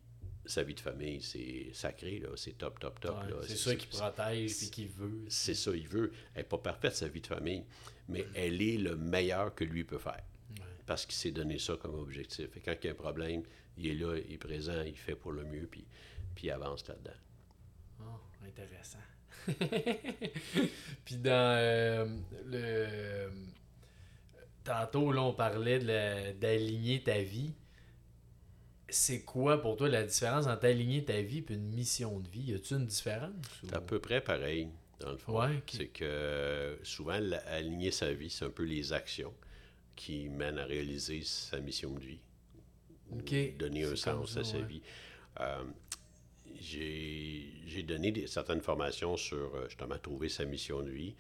sa 0.48 0.64
vie 0.64 0.74
de 0.74 0.80
famille, 0.80 1.22
c'est 1.22 1.70
sacré, 1.74 2.20
là. 2.20 2.30
C'est 2.36 2.58
top, 2.58 2.80
top, 2.80 3.00
top. 3.00 3.16
Ouais, 3.24 3.34
c'est 3.48 3.56
ça 3.56 3.76
qui 3.76 3.88
protège 3.88 4.64
et 4.64 4.70
qui 4.70 4.86
veut. 4.86 5.26
C'est 5.30 5.54
ça, 5.54 5.72
il 5.76 5.88
veut. 5.88 6.12
Elle 6.34 6.42
n'est 6.42 6.48
pas 6.48 6.58
parfaite, 6.58 6.96
sa 6.96 7.08
vie 7.08 7.22
de 7.22 7.28
famille, 7.28 7.64
mais 8.08 8.26
elle 8.34 8.62
est 8.62 8.78
le 8.78 8.96
meilleur 8.96 9.54
que 9.54 9.64
lui 9.64 9.84
peut 9.84 9.98
faire. 9.98 10.24
Parce 10.86 11.06
qu'il 11.06 11.16
s'est 11.16 11.32
donné 11.32 11.60
ça 11.60 11.76
comme 11.76 11.96
objectif. 11.96 12.56
Et 12.56 12.62
quand 12.62 12.74
il 12.82 12.86
y 12.86 12.90
a 12.90 12.94
un 12.94 12.96
problème, 12.96 13.44
il 13.78 13.88
est 13.88 13.94
là, 13.94 14.18
il 14.18 14.34
est 14.34 14.38
présent, 14.38 14.82
il 14.84 14.96
fait 14.96 15.16
pour 15.16 15.34
le 15.34 15.44
mieux, 15.44 15.68
puis, 15.70 15.86
puis 16.34 16.48
il 16.48 16.52
avance 16.52 16.88
là-dedans. 16.88 17.18
Oh, 18.02 18.46
intéressant. 18.46 19.00
Puis 21.06 21.18
dans 21.18 21.58
euh, 21.58 22.06
le. 22.46 23.30
Tantôt, 24.64 25.12
là, 25.14 25.22
on 25.22 25.34
parlait 25.34 25.80
d'aligner 26.34 27.02
ta 27.02 27.22
vie. 27.22 27.54
C'est 28.90 29.22
quoi 29.24 29.62
pour 29.62 29.76
toi 29.76 29.90
la 29.90 30.04
différence 30.04 30.48
entre 30.48 30.66
aligner 30.66 31.04
ta 31.04 31.22
vie 31.22 31.44
et 31.50 31.54
une 31.54 31.74
mission 31.74 32.20
de 32.20 32.28
vie? 32.30 32.52
Y 32.52 32.54
a-tu 32.56 32.74
une 32.76 32.86
différence? 32.88 33.32
ou- 33.64 33.68
C'est 33.68 33.76
à 33.76 33.82
peu 33.82 34.00
près 34.00 34.22
pareil, 34.22 34.70
dans 35.00 35.12
le 35.12 35.18
fond. 35.18 35.40
Ouais. 35.42 35.62
C'est 35.72 35.88
que 35.88 36.06
euh, 36.06 36.78
souvent, 36.84 37.20
aligner 37.48 37.92
sa 37.92 38.14
vie, 38.14 38.30
c'est 38.30 38.46
un 38.46 38.50
peu 38.50 38.64
les 38.64 38.94
actions 38.94 39.34
qui 39.96 40.30
mènent 40.30 40.60
à 40.60 40.66
réaliser 40.66 41.22
sa 41.24 41.60
mission 41.60 41.92
de 41.96 42.00
vie. 42.00 42.20
ou 43.12 43.20
Ok, 43.20 43.58
Donner 43.58 43.84
un 43.84 43.96
sens 43.96 44.34
ça, 44.34 44.40
à 44.42 44.44
sa 44.44 44.58
ouais. 44.58 44.64
vie. 44.64 44.82
Euh, 45.42 45.64
j'ai 46.60 47.84
donné 47.84 48.12
des- 48.12 48.28
certaines 48.28 48.62
formations 48.62 49.18
sur 49.18 49.56
euh, 49.56 49.68
justement 49.68 49.98
trouver 49.98 50.30
sa 50.30 50.46
mission 50.46 50.82
de 50.82 50.90
vie. 50.92 51.16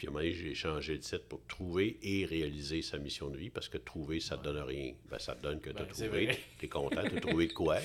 Puis 0.00 0.06
à 0.06 0.10
un 0.10 0.12
moment 0.14 0.24
donné, 0.24 0.32
j'ai 0.34 0.54
changé 0.54 0.94
le 0.94 1.00
titre 1.00 1.26
pour 1.28 1.44
trouver 1.46 1.98
et 2.02 2.24
réaliser 2.24 2.80
sa 2.80 2.96
mission 2.96 3.28
de 3.28 3.36
vie 3.36 3.50
parce 3.50 3.68
que 3.68 3.76
trouver, 3.76 4.18
ça 4.18 4.38
ne 4.38 4.40
te 4.40 4.44
donne 4.44 4.62
rien. 4.62 4.94
Ben, 5.10 5.18
ça 5.18 5.34
te 5.34 5.42
donne 5.42 5.60
que 5.60 5.68
tu 5.68 5.76
as 5.76 5.84
Ben, 5.84 6.08
vrai. 6.08 6.38
Tu 6.58 6.64
es 6.64 6.68
content, 6.70 7.02
tu 7.06 7.18
as 7.18 7.20
trouvé 7.20 7.48
de 7.48 7.52
quoi. 7.52 7.74
Là? 7.80 7.84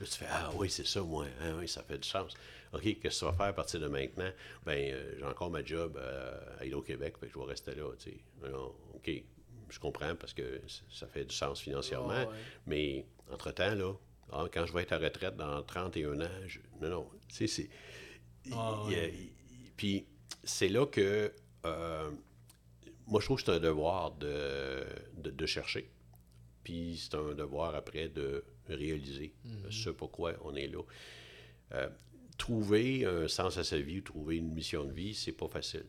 Là, 0.00 0.06
tu 0.06 0.06
fais 0.06 0.24
Ah 0.30 0.50
oui, 0.56 0.70
c'est 0.70 0.86
ça, 0.86 1.02
moi. 1.02 1.26
Ah 1.42 1.52
oui, 1.58 1.68
ça 1.68 1.82
fait 1.82 1.98
du 1.98 2.08
sens. 2.08 2.32
OK, 2.72 2.80
qu'est-ce 2.82 3.00
que 3.00 3.08
tu 3.10 3.24
vas 3.26 3.32
faire 3.34 3.46
à 3.48 3.52
partir 3.52 3.78
de 3.78 3.88
maintenant? 3.88 4.30
Ben, 4.64 4.90
euh, 4.94 5.16
j'ai 5.18 5.24
encore 5.26 5.50
ma 5.50 5.62
job 5.62 5.98
euh, 5.98 6.40
à 6.58 6.64
que 7.20 7.28
je 7.28 7.38
vais 7.38 7.44
rester 7.44 7.74
là. 7.74 7.92
tu 7.98 8.10
sais. 8.10 8.16
Alors, 8.42 8.74
OK, 8.94 9.10
je 9.68 9.78
comprends 9.78 10.16
parce 10.16 10.32
que 10.32 10.62
ça 10.90 11.06
fait 11.08 11.26
du 11.26 11.34
sens 11.36 11.60
financièrement. 11.60 12.24
Ouais. 12.24 12.36
Mais 12.66 13.04
entre-temps, 13.30 13.74
là, 13.74 13.92
ah, 14.32 14.46
quand 14.50 14.64
je 14.64 14.72
vais 14.72 14.80
être 14.84 14.92
à 14.92 14.98
retraite 14.98 15.36
dans 15.36 15.62
31 15.62 16.22
ans, 16.22 16.28
je- 16.46 16.60
non, 16.80 16.88
non, 16.88 17.10
tu 17.28 17.36
sais, 17.36 17.46
c'est. 17.46 17.68
Ah, 18.50 18.82
ouais. 18.86 19.12
Puis 19.76 20.06
c'est 20.42 20.68
là 20.70 20.86
que. 20.86 21.30
Euh, 21.66 22.10
moi, 23.06 23.20
je 23.20 23.26
trouve 23.26 23.38
que 23.38 23.44
c'est 23.44 23.56
un 23.56 23.60
devoir 23.60 24.12
de, 24.12 24.84
de, 25.16 25.30
de 25.30 25.46
chercher. 25.46 25.90
Puis 26.62 27.00
c'est 27.02 27.16
un 27.16 27.34
devoir 27.34 27.74
après 27.74 28.08
de 28.08 28.44
réaliser 28.68 29.32
ce 29.70 29.90
pourquoi 29.90 30.34
on 30.42 30.54
est 30.54 30.68
là. 30.68 30.82
Euh, 31.72 31.88
trouver 32.36 33.04
un 33.04 33.28
sens 33.28 33.56
à 33.56 33.64
sa 33.64 33.78
vie 33.78 33.98
ou 33.98 34.02
trouver 34.02 34.36
une 34.36 34.52
mission 34.52 34.84
de 34.84 34.92
vie, 34.92 35.14
c'est 35.14 35.32
pas 35.32 35.48
facile. 35.48 35.86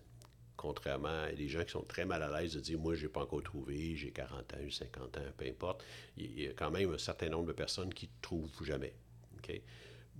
Contrairement 0.57 1.23
à 1.23 1.31
des 1.31 1.47
gens 1.47 1.63
qui 1.63 1.71
sont 1.71 1.83
très 1.83 2.05
mal 2.05 2.21
à 2.21 2.39
l'aise 2.39 2.53
de 2.53 2.59
dire 2.59 2.79
Moi, 2.79 2.95
j'ai 2.95 3.07
pas 3.07 3.21
encore 3.21 3.41
trouvé, 3.41 3.95
j'ai 3.95 4.11
40 4.11 4.53
ans, 4.53 4.57
j'ai 4.63 4.71
50 4.71 5.17
ans, 5.17 5.21
peu 5.37 5.45
importe. 5.45 5.83
Il 6.17 6.39
y 6.39 6.47
a 6.47 6.53
quand 6.53 6.71
même 6.71 6.93
un 6.93 6.97
certain 6.97 7.29
nombre 7.29 7.47
de 7.47 7.53
personnes 7.53 7.93
qui 7.93 8.05
ne 8.05 8.21
trouvent 8.21 8.63
jamais. 8.63 8.93
OK? 9.37 9.59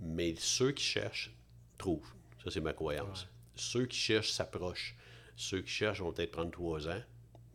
Mais 0.00 0.34
ceux 0.36 0.72
qui 0.72 0.84
cherchent, 0.84 1.32
trouvent. 1.78 2.12
Ça, 2.42 2.50
c'est 2.50 2.60
ma 2.60 2.72
croyance. 2.72 3.28
Ceux 3.54 3.86
qui 3.86 3.98
cherchent 3.98 4.32
s'approchent. 4.32 4.96
Ceux 5.36 5.62
qui 5.62 5.70
cherchent 5.70 6.00
vont 6.00 6.12
peut-être 6.12 6.30
prendre 6.32 6.50
trois 6.50 6.88
ans, 6.88 7.02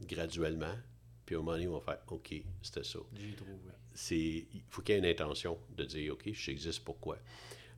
graduellement, 0.02 0.76
puis 1.26 1.36
au 1.36 1.40
moment 1.40 1.52
donné, 1.54 1.64
ils 1.66 1.70
vont 1.70 1.82
faire 1.82 2.00
OK, 2.08 2.34
c'était 2.62 2.84
ça 2.84 3.00
J'ai 3.16 3.36
trouvé. 3.36 3.52
c'est 3.94 4.16
il 4.18 4.62
faut 4.70 4.82
qu'il 4.82 4.96
y 4.96 4.98
ait 4.98 5.00
une 5.02 5.06
intention 5.06 5.58
de 5.76 5.84
dire 5.84 6.14
OK, 6.14 6.30
j'existe 6.34 6.84
pourquoi? 6.84 7.18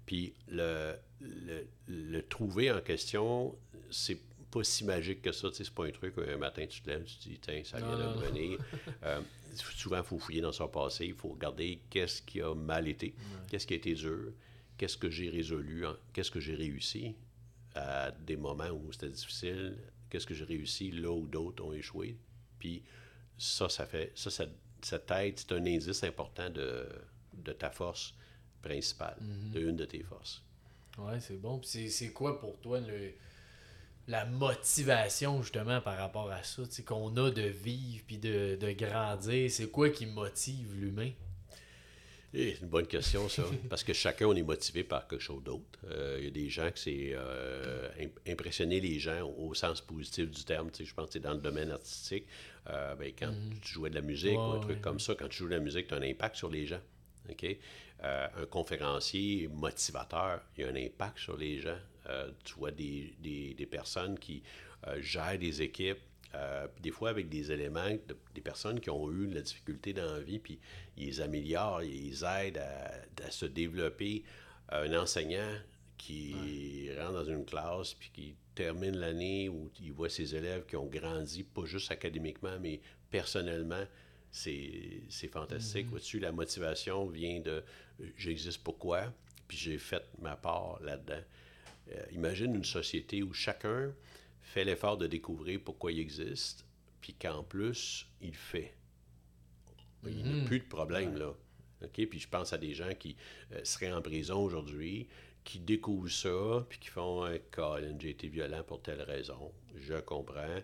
Puis 0.06 0.34
le, 0.48 0.96
le, 1.22 1.68
le 1.88 2.22
trouver 2.24 2.72
en 2.72 2.82
question, 2.82 3.56
c'est 3.92 4.20
pas 4.52 4.64
si 4.64 4.84
magique 4.84 5.22
que 5.22 5.32
ça. 5.32 5.50
Tu 5.50 5.58
sais, 5.58 5.64
c'est 5.66 5.74
pas 5.74 5.86
un 5.86 5.92
truc 5.92 6.16
un 6.18 6.38
matin 6.38 6.66
tu 6.68 6.82
te 6.82 6.90
lèves, 6.90 7.04
tu 7.06 7.16
te 7.18 7.30
dis 7.30 7.40
tiens, 7.40 7.62
ça 7.64 7.78
vient 7.78 7.96
de 7.98 8.04
non, 8.04 8.10
me 8.12 8.16
non. 8.16 8.22
venir. 8.22 8.60
Euh, 9.04 9.22
souvent, 9.56 9.98
il 9.98 10.04
faut 10.04 10.20
fouiller 10.20 10.42
dans 10.42 10.52
son 10.52 10.68
passé, 10.68 11.06
il 11.06 11.14
faut 11.16 11.30
regarder 11.30 11.80
qu'est-ce 11.90 12.22
qui 12.22 12.42
a 12.42 12.54
mal 12.54 12.88
été, 12.88 13.16
qu'est-ce 13.48 13.66
qui 13.66 13.74
a 13.74 13.78
été 13.78 13.94
dur, 13.94 14.32
qu'est-ce 14.78 14.98
que 14.98 15.10
j'ai 15.10 15.30
résolu, 15.30 15.86
hein, 15.86 15.98
qu'est-ce 16.14 16.30
que 16.32 16.40
j'ai 16.40 16.54
réussi 16.56 17.16
à 17.80 18.12
des 18.12 18.36
moments 18.38 18.70
où 18.70 18.92
c'était 18.92 19.10
difficile, 19.10 19.78
qu'est-ce 20.10 20.26
que 20.28 20.34
j'ai 20.34 20.46
réussi 20.46 20.92
là 20.92 21.12
où 21.12 21.28
d'autres 21.28 21.64
ont 21.64 21.74
échoué. 21.74 22.18
Puis 22.60 22.84
ça, 23.38 23.70
ça 23.70 23.86
fait 23.86 24.12
ça, 24.16 24.30
ça, 24.30 24.46
ça 24.82 25.00
t'aide, 25.00 25.38
c'est 25.40 25.52
un 25.54 25.66
indice 25.66 26.04
important 26.04 26.50
de, 26.50 26.88
de 27.34 27.52
ta 27.54 27.70
force 27.70 28.14
principale, 28.62 29.18
Mhm. 29.22 29.52
de 29.52 29.60
une 29.62 29.76
de 29.76 29.86
tes 29.86 30.04
forces. 30.04 30.44
Ouais, 30.98 31.20
c'est 31.20 31.38
bon. 31.38 31.60
Puis 31.60 31.70
c'est- 31.70 31.90
c'est 31.90 32.12
quoi 32.12 32.40
pour 32.40 32.60
toi 32.60 32.80
le, 32.82 33.14
la 34.08 34.26
motivation 34.26 35.42
justement 35.42 35.80
par 35.82 35.98
rapport 35.98 36.30
à 36.32 36.44
ça, 36.44 36.64
tu 36.66 36.72
sais, 36.72 36.84
qu'on 36.84 37.16
a 37.18 37.30
de 37.32 37.44
vivre 37.44 38.04
puis 38.08 38.18
de, 38.18 38.58
de 38.60 38.72
grandir? 38.72 39.50
C'est 39.52 39.70
quoi 39.70 39.90
qui 39.92 40.06
motive 40.08 40.74
l'humain? 40.76 41.12
Eh, 42.34 42.54
c'est 42.56 42.62
une 42.62 42.68
bonne 42.70 42.86
question, 42.88 43.28
ça. 43.28 43.44
Parce 43.70 43.84
que 43.84 43.94
chacun, 43.94 44.28
on 44.28 44.36
est 44.36 44.44
motivé 44.44 44.84
par 44.84 45.08
quelque 45.08 45.22
chose 45.22 45.44
d'autre. 45.44 45.80
Euh, 45.86 46.18
Il 46.20 46.26
y 46.26 46.28
a 46.28 46.32
des 46.32 46.50
gens 46.50 46.70
que 46.72 46.78
c'est 46.78 47.12
euh, 47.14 47.90
im- 48.00 48.32
impressionner 48.32 48.80
les 48.80 49.00
gens 49.00 49.22
au, 49.28 49.48
au 49.50 49.54
sens 49.56 49.82
positif 49.82 50.30
du 50.30 50.44
terme. 50.44 50.70
Tu 50.70 50.78
sais, 50.84 50.86
je 50.86 50.94
pense 50.94 51.08
que 51.08 51.14
c'est 51.14 51.20
dans 51.20 51.34
le 51.34 51.42
domaine 51.42 51.72
artistique. 51.72 52.26
euh, 52.70 52.94
ben, 52.96 53.12
quand 53.18 53.34
tu 53.62 53.74
jouais 53.74 53.90
de 53.90 53.96
la 53.96 54.02
musique 54.02 54.38
ou 54.38 54.42
un 54.54 54.60
truc 54.60 54.76
ouais, 54.76 54.82
comme 54.82 55.00
ça, 55.00 55.16
quand 55.16 55.28
tu 55.28 55.38
joues 55.40 55.48
de 55.50 55.56
la 55.56 55.60
musique, 55.60 55.88
tu 55.88 55.94
as 55.96 55.98
un 55.98 56.04
impact 56.04 56.36
sur 56.36 56.50
les 56.52 56.66
gens. 56.68 56.82
Euh, 58.04 58.28
un 58.42 58.46
conférencier 58.46 59.48
motivateur, 59.48 60.42
il 60.58 60.62
y 60.62 60.64
a 60.64 60.70
un 60.70 60.76
impact 60.76 61.18
sur 61.20 61.36
les 61.38 61.60
gens. 61.60 61.78
Euh, 62.08 62.32
tu 62.46 62.54
vois 62.56 62.72
des, 62.72 63.14
des- 63.20 63.54
des 63.56 63.66
personnes 63.66 64.18
qui 64.18 64.42
euh, 64.88 65.02
gèrent 65.02 65.38
des 65.38 65.62
équipes, 65.62 65.98
euh, 66.36 66.68
puis 66.68 66.82
des 66.82 66.92
fois 66.92 67.10
avec 67.10 67.30
des 67.30 67.52
éléments, 67.52 67.90
de- 67.90 68.18
des 68.36 68.42
personnes 68.42 68.80
qui 68.80 68.90
ont 68.90 69.12
eu 69.12 69.28
de 69.28 69.36
la 69.36 69.42
difficulté 69.42 69.94
dans 69.94 70.12
la 70.14 70.20
vie, 70.20 70.40
puis 70.40 70.60
ils 70.98 71.22
améliorent, 71.22 71.82
ils 71.84 72.24
aident 72.24 72.58
à, 72.60 73.26
à 73.26 73.32
se 73.32 73.46
développer. 73.46 74.24
Un 74.72 74.94
enseignant 74.94 75.56
qui 75.98 76.90
rentre 76.98 77.14
dans 77.14 77.26
une 77.26 77.44
classe, 77.46 77.96
puis 77.96 78.12
qui 78.14 78.36
termine 78.54 78.96
l'année 78.98 79.50
où 79.50 79.72
il 79.82 79.92
voit 79.92 80.10
ses 80.10 80.36
élèves 80.36 80.66
qui 80.68 80.76
ont 80.76 80.86
grandi, 80.86 81.44
pas 81.44 81.66
juste 81.66 81.92
académiquement, 81.92 82.58
mais 82.62 82.80
personnellement, 83.10 83.84
c'est 84.32 85.28
fantastique. 85.32 85.88
Vois-tu, 85.88 86.20
la 86.20 86.32
motivation 86.32 87.08
vient 87.08 87.40
de 87.40 87.64
j'existe 88.16 88.64
pourquoi, 88.64 89.12
puis 89.48 89.58
j'ai 89.58 89.78
fait 89.80 90.04
ma 90.22 90.36
part 90.36 90.80
là-dedans. 90.84 91.22
Euh, 91.92 92.04
imagine 92.12 92.54
une 92.56 92.64
société 92.64 93.24
où 93.24 93.34
chacun 93.34 93.92
fait 94.50 94.64
l'effort 94.64 94.98
de 94.98 95.06
découvrir 95.06 95.60
pourquoi 95.64 95.92
il 95.92 96.00
existe, 96.00 96.66
puis 97.02 97.14
qu'en 97.14 97.44
plus, 97.44 98.08
il 98.20 98.34
fait. 98.34 98.74
Il 100.08 100.24
n'y 100.24 100.42
a 100.42 100.46
plus 100.46 100.60
de 100.60 100.66
problème, 100.66 101.16
là. 101.18 101.36
OK? 101.84 102.08
Puis 102.08 102.20
je 102.20 102.28
pense 102.28 102.52
à 102.52 102.58
des 102.58 102.74
gens 102.74 102.94
qui 102.98 103.16
euh, 103.54 103.64
seraient 103.64 103.92
en 103.92 104.02
prison 104.02 104.44
aujourd'hui, 104.44 105.08
qui 105.44 105.60
découvrent 105.60 106.10
ça, 106.10 106.66
puis 106.68 106.80
qui 106.80 106.88
font 106.88 107.24
un 107.24 107.38
Colin, 107.52 107.96
j'ai 108.00 108.10
été 108.10 108.28
violent 108.28 108.64
pour 108.64 108.82
telle 108.82 109.02
raison. 109.04 109.52
Je 109.76 110.00
comprends, 110.00 110.60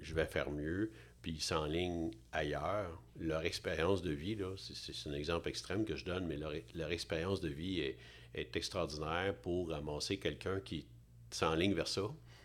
je 0.00 0.14
vais 0.14 0.26
faire 0.26 0.50
mieux. 0.50 0.92
Puis 1.22 1.32
ils 1.32 1.42
s'enlignent 1.42 2.10
ailleurs. 2.30 3.02
Leur 3.18 3.46
expérience 3.46 4.02
de 4.02 4.10
vie, 4.10 4.34
là, 4.34 4.54
c'est 4.58 5.08
un 5.08 5.14
exemple 5.14 5.48
extrême 5.48 5.86
que 5.86 5.96
je 5.96 6.04
donne, 6.04 6.26
mais 6.26 6.36
leur, 6.36 6.52
leur 6.74 6.92
expérience 6.92 7.40
de 7.40 7.48
vie 7.48 7.80
est, 7.80 7.96
est 8.34 8.54
extraordinaire 8.54 9.34
pour 9.36 9.70
ramasser 9.70 10.18
quelqu'un 10.18 10.60
qui 10.60 10.86
s'enligne 11.30 11.72
vers 11.72 11.88
ça, 11.88 12.02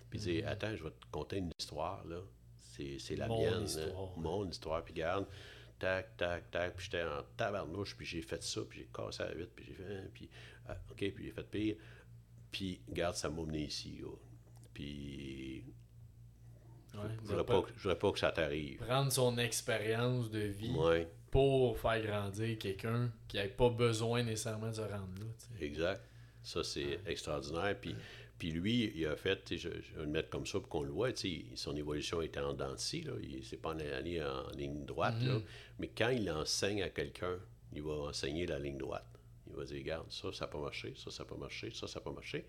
puis 0.10 0.20
dire 0.20 0.47
Attends, 0.47 0.76
je 0.76 0.84
vais 0.84 0.91
te 0.91 1.05
conter 1.12 1.38
une 1.38 1.51
histoire, 1.60 2.05
là. 2.05 2.20
C'est 2.97 3.16
la 3.18 3.28
Mon 3.28 3.41
mienne, 3.41 3.64
histoire. 3.66 4.18
mon 4.18 4.49
histoire. 4.49 4.84
Puis 4.86 4.93
garde, 4.93 5.26
tac, 5.80 6.16
tac, 6.16 6.49
tac, 6.49 6.76
puis 6.76 6.86
j'étais 6.86 7.03
en 7.03 7.24
tabarnouche, 7.36 7.95
puis 7.97 8.05
j'ai 8.05 8.22
fait 8.22 8.41
ça, 8.41 8.62
puis 8.70 8.80
j'ai 8.80 8.86
cassé 8.93 9.24
la 9.24 9.34
vitre, 9.34 9.51
puis 9.53 9.66
j'ai 9.68 9.74
fait, 9.74 10.10
puis, 10.14 10.30
ah, 10.68 10.78
OK, 10.89 10.97
puis 10.97 11.26
j'ai 11.26 11.32
fait 11.32 11.43
pire. 11.43 11.76
Puis, 12.51 12.80
garde, 12.89 13.16
ça 13.16 13.30
m'a 13.30 13.41
mené 13.43 13.66
ici, 13.66 13.99
là. 14.01 14.07
Puis, 14.74 15.64
Ouais, 16.95 17.01
je 17.22 17.28
voudrais 17.28 17.45
pas, 17.45 17.62
que- 17.62 17.70
je 17.76 17.84
voudrais 17.84 17.99
pas 17.99 18.12
que 18.12 18.20
ça 18.20 18.32
t'arrive. 18.32 18.78
Prendre 18.80 19.12
son 19.12 19.38
expérience 19.38 20.32
de 20.32 20.39
vie 20.39 20.72
Ouais, 20.74 21.07
pour 21.32 21.78
faire 21.78 22.01
grandir 22.01 22.57
quelqu'un 22.57 23.12
qui 23.28 23.38
n'a 23.38 23.47
pas 23.47 23.70
besoin 23.70 24.24
nécessairement 24.24 24.70
de 24.70 24.76
se 24.76 24.82
rendre 24.82 25.14
là. 25.20 25.26
tu 25.38 25.57
sais. 25.60 25.66
exact. 25.66 26.01
Ça, 26.41 26.64
c'est 26.64 26.99
extraordinaire. 27.05 27.78
Puis, 27.80 27.95
puis 28.39 28.51
lui, 28.51 28.91
il 28.95 29.05
a 29.05 29.17
fait, 29.17 29.41
je, 29.51 29.57
je 29.57 29.67
vais 29.67 30.03
le 30.03 30.07
mettre 30.07 30.29
comme 30.29 30.47
ça 30.47 30.59
pour 30.61 30.69
qu'on 30.69 30.83
le 30.83 30.91
voit, 30.91 31.09
son 31.55 31.75
évolution 31.75 32.21
était 32.21 32.39
en 32.39 32.53
dents. 32.53 32.75
Il 33.21 33.43
s'est 33.43 33.57
pas 33.57 33.73
allé 33.73 34.23
en 34.23 34.49
ligne 34.51 34.85
droite, 34.85 35.21
là. 35.21 35.39
Mais 35.77 35.89
quand 35.89 36.09
il 36.09 36.31
enseigne 36.31 36.81
à 36.81 36.89
quelqu'un, 36.89 37.37
il 37.73 37.83
va 37.83 37.91
enseigner 37.91 38.45
la 38.45 38.57
ligne 38.57 38.77
droite. 38.77 39.05
Il 39.47 39.55
va 39.55 39.65
dire, 39.65 39.77
regarde, 39.77 40.09
ça, 40.09 40.31
ça 40.31 40.45
n'a 40.45 40.51
pas 40.51 40.59
marché, 40.59 40.93
ça, 40.95 41.11
ça 41.11 41.23
n'a 41.23 41.29
pas 41.29 41.35
marché, 41.35 41.71
ça, 41.73 41.87
ça 41.87 41.99
n'a 41.99 42.03
pas 42.03 42.11
marché. 42.11 42.45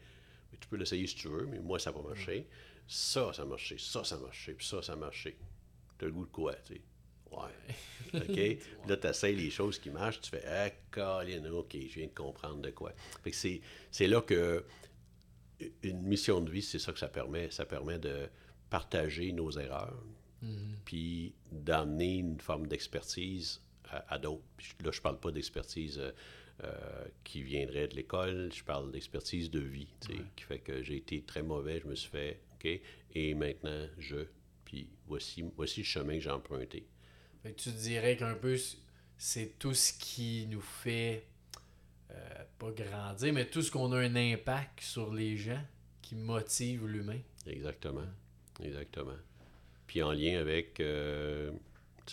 Mais 0.53 0.59
tu 0.59 0.69
peux 0.69 0.77
l'essayer 0.77 1.07
si 1.09 1.17
tu 1.17 1.29
veux, 1.29 1.47
mais 1.47 1.59
moi, 1.59 1.79
ça 1.81 1.91
n'a 1.91 1.99
pas 1.99 2.09
marché. 2.09 2.47
Ça, 2.87 3.33
ça 3.33 3.43
a 3.43 3.45
marché, 3.45 3.77
ça, 3.79 4.05
ça 4.05 4.15
a 4.15 4.19
marché, 4.19 4.55
puis 4.55 4.67
ça, 4.67 4.83
ça 4.83 4.93
a 4.93 4.97
marché. 4.97 5.37
Tu 5.99 6.05
as 6.05 6.09
le 6.09 6.15
goût 6.15 6.27
de 6.27 6.31
quoi, 6.31 6.55
tu 6.55 6.75
sais? 6.75 6.81
Ouais. 7.33 8.15
OK? 8.15 8.89
Là, 8.89 8.97
tu 8.97 9.07
essaies 9.07 9.33
les 9.33 9.51
choses 9.51 9.79
qui 9.79 9.91
marchent, 9.91 10.21
tu 10.21 10.31
fais 10.31 10.45
Ah, 10.47 10.71
Colin, 10.91 11.45
OK, 11.53 11.73
je 11.73 11.95
viens 11.95 12.07
de 12.07 12.15
comprendre 12.15 12.61
de 12.61 12.71
quoi. 12.71 12.93
Fait 13.23 13.31
que 13.31 13.37
c'est, 13.37 13.61
c'est 13.91 14.09
là 14.09 14.21
que 14.21 14.65
une 15.83 16.03
mission 16.03 16.41
de 16.41 16.51
vie, 16.51 16.63
c'est 16.63 16.79
ça 16.79 16.93
que 16.93 16.99
ça 16.99 17.09
permet. 17.09 17.51
Ça 17.51 17.65
permet 17.65 17.99
de 17.99 18.29
partager 18.69 19.33
nos 19.33 19.51
erreurs, 19.51 20.03
puis 20.85 21.35
d'amener 21.53 22.19
une 22.19 22.41
forme 22.41 22.67
d'expertise 22.67 23.61
à, 23.89 24.15
à 24.15 24.19
d'autres. 24.19 24.43
Là, 24.83 24.91
je 24.93 25.01
parle 25.01 25.19
pas 25.19 25.31
d'expertise 25.33 25.99
euh, 25.99 26.13
euh, 26.65 27.05
qui 27.25 27.43
viendrait 27.43 27.89
de 27.89 27.97
l'école, 27.97 28.51
je 28.53 28.63
parle 28.63 28.93
d'expertise 28.93 29.51
de 29.51 29.61
vie, 29.61 29.89
tu 30.01 30.09
sais, 30.09 30.23
qui 30.37 30.45
fait 30.45 30.59
que 30.59 30.83
j'ai 30.83 30.97
été 30.97 31.23
très 31.23 31.43
mauvais, 31.43 31.81
je 31.81 31.87
me 31.87 31.95
suis 31.95 32.11
fait, 32.11 32.41
OK, 32.55 32.81
et 33.15 33.35
maintenant, 33.35 33.87
je, 33.99 34.27
puis 34.67 34.91
voici, 35.07 35.43
voici 35.57 35.81
le 35.81 35.87
chemin 35.87 36.15
que 36.15 36.21
j'ai 36.21 36.31
emprunté. 36.31 36.87
Fait 37.43 37.53
que 37.53 37.61
tu 37.61 37.71
dirais 37.71 38.15
qu'un 38.19 38.35
peu, 38.35 38.59
c'est 39.17 39.59
tout 39.59 39.73
ce 39.73 39.95
qui 39.95 40.47
nous 40.51 40.61
fait, 40.61 41.27
euh, 42.11 42.45
pas 42.59 42.71
grandir, 42.73 43.33
mais 43.33 43.47
tout 43.47 43.63
ce 43.63 43.71
qu'on 43.71 43.93
a 43.93 43.99
un 43.99 44.17
impact 44.17 44.81
sur 44.81 45.13
les 45.13 45.37
gens 45.37 45.63
qui 46.03 46.15
motive 46.15 46.87
l'humain. 46.87 47.21
Exactement. 47.47 48.07
Exactement. 48.63 49.17
Puis 49.87 50.03
en 50.03 50.13
lien 50.13 50.39
avec 50.39 50.81
euh, 50.81 51.51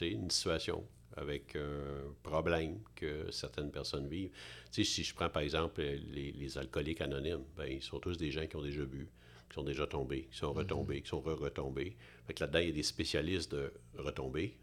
une 0.02 0.32
situation, 0.32 0.84
avec 1.16 1.56
un 1.56 2.14
problème 2.24 2.80
que 2.96 3.30
certaines 3.32 3.72
personnes 3.72 4.08
vivent. 4.08 4.32
Si 4.72 4.84
je 4.84 5.14
prends 5.16 5.30
par 5.30 5.42
exemple 5.42 5.82
les, 5.82 6.32
les 6.32 6.58
alcooliques 6.58 7.02
anonymes, 7.02 7.44
ben, 7.56 7.66
ils 7.66 7.82
sont 7.82 8.00
tous 8.00 8.18
des 8.18 8.32
gens 8.32 8.46
qui 8.46 8.56
ont 8.56 8.62
déjà 8.62 8.86
bu, 8.86 9.10
qui 9.50 9.56
sont 9.56 9.64
déjà 9.64 9.88
tombés, 9.88 10.28
qui 10.32 10.38
sont 10.38 10.54
retombés, 10.54 11.02
qui 11.02 11.10
sont 11.10 11.22
re-retombés. 11.22 11.96
Fait 12.28 12.34
que 12.34 12.44
là-dedans, 12.44 12.60
il 12.60 12.68
y 12.68 12.72
a 12.72 12.74
des 12.74 12.84
spécialistes 12.84 13.52
de 13.52 13.74
retomber, 13.96 14.56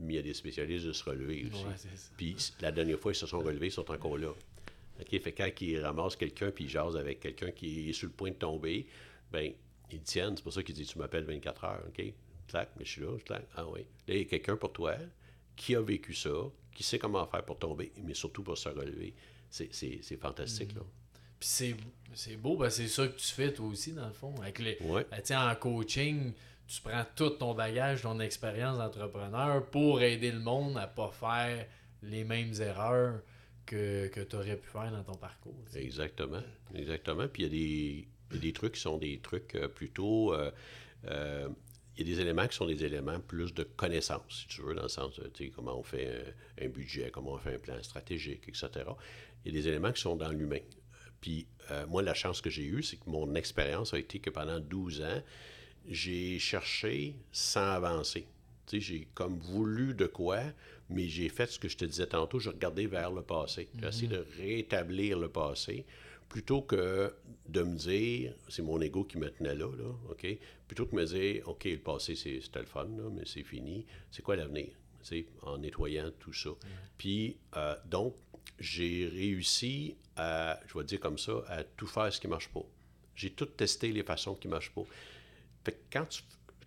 mais 0.00 0.14
il 0.14 0.16
y 0.16 0.18
a 0.18 0.22
des 0.22 0.34
spécialistes 0.34 0.86
de 0.86 0.92
se 0.92 1.04
relever 1.04 1.46
aussi. 1.46 1.64
Ouais. 1.64 1.90
Puis 2.16 2.36
la 2.60 2.72
dernière 2.72 2.98
fois, 2.98 3.12
ils 3.12 3.16
se 3.16 3.26
sont 3.26 3.40
relevés, 3.40 3.66
ils 3.66 3.72
sont 3.72 3.90
encore 3.90 4.16
là. 4.16 4.32
OK? 5.00 5.20
Fait 5.20 5.32
quand 5.32 5.48
ils 5.60 5.80
ramassent 5.80 6.16
quelqu'un, 6.16 6.50
puis 6.50 6.64
ils 6.64 6.70
jasent 6.70 6.96
avec 6.96 7.20
quelqu'un 7.20 7.50
qui 7.50 7.90
est 7.90 7.92
sur 7.92 8.06
le 8.08 8.12
point 8.12 8.30
de 8.30 8.36
tomber, 8.36 8.86
ben 9.30 9.52
ils 9.90 10.02
tiennent. 10.02 10.36
C'est 10.36 10.42
pour 10.42 10.52
ça 10.52 10.62
qu'ils 10.62 10.74
disent 10.74 10.88
Tu 10.88 10.98
m'appelles 10.98 11.24
24 11.24 11.64
heures, 11.64 11.82
OK? 11.88 12.02
Clac, 12.46 12.70
mais 12.78 12.84
je 12.84 12.90
suis 12.92 13.00
là, 13.02 13.16
je 13.18 13.24
clac. 13.24 13.46
Ah 13.56 13.66
oui. 13.68 13.80
Là, 14.06 14.14
il 14.14 14.18
y 14.18 14.22
a 14.22 14.24
quelqu'un 14.24 14.56
pour 14.56 14.72
toi 14.72 14.94
qui 15.54 15.74
a 15.74 15.80
vécu 15.82 16.14
ça, 16.14 16.30
qui 16.74 16.82
sait 16.82 16.98
comment 16.98 17.26
faire 17.26 17.44
pour 17.44 17.58
tomber, 17.58 17.92
mais 18.02 18.14
surtout 18.14 18.42
pour 18.42 18.56
se 18.56 18.68
relever. 18.68 19.14
C'est, 19.50 19.68
c'est, 19.74 19.98
c'est 20.02 20.16
fantastique, 20.16 20.74
là. 20.74 20.82
Puis 21.38 21.48
c'est, 21.48 21.76
c'est 22.14 22.36
beau, 22.36 22.56
ben 22.56 22.68
c'est 22.70 22.88
ça 22.88 23.06
que 23.06 23.16
tu 23.16 23.26
fais 23.28 23.52
toi 23.52 23.66
aussi, 23.66 23.92
dans 23.92 24.06
le 24.06 24.12
fond. 24.12 24.34
Avec 24.40 24.58
les, 24.58 24.76
Ouais. 24.80 25.06
ben, 25.10 25.20
en 25.38 25.54
coaching, 25.54 26.32
tu 26.66 26.80
prends 26.82 27.04
tout 27.14 27.30
ton 27.30 27.54
bagage, 27.54 28.02
ton 28.02 28.18
expérience 28.20 28.78
d'entrepreneur 28.78 29.64
pour 29.70 30.02
aider 30.02 30.32
le 30.32 30.40
monde 30.40 30.76
à 30.76 30.86
pas 30.86 31.10
faire 31.10 31.66
les 32.02 32.24
mêmes 32.24 32.52
erreurs 32.60 33.20
que, 33.68 34.24
tu 34.24 34.36
aurais 34.36 34.56
pu 34.56 34.68
faire 34.68 34.90
dans 34.90 35.04
ton 35.04 35.18
parcours. 35.18 35.54
Exactement, 35.74 36.42
exactement. 36.74 37.28
Puis 37.28 37.44
il 37.44 37.54
y 37.54 38.36
a 38.36 38.40
des, 38.40 38.52
trucs 38.52 38.74
qui 38.74 38.80
sont 38.80 38.98
des 38.98 39.18
trucs 39.18 39.54
euh, 39.54 39.68
plutôt... 39.68 40.32
euh, 40.32 40.50
euh, 41.06 41.48
il 41.96 42.06
y 42.06 42.12
a 42.12 42.14
des 42.14 42.20
éléments 42.20 42.46
qui 42.46 42.56
sont 42.56 42.66
des 42.66 42.84
éléments 42.84 43.18
plus 43.18 43.52
de 43.52 43.64
connaissance, 43.64 44.22
si 44.30 44.46
tu 44.46 44.62
veux, 44.62 44.74
dans 44.74 44.84
le 44.84 44.88
sens 44.88 45.18
de 45.18 45.48
comment 45.48 45.76
on 45.76 45.82
fait 45.82 46.32
un, 46.62 46.68
budget, 46.68 47.10
comment 47.10 47.32
on 47.32 47.38
fait 47.38 47.56
un 47.56 47.58
plan 47.58 47.82
stratégique, 47.82 48.44
etc. 48.46 48.68
Il 49.44 49.52
y 49.52 49.58
a 49.58 49.60
des 49.60 49.66
éléments 49.66 49.90
qui 49.90 50.00
sont 50.00 50.14
dans 50.14 50.30
l'humain. 50.30 50.60
Puis 51.20 51.48
moi, 51.88 52.02
la 52.02 52.14
chance 52.14 52.40
que 52.40 52.50
j'ai 52.50 52.66
eue, 52.66 52.84
c'est 52.84 52.98
que 52.98 53.10
mon 53.10 53.34
expérience 53.34 53.94
a 53.94 53.98
été 53.98 54.20
que 54.20 54.30
pendant 54.30 54.60
12 54.60 55.02
ans, 55.02 55.22
j'ai 55.88 56.38
cherché 56.38 57.16
sans 57.32 57.72
avancer. 57.72 58.28
J'ai 58.70 59.08
comme 59.14 59.40
voulu 59.40 59.92
de 59.92 60.06
quoi, 60.06 60.40
mais 60.90 61.08
j'ai 61.08 61.28
fait 61.28 61.46
ce 61.46 61.58
que 61.58 61.68
je 61.68 61.76
te 61.76 61.84
disais 61.84 62.06
tantôt, 62.06 62.38
j'ai 62.38 62.50
regardé 62.50 62.86
vers 62.86 63.10
le 63.10 63.22
passé. 63.22 63.68
J'ai 63.78 63.86
essayé 63.86 64.08
de 64.08 64.26
rétablir 64.38 65.18
le 65.18 65.28
passé 65.28 65.84
plutôt 66.28 66.62
que 66.62 67.14
de 67.48 67.62
me 67.62 67.76
dire, 67.76 68.34
c'est 68.48 68.62
mon 68.62 68.80
ego 68.80 69.04
qui 69.04 69.18
me 69.18 69.30
tenait 69.30 69.54
là, 69.54 69.70
là, 69.76 69.90
OK? 70.10 70.26
Plutôt 70.66 70.86
que 70.86 70.90
de 70.90 70.96
me 70.96 71.04
dire, 71.06 71.48
OK, 71.48 71.64
le 71.64 71.78
passé, 71.78 72.14
c'était 72.14 72.60
le 72.60 72.66
fun, 72.66 72.84
là, 72.84 73.08
mais 73.10 73.22
c'est 73.24 73.42
fini. 73.42 73.86
C'est 74.10 74.22
quoi 74.22 74.36
l'avenir? 74.36 74.68
En 75.42 75.58
nettoyant 75.58 76.10
tout 76.18 76.34
ça. 76.34 76.50
Puis, 76.98 77.38
euh, 77.56 77.74
donc, 77.86 78.14
j'ai 78.58 79.08
réussi 79.08 79.96
à, 80.16 80.60
je 80.66 80.76
vais 80.76 80.84
dire 80.84 81.00
comme 81.00 81.16
ça, 81.16 81.32
à 81.48 81.64
tout 81.64 81.86
faire 81.86 82.12
ce 82.12 82.20
qui 82.20 82.26
ne 82.26 82.32
marche 82.32 82.48
pas. 82.48 82.64
J'ai 83.14 83.30
tout 83.30 83.46
testé 83.46 83.90
les 83.90 84.02
façons 84.02 84.34
qui 84.34 84.48
ne 84.48 84.52
marchent 84.52 84.74
pas. 84.74 84.84
Fait 85.64 85.72
que 85.72 85.78
quand 85.90 86.06
tu, 86.06 86.22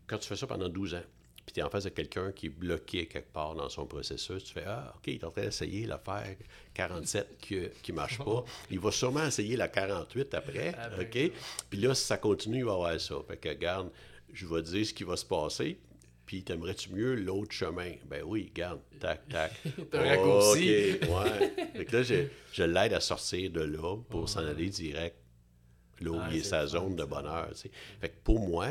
quand 0.08 0.18
tu 0.18 0.28
fais 0.28 0.36
ça 0.36 0.48
pendant 0.48 0.70
12 0.70 0.96
ans, 0.96 1.04
puis 1.52 1.56
tu 1.56 1.60
es 1.60 1.64
en 1.64 1.70
face 1.70 1.84
de 1.84 1.90
quelqu'un 1.90 2.32
qui 2.32 2.46
est 2.46 2.50
bloqué 2.50 3.08
quelque 3.08 3.34
part 3.34 3.56
dans 3.56 3.68
son 3.68 3.86
processus, 3.86 4.42
tu 4.46 4.54
fais 4.54 4.64
Ah, 4.66 4.94
OK, 4.96 5.04
il 5.08 5.16
est 5.16 5.24
en 5.26 5.32
train 5.32 5.42
d'essayer 5.42 5.86
l'affaire 5.86 6.38
47 6.74 7.38
qui 7.40 7.56
ne 7.90 7.94
marche 7.94 8.18
pas. 8.20 8.46
Il 8.70 8.80
va 8.80 8.90
sûrement 8.92 9.26
essayer 9.26 9.58
la 9.58 9.68
48 9.68 10.34
après. 10.34 10.74
Ah 10.78 10.90
ben, 10.90 11.02
OK? 11.06 11.32
Puis 11.70 11.80
là, 11.82 11.94
si 11.94 12.06
ça 12.06 12.18
continue, 12.18 12.60
il 12.60 12.66
va 12.66 12.72
avoir 12.74 13.00
ça. 13.02 13.16
Fait 13.28 13.36
que, 13.36 13.50
regarde, 13.50 13.90
je 14.32 14.46
vais 14.46 14.62
te 14.64 14.70
dire 14.70 14.86
ce 14.86 14.94
qui 14.94 15.04
va 15.04 15.18
se 15.18 15.26
passer. 15.26 15.78
Puis 16.26 16.44
t'aimerais-tu 16.44 16.94
mieux 16.94 17.16
l'autre 17.16 17.52
chemin? 17.52 17.92
Ben 18.06 18.24
oui, 18.26 18.50
garde, 18.56 18.80
tac, 19.02 19.28
tac. 19.28 19.52
T'as 19.92 20.00
un 20.02 20.08
raccourci. 20.08 20.94
OK, 21.02 21.10
ouais. 21.10 21.54
fait 21.76 21.86
que 21.86 21.96
là, 21.98 22.04
je, 22.04 22.16
je 22.54 22.64
l'aide 22.64 22.94
à 22.94 23.02
sortir 23.02 23.52
de 23.52 23.62
là 23.62 23.98
pour 24.10 24.30
s'en 24.30 24.46
aller 24.46 24.70
direct 24.70 25.18
là 26.00 26.12
où 26.12 26.18
Ah, 26.22 26.30
il 26.32 26.38
est 26.38 26.44
sa 26.44 26.66
zone 26.66 26.96
de 26.96 27.04
bonheur. 27.04 27.50
tu 27.50 27.56
sais. 27.58 27.72
Fait 28.00 28.08
que 28.10 28.16
pour 28.24 28.40
moi, 28.40 28.68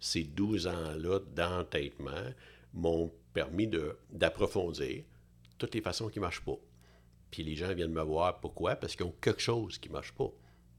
ces 0.00 0.24
12 0.24 0.66
ans-là 0.66 1.20
d'entêtement 1.34 2.10
m'ont 2.74 3.12
permis 3.32 3.66
de- 3.66 3.96
d'approfondir 4.12 5.04
toutes 5.58 5.74
les 5.74 5.80
façons 5.80 6.08
qui 6.08 6.18
ne 6.18 6.24
marchent 6.24 6.44
pas. 6.44 6.56
Puis 7.30 7.42
les 7.42 7.56
gens 7.56 7.72
viennent 7.74 7.92
me 7.92 8.02
voir. 8.02 8.40
Pourquoi? 8.40 8.76
Parce 8.76 8.94
qu'ils 8.94 9.06
ont 9.06 9.14
quelque 9.20 9.40
chose 9.40 9.78
qui 9.78 9.88
ne 9.88 9.94
marche 9.94 10.12
pas. 10.12 10.30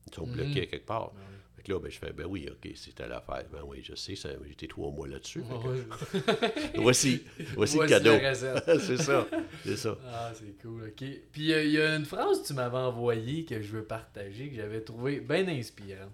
Ils 0.07 0.15
sont 0.15 0.26
bloqués 0.28 0.61
à 0.61 0.65
quelque 0.68 0.86
part. 0.86 1.11
Fait 1.55 1.63
que 1.63 1.72
là, 1.74 1.80
ben, 1.80 1.91
je 1.91 1.97
fais, 1.97 2.13
ben 2.13 2.26
oui, 2.28 2.47
OK, 2.49 2.72
c'était 2.76 3.07
l'affaire. 3.07 3.43
Ben 3.51 3.61
oui, 3.65 3.82
je 3.84 3.95
sais, 3.95 4.13
j'étais 4.15 4.68
trois 4.68 4.91
mois 4.91 5.07
là-dessus. 5.07 5.41
Voici, 6.76 7.24
voici, 7.55 7.78
le 7.80 7.88
cadeau. 7.88 8.11
c'est 8.80 8.97
ça, 8.97 9.28
c'est 9.65 9.78
ça. 9.78 9.97
Ah, 10.05 10.32
c'est 10.36 10.57
cool, 10.61 10.84
ok. 10.89 11.03
Puis 11.32 11.51
euh, 11.53 11.63
il 11.63 11.72
y 11.72 11.82
a 11.82 11.95
une 11.95 12.05
phrase 12.05 12.41
que 12.41 12.47
tu 12.47 12.53
m'avais 12.53 12.78
envoyée 12.78 13.43
que 13.45 13.61
je 13.61 13.72
veux 13.72 13.84
partager, 13.84 14.49
que 14.49 14.55
j'avais 14.55 14.82
trouvée 14.82 15.20
bien 15.20 15.47
inspirante. 15.47 16.11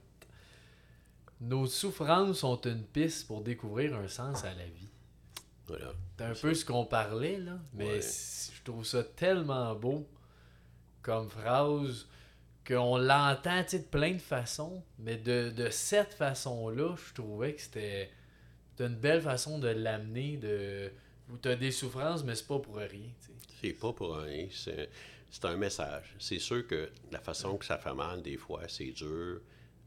Nos 1.44 1.68
souffrances 1.68 2.40
sont 2.40 2.60
une 2.62 2.84
piste 2.84 3.28
pour 3.28 3.42
découvrir 3.42 3.96
un 3.96 4.08
sens 4.08 4.44
à 4.46 4.54
la 4.54 4.66
vie. 4.66 4.90
Voilà. 5.68 5.92
C'est 6.18 6.24
un 6.26 6.34
peu 6.34 6.54
ce 6.54 6.64
qu'on 6.66 6.86
parlait, 6.86 7.38
là, 7.38 7.60
mais 7.74 7.86
Ouais. 7.86 8.02
je 8.02 8.64
trouve 8.64 8.86
ça 8.86 9.04
tellement 9.04 9.76
beau 9.76 10.08
comme 11.02 11.30
phrase 11.30 12.08
qu'on 12.66 12.98
l'entend 12.98 13.62
de 13.62 13.78
plein 13.80 14.14
de 14.14 14.22
façons, 14.22 14.84
mais 15.00 15.18
de, 15.18 15.50
de 15.50 15.70
cette 15.70 16.14
façon-là, 16.14 16.96
je 16.96 17.14
trouvais 17.14 17.54
que 17.56 17.62
c'était 17.62 18.10
une 18.80 18.96
belle 18.96 19.22
façon 19.22 19.60
de 19.60 19.68
l'amener, 19.68 20.38
de 20.38 20.92
où 21.30 21.38
tu 21.38 21.50
as 21.50 21.56
des 21.58 21.72
souffrances, 21.72 22.24
mais 22.24 22.36
c'est 22.36 22.48
pas 22.48 22.60
pour 22.60 22.76
rien. 22.78 23.10
C'est 23.62 23.74
pas 23.74 23.92
pour 23.94 24.16
rien. 24.18 24.48
C'est 24.52 25.46
un 25.46 25.58
message. 25.58 26.16
C'est 26.20 26.40
sûr 26.40 26.66
que 26.68 26.90
la 27.12 27.20
façon 27.20 27.58
que 27.58 27.66
ça 27.66 27.78
fait 27.78 27.94
mal, 27.94 28.22
des 28.22 28.38
fois, 28.38 28.62
c'est 28.68 28.92
dur. 28.92 29.42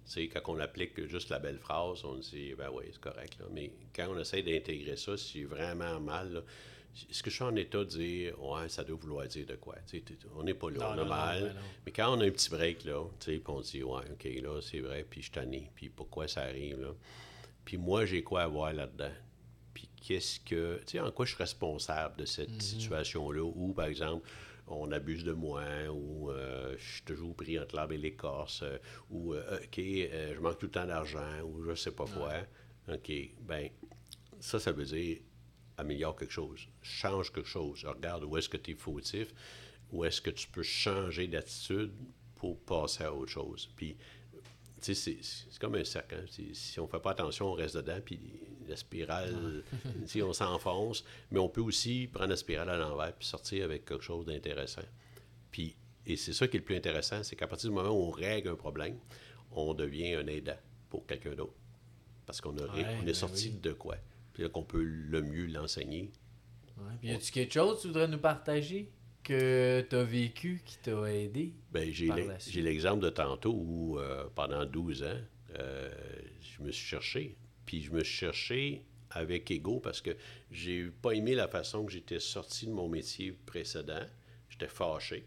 Sais, 0.06 0.28
quand 0.28 0.40
on 0.54 0.60
applique 0.60 1.06
juste 1.08 1.30
la 1.30 1.38
belle 1.40 1.58
phrase, 1.58 2.04
on 2.04 2.14
dit, 2.14 2.54
ben 2.54 2.70
oui, 2.72 2.84
c'est 2.92 3.00
correct. 3.00 3.36
Là. 3.40 3.46
Mais 3.52 3.70
quand 3.94 4.06
on 4.08 4.18
essaie 4.18 4.40
d'intégrer 4.42 4.96
ça, 4.96 5.16
c'est 5.16 5.42
vraiment 5.44 5.98
mal. 6.00 6.32
là. 6.32 6.40
Est-ce 7.10 7.22
que 7.22 7.28
je 7.28 7.34
suis 7.34 7.44
en 7.44 7.54
état 7.56 7.78
de 7.80 7.84
dire, 7.84 8.42
ouais, 8.42 8.68
ça 8.70 8.82
doit 8.84 8.96
vouloir 8.96 9.26
dire 9.26 9.44
de 9.46 9.56
quoi? 9.56 9.74
On 10.36 10.44
n'est 10.44 10.54
pas 10.54 10.70
là, 10.70 10.78
Non, 10.78 10.86
on 10.86 10.92
a 10.92 10.96
non, 10.96 11.04
mal. 11.06 11.42
ben 11.42 11.54
non. 11.54 11.60
Mais 11.84 11.92
quand 11.92 12.16
on 12.16 12.20
a 12.20 12.24
un 12.26 12.30
petit 12.30 12.48
break, 12.48 12.84
là, 12.84 13.04
puis 13.20 13.42
on 13.48 13.60
dit, 13.60 13.82
ouais, 13.82 14.02
OK, 14.12 14.24
là, 14.42 14.60
c'est 14.62 14.80
vrai, 14.80 15.04
puis 15.08 15.20
je 15.22 15.30
tanné, 15.32 15.70
puis 15.74 15.88
pourquoi 15.90 16.26
ça 16.28 16.42
arrive, 16.42 16.80
là? 16.80 16.92
Puis 17.64 17.76
moi, 17.76 18.06
j'ai 18.06 18.22
quoi 18.22 18.42
à 18.42 18.46
voir 18.46 18.72
là-dedans? 18.72 19.12
Puis 19.74 19.88
qu'est-ce 20.00 20.38
que. 20.40 20.78
Tu 20.86 20.92
sais, 20.92 21.00
en 21.00 21.10
quoi 21.10 21.26
je 21.26 21.32
suis 21.34 21.42
responsable 21.42 22.16
de 22.16 22.24
cette 22.24 22.48
Mhm. 22.50 22.60
situation-là? 22.60 23.42
Ou, 23.42 23.72
par 23.74 23.86
exemple, 23.86 24.26
on 24.68 24.90
abuse 24.92 25.24
de 25.24 25.32
moi, 25.32 25.62
ou 25.92 26.30
euh, 26.30 26.74
je 26.78 26.92
suis 26.94 27.02
toujours 27.02 27.34
pris 27.34 27.58
entre 27.58 27.76
l'arbre 27.76 27.94
et 27.94 27.98
l'écorce, 27.98 28.62
euh, 28.62 28.78
ou, 29.10 29.34
euh, 29.34 29.58
OK, 29.58 29.78
je 29.78 30.40
manque 30.40 30.58
tout 30.58 30.66
le 30.66 30.72
temps 30.72 30.86
d'argent, 30.86 31.40
ou 31.44 31.62
je 31.64 31.74
sais 31.74 31.92
pas 31.92 32.06
quoi. 32.06 32.32
OK, 32.92 33.12
ben 33.40 33.68
ça, 34.40 34.58
ça 34.58 34.72
veut 34.72 34.84
dire 34.84 35.18
améliore 35.78 36.16
quelque 36.16 36.32
chose, 36.32 36.66
change 36.82 37.32
quelque 37.32 37.48
chose, 37.48 37.84
regarde 37.84 38.24
où 38.24 38.36
est-ce 38.36 38.48
que 38.48 38.56
tu 38.56 38.70
es 38.72 38.74
fautif, 38.74 39.28
où 39.92 40.04
est-ce 40.04 40.20
que 40.20 40.30
tu 40.30 40.48
peux 40.48 40.62
changer 40.62 41.26
d'attitude 41.26 41.92
pour 42.34 42.58
passer 42.60 43.04
à 43.04 43.12
autre 43.12 43.30
chose. 43.30 43.68
Puis, 43.76 43.96
c'est- 44.80 44.94
c'est 45.22 45.58
comme 45.58 45.74
un 45.74 45.84
cercle. 45.84 46.14
hein. 46.16 46.24
C'est- 46.30 46.54
Si 46.54 46.78
on 46.80 46.84
ne 46.84 46.88
fait 46.88 47.00
pas 47.00 47.10
attention, 47.12 47.46
on 47.48 47.52
reste 47.54 47.76
dedans, 47.76 47.98
puis 48.04 48.20
la 48.68 48.76
spirale, 48.76 49.62
sais, 50.06 50.22
on 50.22 50.32
s'enfonce, 50.32 51.04
mais 51.30 51.38
on 51.38 51.48
peut 51.48 51.60
aussi 51.60 52.08
prendre 52.12 52.30
la 52.30 52.36
spirale 52.36 52.68
à 52.70 52.76
l'envers 52.76 53.12
puis 53.14 53.26
sortir 53.26 53.64
avec 53.64 53.84
quelque 53.84 54.02
chose 54.04 54.26
d'intéressant. 54.26 54.82
Puis, 55.50 55.76
et 56.04 56.16
c'est 56.16 56.32
ça 56.32 56.46
qui 56.48 56.56
est 56.56 56.60
le 56.60 56.64
plus 56.64 56.76
intéressant, 56.76 57.22
c'est 57.22 57.36
qu'à 57.36 57.46
partir 57.46 57.70
du 57.70 57.74
moment 57.76 57.90
où 57.90 58.02
on 58.08 58.10
règle 58.10 58.48
un 58.50 58.56
problème, 58.56 58.98
on 59.52 59.72
devient 59.74 60.14
un 60.14 60.26
aidant 60.26 60.58
pour 60.90 61.06
quelqu'un 61.06 61.34
d'autre. 61.34 61.54
Parce 62.26 62.40
qu'on 62.40 62.56
a 62.58 62.62
Ouais, 62.74 62.84
on 62.98 63.02
est 63.02 63.06
ben 63.06 63.14
sorti 63.14 63.48
oui. 63.54 63.60
de 63.60 63.72
quoi? 63.72 63.96
Puis 64.32 64.42
là 64.42 64.48
qu'on 64.48 64.64
peut 64.64 64.82
le 64.82 65.22
mieux 65.22 65.46
l'enseigner. 65.46 66.10
Ouais. 66.76 66.84
Puis 67.00 67.08
y 67.08 67.12
a-tu 67.12 67.30
quelque 67.32 67.54
chose 67.54 67.76
que 67.76 67.82
tu 67.82 67.86
voudrais 67.88 68.08
nous 68.08 68.18
partager? 68.18 68.90
Que 69.26 69.84
tu 69.90 69.96
as 69.96 70.04
vécu 70.04 70.62
qui 70.64 70.78
t'a 70.78 71.12
aidé? 71.12 71.52
Ben, 71.72 71.92
j'ai 71.92 72.62
l'exemple 72.62 73.02
de 73.02 73.10
tantôt 73.10 73.52
où, 73.52 73.98
euh, 73.98 74.28
pendant 74.34 74.64
12 74.64 75.02
ans, 75.02 75.20
euh, 75.58 75.90
je 76.40 76.62
me 76.62 76.70
suis 76.70 76.86
cherché. 76.86 77.36
Puis 77.64 77.82
je 77.82 77.90
me 77.90 78.04
suis 78.04 78.14
cherché 78.14 78.84
avec 79.10 79.50
ego 79.50 79.80
parce 79.80 80.00
que 80.00 80.16
j'ai 80.52 80.86
pas 80.86 81.12
aimé 81.12 81.34
la 81.34 81.48
façon 81.48 81.84
que 81.84 81.92
j'étais 81.92 82.20
sorti 82.20 82.66
de 82.66 82.70
mon 82.70 82.88
métier 82.88 83.32
précédent. 83.32 84.06
J'étais 84.48 84.68
fâché. 84.68 85.26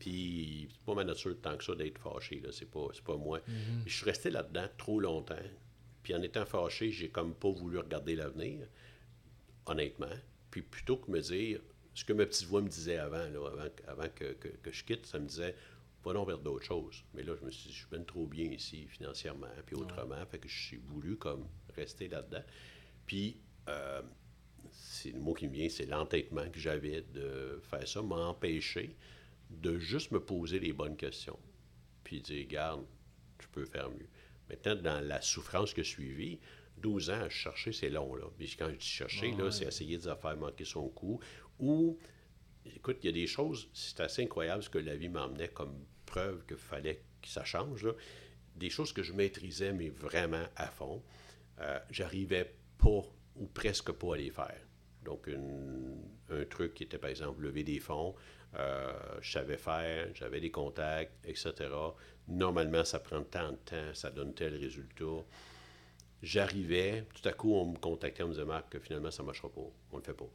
Puis 0.00 0.68
c'est 0.72 0.84
pas 0.84 0.94
ma 0.94 1.04
nature 1.04 1.36
tant 1.40 1.56
que 1.56 1.62
ça 1.62 1.76
d'être 1.76 1.98
fâché, 1.98 2.40
là. 2.40 2.50
C'est 2.50 2.70
pas, 2.70 2.88
pas 3.04 3.16
moi. 3.16 3.40
Je 3.86 3.92
suis 3.94 4.04
resté 4.04 4.30
là-dedans 4.30 4.66
trop 4.76 4.98
longtemps. 4.98 5.36
Puis 6.02 6.14
en 6.14 6.22
étant 6.22 6.44
fâché, 6.44 6.90
j'ai 6.90 7.08
comme 7.08 7.34
pas 7.34 7.50
voulu 7.50 7.78
regarder 7.78 8.16
l'avenir, 8.16 8.66
honnêtement. 9.66 10.06
Puis 10.50 10.62
plutôt 10.62 10.96
que 10.96 11.10
me 11.10 11.20
dire 11.20 11.60
ce 11.98 12.04
que 12.04 12.12
ma 12.12 12.26
petite 12.26 12.46
voix 12.46 12.62
me 12.62 12.68
disait 12.68 12.98
avant, 12.98 13.16
là, 13.28 13.48
avant, 13.52 13.68
avant 13.88 14.08
que, 14.14 14.32
que- 14.34 14.48
que 14.62 14.70
je 14.70 14.84
quitte, 14.84 15.04
ça 15.06 15.18
me 15.18 15.26
disait 15.26 15.54
va 16.04 16.12
donc 16.12 16.28
vers 16.28 16.38
d'autres 16.38 16.64
choses. 16.64 17.02
Mais 17.12 17.24
là, 17.24 17.34
je 17.38 17.44
me 17.44 17.50
suis 17.50 17.68
dit, 17.68 17.74
je 17.74 17.78
suis 17.80 17.88
bien 17.90 18.02
trop 18.04 18.24
bien 18.26 18.44
ici, 18.44 18.86
financièrement, 18.86 19.48
puis 19.66 19.74
autrement. 19.74 20.24
Fait 20.26 20.38
que 20.38 20.48
je 20.48 20.56
suis 20.68 20.76
voulu 20.76 21.16
comme 21.16 21.46
rester 21.74 22.06
là-dedans. 22.08 22.44
Puis, 23.04 23.36
euh, 23.68 24.00
c'est 24.70 25.10
le 25.10 25.18
mot 25.18 25.34
qui 25.34 25.48
me 25.48 25.52
vient, 25.52 25.68
c'est 25.68 25.86
l'entêtement 25.86 26.48
que 26.50 26.58
j'avais 26.60 27.02
de 27.02 27.60
faire 27.68 27.86
ça, 27.86 28.00
m'a 28.00 28.14
empêché 28.16 28.96
de 29.50 29.76
juste 29.78 30.12
me 30.12 30.20
poser 30.20 30.60
les 30.60 30.72
bonnes 30.72 30.96
questions. 30.96 31.38
Puis 32.04 32.20
dire, 32.20 32.46
garde, 32.46 32.86
je 33.40 33.48
peux 33.48 33.64
faire 33.64 33.90
mieux. 33.90 34.08
Maintenant, 34.48 34.76
dans 34.76 35.00
la 35.00 35.20
souffrance 35.20 35.74
que 35.74 35.82
je 35.82 35.88
suivie, 35.88 36.38
12 36.78 37.10
ans 37.10 37.22
à 37.22 37.28
chercher, 37.28 37.72
c'est 37.72 37.90
long. 37.90 38.14
Là. 38.14 38.26
Puis 38.38 38.54
quand 38.56 38.68
je 38.70 38.76
dis 38.76 38.86
chercher, 38.86 39.32
là, 39.32 39.50
c'est 39.50 39.64
essayer 39.66 39.96
de 39.98 40.02
faire 40.02 40.36
manquer 40.36 40.64
son 40.64 40.88
coup. 40.88 41.18
Ou, 41.60 41.98
écoute, 42.64 42.98
il 43.02 43.06
y 43.06 43.08
a 43.08 43.12
des 43.12 43.26
choses, 43.26 43.68
c'est 43.72 44.00
assez 44.00 44.22
incroyable 44.22 44.62
ce 44.62 44.70
que 44.70 44.78
la 44.78 44.96
vie 44.96 45.08
m'emmenait 45.08 45.48
comme 45.48 45.84
preuve 46.06 46.44
qu'il 46.46 46.56
fallait 46.56 47.02
que 47.22 47.28
ça 47.28 47.44
change. 47.44 47.86
Des 48.56 48.70
choses 48.70 48.92
que 48.92 49.02
je 49.02 49.12
maîtrisais, 49.12 49.72
mais 49.72 49.88
vraiment 49.88 50.44
à 50.56 50.68
fond. 50.68 51.02
Euh, 51.60 51.78
J'arrivais 51.90 52.54
pas 52.78 53.02
ou 53.36 53.46
presque 53.46 53.92
pas 53.92 54.14
à 54.14 54.16
les 54.18 54.30
faire. 54.30 54.60
Donc, 55.04 55.28
un 56.30 56.44
truc 56.44 56.74
qui 56.74 56.82
était, 56.84 56.98
par 56.98 57.10
exemple, 57.10 57.42
lever 57.42 57.64
des 57.64 57.78
fonds, 57.78 58.14
euh, 58.56 58.92
je 59.20 59.32
savais 59.32 59.56
faire, 59.56 60.08
j'avais 60.14 60.40
des 60.40 60.50
contacts, 60.50 61.12
etc. 61.24 61.54
Normalement, 62.28 62.84
ça 62.84 62.98
prend 62.98 63.22
tant 63.22 63.52
de 63.52 63.56
temps, 63.56 63.94
ça 63.94 64.10
donne 64.10 64.34
tel 64.34 64.56
résultat. 64.56 65.24
J'arrivais, 66.22 67.06
tout 67.14 67.26
à 67.28 67.32
coup, 67.32 67.54
on 67.54 67.72
me 67.72 67.78
contactait, 67.78 68.22
on 68.22 68.28
me 68.28 68.32
disait, 68.32 68.44
Marc, 68.44 68.70
que 68.70 68.78
finalement, 68.78 69.10
ça 69.10 69.22
ne 69.22 69.26
marchera 69.26 69.48
pas. 69.48 69.60
On 69.92 69.96
ne 69.96 70.00
le 70.00 70.04
fait 70.04 70.14
pas. 70.14 70.28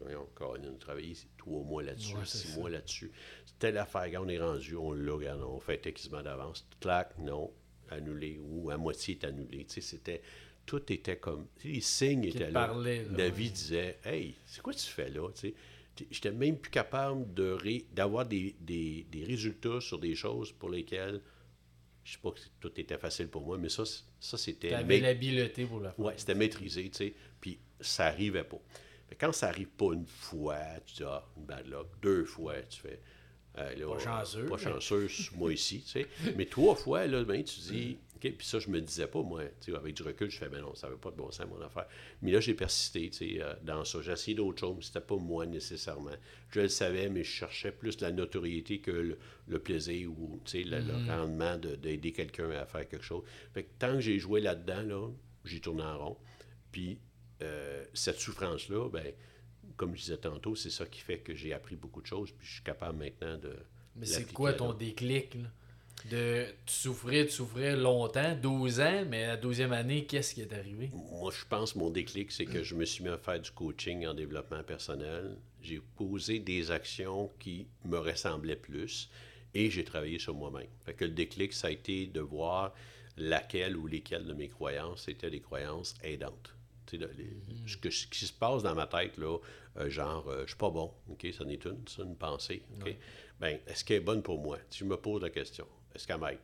On 0.00 0.06
a 0.54 0.78
travaillé 0.78 1.14
trois 1.38 1.62
mois 1.62 1.82
là-dessus, 1.82 2.14
Ouais, 2.16 2.24
six 2.24 2.48
ça. 2.48 2.58
mois 2.58 2.70
là-dessus. 2.70 3.10
Telle 3.58 3.78
affaire, 3.78 4.02
regarde, 4.02 4.26
on 4.26 4.28
est 4.28 4.38
rendu, 4.38 4.76
on 4.76 4.92
l'a, 4.92 5.36
on 5.38 5.60
fait 5.60 5.78
quasiment 5.78 6.22
d'avance. 6.22 6.66
Clac, 6.80 7.16
non, 7.18 7.50
annulé, 7.90 8.38
ou 8.38 8.70
à 8.70 8.76
moitié 8.76 9.14
est 9.14 9.24
annulé. 9.24 9.64
Tu 9.64 9.74
sais, 9.74 9.80
c'était, 9.80 10.22
tout 10.66 10.92
était 10.92 11.16
comme, 11.16 11.46
les 11.64 11.80
signes 11.80 12.24
étaient 12.24 12.50
là. 12.50 12.66
parlait, 12.66 13.04
là, 13.04 13.10
La 13.16 13.24
ouais. 13.24 13.30
vie 13.30 13.50
disait, 13.50 13.98
hey, 14.04 14.34
c'est 14.44 14.60
quoi 14.60 14.74
tu 14.74 14.86
fais 14.86 15.08
là? 15.08 15.28
Tu 15.34 15.48
sais, 15.48 15.54
J'étais 16.10 16.30
même 16.30 16.58
plus 16.58 16.70
capable 16.70 17.32
de 17.32 17.56
d'avoir 17.94 18.26
des, 18.26 18.54
des- 18.60 19.06
des 19.10 19.24
résultats 19.24 19.80
sur 19.80 19.98
des 19.98 20.14
choses 20.14 20.52
pour 20.52 20.68
lesquelles, 20.68 21.22
je 22.04 22.12
sais 22.12 22.18
pas 22.22 22.32
que 22.32 22.40
tout 22.60 22.70
était 22.78 22.98
facile 22.98 23.28
pour 23.28 23.40
moi, 23.40 23.56
mais 23.56 23.70
ça, 23.70 23.84
ça 24.20 24.36
c'était... 24.36 24.68
Tu 24.68 24.74
avais 24.74 24.84
maît- 24.84 25.00
l'habileté 25.00 25.64
pour 25.64 25.78
le 25.80 25.88
faire. 25.88 25.98
Ouais, 25.98 26.12
c'était 26.18 26.34
maîtrisé, 26.34 26.90
tu 26.90 26.96
sais, 26.98 27.14
puis 27.40 27.58
ça 27.80 28.06
arrivait 28.08 28.44
pas. 28.44 28.60
Mais 29.10 29.16
quand 29.16 29.32
ça 29.32 29.48
arrive 29.48 29.68
pas 29.68 29.92
une 29.92 30.06
fois, 30.06 30.58
tu 30.86 30.96
dis, 30.96 31.02
ah, 31.04 31.24
une 31.36 31.44
bad 31.44 31.66
luck. 31.66 31.86
Deux 32.02 32.24
fois, 32.24 32.54
tu 32.62 32.80
fais, 32.80 33.00
euh, 33.58 33.74
là, 33.76 33.94
Pas 33.94 33.98
chanceux, 34.00 34.46
Pas 34.46 34.58
chanceux, 34.58 35.08
moi 35.36 35.52
ici, 35.52 35.80
tu 35.82 35.88
sais. 35.90 36.06
Mais 36.36 36.46
trois 36.46 36.74
fois, 36.74 37.06
là, 37.06 37.22
ben, 37.24 37.42
tu 37.44 37.60
dis, 37.60 37.98
OK, 38.16 38.32
puis 38.36 38.46
ça, 38.46 38.58
je 38.58 38.68
me 38.70 38.80
disais 38.80 39.06
pas, 39.06 39.22
moi, 39.22 39.42
tu 39.60 39.70
sais, 39.70 39.76
avec 39.76 39.94
du 39.94 40.02
recul, 40.02 40.30
je 40.30 40.38
fais, 40.38 40.48
ben 40.48 40.60
non, 40.62 40.74
ça 40.74 40.86
n'avait 40.88 40.98
pas 40.98 41.10
de 41.10 41.16
bon 41.16 41.30
sens, 41.30 41.46
mon 41.48 41.60
affaire. 41.60 41.86
Mais 42.22 42.32
là, 42.32 42.40
j'ai 42.40 42.54
persisté, 42.54 43.08
tu 43.10 43.18
sais, 43.18 43.42
euh, 43.42 43.52
dans 43.62 43.84
ça. 43.84 44.00
J'ai 44.02 44.12
essayé 44.12 44.34
d'autres 44.34 44.58
choses, 44.58 44.74
mais 44.76 44.82
c'était 44.82 45.00
pas 45.02 45.16
moi 45.16 45.46
nécessairement. 45.46 46.10
Je 46.50 46.60
le 46.62 46.68
savais, 46.68 47.08
mais 47.08 47.22
je 47.24 47.30
cherchais 47.30 47.72
plus 47.72 48.00
la 48.00 48.10
notoriété 48.12 48.80
que 48.80 48.90
le, 48.90 49.18
le 49.46 49.58
plaisir 49.58 50.10
ou, 50.10 50.40
tu 50.44 50.50
sais, 50.50 50.64
le, 50.64 50.78
le 50.80 50.92
Mm-hmm. 50.94 51.06
rendement 51.10 51.56
de- 51.58 51.76
d'aider 51.76 52.12
quelqu'un 52.12 52.50
à 52.50 52.64
faire 52.66 52.88
quelque 52.88 53.04
chose. 53.04 53.22
Fait 53.54 53.64
que 53.64 53.70
tant 53.78 53.92
que 53.92 54.00
j'ai 54.00 54.18
joué 54.18 54.40
là-dedans, 54.40 54.82
là, 54.82 55.08
j'ai 55.44 55.60
tourné 55.60 55.82
en 55.82 55.98
rond. 55.98 56.16
Puis 56.72 56.98
euh, 57.42 57.84
cette 57.94 58.18
souffrance-là, 58.18 58.88
ben, 58.88 59.12
comme 59.76 59.94
je 59.94 60.02
disais 60.02 60.16
tantôt, 60.16 60.54
c'est 60.54 60.70
ça 60.70 60.86
qui 60.86 61.00
fait 61.00 61.18
que 61.18 61.34
j'ai 61.34 61.52
appris 61.52 61.76
beaucoup 61.76 62.00
de 62.00 62.06
choses, 62.06 62.30
puis 62.30 62.46
je 62.46 62.54
suis 62.54 62.62
capable 62.62 62.98
maintenant 62.98 63.36
de. 63.36 63.56
Mais 63.96 64.06
c'est 64.06 64.32
quoi 64.32 64.52
ton 64.52 64.72
déclic, 64.72 65.34
là? 65.34 65.48
De, 66.10 66.46
tu 66.66 66.74
souffrais, 66.74 67.24
tu 67.24 67.32
souffrais 67.32 67.74
longtemps, 67.74 68.36
12 68.36 68.80
ans, 68.80 69.04
mais 69.08 69.26
la 69.26 69.36
12e 69.38 69.72
année, 69.72 70.04
qu'est-ce 70.04 70.34
qui 70.34 70.42
est 70.42 70.52
arrivé? 70.52 70.90
Moi, 70.92 71.32
je 71.36 71.44
pense 71.48 71.74
mon 71.74 71.90
déclic, 71.90 72.30
c'est 72.30 72.44
que 72.44 72.62
je 72.62 72.74
me 72.74 72.84
suis 72.84 73.02
mis 73.02 73.08
à 73.08 73.16
faire 73.16 73.40
du 73.40 73.50
coaching 73.50 74.06
en 74.06 74.14
développement 74.14 74.62
personnel. 74.62 75.36
J'ai 75.62 75.80
posé 75.96 76.38
des 76.38 76.70
actions 76.70 77.32
qui 77.40 77.66
me 77.84 77.98
ressemblaient 77.98 78.56
plus 78.56 79.10
et 79.54 79.70
j'ai 79.70 79.84
travaillé 79.84 80.18
sur 80.18 80.34
moi-même. 80.34 80.68
Fait 80.84 80.92
que 80.92 81.06
le 81.06 81.12
déclic, 81.12 81.54
ça 81.54 81.68
a 81.68 81.70
été 81.70 82.06
de 82.06 82.20
voir 82.20 82.74
laquelle 83.16 83.76
ou 83.76 83.86
lesquelles 83.86 84.26
de 84.26 84.34
mes 84.34 84.48
croyances 84.48 85.08
étaient 85.08 85.30
des 85.30 85.40
croyances 85.40 85.94
aidantes. 86.04 86.55
Sais, 86.88 86.98
ce, 87.66 87.76
que, 87.76 87.90
ce, 87.90 88.06
qui 88.06 88.24
se 88.24 88.32
passe 88.32 88.62
dans 88.62 88.74
ma 88.74 88.86
tête, 88.86 89.16
là, 89.18 89.38
euh, 89.78 89.90
genre, 89.90 90.28
euh, 90.28 90.42
je 90.42 90.48
suis 90.48 90.56
pas 90.56 90.70
bon, 90.70 90.92
OK, 91.08 91.26
ça 91.36 91.44
n'est 91.44 91.54
une, 91.54 91.82
c'est 91.86 92.02
une 92.02 92.16
pensée, 92.16 92.62
OK? 92.80 92.96
Ben, 93.40 93.58
est-ce 93.66 93.84
qu'elle 93.84 93.98
est 93.98 94.04
bonne 94.04 94.22
pour 94.22 94.40
moi? 94.40 94.58
Si 94.70 94.78
je 94.80 94.84
me 94.84 94.96
pose 94.96 95.22
la 95.22 95.30
question, 95.30 95.66
est-ce 95.94 96.06
qu'elle 96.06 96.20
m'aide? 96.20 96.38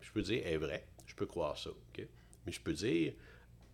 Je 0.00 0.10
peux 0.12 0.22
dire, 0.22 0.42
elle 0.44 0.54
est 0.54 0.58
vraie, 0.58 0.86
je 1.06 1.14
peux 1.14 1.26
croire 1.26 1.56
ça, 1.56 1.70
OK? 1.70 2.06
Mais 2.44 2.52
je 2.52 2.60
peux 2.60 2.72
dire, 2.72 3.12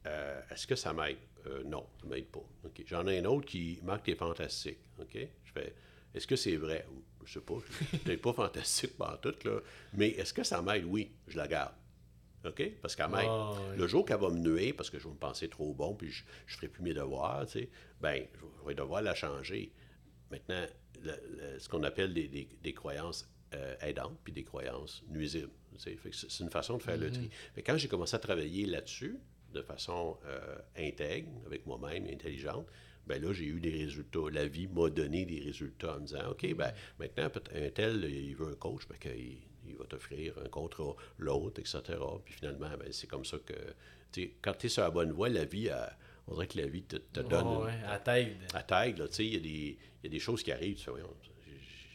euh, 0.07 0.41
est-ce 0.51 0.67
que 0.67 0.77
ça 0.77 0.93
m'aide? 0.93 1.19
non, 1.67 1.87
ça 2.01 2.07
ne 2.07 2.11
m'aide 2.15 2.29
pas. 2.29 2.43
OK? 2.65 2.83
J'en 2.87 3.07
ai 3.07 3.19
un 3.19 3.27
autre 3.27 3.45
qui 3.45 3.79
marque 3.83 4.09
est 4.09 4.15
fantastique, 4.15 4.79
OK? 4.99 5.15
Je 5.45 5.53
fais, 5.53 5.75
est-ce 6.15 6.27
que 6.27 6.37
c'est 6.37 6.57
vrai? 6.57 6.87
Je 7.27 7.35
sais 7.35 7.45
pas, 7.45 7.57
je 7.93 8.09
n'ai 8.09 8.17
pas 8.17 8.33
fantastique 8.35 8.97
par 8.97 9.21
tout, 9.21 9.35
là, 9.45 9.61
mais 9.93 10.09
est-ce 10.11 10.33
que 10.33 10.43
ça 10.43 10.63
m'aide? 10.63 10.85
Oui, 10.87 11.13
je 11.29 11.37
la 11.37 11.47
garde. 11.47 11.75
OK? 12.45 12.72
Parce 12.82 12.95
qu'à 12.97 13.09
même, 13.09 13.26
Ah, 13.28 13.55
le 13.76 13.86
jour 13.86 14.05
qu'elle 14.05 14.20
va 14.20 14.28
me 14.30 14.38
nuer 14.38 14.72
parce 14.72 14.90
que 14.90 14.99
je 14.99 15.05
vais 15.05 15.14
me 15.14 15.18
penser 15.18 15.49
trop 15.49 15.72
bon 15.72 15.95
puis 15.95 16.11
je 16.11 16.24
ne 16.24 16.51
ferai 16.57 16.68
plus 16.68 16.82
mes 16.82 16.95
devoirs, 16.95 17.47
tu 17.47 17.61
sais, 17.61 17.70
ben, 18.01 18.24
je 18.62 18.68
vais 18.68 18.74
devoir 18.74 19.03
la 19.03 19.14
changer. 19.14 19.72
Maintenant, 20.30 20.66
le- 21.03 21.12
le- 21.53 21.59
ce 21.59 21.68
qu'on 21.68 21.82
appelle 21.82 22.12
des, 22.14 22.28
des- 22.28 22.49
des 22.62 22.72
croyances 22.74 23.28
euh, 23.55 23.76
aidantes 23.82 24.18
puis 24.24 24.32
des 24.32 24.42
croyances 24.45 25.05
nuisibles. 25.09 25.51
tu 25.74 25.78
sais. 25.80 25.97
Fait 25.97 26.11
que 26.11 26.16
C'est 26.16 26.42
une 26.42 26.51
façon 26.51 26.76
de 26.76 26.82
faire 26.82 26.97
le 26.97 27.11
tri. 27.11 27.30
Mais 27.57 27.62
quand 27.62 27.76
j'ai 27.76 27.86
commencé 27.88 28.16
à 28.16 28.18
travailler 28.18 28.66
là-dessus, 28.66 29.16
de 29.53 29.62
façon 29.62 30.18
euh, 30.26 30.57
intègre, 30.76 31.30
avec 31.47 31.64
moi-même, 31.64 32.07
intelligente, 32.09 32.66
ben 33.07 33.22
là, 33.22 33.32
j'ai 33.32 33.45
eu 33.45 33.61
des 33.61 33.70
résultats. 33.70 34.28
La 34.32 34.47
vie 34.47 34.66
m'a 34.66 34.90
donné 34.90 35.24
des 35.24 35.38
résultats 35.38 35.97
en 35.97 36.01
me 36.01 36.07
disant, 36.07 36.30
OK, 36.30 36.53
ben 36.55 36.72
maintenant, 36.99 37.30
peut- 37.30 37.42
un 37.55 37.70
tel, 37.70 38.05
il 38.05 38.34
veut 38.34 38.49
un 38.49 38.55
coach, 38.57 38.88
ben, 38.88 38.99
qu'il- 38.99 39.38
il 39.69 39.77
va 39.77 39.85
t'offrir 39.85 40.35
un 40.45 40.49
contre 40.49 40.97
l'autre, 41.19 41.61
etc. 41.61 41.81
Puis 42.25 42.35
finalement, 42.35 42.71
ben, 42.79 42.93
c'est 42.93 43.07
comme 43.07 43.25
ça 43.25 43.39
que, 43.39 43.53
tu 44.12 44.23
sais, 44.23 44.31
quand 44.43 44.55
tu 44.55 44.67
es 44.67 44.69
sur 44.69 44.83
la 44.83 44.91
bonne 44.91 45.12
voie, 45.12 45.29
la 45.29 45.45
vie, 45.45 45.67
elle- 45.67 45.97
on 46.27 46.35
dirait 46.35 46.47
que 46.47 46.59
la 46.59 46.67
vie 46.67 46.83
te, 46.83 46.97
te 46.97 47.21
donne 47.21 47.47
une- 47.47 47.65
ouais, 47.65 47.83
à 47.87 47.99
t'aide. 47.99 48.37
à 48.55 48.62
taille, 48.62 48.95
là, 48.97 49.07
tu 49.09 49.15
sais, 49.15 49.27
il 49.27 49.35
y, 49.35 49.37
a 49.37 49.41
des- 49.41 49.79
il 50.03 50.05
y 50.05 50.07
a 50.07 50.11
des 50.11 50.19
choses 50.21 50.43
qui 50.43 50.53
arrivent, 50.53 50.77
tu 50.77 50.89
voyons, 50.91 51.15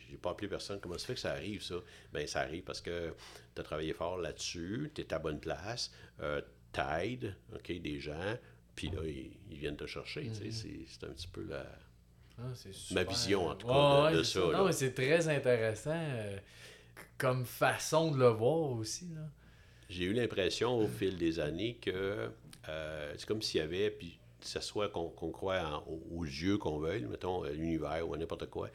j'ai- 0.09 0.17
pas 0.17 0.31
appelé 0.31 0.47
personne, 0.47 0.79
comment 0.81 0.97
ça 0.97 1.07
fait 1.07 1.13
que 1.13 1.19
ça 1.19 1.31
arrive, 1.31 1.61
ça? 1.63 1.75
Bien, 2.13 2.27
ça 2.27 2.41
arrive 2.41 2.63
parce 2.63 2.81
que 2.81 3.13
tu 3.55 3.61
as 3.61 3.63
travaillé 3.63 3.93
fort 3.93 4.17
là-dessus, 4.17 4.91
tu 4.93 5.01
es 5.01 5.13
à 5.13 5.19
bonne 5.19 5.39
place, 5.39 5.91
euh, 6.19 6.41
t'aides, 6.73 7.35
OK, 7.55 7.71
des 7.79 7.99
gens, 7.99 8.35
puis 8.75 8.89
là, 8.89 8.99
ils, 9.05 9.31
ils 9.49 9.57
viennent 9.57 9.77
te 9.77 9.85
chercher, 9.87 10.23
tu 10.27 10.33
sais, 10.35 10.51
c'est- 10.51 10.85
c'est 10.87 11.03
un 11.05 11.09
petit 11.13 11.27
peu 11.27 11.43
la... 11.43 11.65
Ah, 12.37 12.53
Ma 12.91 13.03
vision, 13.03 13.47
en 13.47 13.55
tout 13.55 13.67
Ouais, 13.67 13.73
cas, 13.73 13.79
de- 13.79 14.03
ouais, 14.05 14.13
de 14.19 14.23
c'est 14.23 14.39
ça. 14.39 14.51
Non, 14.57 14.65
mais 14.65 14.71
c'est 14.71 14.93
très 14.93 15.27
intéressant 15.27 15.91
euh, 15.93 16.37
comme 17.17 17.45
façon 17.45 18.11
de 18.11 18.17
le 18.19 18.27
voir 18.29 18.71
aussi. 18.71 19.07
Là. 19.13 19.21
J'ai 19.89 20.05
eu 20.05 20.13
l'impression 20.13 20.77
au 20.77 20.87
fil 20.87 21.17
des 21.17 21.39
années 21.39 21.75
que 21.81 22.29
euh, 22.69 23.13
c'est 23.17 23.25
comme 23.27 23.41
s'il 23.41 23.59
y 23.59 23.63
avait, 23.63 23.89
puis 23.89 24.19
que 24.39 24.47
ce 24.47 24.59
soit 24.61 24.89
qu'on 24.89 25.09
qu'on 25.09 25.31
croit 25.31 25.59
en- 25.61 25.83
aux, 26.11 26.23
yeux 26.25 26.57
qu'on 26.57 26.77
veuille, 26.79 27.05
mettons 27.05 27.43
à 27.43 27.49
l'univers 27.49 28.07
ou 28.07 28.13
à 28.13 28.17
n'importe 28.17 28.49
quoi, 28.49 28.69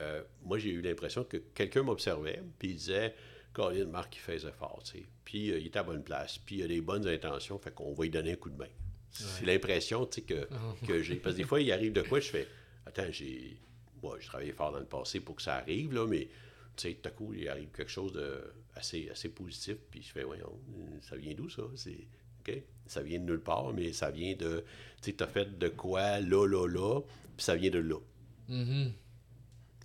euh, 0.00 0.22
moi 0.44 0.58
j'ai 0.58 0.70
eu 0.70 0.80
l'impression 0.80 1.24
que 1.24 1.36
quelqu'un 1.38 1.82
m'observait, 1.82 2.42
puis 2.58 2.68
il 2.70 2.76
disait 2.76 3.14
Colin, 3.52 3.86
Marc, 3.86 4.14
il 4.16 4.20
fait 4.20 4.36
des 4.36 4.46
efforts, 4.46 4.80
tu 4.84 4.98
sais. 4.98 5.06
Puis 5.24 5.50
euh, 5.50 5.58
il 5.58 5.66
est 5.66 5.76
à 5.76 5.82
bonne 5.82 6.04
place, 6.04 6.38
puis 6.38 6.58
il 6.58 6.62
a 6.62 6.68
des 6.68 6.80
bonnes 6.80 7.06
intentions, 7.08 7.58
fait 7.58 7.74
qu'on 7.74 7.92
va 7.92 8.04
lui 8.04 8.10
donner 8.10 8.32
un 8.32 8.36
coup 8.36 8.50
de 8.50 8.56
main. 8.56 8.68
C'est 9.10 9.44
l'impression, 9.44 10.06
tu 10.06 10.20
sais, 10.20 10.22
que, 10.22 10.48
que 10.86 11.02
j'ai. 11.02 11.16
Parce 11.16 11.34
que 11.34 11.40
des 11.40 11.46
fois, 11.46 11.60
il 11.60 11.72
arrive 11.72 11.92
de 11.92 12.02
quoi, 12.02 12.20
je 12.20 12.28
fais 12.28 12.46
Attends, 12.86 13.10
j'ai. 13.10 13.56
Moi, 14.02 14.16
j'ai 14.20 14.26
travaillé 14.28 14.52
fort 14.52 14.70
dans 14.70 14.78
le 14.78 14.84
passé 14.86 15.18
pour 15.18 15.34
que 15.34 15.42
ça 15.42 15.56
arrive, 15.56 15.92
là, 15.92 16.06
mais 16.06 16.28
tu 16.80 16.88
sais, 16.88 16.94
tout 16.94 17.08
à 17.08 17.12
coup, 17.12 17.32
il 17.34 17.48
arrive 17.48 17.68
quelque 17.70 17.90
chose 17.90 18.12
de 18.12 18.40
assez, 18.74 19.08
assez 19.10 19.28
positif, 19.28 19.76
puis 19.90 20.02
je 20.02 20.10
fais, 20.12 20.22
voyons, 20.22 20.58
ça 21.02 21.16
vient 21.16 21.34
d'où 21.34 21.48
ça? 21.48 21.62
C'est, 21.76 22.06
OK? 22.40 22.62
Ça 22.86 23.02
vient 23.02 23.18
de 23.20 23.24
nulle 23.24 23.40
part, 23.40 23.72
mais 23.72 23.92
ça 23.92 24.10
vient 24.10 24.34
de, 24.34 24.64
tu 25.02 25.10
sais, 25.10 25.12
t'as 25.12 25.26
fait 25.26 25.58
de 25.58 25.68
quoi, 25.68 26.20
là, 26.20 26.46
là, 26.46 26.66
là, 26.66 27.00
puis 27.36 27.44
ça 27.44 27.54
vient 27.56 27.70
de 27.70 27.78
là. 27.78 27.96
Mhm. 28.48 28.92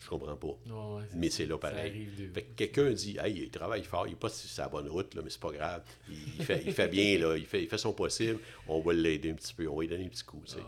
Je 0.02 0.10
comprends 0.10 0.36
pas. 0.36 0.48
Ouais, 0.72 1.04
Mais 1.16 1.30
c'est 1.32 1.48
là 1.48 1.58
pareil. 1.58 2.08
de- 2.18 2.28
Fait 2.28 2.44
que 2.44 2.54
quelqu'un 2.56 2.92
dit, 2.92 3.18
hey, 3.20 3.44
il 3.44 3.50
travaille 3.50 3.84
fort, 3.84 4.06
il 4.06 4.12
n'est 4.12 4.16
pas 4.16 4.30
sur 4.30 4.62
la 4.62 4.70
bonne 4.70 4.88
route, 4.88 5.16
là, 5.16 5.22
mais 5.24 5.32
c'est 5.32 5.40
pas 5.42 5.52
grave. 5.52 5.84
Il, 6.08 6.16
il 6.38 6.44
fait, 6.46 6.62
il 6.66 6.74
fait 6.74 6.88
bien, 6.88 7.18
là, 7.18 7.36
il 7.38 7.46
fait, 7.46 7.64
il 7.64 7.68
fait 7.68 7.78
son 7.80 7.94
possible, 7.94 8.40
on 8.68 8.82
va 8.82 8.94
l'aider 8.94 9.32
un 9.32 9.34
petit 9.34 9.54
peu, 9.54 9.68
on 9.68 9.76
va 9.76 9.82
lui 9.82 9.88
donner 9.90 10.06
un 10.06 10.10
petit 10.10 10.24
coup, 10.24 10.42
tu 10.46 10.52
sais. 10.54 10.58
Ouais. 10.60 10.64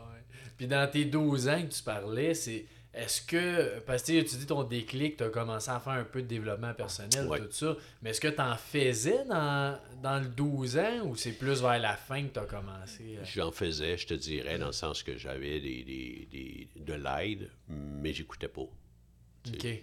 Puis 0.57 0.65
dans 0.65 0.89
tes 0.89 1.05
12 1.05 1.47
ans 1.49 1.61
que 1.61 1.71
tu 1.73 1.83
parlais, 1.83 2.33
c'est 2.33 2.65
est-ce 2.97 3.21
que, 3.21 3.79
parce 3.79 4.03
que 4.03 4.21
tu 4.21 4.35
dis 4.35 4.45
ton 4.45 4.63
déclic, 4.63 5.17
tu 5.17 5.23
as 5.23 5.29
commencé 5.29 5.69
à 5.69 5.79
faire 5.79 5.93
un 5.93 6.03
peu 6.03 6.21
de 6.21 6.27
développement 6.27 6.73
personnel, 6.73 7.27
Ouais. 7.27 7.39
tout 7.39 7.51
ça, 7.51 7.75
mais 8.01 8.09
est-ce 8.09 8.21
que 8.21 8.27
tu 8.27 8.41
en 8.41 8.55
faisais 8.57 9.23
dans, 9.25 9.79
dans 10.01 10.19
le 10.19 10.27
12 10.27 10.77
ans 10.77 11.01
ou 11.05 11.15
c'est 11.15 11.33
plus 11.33 11.61
vers 11.61 11.79
la 11.79 11.95
fin 11.95 12.23
que 12.23 12.33
tu 12.33 12.39
as 12.39 12.45
commencé? 12.45 13.17
à- 13.19 13.23
J'en 13.23 13.51
faisais, 13.51 13.97
je 13.97 14.07
te 14.07 14.13
dirais, 14.13 14.57
dans 14.57 14.67
le 14.67 14.71
sens 14.71 15.03
que 15.03 15.17
j'avais 15.17 15.59
des, 15.59 15.83
des- 15.83 16.27
des- 16.31 16.67
de 16.81 16.93
l'aide, 16.93 17.49
mais 17.69 18.13
j'écoutais 18.13 18.47
pas. 18.47 18.67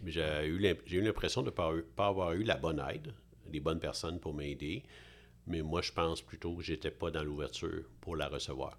J'ai 0.07 0.47
eu 0.47 1.01
l'impression 1.03 1.41
de 1.43 1.47
ne 1.47 1.51
pas, 1.51 1.73
pas 1.97 2.09
avoir 2.09 2.33
eu 2.33 2.43
la 2.43 2.57
bonne 2.57 2.83
aide, 2.93 3.15
les 3.51 3.61
bonnes 3.61 3.81
personnes 3.81 4.21
pour 4.21 4.35
m'aider, 4.35 4.83
mais 5.47 5.62
moi, 5.62 5.81
je 5.83 5.93
pense 5.93 6.21
plutôt 6.21 6.55
que 6.57 6.62
j'étais 6.62 6.91
pas 6.91 7.11
dans 7.11 7.23
l'ouverture 7.25 7.85
pour 8.01 8.17
la 8.17 8.29
recevoir. 8.29 8.79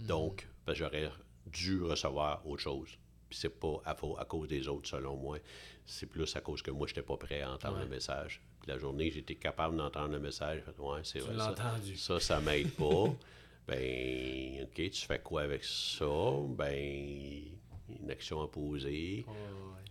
Donc, 0.00 0.46
ben, 0.66 0.74
j'aurais 0.74 1.10
dû 1.46 1.82
recevoir 1.82 2.46
autre 2.46 2.62
chose. 2.62 2.96
Puis 3.28 3.38
c'est 3.38 3.48
pas 3.60 3.82
à, 3.84 3.94
cause 4.24 4.48
des 4.48 4.68
autres, 4.68 4.88
selon 4.88 5.16
moi. 5.16 5.38
C'est 5.84 6.06
plus 6.06 6.34
à 6.36 6.40
cause 6.40 6.62
que 6.62 6.70
moi, 6.70 6.86
j'étais 6.86 7.02
pas 7.02 7.16
prêt 7.16 7.42
à 7.42 7.52
entendre 7.52 7.76
Ouais. 7.78 7.84
le 7.84 7.88
message. 7.90 8.40
Puis 8.60 8.70
la 8.70 8.78
journée 8.78 9.10
j'étais 9.10 9.34
capable 9.34 9.76
d'entendre 9.76 10.12
le 10.12 10.18
message, 10.20 10.62
ouais, 10.78 11.00
c'est 11.04 11.20
vrai. 11.20 11.36
ça. 11.36 11.54
Ça, 11.96 12.20
ça 12.20 12.40
m'aide 12.40 12.70
pas. 12.72 13.04
ben, 13.68 14.62
OK, 14.64 14.90
tu 14.90 15.06
fais 15.06 15.18
quoi 15.20 15.42
avec 15.42 15.62
ça? 15.64 16.06
Ben, 16.50 17.42
une 18.00 18.10
action 18.10 18.42
à 18.42 18.48
poser. 18.48 19.24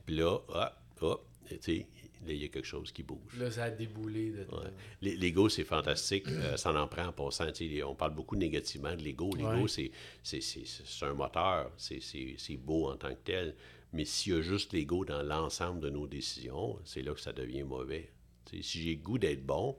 Puis 0.05 0.15
là, 0.15 0.39
ah, 0.53 0.73
ah, 1.01 1.15
tu 1.49 1.57
sais, 1.61 1.88
là, 2.26 2.34
il 2.34 2.41
y 2.41 2.45
a 2.45 2.47
quelque 2.47 2.65
chose 2.65 2.91
qui 2.91 3.03
bouge. 3.03 3.38
Là, 3.38 3.51
ça 3.51 3.65
a 3.65 3.70
déboulé 3.70 4.32
de 4.32 4.39
Ouais. 4.39 4.72
L'e- 5.01 5.15
L'ego, 5.18 5.49
c'est 5.49 5.63
fantastique. 5.63 6.28
Euh, 6.30 6.57
ça 6.57 6.74
en 6.74 6.88
prend 6.88 7.05
en 7.07 7.11
passant. 7.13 7.45
On 7.86 7.95
parle 7.95 8.15
beaucoup 8.15 8.36
négativement 8.36 8.95
de 8.95 9.01
l'ego. 9.03 9.30
L'ego, 9.36 9.63
Ouais. 9.63 9.68
c'est- 9.68 9.91
un 11.05 11.13
moteur. 11.13 11.72
C'est- 11.78 11.99
beau 12.57 12.89
en 12.89 12.97
tant 12.97 13.09
que 13.09 13.22
tel. 13.24 13.55
Mais 13.93 14.03
s'il 14.05 14.34
y 14.34 14.36
a 14.36 14.41
juste 14.41 14.74
l'ego 14.74 15.05
dans 15.05 15.22
l'ensemble 15.24 15.80
de 15.80 15.89
nos 15.89 16.07
décisions, 16.07 16.78
c'est 16.84 17.01
là 17.01 17.13
que 17.13 17.22
ça 17.22 17.32
devient 17.34 17.63
mauvais. 17.63 18.11
Si 18.61 18.82
j'ai 18.82 18.95
goût 18.97 19.18
d'être 19.18 19.45
bon, 19.45 19.78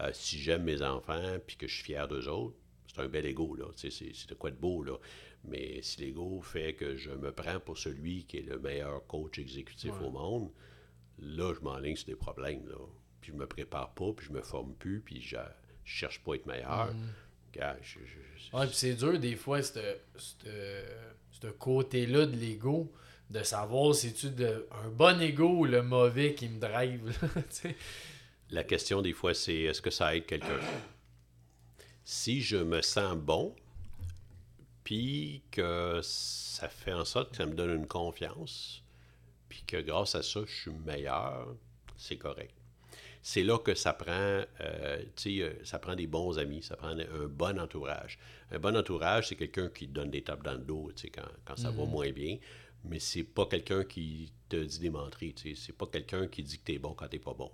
euh, 0.00 0.10
si 0.14 0.38
j'aime 0.38 0.64
mes 0.64 0.82
enfants 0.82 1.36
puis 1.46 1.56
que 1.56 1.66
je 1.66 1.74
suis 1.74 1.84
fier 1.84 2.06
d'eux 2.08 2.28
autres, 2.28 2.56
c'est 2.86 3.00
un 3.02 3.08
bel 3.08 3.26
ego. 3.26 3.54
là. 3.56 3.66
C'est 3.76 3.90
c'est 3.90 4.28
de 4.28 4.34
quoi 4.34 4.50
de 4.50 4.56
beau. 4.56 4.82
Là. 4.82 4.98
Mais 5.44 5.80
si 5.82 6.00
l'ego 6.02 6.40
fait 6.42 6.74
que 6.74 6.96
je 6.96 7.10
me 7.10 7.32
prends 7.32 7.60
pour 7.60 7.78
celui 7.78 8.24
qui 8.24 8.38
est 8.38 8.42
le 8.42 8.58
meilleur 8.58 9.06
coach 9.06 9.38
exécutif 9.38 9.92
Ouais. 10.00 10.06
au 10.06 10.10
monde, 10.10 10.50
là, 11.20 11.52
je 11.54 11.60
m'enligne 11.60 11.96
sur 11.96 12.06
des 12.06 12.16
problèmes. 12.16 12.66
Là. 12.68 12.76
Puis 13.20 13.32
je 13.32 13.36
me 13.36 13.46
prépare 13.46 13.90
pas, 13.94 14.12
puis 14.16 14.26
je 14.26 14.32
me 14.32 14.42
forme 14.42 14.74
plus, 14.74 15.00
puis 15.00 15.20
je, 15.20 15.36
je 15.84 15.92
cherche 15.92 16.20
pas 16.24 16.32
à 16.32 16.36
être 16.36 16.46
meilleur. 16.46 16.94
Gars, 17.52 17.76
je- 17.82 17.98
je- 18.00 18.50
je- 18.50 18.56
Ouais, 18.56 18.66
puis 18.66 18.76
c'est 18.76 18.94
dur 18.94 19.18
des 19.18 19.36
fois, 19.36 19.60
ce 19.62 21.46
côté-là 21.58 22.26
de 22.26 22.36
l'ego, 22.36 22.92
de 23.28 23.42
savoir 23.42 23.94
si 23.94 24.12
tu 24.12 24.26
un 24.26 24.88
bon 24.90 25.20
ego 25.20 25.48
ou 25.48 25.64
le 25.64 25.82
mauvais 25.82 26.34
qui 26.34 26.48
me 26.48 26.58
drive. 26.60 27.06
là. 27.22 27.70
La 28.50 28.64
question 28.64 29.00
des 29.02 29.12
fois, 29.12 29.32
c'est 29.34 29.54
est-ce 29.62 29.80
que 29.80 29.90
ça 29.90 30.16
aide 30.16 30.26
quelqu'un? 30.26 30.58
Si 32.04 32.40
je 32.40 32.56
me 32.56 32.82
sens 32.82 33.16
bon, 33.16 33.54
puis 34.82 35.42
que 35.52 36.00
ça 36.02 36.68
fait 36.68 36.92
en 36.92 37.04
sorte 37.04 37.30
que 37.30 37.36
ça 37.36 37.46
me 37.46 37.54
donne 37.54 37.70
une 37.76 37.86
confiance, 37.86 38.79
puis 39.50 39.62
que 39.66 39.76
grâce 39.82 40.14
à 40.14 40.22
ça, 40.22 40.40
je 40.46 40.52
suis 40.62 40.70
meilleur, 40.70 41.54
c'est 41.96 42.16
correct. 42.16 42.54
C'est 43.22 43.42
là 43.42 43.58
que 43.58 43.74
ça 43.74 43.92
prend, 43.92 44.10
euh, 44.14 44.44
euh, 45.26 45.54
ça 45.62 45.78
prend 45.78 45.94
des 45.94 46.06
bons 46.06 46.38
amis, 46.38 46.62
ça 46.62 46.76
prend 46.76 46.88
un 46.98 47.26
bon 47.26 47.58
entourage. 47.60 48.18
Un 48.50 48.58
bon 48.58 48.74
entourage, 48.74 49.28
c'est 49.28 49.36
quelqu'un 49.36 49.68
qui 49.68 49.86
te 49.88 49.92
donne 49.92 50.10
des 50.10 50.22
tapes 50.22 50.42
dans 50.42 50.54
le 50.54 50.64
dos, 50.64 50.90
quand, 51.14 51.28
quand 51.44 51.56
ça 51.56 51.70
va 51.70 51.84
moins 51.84 52.10
bien, 52.12 52.38
mais 52.84 52.98
c'est 52.98 53.24
pas 53.24 53.44
quelqu'un 53.44 53.84
qui 53.84 54.32
te 54.48 54.56
dit 54.56 54.78
des 54.78 54.88
menteries, 54.88 55.34
c'est 55.54 55.76
pas 55.76 55.86
quelqu'un 55.86 56.28
qui 56.28 56.42
dit 56.42 56.58
que 56.58 56.64
t'es 56.64 56.78
bon 56.78 56.94
quand 56.94 57.08
t'es 57.08 57.18
pas 57.18 57.34
bon. 57.34 57.50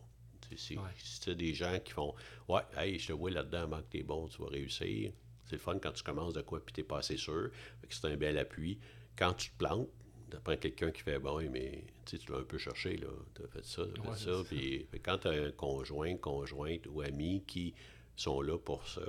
C'est 0.56 0.76
Ouais. 0.78 1.34
des 1.34 1.52
gens 1.54 1.76
qui 1.80 1.92
font 1.92 2.14
Ouais, 2.48 2.60
hey, 2.76 3.00
je 3.00 3.08
te 3.08 3.12
vois 3.12 3.32
là-dedans, 3.32 3.66
Marc, 3.66 3.90
t'es 3.90 4.04
bon, 4.04 4.28
tu 4.28 4.40
vas 4.40 4.48
réussir. 4.48 5.10
C'est 5.44 5.56
le 5.56 5.58
fun 5.58 5.78
quand 5.80 5.90
tu 5.90 6.04
commences 6.04 6.34
de 6.34 6.42
quoi 6.42 6.64
puis 6.64 6.72
t'es 6.72 6.84
pas 6.84 6.98
assez 6.98 7.16
sûr. 7.16 7.50
Que 7.82 7.92
c'est 7.94 8.06
un 8.06 8.16
bel 8.16 8.38
appui. 8.38 8.78
Quand 9.16 9.32
tu 9.34 9.50
te 9.50 9.56
plantes, 9.56 9.88
apprends 10.34 10.56
quelqu'un 10.56 10.90
qui 10.90 11.02
fait 11.02 11.18
Bon, 11.18 11.38
mais 11.50 11.84
tu 12.04 12.18
l'as 12.28 12.38
un 12.38 12.44
peu 12.44 12.58
cherché, 12.58 12.96
là. 12.96 13.08
Tu 13.34 13.42
as 13.42 13.48
fait 13.48 13.64
ça, 13.64 13.82
tu 13.94 14.00
as 14.00 14.14
fait 14.14 14.24
ça. 14.24 14.42
Puis 14.48 14.86
quand 15.02 15.18
tu 15.18 15.28
as 15.28 15.32
un 15.32 15.50
conjoint, 15.52 16.16
conjointe 16.16 16.86
ou 16.88 17.02
ami 17.02 17.42
qui 17.46 17.74
sont 18.16 18.40
là 18.40 18.58
pour 18.58 18.86
ça, 18.88 19.02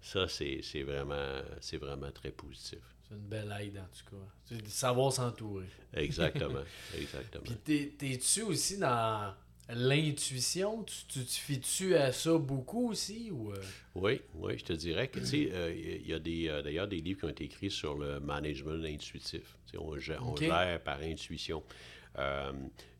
ça, 0.00 0.28
c'est 0.28 0.82
vraiment, 0.82 1.40
vraiment 1.80 2.12
très 2.12 2.30
positif. 2.30 2.80
C'est 3.08 3.14
une 3.14 3.26
belle 3.26 3.54
aide, 3.60 3.78
en 3.78 3.86
tout 3.86 4.16
cas. 4.16 4.22
C'est 4.44 4.62
de 4.62 4.68
savoir 4.68 5.12
s'entourer. 5.12 5.66
Exactement, 5.92 6.62
exactement. 6.96 7.44
Puis 7.64 7.90
t'es-tu 7.90 8.42
aussi 8.42 8.78
dans 8.78 9.34
l'intuition? 9.70 10.82
Tu, 10.84 10.94
tu, 11.08 11.24
tu 11.24 11.40
fies-tu 11.40 11.94
à 11.96 12.12
ça 12.12 12.36
beaucoup 12.36 12.90
aussi? 12.90 13.30
Ou... 13.30 13.52
Euh? 13.52 13.62
Oui, 13.94 14.20
oui, 14.34 14.58
je 14.58 14.64
te 14.64 14.72
dirais 14.72 15.08
que, 15.08 15.20
tu 15.20 15.26
sais, 15.26 15.48
euh, 15.52 15.74
il 15.74 16.08
y 16.08 16.12
a 16.12 16.18
des, 16.18 16.48
euh, 16.48 16.62
d'ailleurs 16.62 16.88
des 16.88 17.00
livres 17.00 17.20
qui 17.20 17.24
ont 17.26 17.30
été 17.30 17.44
écrits 17.44 17.70
sur 17.70 17.94
le 17.94 18.20
management 18.20 18.84
intuitif. 18.84 19.56
on 19.78 19.98
gère, 19.98 20.26
on 20.26 20.36
gère 20.36 20.82
par 20.82 21.00
intuition. 21.00 21.62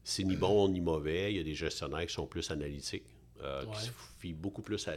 c'est 0.03 0.25
ni 0.25 0.37
bon 0.37 0.69
ni 0.69 0.81
mauvais. 0.81 1.33
Il 1.33 1.37
y 1.37 1.41
a 1.41 1.45
des 1.45 1.55
gestionnaires 1.55 2.07
qui 2.07 2.15
sont 2.15 2.27
plus 2.27 2.51
analytiques, 2.51 3.07
qui 3.39 3.81
se 3.81 3.91
fient 4.19 4.35
beaucoup 4.35 4.63
plus 4.63 4.89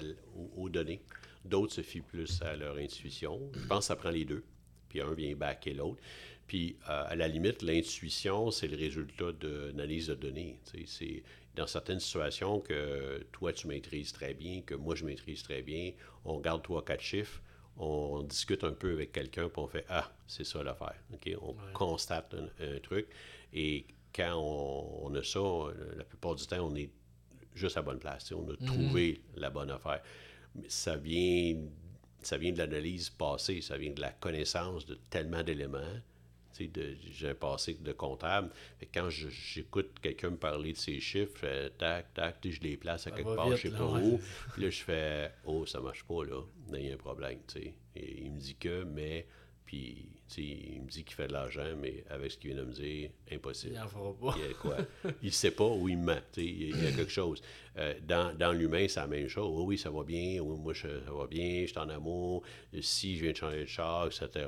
aux, 0.56 0.70
données. 0.70 1.02
D'autres 1.44 1.74
se 1.74 1.82
fient 1.82 2.02
plus 2.02 2.42
à 2.42 2.56
leur 2.56 2.78
intuition. 2.78 3.40
Je 3.54 3.68
pense 3.68 3.80
que 3.80 3.86
ça 3.86 3.96
prend 3.96 4.10
les 4.10 4.26
deux. 4.26 4.44
Puis 4.90 5.02
un 5.02 5.14
vient 5.14 5.36
backer 5.36 5.74
l'autre. 5.74 6.02
Puis, 6.48 6.78
à 6.86 7.14
la 7.16 7.28
limite, 7.28 7.62
l'intuition, 7.62 8.52
c'est 8.52 8.70
le 8.70 8.78
résultat 8.78 9.34
d'une 9.34 9.72
analyse 9.72 10.08
de 10.08 10.16
données. 10.16 10.58
C'est 10.86 11.24
dans 11.58 11.68
certaines 11.68 12.00
situations 12.00 12.60
que 12.60 13.26
toi, 13.32 13.52
tu 13.52 13.68
maîtrises 13.68 14.14
très 14.14 14.34
bien, 14.34 14.62
que 14.62 14.76
moi, 14.76 14.96
je 14.96 15.04
maîtrise 15.04 15.42
très 15.44 15.64
bien. 15.64 15.92
On 16.24 16.40
garde 16.40 16.62
trois, 16.64 16.86
quatre 16.86 17.02
chiffres, 17.02 17.42
on 17.78 18.22
discute 18.24 18.64
un 18.64 18.72
peu 18.72 18.94
avec 18.94 19.12
quelqu'un, 19.12 19.50
puis 19.50 19.62
on 19.62 19.68
fait 19.68 19.86
Ah, 19.90 20.12
c'est 20.28 20.44
ça 20.44 20.64
l'affaire. 20.64 20.96
OK? 21.14 21.30
On 21.42 21.56
constate 21.74 22.36
un, 22.60 22.80
truc. 22.80 23.08
Et 23.54 23.86
quand 24.16 24.36
on, 24.36 25.14
a 25.16 25.24
ça, 25.24 25.40
la 25.96 26.04
plupart 26.04 26.36
du 26.36 26.46
temps, 26.46 26.70
on 26.70 26.76
est 26.76 26.92
juste 27.56 27.76
à 27.78 27.80
la 27.80 27.86
bonne 27.86 28.00
place. 28.00 28.32
On 28.32 28.48
a 28.50 28.54
mhm. 28.54 28.66
trouvé 28.66 29.22
la 29.36 29.50
bonne 29.50 29.72
affaire. 29.72 30.02
Mais 30.56 30.70
ça 30.70 30.96
vient, 30.96 31.56
ça 32.22 32.38
vient 32.38 32.52
de 32.52 32.60
l'analyse 32.60 33.10
passée, 33.10 33.62
ça 33.62 33.78
vient 33.78 33.92
de 33.92 34.02
la 34.02 34.12
connaissance 34.12 34.86
de 34.86 34.96
tellement 35.10 35.44
d'éléments 35.44 36.02
j'ai 37.12 37.30
un 37.30 37.36
passé 37.36 37.74
de 37.80 37.92
comptable. 37.92 38.50
quand 38.94 39.10
j'écoute 39.10 40.00
quelqu'un 40.02 40.32
me 40.32 40.38
parler 40.38 40.74
de 40.74 40.78
ces 40.78 41.00
chiffres, 41.00 41.42
euh, 41.44 41.70
tac, 41.78 42.14
tac, 42.14 42.38
je 42.44 42.60
les 42.62 42.78
place 42.78 43.08
à 43.08 43.12
quelque 43.12 43.36
part, 43.36 43.56
je 43.56 43.70
sais 43.70 43.76
pas 43.76 43.86
où. 43.86 44.20
Puis 44.54 44.64
là, 44.64 44.70
je 44.70 44.84
fais 44.84 45.32
Oh, 45.46 45.66
ça 45.66 45.80
marche 45.80 46.04
pas, 46.04 46.24
là. 46.24 46.42
Il 46.74 46.86
y 46.86 46.92
a 46.92 46.94
un 46.94 46.98
problème. 46.98 47.40
Et 47.96 48.24
il 48.24 48.32
me 48.32 48.40
dit 48.40 48.56
que, 48.56 48.84
mais 48.84 49.26
puis, 49.68 50.08
il 50.38 50.82
me 50.82 50.88
dit 50.88 51.04
qu'il 51.04 51.14
fait 51.14 51.28
de 51.28 51.34
l'argent, 51.34 51.76
mais 51.78 52.06
avec 52.10 52.32
ce 52.32 52.38
qu'il 52.38 52.54
vient 52.54 52.64
de 52.64 52.66
me 52.66 52.72
dire, 52.72 53.10
impossible. 53.30 53.74
Il 53.76 53.82
en 53.82 53.88
fera 53.90 54.14
pas. 54.14 54.36
Il, 54.38 54.56
quoi? 54.56 54.78
il 55.22 55.34
sait 55.34 55.52
pas 55.52 55.68
où 55.68 55.90
il 55.90 55.98
ment. 55.98 56.22
Il, 56.38 56.70
y 56.70 56.88
a 56.88 56.92
quelque 56.94 57.12
chose. 57.12 57.42
Euh, 57.76 57.94
dans, 58.02 58.34
dans 58.38 58.54
l'humain, 58.54 58.88
c'est 58.88 59.02
la 59.02 59.08
même 59.08 59.28
chose. 59.28 59.52
Oui, 59.54 59.66
oui, 59.68 59.78
ça 59.78 59.90
va 59.90 60.06
bien. 60.06 60.40
Oui, 60.40 60.58
moi, 60.58 60.74
ça 60.74 60.88
va 60.88 61.28
bien. 61.28 61.64
Je 61.64 61.66
suis 61.66 61.78
en 61.80 61.90
amour. 61.90 62.44
Si 62.80 63.18
je 63.18 63.24
viens 63.24 63.34
de 63.34 63.38
changer 63.38 63.60
de 63.60 63.66
char, 63.66 64.08
etc. 64.08 64.48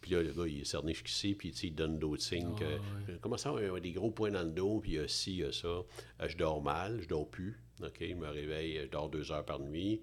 Puis 0.00 0.10
là, 0.10 0.22
le 0.24 0.32
gars, 0.32 0.46
il 0.48 0.62
est 0.62 0.64
cerné 0.64 0.92
jusqu'ici, 0.92 1.36
puis 1.36 1.50
il 1.50 1.74
donne 1.76 2.00
d'autres 2.00 2.22
signes. 2.22 2.56
que, 2.56 2.64
ah, 2.64 3.12
Comment 3.20 3.36
ça, 3.36 3.54
il 3.60 3.70
a 3.70 3.78
des 3.78 3.92
gros 3.92 4.10
points 4.10 4.32
dans 4.32 4.42
le 4.42 4.50
dos, 4.50 4.80
puis 4.80 4.92
il 4.92 4.96
y 4.96 4.98
a 4.98 5.06
ci, 5.06 5.34
il 5.34 5.38
y 5.38 5.44
a 5.44 5.52
ça. 5.52 5.68
Euh, 5.68 5.84
je 6.26 6.36
dors 6.36 6.60
mal, 6.60 7.00
je 7.00 7.06
dors 7.06 7.30
plus. 7.30 7.62
OK, 7.80 7.98
il 8.00 8.16
me 8.16 8.26
réveille, 8.26 8.80
je 8.82 8.88
dors 8.88 9.08
deux 9.08 9.30
heures 9.30 9.44
par 9.44 9.60
nuit. 9.60 10.02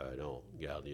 Euh, 0.00 0.16
non, 0.16 0.42
regarde, 0.56 0.88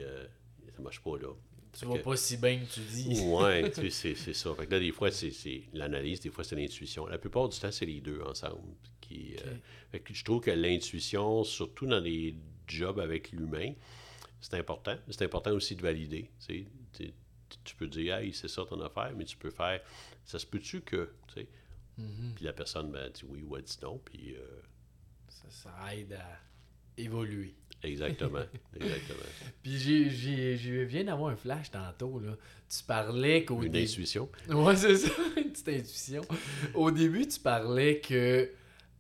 ça 0.75 0.83
marche 0.83 1.01
pas, 1.01 1.17
là. 1.17 1.33
Tu 1.79 1.85
vas 1.87 1.99
pas 1.99 2.17
si 2.17 2.37
bien 2.37 2.59
que 2.59 2.73
tu 2.73 2.81
dis. 2.81 3.21
oui, 3.23 3.91
c'est 3.91 4.35
ça. 4.35 4.55
Fait 4.55 4.67
que 4.67 4.73
là, 4.73 4.81
des 4.81 4.91
fois, 4.91 5.11
c'est 5.11 5.63
l'analyse, 5.73 6.21
des 6.21 6.31
fois, 6.31 6.43
c'est 6.43 6.57
l'intuition. 6.57 7.07
La 7.07 7.19
plupart 7.19 7.49
du 7.49 7.59
temps, 7.59 7.71
c'est 7.71 7.87
les 7.87 8.01
deux 8.01 8.21
ensemble. 8.23 8.75
Qui, 9.01 9.37
euh, 9.47 9.55
fait 9.91 10.01
que 10.01 10.13
je 10.13 10.25
trouve 10.25 10.41
que 10.41 10.51
l'intuition, 10.51 11.45
surtout 11.45 11.87
dans 11.87 12.01
les 12.01 12.35
jobs 12.67 12.99
avec 12.99 13.31
l'humain, 13.31 13.73
c'est 14.41 14.55
important. 14.55 14.97
C'est 15.09 15.23
important 15.23 15.53
aussi 15.53 15.77
de 15.77 15.83
valider. 15.83 16.31
Tu 16.47 17.77
peux 17.77 17.87
dire, 17.87 18.17
hey, 18.17 18.33
c'est 18.33 18.49
ça 18.49 18.65
ton 18.65 18.81
affaire, 18.81 19.13
mais 19.17 19.25
tu 19.25 19.37
peux 19.37 19.51
faire, 19.51 19.81
ça 20.25 20.39
se 20.39 20.47
peut-tu 20.47 20.83
que, 20.83 21.13
tu 21.29 21.35
sais? 21.35 21.49
Mm-hmm. 21.99 22.35
Puis 22.35 22.45
la 22.45 22.53
personne 22.53 22.93
ben, 22.93 23.11
dit 23.11 23.23
oui 23.27 23.43
ou 23.43 23.57
elle 23.57 23.63
dit 23.63 23.79
non, 23.83 23.99
puis. 24.05 24.35
Euh, 24.35 24.61
ça, 25.29 25.51
ça 25.51 25.95
aide 25.95 26.13
à 26.13 26.41
évoluer. 26.97 27.55
Exactement. 27.83 28.45
Exactement. 28.77 29.19
Puis 29.63 29.79
je 29.79 30.83
viens 30.83 31.05
d'avoir 31.05 31.33
un 31.33 31.37
flash 31.37 31.71
tantôt. 31.71 32.19
Là. 32.19 32.37
Tu 32.69 32.83
parlais 32.85 33.45
qu'au 33.45 33.63
Une 33.63 33.77
intuition. 33.77 34.29
Ouais, 34.49 34.77
c'est 34.77 34.97
ça, 34.97 35.13
une 35.37 35.51
petite 35.51 35.69
intuition. 35.69 36.23
Au 36.75 36.91
début, 36.91 37.27
tu 37.27 37.41
parlais 37.41 38.01
que, 38.01 38.51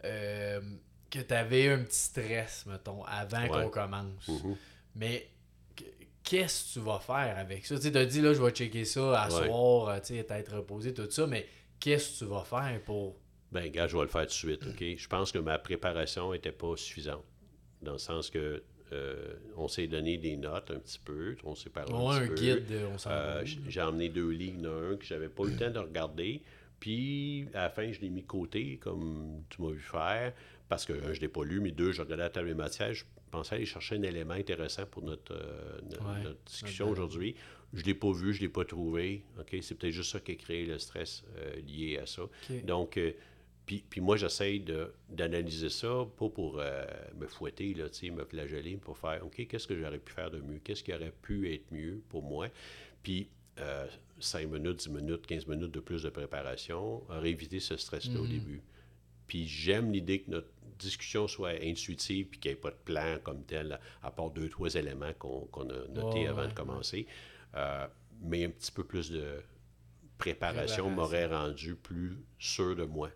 euh, 0.04 0.60
que 1.10 1.18
tu 1.18 1.34
avais 1.34 1.68
un 1.68 1.78
petit 1.78 1.98
stress, 1.98 2.66
mettons, 2.66 3.04
avant 3.04 3.48
qu'on 3.48 3.68
commence. 3.68 4.28
Mm-hmm. 4.28 4.56
Mais 4.96 5.28
qu'est-ce 6.22 6.74
que 6.74 6.80
tu 6.80 6.86
vas 6.86 7.00
faire 7.00 7.36
avec 7.36 7.66
ça? 7.66 7.78
Tu 7.78 7.96
as 7.96 8.06
dit, 8.06 8.20
là, 8.20 8.32
je 8.32 8.42
vais 8.42 8.50
checker 8.50 8.84
ça 8.84 9.22
à 9.22 9.30
soir, 9.30 9.88
euh, 9.88 10.00
tu 10.00 10.14
sais, 10.14 10.26
être 10.28 10.56
reposé, 10.56 10.94
tout 10.94 11.10
ça, 11.10 11.26
mais 11.26 11.46
qu'est-ce 11.80 12.20
que 12.20 12.24
tu 12.24 12.30
vas 12.30 12.44
faire 12.44 12.80
pour. 12.84 13.16
Ben, 13.50 13.68
gars, 13.70 13.86
je 13.86 13.96
vais 13.96 14.02
le 14.02 14.08
faire 14.08 14.22
tout 14.22 14.28
de 14.28 14.32
suite, 14.32 14.66
OK? 14.66 14.84
Je 14.96 15.08
pense 15.08 15.32
que 15.32 15.38
ma 15.38 15.58
préparation 15.58 16.32
n'était 16.32 16.52
pas 16.52 16.76
suffisante 16.76 17.24
dans 17.82 17.92
le 17.92 17.98
sens 17.98 18.30
que 18.30 18.62
euh, 18.92 19.34
on 19.56 19.68
s'est 19.68 19.86
donné 19.86 20.16
des 20.16 20.36
notes 20.36 20.70
un 20.70 20.78
petit 20.78 20.98
peu, 20.98 21.36
on 21.44 21.54
s'est 21.54 21.68
parlé 21.68 21.92
un, 21.92 22.26
petit 22.28 22.42
guide, 22.42 22.64
on 22.90 23.10
euh, 23.10 23.44
J'ai 23.44 23.82
emmené 23.82 24.08
deux 24.08 24.30
lignes 24.30 24.62
d'un 24.62 24.96
que 24.96 25.04
j'avais 25.04 25.28
pas 25.28 25.44
eu 25.44 25.50
le 25.50 25.56
temps 25.56 25.70
de 25.70 25.78
regarder. 25.78 26.42
Puis, 26.80 27.48
à 27.54 27.64
la 27.64 27.70
fin, 27.70 27.90
je 27.92 28.00
l'ai 28.00 28.08
mis 28.08 28.22
de 28.22 28.26
côté, 28.26 28.78
comme 28.78 29.42
tu 29.50 29.60
m'as 29.60 29.72
vu 29.72 29.80
faire, 29.80 30.32
parce 30.68 30.86
que, 30.86 30.92
un, 30.92 31.12
je 31.12 31.18
ne 31.18 31.22
l'ai 31.22 31.28
pas 31.28 31.44
lu, 31.44 31.60
mais 31.60 31.72
deux, 31.72 31.92
je 31.92 32.00
regardais 32.00 32.22
la 32.22 32.30
table 32.30 32.48
des 32.48 32.54
matières, 32.54 32.94
je 32.94 33.04
pensais 33.30 33.56
aller 33.56 33.66
chercher 33.66 33.96
un 33.96 34.02
élément 34.02 34.34
intéressant 34.34 34.86
pour 34.86 35.02
notre, 35.02 35.34
euh, 35.34 36.34
discussion 36.46 36.88
aujourd'hui. 36.88 37.34
Je 37.74 37.82
ne 37.82 37.86
l'ai 37.86 37.94
pas 37.94 38.12
vu, 38.12 38.32
je 38.32 38.38
ne 38.38 38.46
l'ai 38.46 38.52
pas 38.52 38.64
trouvé. 38.64 39.22
OK? 39.38 39.54
C'est 39.60 39.74
peut-être 39.74 39.92
juste 39.92 40.12
ça 40.12 40.20
qui 40.20 40.32
a 40.32 40.34
créé 40.36 40.64
le 40.64 40.78
stress 40.78 41.24
lié 41.66 41.98
à 41.98 42.06
ça. 42.06 42.22
Donc, 42.64 42.98
puis, 43.76 44.00
moi, 44.00 44.16
j'essaye 44.16 44.64
d'analyser 45.10 45.68
ça, 45.68 46.06
pas 46.16 46.28
pour 46.28 46.58
euh, 46.58 46.84
me 47.16 47.26
fouetter, 47.26 47.74
là, 47.74 47.84
me 48.12 48.24
flageller, 48.24 48.76
pour 48.76 48.96
faire, 48.96 49.24
OK, 49.24 49.46
qu'est-ce 49.46 49.66
que 49.66 49.78
j'aurais 49.78 49.98
pu 49.98 50.12
faire 50.12 50.30
de 50.30 50.40
mieux? 50.40 50.58
Qu'est-ce 50.64 50.82
qui 50.82 50.92
aurait 50.94 51.12
pu 51.22 51.52
être 51.52 51.70
mieux 51.70 52.02
pour 52.08 52.22
moi? 52.22 52.48
Puis, 53.02 53.28
euh, 53.58 53.86
5 54.20 54.48
minutes, 54.48 54.88
10 54.88 54.90
minutes, 54.90 55.26
15 55.26 55.46
minutes 55.46 55.72
de 55.72 55.80
plus 55.80 56.02
de 56.02 56.08
préparation 56.08 57.02
aurait 57.10 57.30
évité 57.30 57.60
ce 57.60 57.76
stress-là 57.76 58.20
au 58.20 58.24
mm-hmm. 58.24 58.28
début. 58.28 58.62
Puis, 59.26 59.46
j'aime 59.46 59.92
l'idée 59.92 60.20
que 60.22 60.30
notre 60.30 60.48
discussion 60.78 61.28
soit 61.28 61.62
intuitive 61.62 62.26
puis 62.28 62.40
qu'il 62.40 62.50
n'y 62.50 62.56
ait 62.56 62.60
pas 62.60 62.70
de 62.70 62.76
plan 62.84 63.18
comme 63.22 63.44
tel, 63.44 63.78
à 64.02 64.10
part 64.10 64.30
deux, 64.30 64.48
trois 64.48 64.74
éléments 64.74 65.12
qu'on 65.18 65.68
a 65.70 65.88
notés 65.88 66.26
avant 66.26 66.46
de 66.46 66.52
commencer. 66.52 67.06
Euh, 67.54 67.86
mais 68.22 68.44
un 68.44 68.50
petit 68.50 68.72
peu 68.72 68.84
plus 68.84 69.10
de 69.10 69.42
préparation. 70.18 70.90
m'aurait 70.90 71.26
rendu 71.26 71.74
plus 71.76 72.18
sûr 72.38 72.74
de 72.74 72.84
moi. 72.84 73.10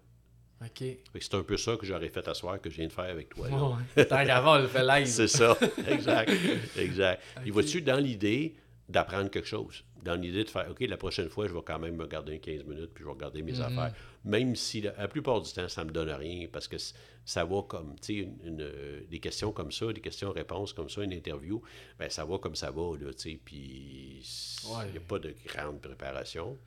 C'est 1.21 1.35
un 1.35 1.43
peu 1.43 1.57
ça 1.57 1.77
que 1.77 1.87
j'aurais 1.87 2.09
fait 2.09 2.27
asseoir 2.29 2.61
que 2.61 2.71
je 2.71 2.77
viens 2.77 2.87
de 2.87 2.93
faire 2.93 3.05
avec 3.05 3.29
toi. 3.29 3.49
Tant 3.97 4.25
qu'avant, 4.25 4.57
on 4.57 4.63
le 4.63 4.69
fait 4.69 4.85
live. 4.85 5.07
C'est 5.07 5.29
ça, 5.29 5.57
exact. 5.87 6.31
exact. 6.77 7.23
Il 7.45 7.53
va-tu 7.53 7.83
dans 7.83 7.99
l'idée 7.99 8.55
d'apprendre 8.89 9.31
quelque 9.31 9.49
chose? 9.49 9.85
Dans 10.03 10.15
l'idée 10.15 10.45
de 10.45 10.51
faire, 10.51 10.69
OK, 10.71 10.81
la 10.81 10.97
prochaine 10.97 11.29
fois, 11.29 11.47
je 11.47 11.55
vais 11.55 11.63
quand 11.65 11.79
même 11.79 11.97
me 11.97 12.07
garder 12.07 12.39
15 12.39 12.65
minutes, 12.65 12.91
puis 12.93 13.03
je 13.03 13.05
vais 13.05 13.15
regarder 13.15 13.43
mes 13.43 13.53
mm-hmm. 13.53 13.79
affaires. 13.79 13.95
Même 14.25 14.57
si, 14.57 14.81
la, 14.81 15.09
plupart 15.09 15.41
du 15.41 15.53
temps, 15.53 15.69
ça 15.69 15.83
ne 15.83 15.89
me 15.89 15.93
donne 15.93 16.11
rien, 16.11 16.49
parce 16.53 16.67
que 16.67 16.77
ça 17.25 17.45
va 17.45 17.63
comme, 17.63 17.95
tu 18.01 18.25
sais, 18.25 19.05
des 19.09 19.19
questions 19.21 19.53
comme 19.53 19.71
ça, 19.71 19.93
des 19.93 20.01
questions-réponses 20.01 20.73
comme 20.73 20.91
ça, 20.91 21.03
une 21.05 21.13
interview, 21.13 21.63
ben 21.99 22.11
ça 22.11 22.25
va 22.25 22.39
comme 22.39 22.57
ça 22.57 22.71
va, 22.71 22.97
là, 22.99 23.13
tu 23.15 23.31
sais, 23.31 23.41
puis 23.45 24.23
il 24.25 24.91
n'y 24.91 24.99
a 24.99 25.01
pas 25.07 25.19
de 25.19 25.35
grande 25.47 25.81
préparation. 25.81 26.59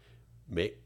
Mais 0.47 0.77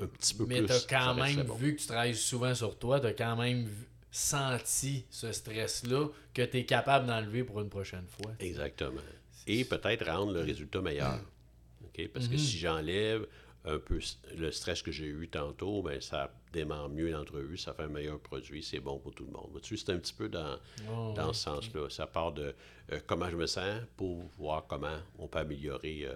un 0.00 0.06
petit 0.06 0.34
peu 0.34 0.44
Mais 0.46 0.58
plus. 0.58 0.68
Mais 0.68 0.78
tu 0.78 0.94
as 0.94 0.98
quand 0.98 1.14
même, 1.14 1.42
vu 1.58 1.76
que 1.76 1.80
tu 1.80 1.86
travailles 1.86 2.14
souvent 2.14 2.54
sur 2.54 2.78
toi, 2.78 3.00
tu 3.00 3.06
as 3.06 3.12
quand 3.12 3.36
même 3.36 3.68
senti 4.10 5.04
ce 5.10 5.32
stress-là 5.32 6.08
que 6.32 6.42
tu 6.42 6.58
es 6.58 6.64
capable 6.64 7.06
d'enlever 7.06 7.44
pour 7.44 7.60
une 7.60 7.68
prochaine 7.68 8.06
fois. 8.06 8.32
Exactement. 8.38 9.00
Et 9.46 9.64
peut-être 9.64 10.06
rendre 10.06 10.32
le 10.32 10.40
résultat 10.40 10.80
meilleur. 10.80 11.18
OK? 11.84 12.08
Parce 12.12 12.28
que 12.28 12.34
mm-hmm. 12.34 12.38
si 12.38 12.58
j'enlève 12.58 13.26
un 13.64 13.78
peu 13.78 13.98
le 14.36 14.50
stress 14.50 14.82
que 14.82 14.92
j'ai 14.92 15.06
eu 15.06 15.28
tantôt, 15.28 15.82
ben 15.82 16.00
ça 16.00 16.30
démarre 16.52 16.90
mieux 16.90 17.10
l'entrevue, 17.10 17.56
ça 17.56 17.72
fait 17.72 17.84
un 17.84 17.88
meilleur 17.88 18.20
produit, 18.20 18.62
c'est 18.62 18.78
bon 18.78 18.98
pour 18.98 19.14
tout 19.14 19.24
le 19.24 19.32
monde. 19.32 19.58
Tu 19.62 19.76
c'est 19.76 19.90
un 19.90 19.98
petit 19.98 20.12
peu 20.12 20.28
dans, 20.28 20.58
oh, 20.90 21.14
dans 21.16 21.32
ce 21.32 21.44
sens-là. 21.44 21.88
Ça 21.88 22.06
part 22.06 22.32
de 22.32 22.54
euh, 22.92 23.00
comment 23.06 23.30
je 23.30 23.36
me 23.36 23.46
sens 23.46 23.80
pour 23.96 24.22
voir 24.38 24.66
comment 24.66 24.98
on 25.18 25.26
peut 25.28 25.38
améliorer 25.38 26.02
euh, 26.04 26.14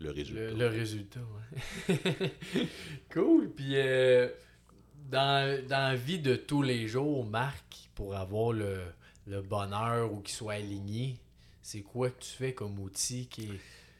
le 0.00 0.10
résultat. 0.10 0.50
Le, 0.54 0.66
résultat, 0.66 1.20
oui. 1.88 1.96
cool. 3.12 3.50
Puis, 3.50 3.76
euh, 3.76 4.28
dans, 5.10 5.66
dans, 5.68 5.88
la 5.88 5.96
vie 5.96 6.18
de 6.18 6.36
tous 6.36 6.62
les 6.62 6.86
jours, 6.88 7.24
Marc, 7.24 7.90
pour 7.94 8.14
avoir 8.14 8.52
le, 8.52 8.80
le 9.26 9.40
bonheur 9.40 10.12
ou 10.12 10.20
qu'il 10.20 10.34
soit 10.34 10.54
aligné, 10.54 11.16
c'est 11.62 11.82
quoi 11.82 12.10
que 12.10 12.20
tu 12.22 12.30
fais 12.30 12.52
comme 12.54 12.78
outil 12.80 13.26
qui 13.28 13.48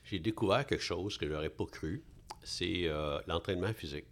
J'ai 0.05 0.18
découvert 0.18 0.66
quelque 0.66 0.82
chose 0.82 1.16
que 1.16 1.26
je 1.26 1.32
n'aurais 1.32 1.49
pas 1.51 1.66
cru. 1.66 2.03
C'est 2.42 2.82
euh, 2.88 3.20
l'entraînement 3.26 3.72
physique. 3.72 4.05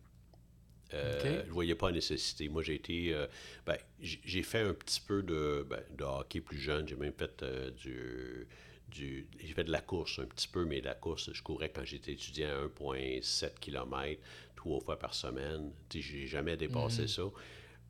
Euh, 0.94 1.42
Je 1.46 1.50
voyais 1.52 1.74
pas 1.74 1.88
la 1.88 1.94
nécessité. 1.94 2.48
Moi, 2.48 2.62
j'ai 2.62 2.74
été. 2.74 3.12
euh, 3.14 3.26
ben, 3.66 3.76
j'ai 4.00 4.20
j'ai 4.24 4.42
fait 4.42 4.60
un 4.60 4.74
petit 4.74 5.00
peu 5.00 5.22
de, 5.22 5.66
ben, 5.68 5.80
de 5.96 6.04
hockey 6.04 6.40
plus 6.40 6.58
jeune. 6.58 6.86
J'ai 6.86 6.96
même 6.96 7.12
fait 7.12 7.42
euh, 7.42 7.70
du. 7.70 8.46
Du 8.94 9.26
j'ai 9.40 9.52
fait 9.54 9.64
de 9.64 9.72
la 9.72 9.80
course 9.80 10.18
un 10.18 10.26
petit 10.26 10.48
peu, 10.48 10.64
mais 10.64 10.80
la 10.80 10.94
course, 10.94 11.32
je 11.32 11.42
courais 11.42 11.70
quand 11.70 11.84
j'étais 11.84 12.12
étudiant 12.12 12.48
à 12.48 12.66
1,7 12.66 13.54
km, 13.60 14.20
trois 14.56 14.80
fois 14.80 14.98
par 14.98 15.14
semaine. 15.14 15.72
Sais, 15.92 16.00
j'ai 16.00 16.26
jamais 16.26 16.56
dépassé 16.56 17.08
ça. 17.08 17.22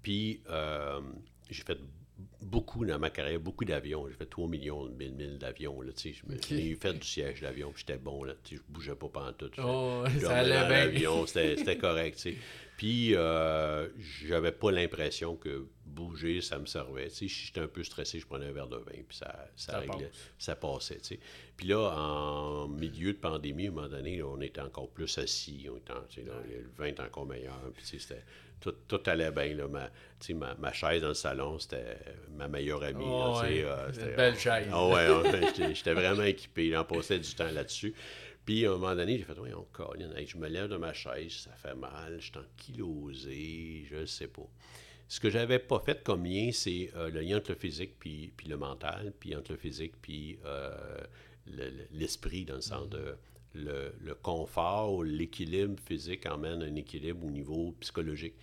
Puis, 0.02 0.40
euh, 0.50 1.00
j'ai 1.50 1.62
fait 1.62 1.78
beaucoup 2.40 2.84
dans 2.84 2.98
ma 2.98 3.10
carrière, 3.10 3.40
beaucoup 3.40 3.64
d'avions. 3.64 4.08
J'ai 4.08 4.14
fait 4.14 4.26
3 4.26 4.48
millions 4.48 4.86
de 4.86 4.92
1000 4.92 5.12
milles 5.14 5.38
d'avions. 5.38 5.80
Je 5.82 5.90
j'ai 6.48 6.74
fait 6.76 6.92
du 6.94 7.06
siège 7.06 7.40
d'avion, 7.40 7.70
puis 7.72 7.84
j'étais 7.86 7.98
bon. 7.98 8.24
Là, 8.24 8.34
je 8.50 8.56
bougeais 8.68 8.94
pas 8.94 9.08
pendant 9.08 9.32
tout. 9.32 9.50
Oh, 9.58 10.04
Je 10.12 10.20
ça 10.20 10.38
allait 10.38 10.50
bien. 10.50 10.68
l'avion, 10.68 11.26
C'était 11.26 11.56
c'était 11.56 11.78
correct. 11.78 12.26
Puis, 12.76 13.14
euh, 13.14 13.88
j'avais 13.98 14.52
pas 14.52 14.72
l'impression 14.72 15.36
que 15.36 15.66
bouger, 15.92 16.40
ça 16.40 16.58
me 16.58 16.66
servait. 16.66 17.08
Tu 17.08 17.14
sais, 17.14 17.28
si 17.28 17.46
j'étais 17.46 17.60
un 17.60 17.68
peu 17.68 17.84
stressé, 17.84 18.18
je 18.18 18.26
prenais 18.26 18.46
un 18.46 18.52
verre 18.52 18.66
de 18.68 18.76
vin, 18.78 19.02
puis 19.06 19.16
ça, 19.16 19.46
ça, 19.56 19.72
Ça 19.72 19.78
réglait, 19.78 20.06
passe. 20.06 20.30
ça 20.38 20.56
passait. 20.56 20.96
tu 20.98 21.04
sais. 21.04 21.20
Puis 21.56 21.68
là, 21.68 21.78
en 21.96 22.68
milieu 22.68 23.12
de 23.12 23.18
pandémie, 23.18 23.66
à 23.66 23.70
un 23.70 23.72
moment 23.74 23.88
donné, 23.88 24.18
là, 24.18 24.26
on 24.26 24.40
était 24.40 24.60
encore 24.60 24.88
plus 24.88 25.16
assis. 25.18 25.68
On 25.72 25.76
était, 25.76 25.92
en- 25.92 26.02
tu 26.08 26.20
sais, 26.20 26.26
là, 26.26 26.34
le 26.48 26.68
vin 26.76 26.86
était 26.86 27.02
encore 27.02 27.26
meilleur. 27.26 27.58
Puis, 27.74 27.84
c'était- 27.98 28.24
tout, 28.60 28.74
tout 28.86 29.00
allait 29.06 29.32
bien. 29.32 29.54
Là. 29.54 29.66
Ma, 29.66 29.90
ma, 30.36 30.54
ma 30.54 30.72
chaise 30.72 31.02
dans 31.02 31.08
le 31.08 31.14
salon, 31.14 31.58
c'était 31.58 31.98
ma 32.30 32.46
meilleure 32.46 32.82
amie. 32.84 33.04
Oh, 33.04 33.34
là, 33.34 33.40
ouais. 33.42 33.64
euh, 33.64 33.92
Une 33.92 34.16
belle 34.16 34.38
chaise. 34.38 34.68
Ah 34.70 34.86
ouais, 34.86 35.08
ouais, 35.10 35.74
j'étais- 35.74 35.94
vraiment 35.94 36.22
équipé. 36.22 36.76
On 36.76 36.84
passait 36.84 37.18
du 37.18 37.34
temps 37.34 37.50
là-dessus. 37.50 37.92
Puis, 38.44 38.64
à 38.66 38.70
un 38.70 38.72
moment 38.76 38.94
donné, 38.94 39.18
j'ai 39.18 39.24
fait, 39.24 39.38
oui, 39.38 39.50
on 39.54 39.62
colline. 39.72 40.12
Hey, 40.16 40.26
je 40.28 40.36
me 40.36 40.48
lève 40.48 40.68
de 40.68 40.76
ma 40.76 40.92
chaise, 40.92 41.32
ça 41.32 41.50
fait 41.56 41.74
mal, 41.74 42.16
je 42.20 42.24
suis 42.26 42.32
ankylosé, 42.38 43.84
je 43.90 44.04
sais 44.06 44.28
pas. 44.28 44.46
Ce 45.12 45.20
que 45.20 45.28
j'avais 45.28 45.58
pas 45.58 45.78
fait 45.78 46.02
comme 46.02 46.24
lien, 46.24 46.48
c'est 46.54 46.90
euh, 46.96 47.10
le 47.10 47.20
lien 47.20 47.36
entre 47.36 47.50
le 47.50 47.58
physique 47.58 47.98
puis, 47.98 48.32
puis 48.34 48.48
le 48.48 48.56
mental, 48.56 49.12
puis 49.20 49.36
entre 49.36 49.52
le 49.52 49.58
physique 49.58 49.92
puis 50.00 50.38
euh, 50.46 50.74
le- 51.46 51.68
le- 51.68 51.86
l'esprit, 51.92 52.46
dans 52.46 52.54
le 52.54 52.62
sens 52.62 52.88
de 52.88 53.14
le, 53.52 53.92
le 54.00 54.14
confort, 54.14 55.04
l'équilibre 55.04 55.78
physique 55.84 56.24
emmène 56.24 56.62
un 56.62 56.74
équilibre 56.76 57.26
au 57.26 57.30
niveau 57.30 57.76
psychologique. 57.80 58.36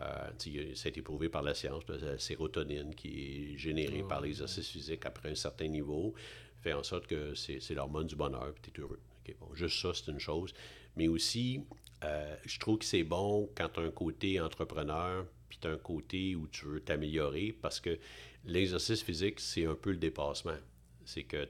Euh, 0.00 0.30
ça 0.76 0.86
a 0.86 0.88
été 0.90 1.02
prouvé 1.02 1.28
par 1.28 1.42
la 1.42 1.54
science, 1.54 1.82
la 1.88 2.16
sérotonine 2.18 2.94
qui 2.94 3.08
est 3.54 3.56
générée 3.58 4.04
par 4.08 4.20
l'exercice 4.20 4.68
physique 4.68 5.04
après 5.04 5.28
un 5.28 5.34
certain 5.34 5.66
niveau 5.66 6.14
fait 6.60 6.72
en 6.72 6.84
sorte 6.84 7.08
que 7.08 7.34
c'est 7.34 7.74
l'hormone 7.74 8.06
du 8.06 8.14
bonheur, 8.14 8.54
puis 8.62 8.70
tu 8.70 8.80
es 8.80 8.84
heureux. 8.84 9.00
Bon, 9.40 9.52
juste 9.54 9.76
ça, 9.82 9.90
c'est 9.92 10.08
une 10.12 10.20
chose. 10.20 10.54
Mais 10.94 11.08
aussi, 11.08 11.64
euh, 12.04 12.36
je 12.46 12.60
trouve 12.60 12.78
que 12.78 12.84
c'est 12.84 13.02
bon 13.02 13.50
quand 13.56 13.70
tu 13.70 13.80
as 13.80 13.82
un 13.82 13.90
côté 13.90 14.40
entrepreneur, 14.40 15.26
puis 15.52 15.58
tu 15.60 15.68
as 15.68 15.72
un 15.72 15.76
côté 15.76 16.34
où 16.34 16.48
tu 16.48 16.64
veux 16.64 16.80
t'améliorer, 16.80 17.54
parce 17.60 17.78
que 17.78 17.98
l'exercice 18.46 19.02
physique, 19.02 19.38
c'est 19.38 19.66
un 19.66 19.74
peu 19.74 19.90
le 19.90 19.98
dépassement. 19.98 20.56
C'est 21.04 21.24
que 21.24 21.46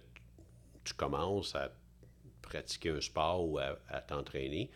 tu 0.83 0.93
commences 0.95 1.55
à 1.55 1.71
pratiquer 2.41 2.91
un 2.91 3.01
sport 3.01 3.49
ou 3.49 3.59
à, 3.59 3.79
à 3.89 4.01
t'entraîner, 4.01 4.73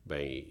ben 0.08 0.44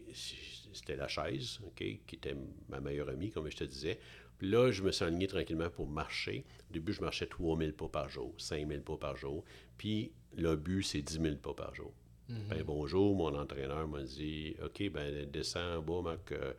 c'était 0.73 0.95
la 0.95 1.07
chaise, 1.07 1.59
OK, 1.65 1.77
qui 1.77 2.15
était 2.15 2.35
ma 2.69 2.79
meilleure 2.79 3.09
amie, 3.09 3.31
comme 3.31 3.49
je 3.49 3.57
te 3.57 3.63
disais. 3.63 3.99
Puis 4.37 4.49
là, 4.49 4.71
je 4.71 4.83
me 4.83 4.91
suis 4.91 5.03
aligné 5.03 5.27
tranquillement 5.27 5.69
pour 5.69 5.87
marcher. 5.87 6.45
Au 6.69 6.73
début, 6.73 6.93
je 6.93 7.01
marchais 7.01 7.25
3000 7.25 7.73
pas 7.73 7.87
par 7.87 8.09
jour, 8.09 8.33
5000 8.37 8.81
pas 8.81 8.97
par 8.97 9.17
jour. 9.17 9.43
Puis 9.77 10.11
le 10.35 10.55
but, 10.55 10.83
c'est 10.83 11.01
10 11.01 11.19
000 11.21 11.35
pas 11.37 11.53
par 11.53 11.73
jour. 11.73 11.91
Ben, 12.29 12.61
bonjour, 12.61 13.15
mon 13.15 13.33
entraîneur 13.33 13.87
m'a 13.87 14.03
dit 14.03 14.53
OK, 14.61 14.89
ben 14.91 15.25
descends 15.31 15.77
en 15.77 15.81
bas, 15.81 16.01
Marc, 16.01 16.33
euh, 16.33 16.53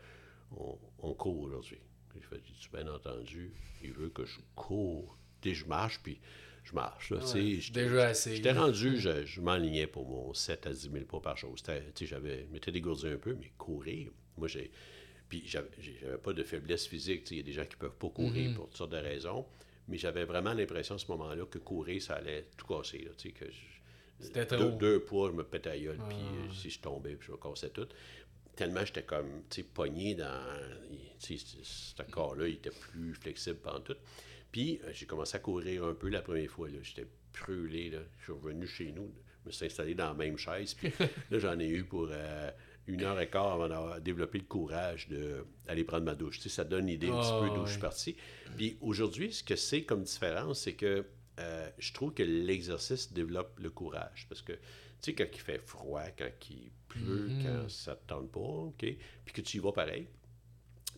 on, 0.56 0.78
on 1.00 1.12
court 1.12 1.38
aujourd'hui. 1.40 1.78
J'ai 2.14 2.22
fait 2.22 2.40
tu 2.40 2.70
bien 2.70 2.88
entendu, 2.88 3.52
il 3.82 3.92
veut 3.92 4.08
que 4.08 4.24
je 4.24 4.38
cours. 4.54 5.18
Sais, 5.44 5.52
je 5.54 5.66
marche, 5.66 6.00
puis 6.02 6.18
je 6.68 6.74
marche. 6.74 7.10
Là, 7.10 7.20
j'étais- 7.60 7.80
déjà 7.84 8.06
assez. 8.08 8.36
J'étais 8.36 8.52
rendu, 8.52 8.98
je, 8.98 9.24
je 9.24 9.40
m'enlignais 9.40 9.86
pour 9.86 10.06
mon 10.06 10.32
7 10.34 10.66
à 10.66 10.72
10 10.72 10.90
000 10.92 11.04
pas 11.06 11.20
par 11.20 11.36
jour. 11.36 11.54
J'avais, 12.00 12.46
je 12.46 12.52
m'étais 12.52 12.70
dégourdi 12.72 13.06
un 13.08 13.16
peu, 13.16 13.34
mais 13.34 13.52
courir, 13.58 14.10
moi, 14.36 14.48
j'ai. 14.48 14.70
Puis 15.28 15.42
j'avais, 15.46 15.68
pas 16.22 16.32
de 16.32 16.42
faiblesse 16.42 16.86
physique. 16.86 17.24
tu 17.24 17.28
sais, 17.28 17.34
Il 17.34 17.38
y 17.38 17.40
a 17.40 17.44
des 17.44 17.52
gens 17.52 17.66
qui 17.66 17.76
peuvent 17.76 17.96
pas 17.96 18.08
courir 18.08 18.54
pour 18.54 18.66
toutes 18.68 18.76
sortes 18.78 18.92
de 18.92 18.96
raisons. 18.96 19.46
Mais 19.88 19.96
j'avais 19.98 20.24
vraiment 20.24 20.52
l'impression 20.52 20.96
à 20.96 20.98
ce 20.98 21.06
moment-là 21.08 21.44
que 21.46 21.58
courir, 21.58 22.00
ça 22.02 22.14
allait 22.16 22.46
tout 22.56 22.66
casser. 22.66 22.98
Là, 22.98 23.10
tu 23.16 23.28
sais, 23.28 23.34
que 23.34 23.46
je- 23.50 24.28
deux. 24.76 25.00
Ah. 25.02 25.06
poids, 25.06 25.30
je 25.30 25.36
me 25.36 25.44
pétais 25.44 25.70
la 25.70 25.78
gueule, 25.78 26.00
puis 26.08 26.18
euh, 26.18 26.52
si 26.52 26.70
je 26.70 26.80
tombais, 26.80 27.14
puis 27.14 27.26
je 27.28 27.32
me 27.32 27.36
cassais 27.38 27.70
tout. 27.70 27.86
Tellement 28.56 28.84
j'étais 28.84 29.04
comme, 29.04 29.42
tu 29.48 29.56
sais, 29.56 29.62
pogné 29.62 30.14
dans... 30.14 30.42
Tu 31.20 31.38
sais, 31.38 31.46
ce- 31.62 31.94
ce 31.96 32.02
corps-là, 32.10 32.48
il 32.48 32.54
était 32.54 32.70
plus 32.70 33.14
flexible 33.14 33.58
pendant 33.62 33.80
tout. 33.80 33.94
Puis 34.52 34.80
euh, 34.84 34.90
j'ai 34.92 35.06
commencé 35.06 35.36
à 35.36 35.40
courir 35.40 35.84
un 35.84 35.94
peu 35.94 36.08
la 36.08 36.22
première 36.22 36.50
fois. 36.50 36.68
J'étais 36.82 37.06
brûlé, 37.40 37.90
là. 37.90 38.00
Je 38.18 38.24
suis 38.24 38.32
revenu 38.32 38.66
chez 38.66 38.92
nous, 38.92 39.12
je 39.42 39.48
me 39.48 39.52
suis 39.52 39.66
installé 39.66 39.94
dans 39.94 40.08
la 40.08 40.14
même 40.14 40.36
chaise, 40.38 40.74
puis 40.74 40.90
là, 41.30 41.38
j'en 41.38 41.58
ai 41.58 41.68
eu 41.68 41.84
pour... 41.84 42.08
euh, 42.10 42.50
une 42.90 43.02
heure 43.02 43.20
et 43.20 43.28
quart 43.28 43.52
avant 43.52 43.68
d'avoir 43.68 44.00
développé 44.00 44.38
le 44.38 44.46
courage 44.46 45.08
d'aller 45.10 45.84
prendre 45.84 46.06
ma 46.06 46.14
douche. 46.14 46.36
Tu 46.38 46.44
sais, 46.44 46.48
ça 46.48 46.64
donne 46.64 46.84
une 46.88 46.94
idée 46.94 47.10
un 47.10 47.20
petit 47.20 47.28
Ah, 47.30 47.40
peu 47.42 47.54
d'où 47.54 47.66
je 47.66 47.72
suis 47.72 47.80
parti. 47.82 48.16
Puis 48.56 48.78
aujourd'hui, 48.80 49.30
ce 49.30 49.44
que 49.44 49.56
c'est 49.56 49.82
comme 49.84 50.04
différence, 50.04 50.60
c'est 50.60 50.72
que 50.72 51.04
euh, 51.38 51.70
je 51.78 51.92
trouve 51.92 52.14
que 52.14 52.22
l'exercice 52.22 53.12
développe 53.12 53.60
le 53.60 53.68
courage. 53.68 54.24
Parce 54.30 54.40
que, 54.40 54.54
tu 54.54 54.58
sais, 55.02 55.14
quand 55.14 55.26
il 55.30 55.38
fait 55.38 55.58
froid, 55.58 56.00
quand 56.16 56.30
il 56.48 56.70
pleut, 56.88 57.28
Mm-hmm. 57.28 57.42
quand 57.42 57.68
ça 57.68 57.90
ne 57.90 57.96
te 57.96 58.06
tente 58.06 58.32
pas, 58.32 58.40
OK, 58.40 58.78
puis 58.78 59.34
que 59.34 59.42
tu 59.42 59.58
y 59.58 59.60
vas 59.60 59.72
pareil, 59.72 60.06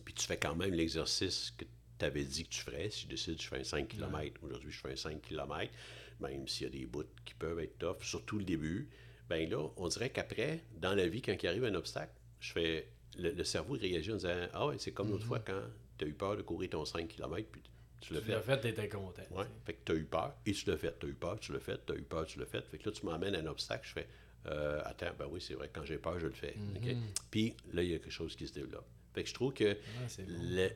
puis 0.05 0.13
tu 0.13 0.25
fais 0.25 0.37
quand 0.37 0.55
même 0.55 0.73
l'exercice 0.73 1.51
que 1.57 1.65
tu 1.65 1.71
avais 2.05 2.23
dit 2.23 2.43
que 2.45 2.49
tu 2.49 2.61
ferais. 2.61 2.89
Si 2.89 3.03
je 3.03 3.07
décide, 3.07 3.41
je 3.41 3.47
fais 3.47 3.59
un 3.59 3.63
5 3.63 3.87
km. 3.87 4.39
Aujourd'hui, 4.43 4.71
je 4.71 4.79
fais 4.79 4.91
un 4.91 4.95
5 4.95 5.21
km, 5.21 5.71
même 6.19 6.47
s'il 6.47 6.63
y 6.63 6.69
a 6.69 6.69
des 6.79 6.85
bouts 6.85 7.03
qui 7.25 7.33
peuvent 7.35 7.59
être 7.59 7.77
tough, 7.79 8.01
surtout 8.03 8.37
le 8.39 8.45
début. 8.45 8.89
Ben 9.29 9.49
là, 9.49 9.65
on 9.77 9.87
dirait 9.87 10.09
qu'après, 10.09 10.63
dans 10.77 10.93
la 10.93 11.07
vie, 11.07 11.21
quand 11.21 11.35
il 11.41 11.47
arrive 11.47 11.63
un 11.65 11.75
obstacle, 11.75 12.13
je 12.39 12.51
fais. 12.51 12.87
Le, 13.17 13.31
le 13.31 13.43
cerveau 13.43 13.73
réagit 13.73 14.11
en 14.11 14.15
disant 14.15 14.47
Ah 14.53 14.67
ouais, 14.67 14.77
c'est 14.79 14.91
comme 14.93 15.09
l'autre 15.09 15.25
fois 15.25 15.39
quand 15.39 15.61
tu 15.97 16.05
as 16.05 16.07
eu 16.07 16.13
peur 16.13 16.37
de 16.37 16.41
courir 16.43 16.69
ton 16.69 16.85
5 16.85 17.07
km, 17.09 17.47
puis 17.51 17.61
tu 17.99 18.13
l'as 18.13 18.19
Tu 18.21 18.25
fait. 18.27 18.31
l'as 18.31 18.41
fait, 18.41 18.59
t'étais 18.61 18.87
content. 18.89 19.21
Ouais. 19.31 19.45
Fait 19.65 19.73
que 19.73 19.79
tu 19.85 19.91
as 19.91 19.95
eu 19.95 20.05
peur 20.05 20.33
et 20.45 20.53
tu 20.53 20.69
l'as 20.69 20.77
fait. 20.77 20.97
Tu 20.97 21.05
as 21.05 21.09
eu 21.09 21.13
peur, 21.13 21.39
tu 21.39 21.51
l'as 21.53 21.59
fait, 21.59 21.85
tu 21.85 21.91
as 21.93 21.95
eu 21.97 22.03
peur, 22.03 22.25
tu 22.25 22.39
l'as 22.39 22.45
fait. 22.45 22.61
Fait 22.69 22.77
que 22.77 22.89
là, 22.89 22.95
tu 22.95 23.05
m'emmènes 23.05 23.35
à 23.35 23.39
un 23.39 23.45
obstacle, 23.47 23.85
je 23.87 23.93
fais 23.93 24.07
euh, 24.47 24.81
Attends, 24.85 25.11
ben 25.19 25.27
oui, 25.29 25.39
c'est 25.41 25.53
vrai, 25.55 25.69
quand 25.71 25.83
j'ai 25.85 25.97
peur, 25.97 26.19
je 26.19 26.27
le 26.27 26.33
fais. 26.33 26.55
OK? 26.75 26.95
Puis 27.29 27.53
là, 27.73 27.83
il 27.83 27.89
y 27.91 27.95
a 27.95 27.99
quelque 27.99 28.09
chose 28.11 28.35
qui 28.35 28.47
se 28.47 28.53
développe. 28.53 28.87
Fait 29.13 29.23
que 29.23 29.29
je 29.29 29.33
trouve 29.33 29.53
que 29.53 29.75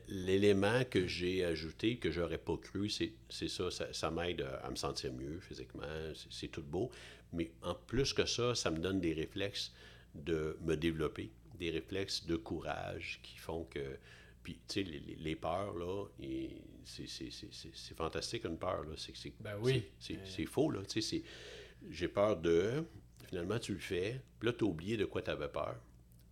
l'élément 0.08 0.84
que 0.84 1.06
j'ai 1.06 1.44
ajouté, 1.44 1.96
que 1.96 2.10
j'aurais 2.10 2.38
pas 2.38 2.56
cru, 2.56 2.88
c'est 2.90 3.12
ça. 3.48 3.70
Ça, 3.70 3.92
ça 3.92 4.10
m'aide 4.10 4.42
à, 4.62 4.70
me 4.70 4.76
sentir 4.76 5.12
mieux 5.12 5.40
physiquement. 5.40 5.86
C'est- 6.30 6.48
tout 6.48 6.62
beau. 6.62 6.90
Mais 7.32 7.50
en 7.62 7.74
plus 7.74 8.12
que 8.12 8.24
ça, 8.26 8.54
ça 8.54 8.70
me 8.70 8.78
donne 8.78 9.00
des 9.00 9.12
réflexes 9.12 9.72
de 10.14 10.56
me 10.62 10.76
développer, 10.76 11.30
des 11.58 11.70
réflexes 11.70 12.26
de 12.26 12.36
courage 12.36 13.20
qui 13.22 13.36
font 13.38 13.64
que. 13.64 13.96
Puis, 14.42 14.54
tu 14.68 14.74
sais, 14.74 14.82
les, 14.84 15.00
les- 15.00 15.16
les 15.16 15.34
peurs, 15.36 15.76
là, 15.76 16.04
c'est- 16.84 17.94
fantastique 17.96 18.44
une 18.44 18.58
peur, 18.58 18.84
là. 18.84 18.94
C'est 18.96 19.32
Ben 19.40 19.56
oui. 19.60 19.84
c'est 19.98 20.46
faux, 20.46 20.70
là. 20.70 20.82
Tu 20.88 21.02
sais, 21.02 21.22
j'ai 21.90 22.08
peur 22.08 22.36
de. 22.36 22.84
Finalement, 23.28 23.58
tu 23.58 23.72
le 23.72 23.80
fais. 23.80 24.20
Puis 24.38 24.46
là, 24.46 24.52
tu 24.52 24.62
as 24.64 24.68
oublié 24.68 24.96
de 24.96 25.04
quoi 25.04 25.20
tu 25.20 25.30
avais 25.30 25.48
peur. 25.48 25.74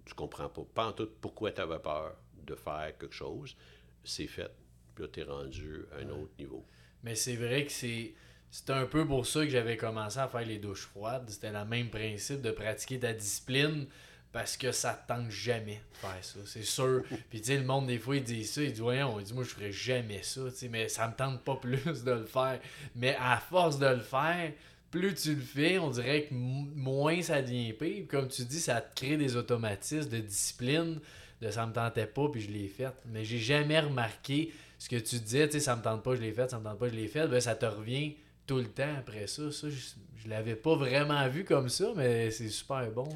Tu 0.04 0.14
comprends 0.14 0.48
pas, 0.48 0.62
pas 0.74 0.86
en 0.88 0.92
tout 0.92 1.08
pourquoi 1.20 1.52
tu 1.52 1.60
avais 1.60 1.78
peur 1.78 2.16
de 2.44 2.54
faire 2.54 2.92
quelque 2.98 3.14
chose. 3.14 3.56
C'est 4.04 4.26
fait. 4.26 4.50
Puis 4.94 5.04
là, 5.04 5.10
tu 5.12 5.20
es 5.20 5.22
rendu 5.24 5.86
à 5.92 6.02
un 6.02 6.10
autre 6.10 6.32
niveau. 6.38 6.64
Mais 7.02 7.14
c'est 7.14 7.36
vrai 7.36 7.64
que 7.64 7.72
c'est. 7.72 8.14
C'est 8.50 8.70
un 8.70 8.86
peu 8.86 9.04
pour 9.04 9.26
ça 9.26 9.40
que 9.40 9.50
j'avais 9.50 9.76
commencé 9.76 10.16
à 10.16 10.28
faire 10.28 10.46
les 10.46 10.58
douches 10.58 10.86
froides. 10.86 11.28
C'était 11.28 11.50
le 11.50 11.64
même 11.64 11.90
principe 11.90 12.40
de 12.40 12.52
pratiquer 12.52 13.00
ta 13.00 13.12
discipline 13.12 13.88
parce 14.34 14.56
que 14.56 14.72
ça 14.72 14.94
te 14.94 15.12
tente 15.12 15.30
jamais 15.30 15.80
de 15.92 15.96
faire 15.96 16.18
ça, 16.24 16.40
c'est 16.44 16.64
sûr. 16.64 17.04
Puis 17.30 17.40
tu 17.40 17.46
sais, 17.46 17.56
le 17.56 17.64
monde, 17.64 17.86
des 17.86 18.00
fois, 18.00 18.16
il 18.16 18.24
dit 18.24 18.44
ça, 18.44 18.62
il 18.62 18.72
dit 18.72 18.80
Voyons, 18.80 19.20
il 19.20 19.24
dit 19.24 19.32
Moi, 19.32 19.44
je 19.44 19.50
ferais 19.50 19.70
jamais 19.70 20.22
ça, 20.22 20.42
tu 20.50 20.56
sais, 20.56 20.68
mais 20.68 20.88
ça 20.88 21.06
me 21.06 21.14
tente 21.14 21.42
pas 21.42 21.54
plus 21.62 22.02
de 22.02 22.10
le 22.10 22.26
faire. 22.26 22.60
Mais 22.96 23.16
à 23.20 23.38
force 23.38 23.78
de 23.78 23.86
le 23.86 24.00
faire, 24.00 24.52
plus 24.94 25.14
tu 25.14 25.34
le 25.34 25.40
fais, 25.40 25.78
on 25.78 25.90
dirait 25.90 26.26
que 26.26 26.34
moins 26.34 27.20
ça 27.20 27.42
devient 27.42 27.72
pire. 27.72 28.06
Comme 28.08 28.28
tu 28.28 28.44
dis, 28.44 28.60
ça 28.60 28.80
te 28.80 28.94
crée 28.94 29.16
des 29.16 29.36
automatismes 29.36 30.08
de 30.08 30.18
discipline, 30.18 31.00
de 31.42 31.50
ça 31.50 31.66
me 31.66 31.72
tentait 31.72 32.06
pas, 32.06 32.28
puis 32.28 32.40
je 32.40 32.50
l'ai 32.50 32.68
fait. 32.68 32.92
Mais 33.06 33.24
j'ai 33.24 33.38
jamais 33.38 33.80
remarqué 33.80 34.52
ce 34.78 34.88
que 34.88 34.96
tu 34.96 35.18
disais, 35.18 35.48
tu 35.48 35.54
sais, 35.54 35.60
ça 35.60 35.74
me 35.74 35.82
tente 35.82 36.04
pas, 36.04 36.14
je 36.14 36.20
l'ai 36.20 36.32
fait, 36.32 36.48
ça 36.48 36.60
me 36.60 36.64
tente 36.64 36.78
pas, 36.78 36.88
je 36.88 36.94
l'ai 36.94 37.08
fait. 37.08 37.26
Ben, 37.26 37.40
ça 37.40 37.56
te 37.56 37.66
revient 37.66 38.14
tout 38.46 38.58
le 38.58 38.68
temps 38.68 38.94
après 38.96 39.26
ça. 39.26 39.50
Ça, 39.50 39.68
je, 39.68 39.76
je 40.16 40.28
l'avais 40.28 40.54
pas 40.54 40.76
vraiment 40.76 41.26
vu 41.28 41.44
comme 41.44 41.68
ça, 41.68 41.92
mais 41.96 42.30
c'est 42.30 42.48
super 42.48 42.88
bon. 42.92 43.08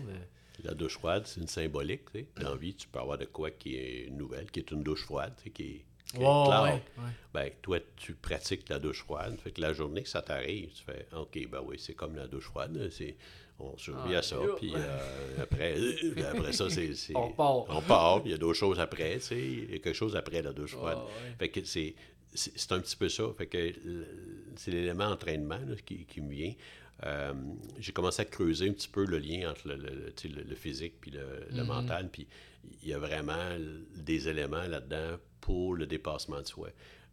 La 0.64 0.74
douche 0.74 0.95
froide, 0.95 1.22
c'est 1.26 1.41
une 1.41 1.47
symbolique. 1.47 2.11
Tu. 2.12 2.26
Dans 2.43 2.57
tu 2.59 2.89
peux 2.89 2.99
avoir 2.99 3.18
de 3.18 3.26
quoi 3.26 3.53
qui 3.53 3.76
est 3.76 4.11
nouvelle, 4.11 4.51
qui 4.51 4.59
est 4.59 4.70
une 4.72 4.83
douche 4.83 5.05
froide, 5.05 5.35
qui 5.55 5.62
est, 5.62 5.85
claire. 6.16 6.62
ouais, 6.62 6.70
ouais. 7.04 7.11
Ben, 7.34 7.50
toi, 7.62 7.78
tu 7.96 8.14
pratiques 8.14 8.68
la 8.68 8.78
douche 8.78 9.00
froide. 9.04 9.36
Fait 9.42 9.50
que 9.50 9.61
la 9.61 9.72
journée 9.72 10.02
que 10.02 10.09
ça 10.09 10.22
t'arrive, 10.22 10.70
tu 10.72 10.82
fais 10.84 11.06
OK, 11.14 11.48
ben 11.50 11.61
oui, 11.64 11.76
c'est 11.78 11.94
comme 11.94 12.16
la 12.16 12.26
douche 12.26 12.44
froide. 12.44 12.88
C'est, 12.90 13.16
on 13.61 13.76
survit 13.76 14.14
Ah, 14.14 14.18
à 14.18 14.22
ça. 14.22 14.36
Puis 14.56 14.72
euh, 14.74 15.42
après, 15.42 15.74
euh, 15.78 16.30
après 16.32 16.52
ça, 16.52 16.70
c'est, 16.70 16.94
c'est- 16.94 17.12
On 17.16 17.30
part. 17.32 17.68
On 17.68 17.82
part. 17.82 18.22
puis 18.22 18.30
Il 18.30 18.32
y 18.32 18.34
a 18.34 18.38
d'autres 18.38 18.59
choses 18.59 18.78
après. 18.80 19.14
Tu 19.16 19.20
sais, 19.20 19.38
il 19.40 19.70
y 19.72 19.74
a 19.74 19.78
quelque 19.78 19.92
chose 19.92 20.16
après 20.16 20.40
la 20.42 20.52
douche 20.52 20.72
froide. 20.72 20.98
Ah, 21.00 21.04
ouais. 21.04 21.34
Fait 21.38 21.48
que 21.50 21.64
c'est, 21.64 21.94
c'est, 22.32 22.52
c'est 22.59 22.72
un 22.72 22.80
petit 22.80 22.96
peu 22.96 23.09
ça. 23.09 23.24
Fait 23.36 23.46
que 23.46 23.74
c'est 24.56 24.70
l'élément 24.70 25.06
entraînement 25.06 25.59
là, 25.66 25.74
qui, 25.84 26.04
qui 26.06 26.20
me 26.20 26.32
vient. 26.32 26.54
Euh, 27.05 27.32
j'ai 27.78 27.92
commencé 27.92 28.22
à 28.22 28.24
creuser 28.24 28.68
un 28.68 28.72
petit 28.72 28.88
peu 28.88 29.05
le 29.05 29.18
lien 29.18 29.51
entre 29.51 29.68
le, 29.68 30.55
physique 30.55 30.94
puis 31.01 31.11
le, 31.11 31.46
le 31.51 31.64
mental. 31.64 32.09
Puis 32.11 32.26
il 32.82 32.88
y 32.88 32.92
a 32.92 32.99
vraiment 32.99 33.57
des 33.96 34.28
éléments 34.28 34.66
là-dedans 34.66 35.18
pour 35.40 35.74
le 35.74 35.86
dépassement 35.86 36.40
de 36.40 36.46
soi. 36.46 36.68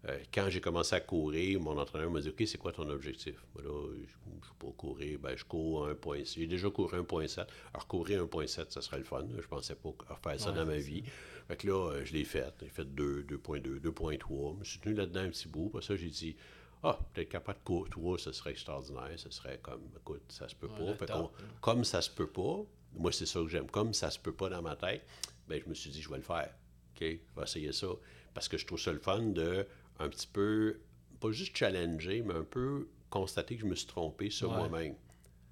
Euh, 0.07 0.19
quand 0.33 0.49
j'ai 0.49 0.61
commencé 0.61 0.95
à 0.95 0.99
courir, 0.99 1.59
mon 1.59 1.77
entraîneur 1.79 2.11
m'a 2.11 2.21
dit 2.21 2.29
OK, 2.29 2.43
c'est 2.45 2.57
quoi 2.57 2.71
ton 2.71 2.88
objectif? 2.89 3.36
Là, 3.57 3.71
je 3.93 4.01
ne 4.01 4.05
sais 4.05 4.51
pas 4.59 4.67
courir. 4.77 5.19
Ben, 5.19 5.36
je 5.36 5.43
cours 5.43 5.88
1.7. 5.88 6.36
J'ai 6.38 6.47
déjà 6.47 6.69
couru 6.69 6.99
1.7. 6.99 7.47
Alors, 7.73 7.88
courir 7.88 8.23
1.7, 8.25 8.71
ça 8.71 8.81
serait 8.81 8.99
le 8.99 9.03
fun. 9.03 9.25
Je 9.38 9.47
pensais 9.47 9.75
pas 9.75 9.89
faire 10.23 10.39
ça 10.39 10.51
Ouais, 10.51 10.57
dans 10.57 10.65
ma 10.65 10.77
vie. 10.77 11.03
Fait 11.47 11.57
que 11.57 11.67
là, 11.67 11.91
euh, 11.91 12.05
je 12.05 12.13
l'ai 12.13 12.23
fait. 12.23 12.53
J'ai 12.61 12.69
fait 12.69 12.86
2, 12.86 13.23
2.2, 13.23 13.79
2.3. 13.79 14.53
Je 14.53 14.59
me 14.59 14.63
suis 14.63 14.79
tenu 14.79 14.95
là-dedans 14.95 15.21
un 15.21 15.29
petit 15.29 15.47
bout. 15.47 15.69
Pour 15.69 15.83
ça, 15.83 15.95
j'ai 15.95 16.09
dit 16.09 16.36
Ah, 16.84 16.99
peut-être 17.13 17.30
capable 17.30 17.59
de 17.59 17.63
courir 17.63 17.89
3, 17.91 18.17
ce 18.19 18.32
serait 18.32 18.51
extraordinaire. 18.51 19.11
Ce 19.17 19.30
serait 19.32 19.57
comme, 19.61 19.82
écoute, 19.99 20.23
ça 20.30 20.47
se 20.47 20.55
peut 20.55 20.67
pas. 20.67 20.93
Fait 20.95 21.05
top, 21.07 21.38
là. 21.39 21.45
comme 21.61 21.84
ça 21.84 22.01
se 22.01 22.09
peut 22.11 22.28
pas, 22.30 22.59
moi, 22.93 23.11
c'est 23.11 23.26
ça 23.26 23.39
que 23.41 23.47
j'aime. 23.47 23.69
Comme 23.69 23.93
ça 23.93 24.11
se 24.11 24.19
peut 24.19 24.34
pas 24.34 24.49
dans 24.49 24.61
ma 24.61 24.76
tête, 24.76 25.05
ben, 25.47 25.59
je 25.63 25.67
me 25.69 25.73
suis 25.73 25.89
dit, 25.89 26.01
je 26.01 26.09
vais 26.09 26.17
le 26.17 26.21
faire. 26.23 26.53
OK? 26.95 27.01
Je 27.01 27.07
vais 27.07 27.43
essayer 27.43 27.71
ça. 27.71 27.88
Parce 28.34 28.47
que 28.47 28.57
je 28.57 28.65
trouve 28.65 28.80
ça 28.80 28.91
le 28.93 28.99
fun 28.99 29.21
de 29.21 29.65
un 29.99 30.09
petit 30.09 30.28
peu, 30.28 30.80
pas 31.19 31.32
juste 31.32 31.55
challenger, 31.57 32.21
mais 32.21 32.34
un 32.34 32.43
peu 32.43 32.88
constater 33.09 33.55
que 33.55 33.61
je 33.61 33.65
me 33.67 33.76
suis 33.76 33.88
trompé 33.88 34.30
sur 34.30 34.49
Ouais. 34.51 34.57
moi-même. 34.57 34.95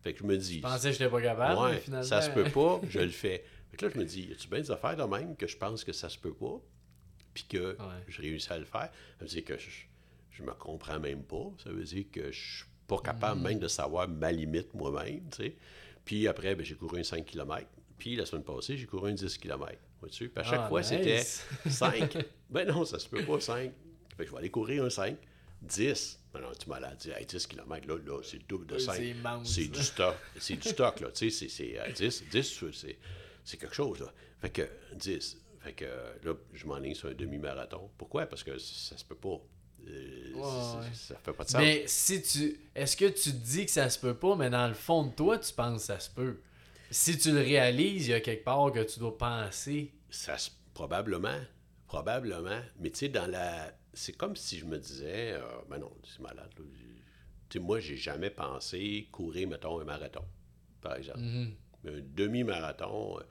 Fait 0.01 0.13
que 0.13 0.19
je 0.19 0.25
me 0.25 0.35
dis, 0.37 0.57
Je 0.57 0.61
pensais 0.61 0.89
que 0.89 0.97
j'étais 0.97 1.09
pas 1.09 1.21
capable, 1.21 1.61
mais 1.61 1.67
ouais, 1.75 1.79
finalement. 1.79 2.03
ça 2.05 2.21
se 2.21 2.29
peut 2.29 2.43
pas, 2.53 2.81
je 2.89 2.99
le 2.99 3.09
fais. 3.09 3.45
Fait 3.71 3.77
que 3.77 3.85
là, 3.85 3.91
je 3.95 3.99
me 3.99 4.05
dis, 4.05 4.23
y 4.23 4.31
a-tu 4.33 4.49
bien 4.49 4.59
des 4.59 4.69
affaires 4.69 4.97
de 4.97 5.03
même 5.03 5.35
que 5.37 5.47
je 5.47 5.55
pense 5.57 5.83
que 5.85 5.93
ça 5.93 6.09
se 6.09 6.19
peut 6.19 6.33
pas, 6.33 6.59
puis 7.33 7.45
que 7.45 7.77
je 8.07 8.21
réussis 8.21 8.51
à 8.51 8.57
le 8.59 8.65
faire? 8.65 8.91
Ça 9.17 9.21
veut 9.21 9.27
dire 9.27 9.45
que 9.45 9.57
je, 9.57 9.69
je 10.33 10.43
me 10.43 10.53
comprends 10.53 10.99
même 10.99 11.23
pas. 11.23 11.51
Ça 11.63 11.69
veut 11.71 11.83
dire 11.83 12.05
que 12.11 12.31
je 12.31 12.57
suis 12.57 12.65
pas 12.87 12.99
capable 12.99 13.39
Mm. 13.39 13.43
même 13.43 13.59
de 13.59 13.67
savoir 13.67 14.07
ma 14.09 14.31
limite 14.31 14.73
moi-même, 14.73 15.29
tu 15.31 15.43
sais. 15.43 15.55
Puis 16.05 16.27
après, 16.27 16.53
ben, 16.55 16.65
j'ai 16.65 16.75
couru 16.75 16.99
un 16.99 17.03
5 17.03 17.25
km. 17.25 17.65
Puis 17.97 18.15
la 18.17 18.25
semaine 18.25 18.43
passée, 18.43 18.75
j'ai 18.77 18.85
couru 18.85 19.11
un 19.11 19.13
10 19.13 19.37
km. 19.37 19.77
Puis 20.01 20.29
à 20.35 20.43
chaque 20.43 20.59
Ah, 20.63 20.67
fois, 20.67 20.81
nice. 20.81 20.89
c'était 20.89 21.23
5. 21.69 22.17
ben 22.49 22.67
non, 22.67 22.83
ça 22.83 22.99
se 22.99 23.07
peut 23.07 23.23
pas, 23.23 23.39
5. 23.39 23.71
Fait 24.17 24.23
que 24.23 24.25
je 24.25 24.31
vais 24.31 24.37
aller 24.39 24.49
courir 24.51 24.83
un 24.83 24.89
5. 24.89 25.15
10. 25.61 26.19
Ben 26.33 26.41
non, 26.41 26.49
tu 26.59 26.67
m'as 26.67 26.93
dit, 26.95 27.09
hey, 27.11 27.25
10 27.25 27.47
km, 27.47 27.87
là, 27.87 27.97
là 28.05 28.19
c'est 28.21 28.37
le 28.37 28.43
double 28.43 28.65
de 28.65 28.75
Oui, 28.75 28.81
5. 28.81 29.01
c'est 29.45 29.67
du 29.67 29.81
stock. 29.81 30.15
C'est 30.37 30.55
du 30.57 30.67
stock, 30.67 30.99
là. 30.99 31.09
Tu 31.11 31.29
sais, 31.31 31.47
c'est- 31.47 31.49
c'est 31.49 31.79
euh, 31.79 31.89
10. 31.93 32.23
10, 32.29 32.63
c'est- 32.73 32.97
c'est 33.45 33.57
quelque 33.57 33.73
chose, 33.75 33.99
là. 34.01 34.11
Fait 34.41 34.49
que 34.49 34.67
10. 34.95 35.37
Fait 35.61 35.71
que 35.71 35.85
euh, 35.85 36.13
là, 36.25 36.33
je 36.51 36.65
m'enligne 36.65 36.95
sur 36.95 37.07
un 37.07 37.13
demi-marathon. 37.13 37.89
Pourquoi? 37.97 38.25
Parce 38.25 38.43
que 38.43 38.57
ça 38.57 38.97
se 38.97 39.05
peut 39.05 39.15
pas. 39.15 39.39
Euh, 39.87 40.33
Ouais, 40.33 40.41
c'est- 40.43 40.77
ouais. 40.77 40.93
Ça 40.93 41.15
fait 41.23 41.33
pas 41.33 41.43
de 41.43 41.49
sens. 41.49 41.61
Mais 41.61 41.83
si 41.87 42.21
tu. 42.21 42.59
Est-ce 42.75 42.97
que 42.97 43.05
tu 43.05 43.31
te 43.31 43.37
dis 43.45 43.65
que 43.65 43.71
ça 43.71 43.89
se 43.89 43.99
peut 43.99 44.15
pas, 44.15 44.35
mais 44.35 44.49
dans 44.49 44.67
le 44.67 44.73
fond 44.73 45.03
de 45.05 45.11
toi, 45.11 45.37
tu 45.37 45.53
penses 45.53 45.81
que 45.81 45.85
ça 45.87 45.99
se 45.99 46.09
peut? 46.09 46.37
Si 46.91 47.17
tu 47.17 47.31
le 47.31 47.39
réalises, 47.39 48.07
il 48.07 48.11
y 48.11 48.13
a 48.13 48.19
quelque 48.21 48.43
part 48.43 48.71
que 48.71 48.83
tu 48.83 48.99
dois 48.99 49.17
penser. 49.17 49.91
Ça 50.09 50.37
se- 50.37 50.51
probablement, 50.73 51.39
probablement. 51.87 52.59
Mais 52.79 52.89
tu 52.89 52.99
sais, 52.99 53.09
dans 53.09 53.27
la, 53.29 53.71
c'est 53.93 54.13
comme 54.13 54.35
si 54.35 54.57
je 54.59 54.65
me 54.65 54.77
disais, 54.77 55.33
euh, 55.33 55.41
ben 55.69 55.77
non, 55.79 55.91
c'est 56.03 56.19
malade. 56.21 56.49
Tu 56.55 56.63
sais, 57.49 57.59
moi, 57.59 57.79
j'ai 57.79 57.97
jamais 57.97 58.29
pensé 58.29 59.07
courir, 59.11 59.47
mettons, 59.47 59.79
un 59.79 59.83
marathon, 59.85 60.25
par 60.81 60.95
exemple. 60.95 61.19
Mais 61.83 61.91
Un 61.91 62.01
demi-marathon. 62.15 63.19
euh, 63.19 63.23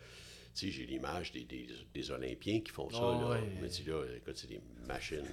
tu 0.55 0.67
sais, 0.67 0.71
j'ai 0.73 0.87
l'image 0.87 1.33
des, 1.33 1.45
des, 1.45 1.67
des 1.95 2.11
Olympiens 2.11 2.61
qui 2.61 2.71
font 2.73 2.91
ça. 2.91 2.99
Oh, 3.03 3.21
là. 3.21 3.29
ouais. 3.31 3.41
Me 3.63 3.69
dis, 3.69 3.85
là, 3.85 4.03
écoute, 4.17 4.37
c'est 4.37 4.49
des 4.49 4.61
machines. 4.87 5.25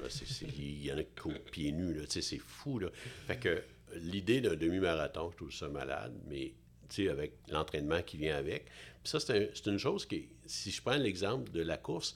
Il 0.58 0.86
y 0.86 0.92
en 0.94 0.98
a 0.98 1.04
qui 1.04 1.16
courent 1.22 1.34
pieds 1.52 1.72
nus. 1.72 1.94
là. 1.94 2.04
Tu 2.06 2.12
sais, 2.12 2.22
c'est 2.22 2.38
fou. 2.38 2.80
Là. 2.80 2.90
Fait 3.28 3.38
que 3.38 3.62
l'idée 3.96 4.40
d'un 4.42 4.56
demi-marathon, 4.56 5.30
je 5.32 5.36
trouve 5.38 5.52
ça 5.54 5.68
malade, 5.68 6.14
mais 6.28 6.54
tu 6.90 7.04
sais, 7.04 7.10
avec 7.10 7.34
l'entraînement 7.50 8.02
qui 8.02 8.18
vient 8.18 8.36
avec. 8.38 8.66
Puis 9.04 9.12
ça, 9.12 9.20
c'est 9.20 9.52
un- 9.68 9.72
une 9.72 9.78
chose 9.78 10.06
qui, 10.06 10.30
si 10.46 10.72
je 10.72 10.82
prends 10.82 10.98
l'exemple 10.98 11.52
de 11.52 11.62
la 11.62 11.78
course, 11.78 12.16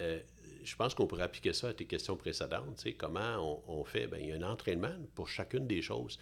euh, 0.00 0.20
je 0.64 0.76
pense 0.76 0.94
qu'on 0.94 1.06
pourrait 1.06 1.22
appliquer 1.24 1.52
ça 1.52 1.68
à 1.68 1.72
tes 1.74 1.86
questions 1.86 2.16
précédentes. 2.16 2.76
tu 2.76 2.82
sais, 2.82 2.92
comment 2.94 3.62
on, 3.66 3.80
on 3.80 3.84
fait? 3.84 4.06
Bien, 4.06 4.18
il 4.18 4.28
y 4.28 4.32
a 4.32 4.36
un 4.36 4.42
entraînement 4.42 4.94
pour 5.14 5.28
chacune 5.28 5.66
des 5.66 5.82
choses. 5.82 6.18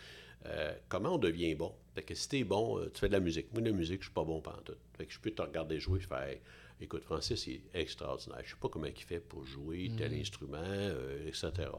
Euh, 0.47 0.75
comment 0.89 1.15
on 1.15 1.19
devient 1.19 1.55
bon? 1.55 1.75
Fait 1.95 2.03
que 2.03 2.15
si 2.15 2.29
t'es 2.29 2.45
bon, 2.45 2.79
euh, 2.79 2.91
tu 2.93 3.01
fais 3.01 3.09
de 3.09 3.13
la 3.13 3.21
musique. 3.21 3.53
Moi, 3.53 3.63
de 3.63 3.71
la 3.71 3.77
musique, 3.77 4.01
je 4.01 4.07
suis 4.07 4.15
pas 4.15 4.25
bon 4.25 4.41
tout. 4.41 4.75
Fait 4.97 5.07
que 5.07 5.13
je 5.13 5.19
peux 5.19 5.31
te 5.31 5.43
regarder 5.43 5.81
jouer, 5.81 6.01
je 6.01 6.07
fais 6.07 6.31
Hey, 6.31 6.41
écoute, 6.81 7.03
Francis, 7.05 7.47
il 7.47 7.55
est 7.55 7.81
extraordinaire. 7.81 8.41
Je 8.45 8.51
sais 8.51 8.61
pas 8.61 8.69
comment 8.69 8.87
il 8.87 8.95
fait 8.97 9.21
pour 9.21 9.45
jouer 9.45 9.91
tel 9.97 10.15
instrument, 10.15 10.59
euh, 10.63 11.27
etc. 11.27 11.71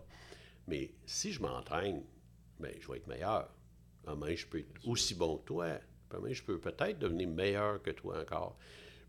Mais 0.68 0.92
si 1.06 1.32
je 1.32 1.42
m'entraîne, 1.42 2.04
ben, 2.60 2.74
je 2.80 2.88
vais 2.92 2.98
être 2.98 3.08
meilleur. 3.08 3.50
Demain, 4.06 4.36
je 4.36 4.46
peux 4.46 4.60
être 4.60 4.88
aussi 4.88 5.16
bon 5.16 5.38
que 5.38 5.46
toi. 5.46 5.68
Demain, 6.12 6.34
je 6.34 6.44
peux 6.44 6.60
peut-être 6.60 7.00
devenir 7.00 7.30
meilleur 7.30 7.82
que 7.82 7.92
toi 7.92 8.22
encore. 8.22 8.58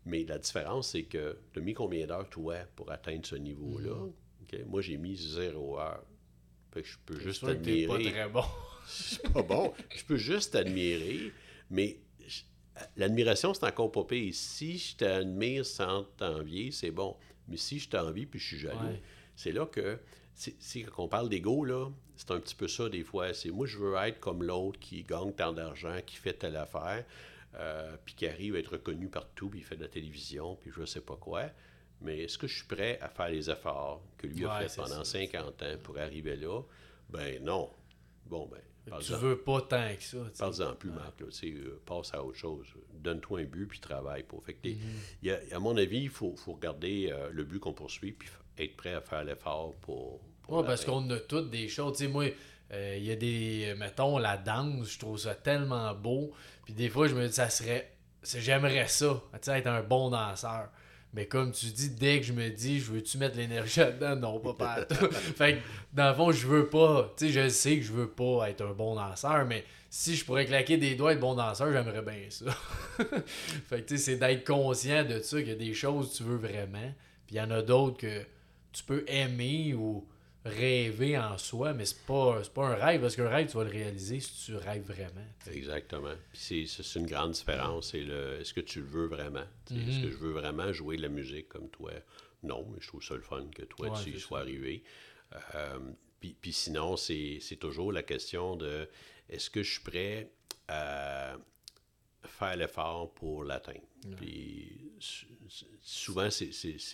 Mais 0.05 0.23
la 0.23 0.37
différence, 0.37 0.91
c'est 0.91 1.03
que 1.03 1.37
tu 1.53 1.59
as 1.59 1.61
mis 1.61 1.73
combien 1.73 2.05
d'heures, 2.05 2.29
toi, 2.29 2.55
pour 2.75 2.91
atteindre 2.91 3.25
ce 3.25 3.35
niveau-là? 3.35 3.95
OK? 3.95 4.59
Moi, 4.67 4.81
j'ai 4.81 4.97
mis 4.97 5.15
zéro 5.15 5.79
heure. 5.79 6.03
Fait 6.71 6.81
que 6.83 6.87
je 6.87 6.97
peux 7.05 7.19
juste 7.19 7.61
t'es 7.63 7.87
pas 7.87 7.99
très 7.99 8.29
bon. 8.29 8.43
Suis 8.89 9.17
pas 9.33 9.43
bon. 9.43 9.73
Je 9.95 10.03
peux 10.03 10.17
juste 10.17 10.55
admirer, 10.55 11.31
mais 11.69 11.97
l'admiration, 12.97 13.53
c'est 13.53 13.65
encore 13.65 13.91
pas 13.91 14.03
pire. 14.03 14.33
Si 14.33 14.77
je 14.77 14.95
t'admire 14.97 15.65
sans 15.65 16.03
t'envier, 16.17 16.71
c'est 16.71 16.91
bon. 16.91 17.15
Mais 17.47 17.57
si 17.57 17.79
je 17.79 17.89
t'envie 17.89 18.25
puis 18.25 18.39
je 18.39 18.47
suis 18.47 18.59
jaloux, 18.59 18.79
Ouais. 18.87 19.01
c'est 19.35 19.51
là 19.51 19.65
que, 19.65 19.99
c'est 20.33 20.55
c'est 20.59 20.83
quand 20.83 21.03
on 21.03 21.07
parle 21.07 21.29
d'ego, 21.29 21.65
là, 21.65 21.89
c'est 22.15 22.31
un 22.31 22.39
petit 22.39 22.55
peu 22.55 22.67
ça 22.67 22.89
des 22.89 23.03
fois. 23.03 23.33
C'est 23.33 23.49
moi, 23.51 23.65
je 23.67 23.77
veux 23.77 23.95
être 23.95 24.19
comme 24.19 24.43
l'autre 24.43 24.79
qui 24.79 25.03
gagne 25.03 25.33
tant 25.33 25.51
d'argent, 25.51 25.97
qui 26.05 26.15
fait 26.15 26.33
telle 26.33 26.55
affaire, 26.55 27.05
euh, 27.55 27.95
puis 28.05 28.13
qui 28.15 28.27
arrive 28.27 28.55
à 28.55 28.59
être 28.59 28.73
reconnu 28.73 29.07
partout, 29.07 29.49
puis 29.49 29.59
il 29.59 29.63
fait 29.65 29.75
de 29.75 29.81
la 29.81 29.87
télévision, 29.89 30.55
puis 30.55 30.71
je 30.75 30.85
sais 30.85 31.01
pas 31.01 31.15
quoi. 31.15 31.49
Mais 32.01 32.19
est-ce 32.23 32.37
que 32.37 32.47
je 32.47 32.55
suis 32.57 32.67
prêt 32.67 32.97
à 33.01 33.09
faire 33.09 33.29
les 33.29 33.49
efforts 33.49 34.01
que 34.17 34.27
lui 34.27 34.45
a 34.45 34.59
fait 34.61 34.69
c'est 34.69 34.81
pendant 34.81 35.03
ça. 35.03 35.19
50 35.19 35.63
ans 35.63 35.77
pour 35.83 35.97
arriver 35.97 36.37
là? 36.37 36.61
Ben 37.09 37.43
non. 37.43 37.69
Bon, 38.27 38.45
ben, 38.49 38.61
Tu 39.01 39.13
veux 39.13 39.37
pas 39.37 39.61
tant 39.61 39.95
que 39.95 40.03
ça. 40.03 40.17
Parle-en 40.37 40.75
plus, 40.75 40.89
Marc. 40.91 41.21
Euh, 41.21 41.79
passe 41.85 42.13
à 42.13 42.23
autre 42.23 42.37
chose. 42.37 42.67
Donne-toi 42.93 43.41
un 43.41 43.43
but, 43.45 43.67
puis 43.67 43.79
travaille 43.79 44.23
pour. 44.23 44.43
Fait 44.43 44.53
que 44.53 44.67
Mhm. 44.69 44.75
y 45.23 45.31
a- 45.31 45.39
à 45.51 45.59
mon 45.59 45.75
avis, 45.77 46.01
il 46.03 46.09
faut, 46.09 46.35
faut 46.35 46.53
regarder 46.53 47.09
euh, 47.11 47.29
le 47.31 47.43
but 47.43 47.59
qu'on 47.59 47.73
poursuit, 47.73 48.11
puis 48.11 48.29
être 48.57 48.75
prêt 48.75 48.93
à 48.93 49.01
faire 49.01 49.23
l'effort 49.23 49.75
pour. 49.81 50.19
pour 50.41 50.57
Ouais, 50.57 50.63
parce 50.65 50.83
qu'on 50.85 51.09
a 51.11 51.19
toutes 51.19 51.49
des 51.49 51.67
choses. 51.69 51.97
Tu 51.97 52.05
sais, 52.05 52.09
moi, 52.09 52.25
euh, 52.71 52.95
il 52.97 53.03
y 53.05 53.11
a 53.11 53.15
des. 53.15 53.73
Mettons, 53.77 54.17
la 54.17 54.37
danse, 54.37 54.91
je 54.93 54.99
trouve 54.99 55.17
ça 55.17 55.35
tellement 55.35 55.93
beau. 55.93 56.31
Puis 56.65 56.73
des 56.73 56.89
fois, 56.89 57.07
je 57.07 57.15
me 57.15 57.27
dis, 57.27 57.33
ça 57.33 57.49
serait. 57.49 57.95
J'aimerais 58.23 58.87
ça, 58.87 59.21
tu 59.33 59.37
sais, 59.43 59.59
être 59.59 59.67
un 59.67 59.81
bon 59.81 60.09
danseur. 60.09 60.69
Mais 61.13 61.25
comme 61.25 61.51
tu 61.51 61.65
dis, 61.67 61.89
dès 61.89 62.19
que 62.19 62.25
je 62.25 62.33
me 62.33 62.49
dis, 62.49 62.79
je 62.79 62.91
veux-tu 62.91 63.17
mettre 63.17 63.35
l'énergie 63.35 63.79
là-dedans? 63.79 64.15
Non, 64.15 64.39
pas 64.39 64.53
partout. 64.53 65.09
fait 65.11 65.55
que, 65.55 65.59
dans 65.93 66.09
le 66.09 66.15
fond, 66.15 66.31
je 66.31 66.45
veux 66.45 66.69
pas. 66.69 67.11
Tu 67.17 67.27
sais, 67.27 67.31
je 67.31 67.49
sais 67.49 67.77
que 67.77 67.83
je 67.83 67.91
veux 67.91 68.09
pas 68.09 68.49
être 68.49 68.61
un 68.61 68.73
bon 68.73 68.95
danseur, 68.95 69.45
mais 69.45 69.65
si 69.89 70.15
je 70.15 70.23
pourrais 70.23 70.45
claquer 70.45 70.77
des 70.77 70.93
doigts 70.93 71.11
et 71.11 71.15
être 71.15 71.19
bon 71.19 71.33
danseur, 71.33 71.71
j'aimerais 71.71 72.03
bien 72.03 72.29
ça. 72.29 72.45
fait 73.67 73.81
que, 73.81 73.87
tu 73.87 73.97
sais, 73.97 74.03
c'est 74.03 74.15
d'être 74.17 74.45
conscient 74.45 75.03
de 75.03 75.19
ça, 75.19 75.39
qu'il 75.39 75.49
y 75.49 75.51
a 75.51 75.55
des 75.55 75.73
choses 75.73 76.11
que 76.11 76.17
tu 76.17 76.23
veux 76.23 76.37
vraiment. 76.37 76.93
Puis 77.25 77.35
il 77.35 77.37
y 77.37 77.41
en 77.41 77.51
a 77.51 77.63
d'autres 77.63 77.97
que 77.97 78.21
tu 78.71 78.83
peux 78.83 79.03
aimer 79.07 79.73
ou 79.73 80.07
rêver 80.45 81.17
en 81.17 81.37
soi, 81.37 81.73
mais 81.73 81.85
c'est 81.85 82.05
pas, 82.05 82.41
pas 82.53 82.67
un 82.69 82.75
rêve, 82.75 83.01
parce 83.01 83.15
qu'un 83.15 83.27
rêve, 83.29 83.47
tu 83.49 83.57
vas 83.57 83.63
le 83.65 83.69
réaliser 83.69 84.19
si 84.19 84.45
tu 84.45 84.55
rêves 84.55 84.83
vraiment. 84.83 85.25
Exactement. 85.51 86.13
Puis 86.31 86.67
c'est- 86.67 86.95
une 86.99 87.05
grande 87.07 87.31
différence. 87.31 87.91
C'est 87.91 88.01
le 88.01 88.39
est-ce 88.39 88.53
que 88.53 88.61
tu 88.61 88.79
le 88.79 88.85
veux 88.87 89.07
vraiment? 89.07 89.43
Mhm. 89.69 89.89
Est-ce 89.89 90.01
que 90.03 90.11
je 90.11 90.17
veux 90.17 90.31
vraiment 90.31 90.71
jouer 90.71 90.97
de 90.97 91.01
la 91.01 91.09
musique 91.09 91.49
comme 91.49 91.69
toi? 91.69 91.91
Non, 92.43 92.65
mais 92.71 92.77
je 92.79 92.87
trouve 92.87 93.03
ça 93.03 93.15
le 93.15 93.21
fun 93.21 93.47
que 93.53 93.63
toi, 93.63 93.89
Ouais, 93.89 94.03
tu 94.03 94.11
y 94.11 94.19
sois 94.19 94.39
arrivé. 94.39 94.83
Euh, 95.55 95.79
puis, 96.21 96.35
puis 96.39 96.53
sinon, 96.53 96.95
c'est 96.97 97.39
toujours 97.59 97.91
la 97.91 98.03
question 98.03 98.55
de 98.55 98.87
est-ce 99.29 99.49
que 99.49 99.61
je 99.61 99.71
suis 99.73 99.83
prêt 99.83 100.31
à 100.69 101.35
faire 102.25 102.55
l'effort 102.55 103.13
pour 103.13 103.43
l'atteindre? 103.43 103.81
Puis 104.17 104.91
sou- 104.99 105.25
souvent, 105.81 106.29
c'est 106.31 106.51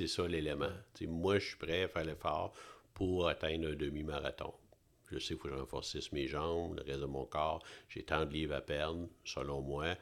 ça 0.07 0.27
l'élément. 0.27 0.71
Moi, 1.07 1.37
je 1.39 1.45
suis 1.49 1.57
prêt 1.57 1.83
à 1.83 1.87
faire 1.87 2.05
l'effort 2.05 2.53
pour 2.95 3.27
atteindre 3.27 3.67
un 3.67 3.75
demi-marathon. 3.75 4.53
Je 5.11 5.19
sais 5.19 5.27
qu'il 5.27 5.37
faut 5.37 5.43
que 5.43 5.53
je 5.53 5.59
renforcisse 5.59 6.11
mes 6.11 6.27
jambes, 6.27 6.77
le 6.77 6.83
reste 6.83 7.01
de 7.01 7.05
mon 7.05 7.25
corps. 7.25 7.63
J'ai 7.89 8.01
tant 8.01 8.25
de 8.25 8.33
livres 8.33 8.55
à 8.55 8.61
perdre, 8.61 9.07
selon 9.23 9.61
moi, 9.61 9.95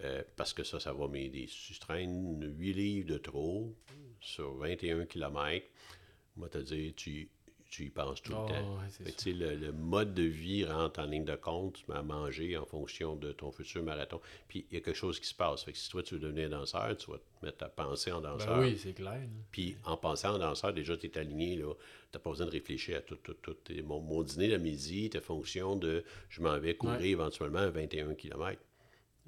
euh, 0.00 0.22
parce 0.36 0.54
que 0.54 0.64
ça, 0.64 0.80
ça 0.80 0.94
va 0.94 1.08
m'aider. 1.08 1.46
Si 1.46 1.74
tu 1.74 1.78
traînes 1.78 2.42
8 2.58 2.72
livres 2.72 3.08
de 3.08 3.18
trop 3.18 3.76
sur 4.20 4.54
21 4.54 5.04
km, 5.04 5.66
moi, 6.36 6.48
te 6.48 6.58
dire, 6.58 6.94
tu, 6.96 7.28
tu 7.68 7.84
y 7.86 7.90
penses 7.90 8.22
tout 8.22 8.32
Oh, 8.36 8.46
le 8.48 8.54
temps. 8.54 8.78
ouais, 8.78 9.12
tu 9.16 9.22
sais, 9.22 9.32
le, 9.32 9.54
le 9.56 9.72
mode 9.72 10.14
de 10.14 10.22
vie 10.22 10.64
rentre 10.64 11.00
en 11.00 11.04
ligne 11.06 11.24
de 11.24 11.34
compte, 11.36 11.74
tu 11.74 11.84
mets 11.90 11.96
à 11.98 12.02
manger 12.02 12.56
en 12.56 12.64
fonction 12.64 13.16
de 13.16 13.32
ton 13.32 13.50
futur 13.52 13.82
marathon. 13.82 14.20
Puis 14.48 14.66
il 14.70 14.74
y 14.74 14.76
a 14.78 14.80
quelque 14.80 14.96
chose 14.96 15.18
qui 15.20 15.26
se 15.26 15.34
passe. 15.34 15.64
Fait 15.64 15.72
que 15.72 15.78
si 15.78 15.88
toi, 15.90 16.02
tu 16.02 16.14
veux 16.14 16.20
devenir 16.20 16.48
danseur, 16.50 16.96
tu 16.96 17.10
vas 17.10 17.18
te 17.18 17.44
mettre 17.46 17.64
à 17.64 17.68
penser 17.68 18.12
en 18.12 18.20
danseur. 18.20 18.56
Ben 18.58 18.62
oui, 18.62 18.78
c'est 18.78 18.92
clair. 18.94 19.14
là. 19.14 19.26
Puis 19.50 19.76
en 19.84 19.96
pensant 19.96 20.34
en 20.34 20.38
danseur, 20.38 20.72
déjà, 20.72 20.96
tu 20.96 21.06
es 21.06 21.18
aligné, 21.18 21.56
là. 21.56 21.72
Tu 22.12 22.18
pas 22.18 22.30
besoin 22.30 22.46
de 22.46 22.50
réfléchir 22.52 22.96
à 22.98 23.00
tout, 23.02 23.16
tout, 23.16 23.34
tout. 23.34 23.56
Mon, 23.84 24.00
mon 24.00 24.22
dîner 24.22 24.48
de 24.48 24.56
midi 24.56 25.06
était 25.06 25.20
fonction 25.20 25.76
de 25.76 26.02
je 26.30 26.40
m'en 26.40 26.58
vais 26.58 26.74
courir 26.76 26.98
Ouais. 27.00 27.08
éventuellement 27.10 27.58
à 27.58 27.68
21 27.70 28.14
km. 28.14 28.60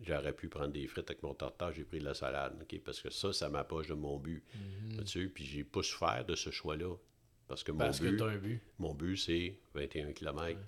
J'aurais 0.00 0.32
pu 0.32 0.48
prendre 0.48 0.68
des 0.72 0.86
frites 0.86 1.10
avec 1.10 1.22
mon 1.24 1.34
tartare, 1.34 1.72
j'ai 1.72 1.82
pris 1.82 1.98
de 1.98 2.04
la 2.04 2.14
salade? 2.14 2.54
Parce 2.84 3.00
que 3.00 3.10
ça, 3.10 3.32
ça 3.32 3.48
m'approche 3.48 3.88
de 3.88 3.94
mon 3.94 4.16
but. 4.16 4.44
Mhm. 4.54 4.94
Vois-tu? 4.94 5.28
Puis 5.28 5.44
j'ai 5.44 5.64
pas 5.64 5.82
souffert 5.82 6.24
de 6.24 6.36
ce 6.36 6.50
choix-là. 6.50 6.94
Parce 7.48 7.64
que 7.64 7.72
mon 7.72 7.78
Parce 7.78 8.00
but, 8.00 8.20
un 8.20 8.40
mon 8.78 8.94
but, 8.94 9.16
c'est 9.16 9.56
21 9.74 10.12
km? 10.12 10.58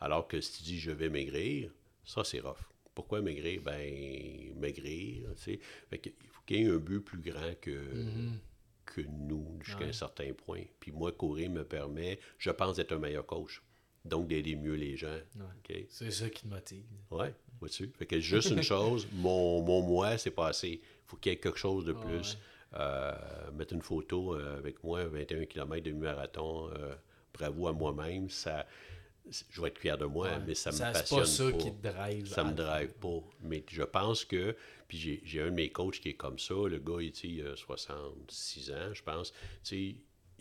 Alors 0.00 0.28
que 0.28 0.40
si 0.40 0.58
tu 0.58 0.62
dis 0.62 0.78
je 0.78 0.92
vais 0.92 1.08
maigrir, 1.08 1.70
ça, 2.04 2.22
c'est 2.24 2.40
rough. 2.40 2.56
Pourquoi 2.94 3.20
maigrir? 3.20 3.60
Ben, 3.62 4.54
maigrir, 4.56 5.28
tu 5.36 5.42
sais. 5.42 5.58
Fait 5.90 6.14
faut 6.30 6.42
qu'il 6.46 6.56
y 6.58 6.62
ait 6.62 6.68
un 6.70 6.78
but 6.78 7.00
plus 7.00 7.20
grand 7.20 7.54
que, 7.60 7.70
Mhm. 7.94 8.38
que 8.86 9.00
nous, 9.02 9.58
jusqu'à 9.62 9.82
Ouais. 9.82 9.88
un 9.88 9.92
certain 9.92 10.32
point. 10.32 10.62
Puis 10.80 10.92
moi, 10.92 11.12
courir 11.12 11.50
me 11.50 11.64
permet, 11.64 12.18
je 12.38 12.50
pense, 12.50 12.76
d'être 12.76 12.92
un 12.92 12.98
meilleur 12.98 13.26
coach. 13.26 13.62
Donc, 14.04 14.28
d'aider 14.28 14.54
mieux 14.56 14.74
les 14.74 14.96
gens. 14.96 15.18
C'est 15.90 16.10
ça 16.12 16.30
qui 16.30 16.42
te 16.44 16.48
motive. 16.48 16.84
Ouais, 17.10 17.34
vois-tu? 17.60 17.90
Fait 17.98 18.06
que 18.06 18.18
juste 18.20 18.50
une 18.50 18.62
chose, 18.62 19.06
mon, 19.12 19.62
mon 19.62 19.82
moi, 19.82 20.16
c'est 20.16 20.30
pas 20.30 20.48
assez. 20.48 20.68
Il 20.80 20.80
faut 21.06 21.16
qu'il 21.16 21.30
y 21.32 21.34
ait 21.34 21.38
quelque 21.38 21.58
chose 21.58 21.84
de 21.84 21.92
Ah, 21.96 22.06
plus. 22.06 22.38
Euh, 22.74 23.50
mettre 23.52 23.72
une 23.72 23.80
photo 23.82 24.34
euh, 24.34 24.58
avec 24.58 24.84
moi, 24.84 25.04
21 25.06 25.46
km 25.46 25.82
de 25.84 25.92
marathon, 25.92 26.68
euh, 26.74 26.94
bravo 27.32 27.66
à 27.66 27.72
moi-même, 27.72 28.28
ça, 28.28 28.66
je 29.50 29.60
vais 29.62 29.68
être 29.68 29.78
fier 29.78 29.96
de 29.96 30.04
moi, 30.04 30.28
Ouais. 30.28 30.38
mais 30.46 30.54
ça 30.54 30.70
me 30.70 30.76
Ça, 30.76 30.92
passionne 30.92 31.18
pas 31.20 31.24
ça 31.26 31.50
pas. 31.50 31.56
qui 31.56 31.72
te 31.72 31.82
drive. 31.88 32.26
Ça 32.28 32.44
me 32.44 32.52
drive 32.52 32.92
pas. 32.94 33.20
Mais 33.40 33.64
je 33.70 33.82
pense 33.82 34.24
que. 34.26 34.54
Puis 34.86 34.98
j'ai, 34.98 35.20
j'ai 35.24 35.40
un 35.42 35.46
de 35.46 35.50
mes 35.54 35.70
coachs 35.70 36.00
qui 36.00 36.10
est 36.10 36.14
comme 36.14 36.38
ça. 36.38 36.54
Le 36.54 36.78
gars, 36.78 36.98
il, 37.00 37.46
a 37.46 37.56
66 37.56 38.70
ans, 38.72 38.92
je 38.92 39.02
pense. 39.02 39.32
Tu 39.32 39.38
sais, 39.62 39.76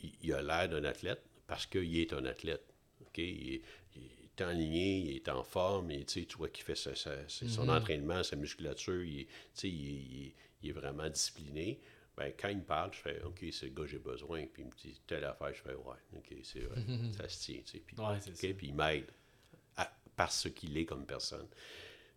il, 0.03 0.13
il 0.21 0.34
a 0.34 0.41
l'air 0.41 0.69
d'un 0.69 0.84
athlète 0.84 1.21
parce 1.47 1.65
qu'il 1.65 1.97
est 1.97 2.11
un 2.13 2.25
athlète. 2.25 2.63
OK? 3.01 3.17
Il, 3.19 3.53
est- 3.55 3.61
il 3.95 4.01
est 4.38 4.41
aligné, 4.41 4.97
il 4.99 5.15
est 5.15 5.30
en 5.30 5.43
forme. 5.43 5.91
Et, 5.91 6.03
tu 6.05 6.25
vois 6.38 6.49
qu'il 6.49 6.63
fait 6.65 6.75
sa- 6.75 6.95
sa- 6.95 7.28
sa- 7.28 7.47
son 7.47 7.67
entraînement, 7.69 8.21
sa 8.23 8.36
musculature. 8.36 9.01
Il, 9.03 9.28
il 9.63 10.34
est 10.69 10.73
vraiment 10.73 11.09
discipliné. 11.09 11.80
Ben, 12.18 12.34
quand 12.39 12.49
il 12.49 12.57
me 12.57 12.63
parle, 12.63 12.91
je 12.93 12.99
fais 12.99 13.22
OK, 13.24 13.45
c'est 13.51 13.68
le 13.68 13.74
gars 13.74 13.86
j'ai 13.86 13.99
besoin. 13.99 14.45
Puis 14.47 14.63
il 14.63 14.65
me 14.65 14.72
dit 14.72 14.99
telle 15.05 15.24
affaire, 15.24 15.53
je 15.53 15.61
fais 15.61 15.76
Ouais, 15.76 15.95
OK, 16.15 16.34
c'est 16.43 16.61
vrai. 16.61 16.82
ça 17.18 17.30
se 17.30 17.43
tient. 17.45 17.61
tu 17.63 17.72
sais. 17.74 17.80
Puis, 17.80 17.95
Ouais, 17.97 18.53
puis 18.53 18.68
il 18.68 18.74
m'aide 18.76 19.05
à- 19.76 19.91
parce 20.15 20.49
qu'il 20.51 20.76
est 20.78 20.86
comme 20.86 21.05
personne. 21.05 21.47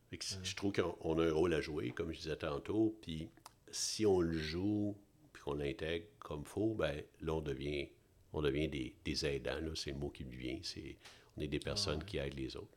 Fait 0.08 0.16
que 0.18 0.24
Je 0.42 0.56
trouve 0.56 0.72
qu'on 0.72 0.96
on 1.02 1.18
a 1.18 1.26
un 1.26 1.32
rôle 1.32 1.54
à 1.54 1.60
jouer, 1.60 1.90
comme 1.92 2.12
je 2.12 2.18
disais 2.18 2.36
tantôt. 2.36 2.96
Puis 3.02 3.28
si 3.70 4.04
on 4.06 4.20
le 4.20 4.36
joue, 4.38 4.96
puis 5.32 5.42
qu'on 5.42 5.54
l'intègre 5.54 6.06
comme 6.18 6.44
faut, 6.44 6.74
ben 6.74 7.02
là, 7.20 7.34
on 7.34 7.40
devient, 7.40 7.88
on 8.32 8.42
devient 8.42 8.68
des, 8.68 8.94
des 9.04 9.26
aidants. 9.26 9.60
C'est 9.74 9.92
le 9.92 9.98
mot 9.98 10.08
qui 10.10 10.24
me 10.24 10.34
vient. 10.34 10.58
C'est, 10.62 10.96
on 11.36 11.42
est 11.42 11.46
des 11.46 11.60
personnes 11.60 12.02
qui 12.04 12.16
aident 12.18 12.34
les 12.38 12.56
autres. 12.56 12.76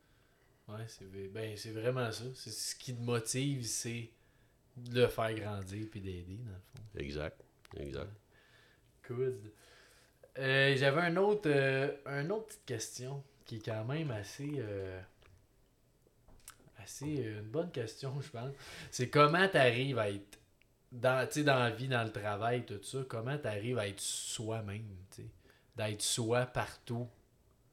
Ouais, 0.68 0.86
c'est 0.88 1.06
ben, 1.30 1.58
c'est 1.58 1.72
vraiment 1.72 2.12
ça. 2.12 2.24
C'est 2.36 2.52
ce 2.52 2.76
qui 2.76 2.94
te 2.96 3.02
motive, 3.02 3.64
c'est 3.66 4.10
de 4.78 5.02
le 5.02 5.08
faire 5.08 5.34
grandir 5.36 5.88
puis 5.90 6.02
d'aider, 6.02 6.38
dans 6.38 6.52
le 6.52 6.60
fond. 6.60 7.00
Exact. 7.00 7.42
Exact. 7.78 8.12
Good. 9.08 9.52
Euh, 10.40 10.76
J'avais 10.76 11.02
un 11.02 11.18
autre, 11.18 11.48
euh, 11.50 11.96
un 12.06 12.30
autre 12.30 12.48
petite 12.48 12.66
question 12.66 13.24
qui 13.46 13.58
est 13.58 13.66
quand 13.66 13.86
même 13.86 14.12
assez. 14.12 14.52
euh, 14.58 15.02
assez 16.78 17.06
une 17.06 17.42
bonne 17.50 17.72
question, 17.72 18.20
je 18.22 18.30
pense. 18.30 18.54
C'est 18.92 19.10
comment 19.10 19.48
tu 19.48 19.58
arrives 19.58 20.00
à 20.00 20.10
être. 20.10 20.40
Dans, 20.92 21.28
dans 21.44 21.58
la 21.58 21.72
vie, 21.72 21.88
dans 21.88 22.04
le 22.04 22.12
travail, 22.12 22.66
tout 22.68 22.80
ça, 22.84 23.00
comment 23.10 23.36
tu 23.38 23.48
arrives 23.48 23.80
à 23.80 23.88
être 23.88 24.00
soi-même, 24.00 24.86
d'être 25.76 26.02
soi 26.04 26.46
partout. 26.46 27.08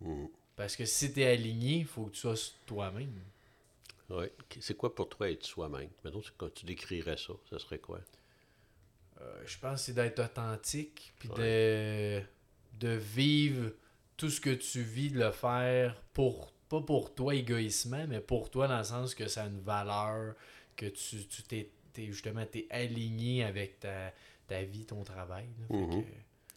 Mhm. 0.01 0.28
Parce 0.57 0.74
que 0.74 0.86
si 0.86 1.12
tu 1.12 1.20
es 1.20 1.26
aligné, 1.26 1.78
il 1.80 1.84
faut 1.86 2.05
que 2.07 2.12
tu 2.12 2.20
sois 2.20 2.34
toi-même. 2.64 3.12
Ouais. 4.11 4.32
C'est 4.61 4.76
quoi 4.76 4.94
pour 4.94 5.08
toi 5.08 5.30
être 5.30 5.44
soi-même? 5.44 5.90
Maintenant, 6.04 6.20
quand 6.36 6.52
tu 6.52 6.66
décrirais 6.66 7.16
ça, 7.16 7.32
ça 7.48 7.58
serait 7.58 7.78
quoi? 7.78 8.00
Euh, 9.20 9.42
je 9.46 9.58
pense 9.58 9.80
que 9.80 9.86
c'est 9.86 9.92
d'être 9.92 10.18
authentique, 10.18 11.12
puis 11.18 11.28
de, 11.28 12.20
de 12.78 12.88
vivre 12.88 13.72
tout 14.16 14.30
ce 14.30 14.40
que 14.40 14.50
tu 14.50 14.82
vis, 14.82 15.11
de 15.11 15.18
le 15.18 15.30
faire 15.30 16.00
pour 16.12 16.52
pas 16.68 16.80
pour 16.80 17.14
toi 17.14 17.34
égoïsement, 17.34 18.06
mais 18.08 18.20
pour 18.20 18.48
toi 18.50 18.68
dans 18.68 18.78
le 18.78 18.84
sens 18.84 19.14
que 19.14 19.26
ça 19.28 19.42
a 19.44 19.46
une 19.48 19.61
valeur, 19.61 20.34
que 20.76 20.86
tu 20.86 21.26
tu 21.26 21.42
t'es 21.42 21.68
t'es- 21.92 22.06
justement 22.06 22.46
t'es 22.46 22.66
aligné 22.70 23.42
avec 23.44 23.80
ta, 23.80 24.12
ta 24.46 24.62
vie, 24.62 24.86
ton 24.86 25.02
travail. 25.02 25.48
là. 25.68 25.76
Mhm. 25.76 26.04
que, 26.04 26.08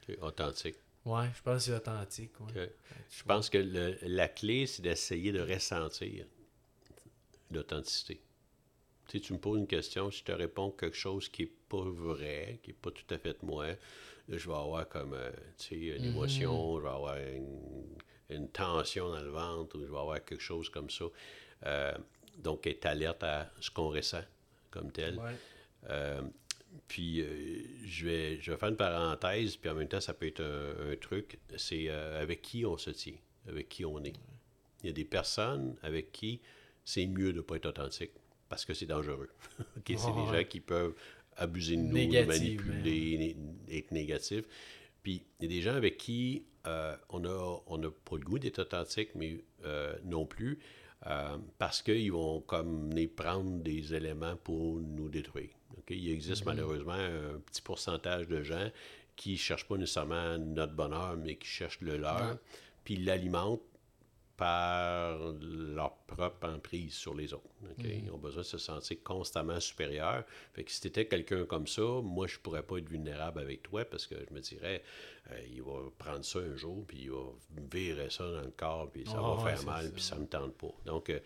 C'est 0.05 0.19
authentique. 0.21 0.75
ouais, 1.05 1.27
je 1.35 1.41
pense 1.41 1.55
que 1.55 1.71
c'est 1.71 1.75
authentique. 1.75 2.39
ouais. 2.41 2.71
Je 3.09 3.23
pense 3.23 3.49
que 3.49 3.57
le- 3.57 3.97
la 4.03 4.27
clé, 4.27 4.67
c'est 4.67 4.83
d'essayer 4.83 5.31
de 5.31 5.41
ressentir 5.41 6.25
l'authenticité. 7.53 8.21
Tu 9.07 9.17
sais, 9.17 9.23
tu 9.23 9.33
me 9.33 9.39
poses 9.39 9.59
une 9.59 9.67
question, 9.67 10.09
si 10.11 10.19
je 10.19 10.23
te 10.23 10.31
réponds 10.31 10.71
quelque 10.71 10.95
chose 10.95 11.29
qui 11.29 11.43
n'est 11.43 11.51
pas 11.69 11.83
vrai, 11.83 12.59
qui 12.63 12.69
n'est 12.69 12.77
pas 12.81 12.91
tout 12.91 13.05
à 13.13 13.17
fait 13.17 13.33
de 13.33 13.45
moi, 13.45 13.67
je 14.29 14.47
vais 14.47 14.55
avoir 14.55 14.87
comme 14.87 15.13
euh, 15.13 15.31
une 15.71 16.05
émotion, 16.05 16.77
je 16.77 16.83
vais 16.83 16.89
avoir 16.89 17.17
une, 17.17 17.85
une 18.29 18.49
tension 18.49 19.09
dans 19.09 19.21
le 19.21 19.29
ventre, 19.29 19.77
ou 19.77 19.85
je 19.85 19.91
vais 19.91 19.97
avoir 19.97 20.23
quelque 20.23 20.41
chose 20.41 20.69
comme 20.69 20.89
ça. 20.89 21.05
Euh, 21.65 21.93
donc, 22.37 22.65
être 22.65 22.85
alerte 22.85 23.23
à 23.23 23.51
ce 23.59 23.69
qu'on 23.69 23.89
ressent 23.89 24.23
comme 24.71 24.91
tel. 24.91 25.19
Ouais. 25.19 25.31
Euh, 25.89 26.21
puis, 26.87 27.23
je, 27.85 28.05
vais, 28.05 28.41
je 28.41 28.51
vais 28.51 28.57
faire 28.57 28.69
une 28.69 28.77
parenthèse, 28.77 29.57
puis 29.57 29.69
en 29.69 29.75
même 29.75 29.87
temps, 29.87 30.01
ça 30.01 30.13
peut 30.13 30.27
être 30.27 30.41
un, 30.41 30.91
un 30.91 30.95
truc. 30.95 31.37
C'est 31.57 31.89
avec 31.89 32.41
qui 32.41 32.65
on 32.65 32.77
se 32.77 32.89
tient, 32.89 33.17
avec 33.47 33.69
qui 33.69 33.85
on 33.85 34.03
est. 34.03 34.15
Il 34.81 34.87
y 34.87 34.89
a 34.89 34.93
des 34.93 35.05
personnes 35.05 35.75
avec 35.83 36.11
qui 36.11 36.41
c'est 36.85 37.05
mieux 37.05 37.31
de 37.31 37.37
ne 37.37 37.41
pas 37.41 37.55
être 37.55 37.65
authentique 37.67 38.11
parce 38.49 38.65
que 38.65 38.73
c'est 38.73 38.85
dangereux. 38.85 39.29
Ok, 39.77 39.83
c'est 39.87 39.95
des 40.13 40.21
Ouais. 40.31 40.37
gens 40.43 40.47
qui 40.47 40.59
peuvent 40.59 40.93
abuser 41.37 41.75
de 41.77 41.81
nous, 41.81 41.93
manipuler, 42.27 43.35
être 43.71 43.91
négatifs. 43.91 44.45
Puis, 45.01 45.23
il 45.39 45.43
y 45.43 45.53
a 45.53 45.55
des 45.57 45.61
gens 45.61 45.75
avec 45.75 45.97
qui 45.97 46.45
euh, 46.67 46.95
on 47.09 47.19
n'a 47.19 47.59
on 47.67 47.81
a 47.83 47.91
pas 47.91 48.15
le 48.17 48.23
goût 48.23 48.39
d'être 48.39 48.59
authentique, 48.59 49.09
mais 49.15 49.43
euh, 49.65 49.97
non 50.05 50.25
plus, 50.25 50.59
euh, 51.07 51.37
parce 51.57 51.81
qu'ils 51.81 52.11
vont 52.13 52.39
comme 52.41 52.89
venir 52.89 53.09
prendre 53.15 53.61
des 53.61 53.93
éléments 53.93 54.37
pour 54.37 54.79
nous 54.79 55.09
détruire. 55.09 55.49
OK? 55.77 55.89
Il 55.89 56.09
existe 56.09 56.45
malheureusement 56.45 56.93
un 56.93 57.39
petit 57.45 57.61
pourcentage 57.61 58.27
de 58.29 58.43
gens 58.43 58.69
qui 59.17 59.33
ne 59.33 59.37
cherchent 59.37 59.67
pas 59.67 59.75
nécessairement 59.77 60.37
notre 60.37 60.73
bonheur, 60.73 61.17
mais 61.17 61.35
qui 61.35 61.47
cherchent 61.47 61.81
le 61.81 61.97
leur, 61.97 62.21
Ouais. 62.21 62.37
puis 62.85 62.95
l'alimentent 62.95 63.61
par 64.37 65.17
leur 65.41 65.95
propre 66.07 66.47
emprise 66.49 66.93
sur 66.93 67.13
les 67.13 67.33
autres. 67.33 67.43
OK? 67.63 67.83
Ils 67.85 68.09
ont 68.11 68.17
besoin 68.17 68.41
de 68.41 68.47
se 68.47 68.57
sentir 68.57 68.97
constamment 69.03 69.59
supérieurs. 69.59 70.23
Fait 70.53 70.63
que 70.63 70.71
si 70.71 70.81
tu 70.81 70.87
étais 70.87 71.05
quelqu'un 71.07 71.45
comme 71.45 71.67
ça, 71.67 71.81
moi, 72.01 72.25
je 72.27 72.39
pourrais 72.39 72.63
pas 72.63 72.77
être 72.77 72.89
vulnérable 72.89 73.39
avec 73.39 73.61
toi 73.63 73.85
parce 73.85 74.07
que 74.07 74.15
je 74.27 74.33
me 74.33 74.39
dirais, 74.39 74.83
euh, 75.31 75.39
il 75.51 75.61
va 75.61 75.79
prendre 75.97 76.25
ça 76.25 76.39
un 76.39 76.55
jour, 76.55 76.83
puis 76.87 77.03
il 77.03 77.11
va 77.11 77.21
virer 77.71 78.09
ça 78.09 78.23
dans 78.23 78.41
le 78.41 78.51
corps, 78.51 78.89
puis 78.91 79.05
ça 79.05 79.13
Ah 79.17 79.21
va 79.21 79.43
ouais, 79.43 79.55
faire 79.55 79.65
mal, 79.65 79.85
ça. 79.85 79.91
puis 79.91 80.01
ça 80.03 80.15
me 80.17 80.25
tente 80.25 80.53
pas. 80.55 80.73
Donc, 80.85 81.09
euh, 81.09 81.19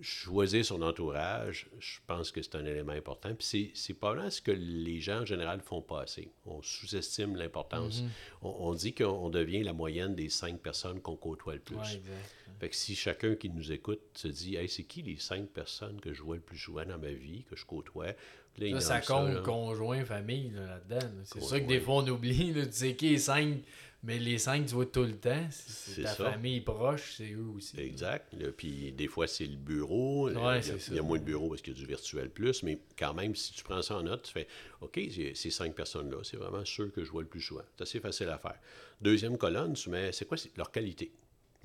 choisir 0.00 0.64
son 0.64 0.82
entourage, 0.82 1.68
je 1.78 1.98
pense 2.06 2.30
que 2.30 2.42
c'est 2.42 2.54
un 2.54 2.64
élément 2.64 2.92
important. 2.92 3.34
Puis 3.34 3.46
c'est, 3.46 3.70
c'est 3.74 3.94
probablement 3.94 4.30
ce 4.30 4.40
que 4.40 4.52
les 4.52 5.00
gens 5.00 5.22
en 5.22 5.24
général 5.24 5.60
font 5.60 5.82
pas 5.82 6.02
assez. 6.02 6.30
On 6.46 6.62
sous-estime 6.62 7.36
l'importance. 7.36 8.02
Mm-hmm. 8.02 8.08
on, 8.42 8.56
on 8.68 8.74
dit 8.74 8.94
qu'on 8.94 9.30
devient 9.30 9.62
la 9.62 9.72
moyenne 9.72 10.14
des 10.14 10.28
cinq 10.28 10.60
personnes 10.60 11.00
qu'on 11.00 11.16
côtoie 11.16 11.54
le 11.54 11.60
plus. 11.60 11.76
Ouais, 11.76 11.94
exact. 11.94 12.34
Fait 12.60 12.68
que 12.68 12.76
si 12.76 12.94
chacun 12.94 13.36
qui 13.36 13.48
nous 13.48 13.72
écoute 13.72 14.00
se 14.14 14.28
dit 14.28 14.56
Hey, 14.56 14.68
c'est 14.68 14.84
qui 14.84 15.02
les 15.02 15.16
cinq 15.16 15.48
personnes 15.48 15.98
que 16.00 16.12
je 16.12 16.22
vois 16.22 16.36
le 16.36 16.42
plus 16.42 16.58
souvent 16.58 16.84
dans 16.84 16.98
ma 16.98 17.10
vie, 17.10 17.44
que 17.48 17.56
je 17.56 17.64
côtoie? 17.64 18.12
Là, 18.58 18.80
ça 18.80 19.00
compte 19.00 19.32
là. 19.32 19.40
conjoint, 19.40 20.04
famille 20.04 20.50
là, 20.50 20.66
là-dedans. 20.66 21.06
là. 21.06 21.22
C'est 21.24 21.42
ça 21.42 21.58
que 21.58 21.66
des 21.66 21.80
fois 21.80 21.96
on 21.96 22.08
oublie. 22.08 22.52
Tu 22.52 22.66
sais 22.70 22.94
qui 22.94 23.10
les 23.10 23.18
cinq, 23.18 23.62
mais 24.02 24.18
les 24.18 24.38
cinq 24.38 24.66
tu 24.66 24.74
vois 24.74 24.86
tout 24.86 25.02
le 25.02 25.16
temps. 25.16 25.46
C'est 25.50 26.02
ta 26.02 26.14
ça. 26.14 26.30
famille 26.32 26.60
proche, 26.60 27.14
c'est 27.16 27.32
eux 27.32 27.46
aussi. 27.56 27.78
Exact. 27.78 28.32
Là, 28.32 28.48
Puis 28.56 28.92
des 28.92 29.08
fois, 29.08 29.26
c'est 29.26 29.46
le 29.46 29.56
bureau. 29.56 30.28
Ouais, 30.30 30.60
il, 30.60 30.68
y 30.68 30.70
a, 30.70 30.74
il 30.88 30.94
y 30.94 30.98
a 30.98 31.02
moins 31.02 31.18
de 31.18 31.24
bureaux 31.24 31.48
parce 31.50 31.60
qu'il 31.62 31.74
y 31.74 31.76
a 31.76 31.78
du 31.78 31.86
virtuel 31.86 32.30
plus, 32.30 32.62
mais 32.62 32.78
quand 32.98 33.12
même, 33.14 33.34
si 33.34 33.52
tu 33.52 33.62
prends 33.62 33.82
ça 33.82 33.96
en 33.96 34.02
note, 34.02 34.22
tu 34.22 34.32
fais 34.32 34.46
OK, 34.80 34.98
ces 35.34 35.50
cinq 35.50 35.74
personnes-là, 35.74 36.18
c'est 36.22 36.36
vraiment 36.36 36.64
ceux 36.64 36.88
que 36.88 37.04
je 37.04 37.10
vois 37.10 37.22
le 37.22 37.28
plus 37.28 37.42
souvent. 37.42 37.64
C'est 37.76 37.82
assez 37.82 38.00
facile 38.00 38.28
à 38.28 38.38
faire. 38.38 38.58
Deuxième 39.00 39.36
colonne, 39.36 39.74
tu 39.74 39.90
mets 39.90 40.12
c'est 40.12 40.26
quoi 40.26 40.36
leur 40.56 40.70
qualité? 40.70 41.12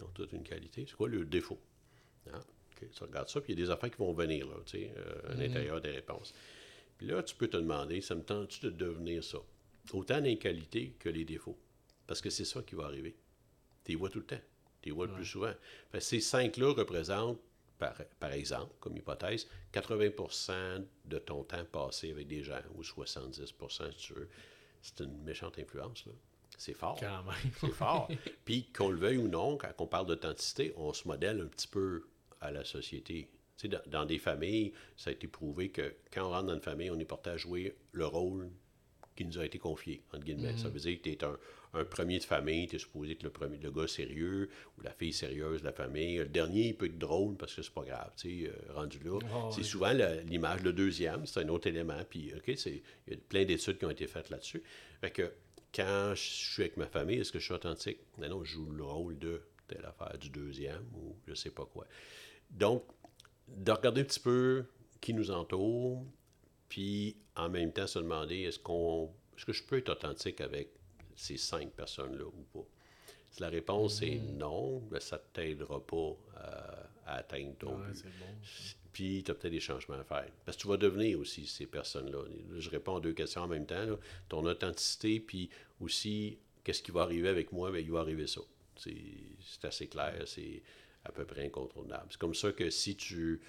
Ont 0.01 0.07
toute 0.13 0.33
une 0.33 0.43
qualité. 0.43 0.85
C'est 0.89 0.95
quoi 0.95 1.07
le 1.07 1.23
défaut? 1.23 1.59
Ah, 2.33 2.37
OK, 2.39 2.89
Tu 2.93 3.03
regardes 3.03 3.29
ça, 3.29 3.39
puis 3.39 3.53
il 3.53 3.59
y 3.59 3.61
a 3.63 3.65
des 3.65 3.71
affaires 3.71 3.89
qui 3.89 3.97
vont 3.97 4.11
venir, 4.13 4.45
là, 4.47 4.55
tu 4.65 4.79
sais, 4.79 4.91
euh, 4.97 5.31
à 5.31 5.35
l'intérieur 5.35 5.79
des 5.79 5.91
réponses. 5.91 6.33
Puis 6.97 7.07
là, 7.07 7.23
tu 7.23 7.33
peux 7.35 7.47
te 7.47 7.55
demander, 7.57 8.01
ça 8.01 8.15
me 8.15 8.23
tente-tu 8.23 8.65
de 8.65 8.69
devenir 8.71 9.23
ça? 9.23 9.37
Autant 9.93 10.19
les 10.19 10.37
qualités 10.37 10.95
que 10.99 11.07
les 11.09 11.23
défauts. 11.23 11.57
Parce 12.07 12.22
que 12.22 12.30
c'est 12.30 12.45
ça 12.45 12.61
qui 12.61 12.76
va 12.76 12.86
arriver. 12.86 13.15
Tu 13.84 13.91
les 13.91 13.98
vois 13.98 14.10
tout 14.10 14.19
le 14.19 14.26
temps. 14.26 14.41
Tu 14.82 14.90
les 14.90 14.95
vois 14.95 15.07
le 15.07 15.14
plus 15.14 15.26
souvent. 15.26 15.53
Fait 15.91 15.99
ces 15.99 16.19
cinq-là 16.19 16.73
représentent, 16.73 17.40
par, 17.77 17.95
par 18.19 18.32
exemple, 18.32 18.73
comme 18.80 18.95
hypothèse, 18.95 19.48
80% 19.73 20.86
de 21.06 21.19
ton 21.19 21.44
temps 21.44 21.65
passé 21.65 22.11
avec 22.11 22.27
des 22.27 22.44
gens, 22.44 22.61
ou 22.76 22.82
70% 22.82 23.91
si 23.91 23.98
tu 23.98 24.14
veux. 24.14 24.30
C'est 24.82 25.02
une 25.02 25.23
méchante 25.23 25.57
influence, 25.60 26.06
là. 26.06 26.14
C'est 26.57 26.73
fort. 26.73 26.98
Quand 26.99 27.23
même. 27.23 27.52
C'est 27.60 27.73
fort. 27.73 28.10
Puis 28.45 28.72
qu'on 28.72 28.90
le 28.90 28.98
veuille 28.98 29.18
ou 29.18 29.27
non, 29.27 29.57
quand 29.57 29.73
on 29.80 29.88
parle 29.88 30.06
d'authenticité, 30.06 30.73
on 30.77 30.94
se 30.94 31.06
modèle 31.07 31.41
un 31.41 31.48
petit 31.48 31.68
peu 31.68 32.07
à 32.40 32.52
la 32.52 32.64
société. 32.64 33.30
Tu 33.57 33.64
sais, 33.64 33.68
dans, 33.68 33.82
dans 33.88 34.06
des 34.06 34.19
familles, 34.19 34.73
ça 34.95 35.10
a 35.10 35.14
été 35.14 35.27
prouvé 35.27 35.69
que 35.69 35.95
quand 36.14 36.26
on 36.26 36.30
rentre 36.30 36.48
dans 36.48 36.53
une 36.53 36.61
famille, 36.61 36.90
on 36.91 36.99
est 36.99 37.06
porté 37.06 37.32
à 37.32 37.38
jouer 37.38 37.76
le 37.91 38.06
rôle 38.06 38.49
qui 39.15 39.26
nous 39.26 39.40
a 39.40 39.45
été 39.45 39.57
confié, 39.57 40.02
entre 40.14 40.23
guillemets. 40.23 40.57
Ça 40.57 40.69
veut 40.69 40.80
dire 40.80 40.98
que 40.98 41.03
tu 41.03 41.11
es 41.11 41.23
un, 41.23 41.38
un 41.76 41.85
premier 41.85 42.19
de 42.19 42.23
famille, 42.23 42.68
tu 42.68 42.76
es 42.77 42.80
supposé 42.80 43.11
être 43.14 43.23
le, 43.23 43.30
premier, 43.30 43.57
le 43.57 43.69
gars 43.72 43.88
sérieux 43.88 44.49
ou 44.77 44.81
la 44.81 44.91
fille 44.91 45.14
sérieuse 45.14 45.60
de 45.61 45.65
la 45.65 45.73
famille. 45.73 46.18
Le 46.18 46.26
dernier, 46.26 46.68
il 46.69 46.76
peut 46.76 46.85
être 46.85 46.97
drôle 46.97 47.35
parce 47.35 47.53
que 47.53 47.61
c'est 47.61 47.73
pas 47.73 47.84
grave, 47.84 48.11
tu 48.18 48.43
sais, 48.45 48.49
euh, 48.49 48.73
rendu 48.73 48.99
là. 49.03 49.19
Oh, 49.34 49.49
c'est 49.52 49.57
oui. 49.61 49.64
souvent 49.65 49.91
l'image. 50.26 50.61
Le 50.64 50.73
deuxième, 50.73 51.26
c'est 51.26 51.41
un 51.41 51.49
autre 51.49 51.68
élément. 51.68 51.99
Puis, 52.10 52.31
OK, 52.35 52.53
c'est- 52.57 52.81
il 53.07 53.14
y 53.14 53.15
a 53.15 53.19
plein 53.30 53.45
d'études 53.45 53.77
qui 53.77 53.85
ont 53.85 53.89
été 53.89 54.07
faites 54.07 54.30
là-dessus. 54.30 54.64
Fait 55.02 55.11
que 55.11 55.31
quand 55.73 56.14
je 56.15 56.22
suis 56.22 56.64
avec 56.64 56.77
ma 56.77 56.88
famille, 56.88 57.19
est-ce 57.19 57.31
que 57.31 57.39
je 57.39 57.45
suis 57.45 57.53
authentique? 57.53 57.99
Non, 58.18 58.30
non, 58.30 58.43
je 58.43 58.53
joue 58.53 58.72
le 58.72 58.84
rôle 58.84 59.19
de 59.19 59.41
telle 59.68 59.85
affaire, 59.85 60.18
du 60.18 60.30
deuxième 60.30 60.85
ou 60.95 61.15
je 61.27 61.34
sais 61.34 61.49
pas 61.52 61.65
quoi. 61.65 61.85
Donc, 62.49 62.84
de 63.47 63.72
regarder 63.72 64.02
un 64.02 64.06
petit 64.06 64.19
peu 64.19 64.65
qui 65.02 65.14
nous 65.14 65.31
entoure, 65.31 66.06
puis 66.69 67.18
en 67.35 67.49
même 67.49 67.72
temps 67.73 67.88
se 67.88 67.99
demander 67.99 68.41
est-ce 68.43 68.60
qu'on 68.60 69.11
est-ce 69.35 69.45
que 69.45 69.53
je 69.53 69.64
peux 69.64 69.77
être 69.77 69.89
authentique 69.89 70.39
avec 70.39 70.69
ces 71.15 71.37
cinq 71.37 71.71
personnes-là 71.71 72.25
ou 72.25 72.43
pas? 72.53 72.65
Si 73.31 73.41
la 73.41 73.49
réponse 73.49 74.01
est 74.01 74.19
non, 74.19 74.79
ben, 74.89 74.99
ça 74.99 75.17
ne 75.17 75.21
t'aidera 75.33 75.85
pas 75.85 75.95
euh, 76.37 76.83
à 77.05 77.15
atteindre 77.17 77.55
ton 77.57 77.75
Ouais, 77.77 77.91
but. 77.91 78.03
bon. 78.03 78.25
Puis 78.93 79.23
tu 79.25 79.31
as 79.31 79.35
peut-être 79.35 79.51
des 79.51 79.59
changements 79.59 79.95
à 79.99 80.03
faire. 80.05 80.27
Parce 80.45 80.55
que 80.55 80.61
tu 80.61 80.67
vas 80.69 80.77
devenir 80.77 81.19
aussi 81.19 81.45
ces 81.47 81.65
personnes-là. 81.65 82.19
Je 82.57 82.69
réponds 82.69 82.95
à 82.95 83.01
deux 83.01 83.11
questions 83.11 83.41
en 83.41 83.47
même 83.47 83.65
temps. 83.65 83.83
là. 83.85 83.97
Ton 84.29 84.45
authenticité, 84.45 85.19
puis 85.19 85.49
aussi, 85.81 86.37
qu'est-ce 86.63 86.81
qui 86.81 86.91
va 86.91 87.01
arriver 87.01 87.27
avec 87.27 87.51
moi? 87.51 87.71
Bien, 87.71 87.81
il 87.81 87.91
va 87.91 87.99
arriver 87.99 88.25
ça. 88.27 88.39
C'est 88.77 89.65
assez 89.65 89.87
clair, 89.87 90.23
c'est 90.25 90.61
à 91.03 91.11
peu 91.11 91.25
près 91.25 91.45
incontournable. 91.45 92.07
C'est 92.09 92.17
comme 92.19 92.33
ça 92.35 92.51
que 92.53 92.69
si 92.69 92.95
tu 92.95 93.41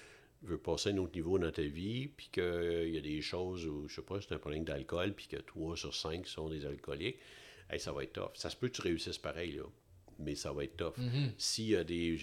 veux 0.43 0.57
passer 0.57 0.89
à 0.89 0.93
un 0.93 0.97
autre 0.97 1.15
niveau 1.15 1.39
dans 1.39 1.51
ta 1.51 1.61
vie, 1.63 2.07
puis 2.09 2.27
qu'il 2.31 2.89
y 2.93 2.97
a 2.97 3.01
des 3.01 3.21
choses 3.21 3.65
où, 3.65 3.87
je 3.87 3.95
sais 3.95 4.01
pas, 4.01 4.19
c'est 4.21 4.33
un 4.33 4.37
problème 4.39 4.63
d'alcool, 4.65 5.13
puis 5.13 5.27
que 5.27 5.37
3 5.37 5.77
sur 5.77 5.95
5 5.95 6.27
sont 6.27 6.49
des 6.49 6.65
alcooliques, 6.65 7.17
hey, 7.69 7.79
ça 7.79 7.91
va 7.91 8.03
être 8.03 8.13
tough. 8.13 8.31
Ça 8.35 8.49
se 8.49 8.55
peut 8.55 8.67
que 8.69 8.75
tu 8.75 8.81
réussisses 8.81 9.17
pareil, 9.17 9.53
là, 9.53 9.63
mais 10.19 10.35
ça 10.35 10.51
va 10.51 10.63
être 10.63 10.77
tough. 10.77 10.95
S'il 11.37 11.69
y 11.69 11.75
a 11.75 11.83
des, 11.83 12.17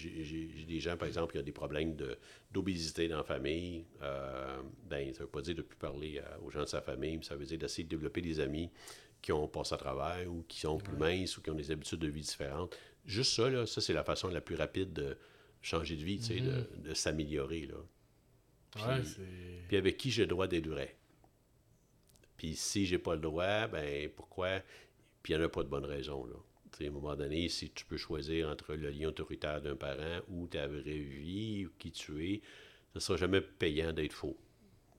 des 0.67 0.79
gens, 0.79 0.97
par 0.97 1.07
exemple, 1.07 1.33
qui 1.33 1.39
ont 1.39 1.43
des 1.43 1.51
problèmes 1.51 1.95
de- 1.95 2.17
d'obésité 2.51 3.07
dans 3.07 3.17
la 3.17 3.23
famille, 3.23 3.85
euh, 4.01 4.61
ben, 4.89 5.13
ça 5.13 5.21
veut 5.23 5.29
pas 5.29 5.41
dire 5.41 5.55
de 5.55 5.61
plus 5.61 5.77
parler 5.77 6.19
à- 6.19 6.39
aux 6.41 6.49
gens 6.51 6.61
de 6.61 6.65
sa 6.67 6.81
famille, 6.81 7.17
mais 7.17 7.23
ça 7.23 7.35
veut 7.35 7.45
dire 7.45 7.57
d'essayer 7.57 7.83
de 7.83 7.89
développer 7.89 8.21
des 8.21 8.39
amis 8.39 8.69
qui 9.21 9.31
ont 9.31 9.47
passé 9.47 9.73
à 9.73 9.77
travers 9.77 10.31
ou 10.31 10.43
qui 10.47 10.59
sont 10.59 10.77
plus 10.77 10.95
minces 10.97 11.37
ou 11.37 11.41
qui 11.41 11.49
ont 11.49 11.55
des 11.55 11.71
habitudes 11.71 11.99
de 11.99 12.07
vie 12.07 12.21
différentes. 12.21 12.77
Juste 13.05 13.33
ça, 13.33 13.49
là, 13.49 13.65
ça, 13.65 13.81
c'est 13.81 13.93
la 13.93 14.03
façon 14.03 14.27
la 14.29 14.41
plus 14.41 14.55
rapide 14.55 14.93
de 14.93 15.17
changer 15.61 15.95
de 15.95 16.03
vie, 16.03 16.19
tu 16.19 16.25
sais, 16.25 16.39
de, 16.41 16.89
de 16.89 16.93
s'améliorer. 16.93 17.67
Ouais, 18.75 18.81
Puis-. 19.01 19.15
Puis 19.69 19.77
avec 19.77 19.97
qui 19.97 20.11
j'ai 20.11 20.23
le 20.23 20.27
droit 20.27 20.47
d'être 20.47 20.67
vrai? 20.67 20.95
Puis 22.37 22.55
si 22.55 22.85
j'ai 22.85 22.99
pas 22.99 23.15
le 23.15 23.21
droit, 23.21 23.67
ben 23.67 24.09
pourquoi? 24.09 24.61
Puis 25.25 25.33
il 25.33 25.37
n'y 25.37 25.41
en 25.43 25.47
a 25.47 25.49
pas 25.49 25.63
de 25.63 25.69
bonne 25.69 25.85
raison. 25.85 26.23
Là. 26.27 26.35
À 26.79 26.83
un 26.83 26.91
moment 26.91 27.15
donné, 27.15 27.49
si 27.49 27.71
tu 27.71 27.83
peux 27.83 27.97
choisir 27.97 28.47
entre 28.47 28.75
le 28.75 28.91
lien 28.91 29.07
autoritaire 29.07 29.59
d'un 29.59 29.75
parent 29.75 30.19
ou 30.27 30.45
ta 30.45 30.67
vraie 30.67 30.99
vie, 30.99 31.65
ou 31.65 31.71
qui 31.79 31.91
tu 31.91 32.23
es, 32.31 32.41
ça 32.41 32.91
ne 32.93 32.99
sera 32.99 33.17
jamais 33.17 33.41
payant 33.41 33.91
d'être 33.91 34.13
faux. 34.13 34.37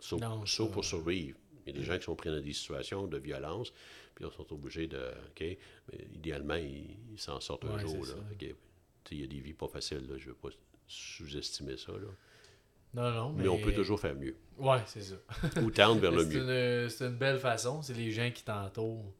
Sauf, 0.00 0.20
Non, 0.20 0.44
sauf 0.44 0.72
pour 0.72 0.84
survivre. 0.84 1.38
Il 1.64 1.72
y 1.72 1.76
a 1.76 1.78
des 1.78 1.84
gens 1.84 1.96
qui 1.96 2.02
sont 2.02 2.16
pris 2.16 2.28
dans 2.30 2.40
des 2.40 2.52
situations 2.52 3.06
de 3.06 3.18
violence, 3.18 3.70
puis 4.16 4.24
ils 4.24 4.32
sont 4.32 4.52
obligés 4.52 4.88
de. 4.88 4.98
OK, 5.30 5.40
mais 5.92 6.08
idéalement, 6.12 6.56
ils 6.56 6.96
s'en 7.18 7.38
sortent 7.38 7.66
un 7.66 7.78
jour. 7.78 8.04
Là. 8.04 8.14
Il 9.12 9.20
y 9.20 9.22
a 9.22 9.26
des 9.28 9.38
vies 9.38 9.54
pas 9.54 9.68
faciles, 9.68 10.08
là. 10.08 10.16
je 10.18 10.24
ne 10.24 10.30
veux 10.30 10.34
pas 10.34 10.48
sous-estimer 10.88 11.76
ça. 11.76 11.92
Là. 11.92 12.08
Non, 12.94 13.10
non, 13.12 13.32
mais. 13.32 13.44
Mais 13.44 13.48
on 13.48 13.58
peut 13.58 13.72
toujours 13.72 14.00
faire 14.00 14.16
mieux. 14.16 14.34
Ouais, 14.58 14.80
c'est 14.86 15.02
ça. 15.02 15.14
Ou 15.62 15.70
tendre 15.70 16.00
vers 16.00 16.10
le 16.10 16.24
C'est 16.24 16.34
mieux. 16.40 16.82
une, 16.82 16.88
c'est 16.88 17.04
une 17.06 17.16
belle 17.16 17.38
façon. 17.38 17.80
C'est 17.82 17.94
les 17.94 18.10
gens 18.10 18.28
qui 18.32 18.42
t'entourent, 18.42 19.12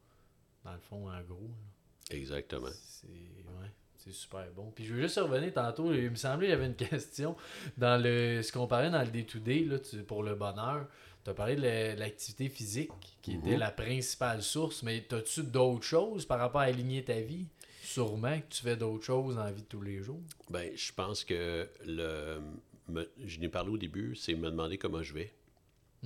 dans 0.67 0.75
le 0.75 0.81
fond, 0.81 1.09
en 1.09 1.23
gros. 1.23 1.49
là. 1.49 2.17
Exactement. 2.17 2.69
C'est 2.85 3.07
ouais, 3.09 4.13
super 4.13 4.47
bon. 4.55 4.71
Puis 4.75 4.85
je 4.85 4.95
veux 4.95 5.01
juste 5.03 5.17
revenir 5.19 5.53
tantôt, 5.53 5.93
il 5.93 6.11
me 6.11 6.15
semblait 6.17 6.47
qu'il 6.47 6.51
y 6.51 6.59
avait 6.59 6.67
une 6.67 6.75
question 6.77 7.37
dans 7.77 8.01
le 8.03 8.41
ce 8.43 8.53
qu'on 8.53 8.67
parlait 8.67 8.91
dans 8.91 9.03
le 9.03 9.09
day-to-day 9.09 9.61
là, 9.65 9.79
tu- 9.79 10.03
pour 10.03 10.23
le 10.23 10.35
bonheur. 10.35 10.87
Tu 11.25 11.31
as 11.31 11.35
parlé 11.35 11.57
de 11.57 11.63
la- 11.63 11.95
l'activité 11.97 12.49
physique 12.49 12.93
qui 13.23 13.33
était 13.35 13.53
Mhm. 13.55 13.59
la 13.59 13.71
principale 13.73 14.43
source, 14.43 14.83
mais 14.85 15.05
as-tu 15.13 15.43
d'autres 15.43 15.83
choses 15.85 16.25
par 16.25 16.39
rapport 16.39 16.61
à 16.61 16.65
aligner 16.65 17.03
ta 17.03 17.21
vie? 17.21 17.47
Sûrement 17.83 18.39
que 18.41 18.47
tu 18.55 18.63
fais 18.63 18.77
d'autres 18.77 19.05
choses 19.05 19.35
dans 19.37 19.45
la 19.45 19.51
vie 19.53 19.63
de 19.63 19.67
tous 19.69 19.83
les 19.83 20.01
jours. 20.03 20.21
Ben, 20.51 20.71
je 20.77 20.93
pense 20.93 21.25
que 21.25 21.69
le. 21.85 22.41
me- 22.89 23.09
je 23.25 23.41
n'ai 23.41 23.49
parlé 23.49 23.71
au 23.71 23.79
début, 23.79 24.15
c'est 24.15 24.35
me 24.35 24.51
demander 24.51 24.79
comment 24.79 25.03
je 25.03 25.13
vais. 25.15 25.33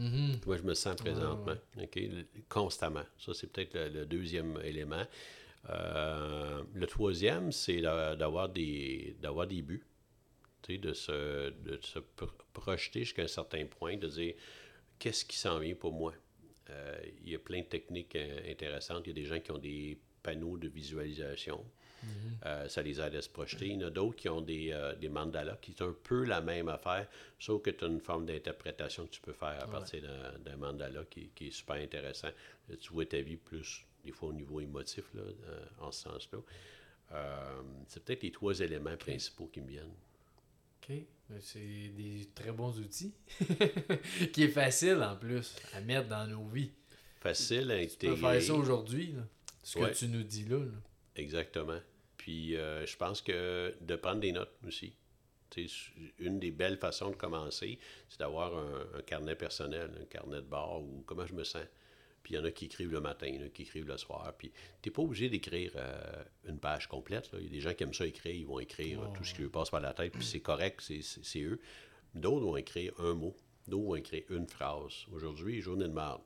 Mhm. 0.00 0.40
Comment 0.42 0.56
je 0.56 0.62
me 0.62 0.74
sens 0.74 0.96
présentement. 0.96 1.54
Constamment. 2.48 3.04
Ça, 3.18 3.34
c'est 3.34 3.46
peut-être 3.52 3.74
le, 3.74 3.88
le 4.00 4.06
deuxième 4.06 4.58
élément. 4.64 5.04
Euh, 5.68 6.62
le 6.74 6.86
troisième, 6.86 7.52
c'est 7.52 7.80
d'a- 7.82 8.16
d'avoir 8.16 8.48
des, 8.48 9.14
des 9.48 9.62
buts. 9.62 9.84
De 10.68 10.92
se, 10.92 11.50
de 11.50 11.80
se 11.82 11.98
pro- 11.98 12.28
projeter 12.52 13.00
jusqu'à 13.00 13.22
un 13.22 13.26
certain 13.26 13.66
point, 13.66 13.96
de 13.96 14.06
dire 14.06 14.34
qu'est-ce 15.00 15.24
qui 15.24 15.36
s'en 15.36 15.58
vient 15.58 15.74
pour 15.74 15.92
moi? 15.92 16.14
Euh, 16.70 17.00
il 17.24 17.30
y 17.30 17.34
a 17.34 17.40
plein 17.40 17.60
de 17.60 17.66
techniques 17.66 18.14
euh, 18.14 18.52
intéressantes. 18.52 19.02
Il 19.06 19.08
y 19.08 19.10
a 19.10 19.14
des 19.14 19.24
gens 19.24 19.40
qui 19.40 19.50
ont 19.50 19.58
des 19.58 19.98
panneaux 20.22 20.56
de 20.58 20.68
visualisation. 20.68 21.64
Euh, 22.46 22.68
ça 22.68 22.82
les 22.82 23.00
aide 23.00 23.14
à 23.14 23.22
se 23.22 23.28
projeter. 23.28 23.66
Il 23.66 23.80
y 23.80 23.84
en 23.84 23.88
a 23.88 23.90
d'autres 23.90 24.16
qui 24.16 24.28
ont 24.28 24.40
des, 24.40 24.70
euh, 24.72 24.94
des 24.94 25.08
mandalas, 25.08 25.56
qui 25.60 25.72
est 25.72 25.82
un 25.82 25.94
peu 26.02 26.24
la 26.24 26.40
même 26.40 26.68
affaire, 26.68 27.06
sauf 27.38 27.60
que 27.62 27.70
tu 27.70 27.84
as 27.84 27.88
une 27.88 28.00
forme 28.00 28.24
d'interprétation 28.26 29.04
que 29.06 29.10
tu 29.10 29.20
peux 29.20 29.32
faire 29.34 29.62
à 29.62 29.66
partir 29.66 30.00
d'un- 30.02 30.38
d'un 30.38 30.56
mandala 30.56 31.04
qui, 31.10 31.28
qui 31.34 31.48
est 31.48 31.50
super 31.50 31.76
intéressant. 31.76 32.28
Là, 32.68 32.76
tu 32.76 32.92
vois 32.92 33.04
ta 33.06 33.20
vie 33.20 33.36
plus, 33.36 33.84
des 34.04 34.12
fois, 34.12 34.30
au 34.30 34.32
niveau 34.32 34.60
émotif, 34.60 35.04
là, 35.14 35.22
euh, 35.22 35.64
en 35.80 35.92
ce 35.92 36.02
sens-là. 36.04 36.38
Euh, 37.12 37.62
c'est 37.88 38.02
peut-être 38.04 38.22
les 38.22 38.30
trois 38.32 38.58
éléments 38.60 38.96
principaux 38.96 39.46
qui 39.52 39.60
me 39.60 39.68
viennent. 39.68 39.92
OK. 40.82 40.96
Ben, 41.28 41.38
C'est 41.40 41.60
des 41.60 42.28
très 42.34 42.52
bons 42.52 42.78
outils. 42.78 43.12
qui 44.32 44.44
est 44.44 44.48
facile 44.48 45.02
en 45.02 45.16
plus 45.16 45.54
à 45.74 45.80
mettre 45.80 46.08
dans 46.08 46.26
nos 46.26 46.46
vies. 46.48 46.70
Facile 47.20 47.70
à 47.70 47.78
Tu 47.84 47.96
peux 47.98 48.06
intégrer. 48.12 48.16
faire 48.16 48.42
ça 48.42 48.54
aujourd'hui. 48.54 49.14
Ce 49.62 49.78
Ouais. 49.78 49.90
que 49.90 49.96
tu 49.96 50.08
nous 50.08 50.22
dis 50.22 50.44
là. 50.46 50.56
là. 50.58 50.64
Exactement. 51.20 51.80
Puis 52.16 52.56
euh, 52.56 52.84
je 52.86 52.96
pense 52.96 53.22
que 53.22 53.74
de 53.80 53.96
prendre 53.96 54.20
des 54.20 54.32
notes 54.32 54.52
aussi. 54.66 54.94
Tu 55.50 55.66
sais, 55.68 55.90
une 56.18 56.38
des 56.38 56.50
belles 56.52 56.76
façons 56.78 57.10
de 57.10 57.16
commencer, 57.16 57.78
c'est 58.08 58.20
d'avoir 58.20 58.56
un, 58.56 58.86
un 58.98 59.02
carnet 59.02 59.34
personnel, 59.34 59.90
un 60.00 60.04
carnet 60.04 60.36
de 60.36 60.46
bord 60.46 60.82
ou 60.82 61.02
comment 61.06 61.26
je 61.26 61.34
me 61.34 61.42
sens. 61.44 61.64
Puis 62.22 62.34
il 62.34 62.36
y 62.36 62.40
en 62.40 62.44
a 62.44 62.50
qui 62.50 62.66
écrivent 62.66 62.92
le 62.92 63.00
matin, 63.00 63.26
il 63.26 63.36
y 63.36 63.42
en 63.42 63.46
a 63.46 63.48
qui 63.48 63.62
écrivent 63.62 63.86
le 63.88 63.96
soir. 63.96 64.32
Puis 64.38 64.52
tu 64.82 64.88
n'es 64.88 64.92
pas 64.92 65.02
obligé 65.02 65.28
d'écrire 65.28 65.72
euh, 65.76 66.22
une 66.44 66.58
page 66.60 66.86
complète. 66.86 67.30
Il 67.32 67.44
y 67.44 67.46
a 67.46 67.50
des 67.50 67.60
gens 67.60 67.74
qui 67.74 67.82
aiment 67.82 67.94
ça 67.94 68.06
écrire, 68.06 68.34
ils 68.34 68.46
vont 68.46 68.60
écrire 68.60 69.00
tout 69.14 69.24
ce 69.24 69.34
qui 69.34 69.42
leur 69.42 69.50
passe 69.50 69.70
par 69.70 69.80
la 69.80 69.92
tête, 69.94 70.12
puis 70.12 70.24
c'est 70.24 70.40
correct, 70.40 70.80
c'est- 70.82 71.40
eux. 71.42 71.58
D'autres 72.14 72.44
vont 72.44 72.56
écrire 72.56 72.92
un 73.00 73.14
mot, 73.14 73.34
d'autres 73.66 73.84
vont 73.86 73.96
écrire 73.96 74.24
une 74.30 74.46
phrase. 74.46 75.06
Aujourd'hui, 75.12 75.60
journée 75.62 75.88
de 75.88 75.92
marde. 75.92 76.22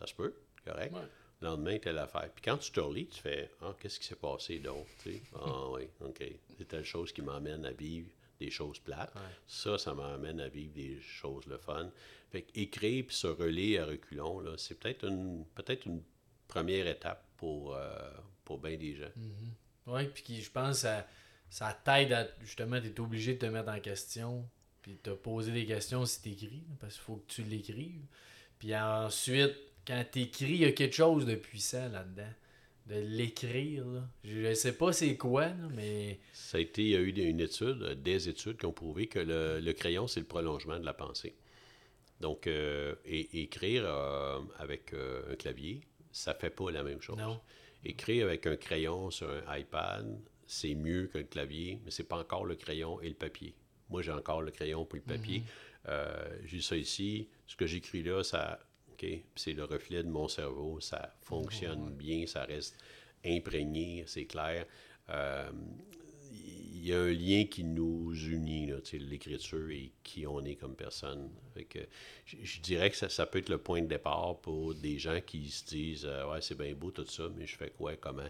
Ça 0.00 0.06
se 0.06 0.14
peut, 0.14 0.34
correct. 0.64 0.94
Ouais. 0.94 1.00
Le 1.40 1.48
lendemain, 1.48 1.78
telle 1.78 1.98
affaire. 1.98 2.30
Puis 2.34 2.42
quand 2.44 2.58
tu 2.58 2.72
te 2.72 2.80
relis, 2.80 3.06
tu 3.06 3.20
fais 3.20 3.50
Ah, 3.62 3.74
qu'est-ce 3.80 4.00
qui 4.00 4.06
s'est 4.06 4.16
passé 4.16 4.58
donc 4.58 4.86
tu 5.02 5.12
sais? 5.12 5.22
Ah, 5.34 5.68
oui, 5.70 5.82
OK. 6.00 6.24
C'est 6.56 6.66
telle 6.66 6.84
chose 6.84 7.12
qui 7.12 7.22
m'emmène 7.22 7.64
à 7.64 7.72
vivre 7.72 8.08
des 8.40 8.50
choses 8.50 8.78
plates. 8.78 9.12
Ça, 9.46 9.78
ça 9.78 9.94
m'emmène 9.94 10.40
à 10.40 10.48
vivre 10.48 10.72
des 10.72 11.00
choses 11.00 11.46
le 11.46 11.58
fun. 11.58 11.90
Fait 12.30 12.46
écrire 12.54 13.04
puis 13.06 13.16
se 13.16 13.26
relire 13.26 13.84
à 13.84 13.86
reculons, 13.86 14.40
là, 14.40 14.52
c'est 14.58 14.74
peut-être 14.78 15.04
une, 15.04 15.44
peut-être 15.54 15.86
une 15.86 16.02
première 16.46 16.86
étape 16.86 17.24
pour, 17.36 17.74
euh, 17.74 18.10
pour 18.44 18.58
bien 18.58 18.76
des 18.76 18.94
gens. 18.94 19.10
Oui, 19.86 20.06
puis 20.08 20.42
je 20.42 20.50
pense 20.50 20.76
que 20.76 20.82
ça, 20.82 21.06
ça 21.48 21.72
t'aide 21.84 22.12
à 22.12 22.28
justement, 22.40 22.80
tu 22.80 22.88
es 22.88 23.00
obligé 23.00 23.34
de 23.34 23.38
te 23.38 23.46
mettre 23.46 23.70
en 23.70 23.80
question, 23.80 24.48
puis 24.82 24.92
de 24.92 24.98
te 24.98 25.10
poser 25.10 25.52
des 25.52 25.66
questions 25.66 26.04
si 26.04 26.20
tu 26.20 26.30
écris, 26.30 26.64
parce 26.80 26.94
qu'il 26.94 27.02
faut 27.02 27.16
que 27.16 27.32
tu 27.32 27.42
l'écrives. 27.42 28.04
Puis 28.58 28.76
ensuite, 28.76 29.54
quand 29.88 30.04
tu 30.12 30.20
écris, 30.20 30.44
il 30.50 30.56
y 30.58 30.64
a 30.66 30.72
quelque 30.72 30.94
chose 30.94 31.24
de 31.26 31.34
puissant 31.34 31.88
là-dedans. 31.88 32.32
de 32.86 32.94
l'écrire. 33.00 33.84
là. 33.86 34.08
Je 34.24 34.54
sais 34.54 34.72
pas 34.72 34.94
c'est 34.94 35.16
quoi, 35.18 35.48
là, 35.48 35.68
mais. 35.74 36.18
Ça 36.32 36.56
a 36.56 36.60
été, 36.62 36.82
il 36.84 36.88
y 36.88 36.96
a 36.96 37.00
eu 37.00 37.12
des- 37.12 37.24
une 37.24 37.40
étude, 37.40 37.82
euh, 37.82 37.94
des 37.94 38.30
études 38.30 38.56
qui 38.56 38.64
ont 38.64 38.72
prouvé 38.72 39.08
que 39.08 39.18
le, 39.18 39.60
le 39.60 39.72
crayon, 39.74 40.06
c'est 40.06 40.20
le 40.20 40.26
prolongement 40.26 40.78
de 40.78 40.86
la 40.86 40.94
pensée. 40.94 41.34
Donc, 42.20 42.46
euh, 42.46 42.94
et- 43.04 43.42
écrire 43.42 43.82
euh, 43.86 44.40
avec 44.58 44.94
euh, 44.94 45.32
un 45.32 45.36
clavier, 45.36 45.82
ça 46.12 46.32
fait 46.32 46.48
pas 46.48 46.70
la 46.70 46.82
même 46.82 47.02
chose. 47.02 47.18
Non. 47.18 47.38
Écrire 47.84 48.24
avec 48.24 48.46
un 48.46 48.56
crayon 48.56 49.10
sur 49.10 49.28
un 49.30 49.58
iPad, 49.58 50.18
c'est 50.46 50.74
mieux 50.74 51.08
que 51.12 51.18
le 51.18 51.24
clavier, 51.24 51.80
mais 51.84 51.90
c'est 51.90 52.08
pas 52.08 52.16
encore 52.18 52.46
le 52.46 52.54
crayon 52.56 53.02
et 53.02 53.08
le 53.10 53.14
papier. 53.16 53.54
Moi, 53.90 54.00
j'ai 54.00 54.12
encore 54.12 54.40
le 54.40 54.50
crayon 54.50 54.86
pour 54.86 54.96
le 54.96 55.02
papier. 55.02 55.42
Euh, 55.88 56.38
j'ai 56.46 56.62
ça 56.62 56.74
ici. 56.76 57.28
Ce 57.46 57.54
que 57.54 57.66
j'écris 57.66 58.02
là, 58.02 58.22
ça, 58.24 58.58
ok, 58.98 59.08
c'est 59.36 59.52
le 59.52 59.64
reflet 59.64 60.02
de 60.02 60.08
mon 60.08 60.28
cerveau. 60.28 60.80
Ça 60.80 61.14
fonctionne 61.20 61.90
bien, 61.90 62.26
ça 62.26 62.44
reste 62.44 62.76
imprégné, 63.24 64.04
c'est 64.06 64.26
clair. 64.26 64.66
Euh, 65.10 65.50
il 66.30 66.86
y 66.86 66.92
a 66.92 67.00
un 67.00 67.12
lien 67.12 67.44
qui 67.44 67.64
nous 67.64 68.14
unit, 68.14 68.70
l'écriture 68.92 69.68
et 69.70 69.92
qui 70.02 70.26
on 70.26 70.44
est 70.44 70.54
comme 70.54 70.76
personne. 70.76 71.30
Fait 71.54 71.64
que, 71.64 71.80
je, 72.24 72.60
dirais 72.60 72.90
que 72.90 72.96
ça, 72.96 73.08
ça 73.08 73.26
peut 73.26 73.38
être 73.38 73.48
le 73.48 73.58
point 73.58 73.82
de 73.82 73.86
départ 73.88 74.38
pour 74.40 74.74
des 74.74 74.98
gens 74.98 75.20
qui 75.20 75.50
se 75.50 75.66
disent 75.66 76.06
euh, 76.06 76.30
Ouais, 76.30 76.40
c'est 76.40 76.56
bien 76.56 76.72
beau 76.74 76.90
tout 76.90 77.04
ça, 77.04 77.24
mais 77.36 77.46
je 77.46 77.56
fais 77.56 77.70
quoi, 77.70 77.96
comment? 77.96 78.28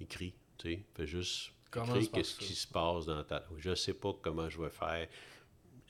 Écris, 0.00 0.34
tu 0.58 0.74
sais, 0.74 0.82
fais 0.94 1.06
juste 1.06 1.52
écrire 1.76 2.10
qu'est-ce 2.12 2.36
qui 2.36 2.54
se 2.54 2.66
passe 2.66 3.06
dans 3.06 3.24
ta. 3.24 3.44
Je 3.58 3.74
sais 3.74 3.94
pas 3.94 4.12
comment 4.22 4.48
je 4.48 4.60
vais 4.60 4.70
faire, 4.70 5.08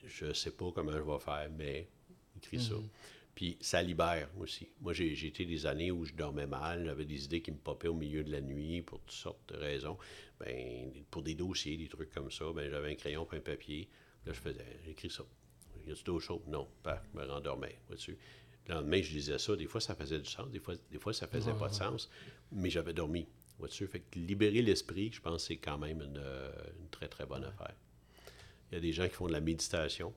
je 0.05 0.33
sais 0.33 0.53
pas 0.53 0.71
comment 0.75 0.93
je 0.93 1.03
vais 1.03 1.19
faire, 1.19 1.51
mais 1.57 1.89
écris 2.37 2.61
ça. 2.61 2.75
Puis 3.35 3.57
ça 3.61 3.83
libère 3.83 4.29
aussi. 4.39 4.69
Moi, 4.81 4.93
j'ai 4.93 5.27
été 5.27 5.47
des 5.47 5.65
années 5.67 5.91
où 5.91 6.05
je 6.05 6.13
dormais 6.13 6.47
mal, 6.47 6.85
j'avais 6.85 7.07
des 7.07 7.25
idées 7.25 7.41
qui 7.41 7.51
me 7.51 7.57
popaient 7.57 7.89
au 7.89 7.95
milieu 7.95 8.23
de 8.23 8.31
la 8.31 8.41
nuit 8.41 8.83
pour 8.83 9.01
toutes 9.01 9.13
sortes 9.13 9.53
de 9.53 9.57
raisons. 9.57 9.97
Ben, 10.39 10.93
pour 11.11 11.23
des 11.23 11.35
dossiers, 11.35 11.77
des 11.77 11.89
trucs 11.89 12.11
comme 12.11 12.31
ça, 12.31 12.45
ben, 12.53 12.71
j'avais 12.71 12.93
un 12.93 12.95
crayon 12.95 13.27
et 13.33 13.37
un 13.37 13.41
papier. 13.41 13.89
Là, 14.27 14.33
je 14.33 14.41
faisais, 14.41 14.67
j'écris 14.85 15.11
ça. 15.11 15.25
Y 15.87 15.93
a-tu 15.93 16.05
d'autres 16.05 16.25
choses? 16.25 16.43
Non. 16.47 16.69
Paf, 16.83 17.03
je 17.13 17.19
me 17.19 17.27
rendormais. 17.27 17.79
Vois-tu? 17.89 18.19
Le 18.69 18.75
lendemain, 18.75 19.01
je 19.03 19.11
disais 19.11 19.39
ça. 19.39 19.57
Des 19.57 19.67
fois, 19.67 19.81
ça 19.81 19.95
faisait 19.95 20.19
du 20.19 20.29
sens. 20.29 20.51
Des 20.51 20.61
fois, 20.61 20.75
des 20.91 20.99
fois 20.99 21.13
ça 21.13 21.27
faisait 21.27 21.55
pas 21.55 21.69
de 21.69 21.75
sens. 21.75 22.11
Mais 22.53 22.71
j'avais 22.71 22.93
dormi. 22.93 23.27
Vois-tu? 23.59 23.87
Fait 23.87 24.01
que 24.01 24.19
libérer 24.19 24.63
l'esprit, 24.63 25.11
je 25.13 25.21
pense 25.21 25.47
c'est 25.47 25.57
quand 25.57 25.79
même 25.79 26.03
une, 26.03 26.23
une 26.81 26.89
très, 26.91 27.09
très 27.09 27.27
bonne 27.27 27.45
affaire. 27.45 27.75
Il 28.71 28.75
y 28.75 28.79
a 28.79 28.81
des 28.81 28.93
gens 28.93 29.09
qui 29.09 29.15
font 29.15 29.27
de 29.27 29.33
la 29.33 29.41
méditation. 29.41 30.15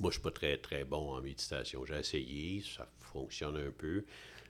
Moi, 0.00 0.10
je 0.10 0.14
suis 0.14 0.22
pas 0.22 0.30
très, 0.32 0.56
très 0.58 0.84
bon 0.84 1.12
en 1.14 1.20
méditation. 1.20 1.84
J'ai 1.86 1.94
essayé, 1.98 2.62
ça 2.62 2.88
fonctionne 2.98 3.56
un 3.56 3.70
peu. 3.70 4.04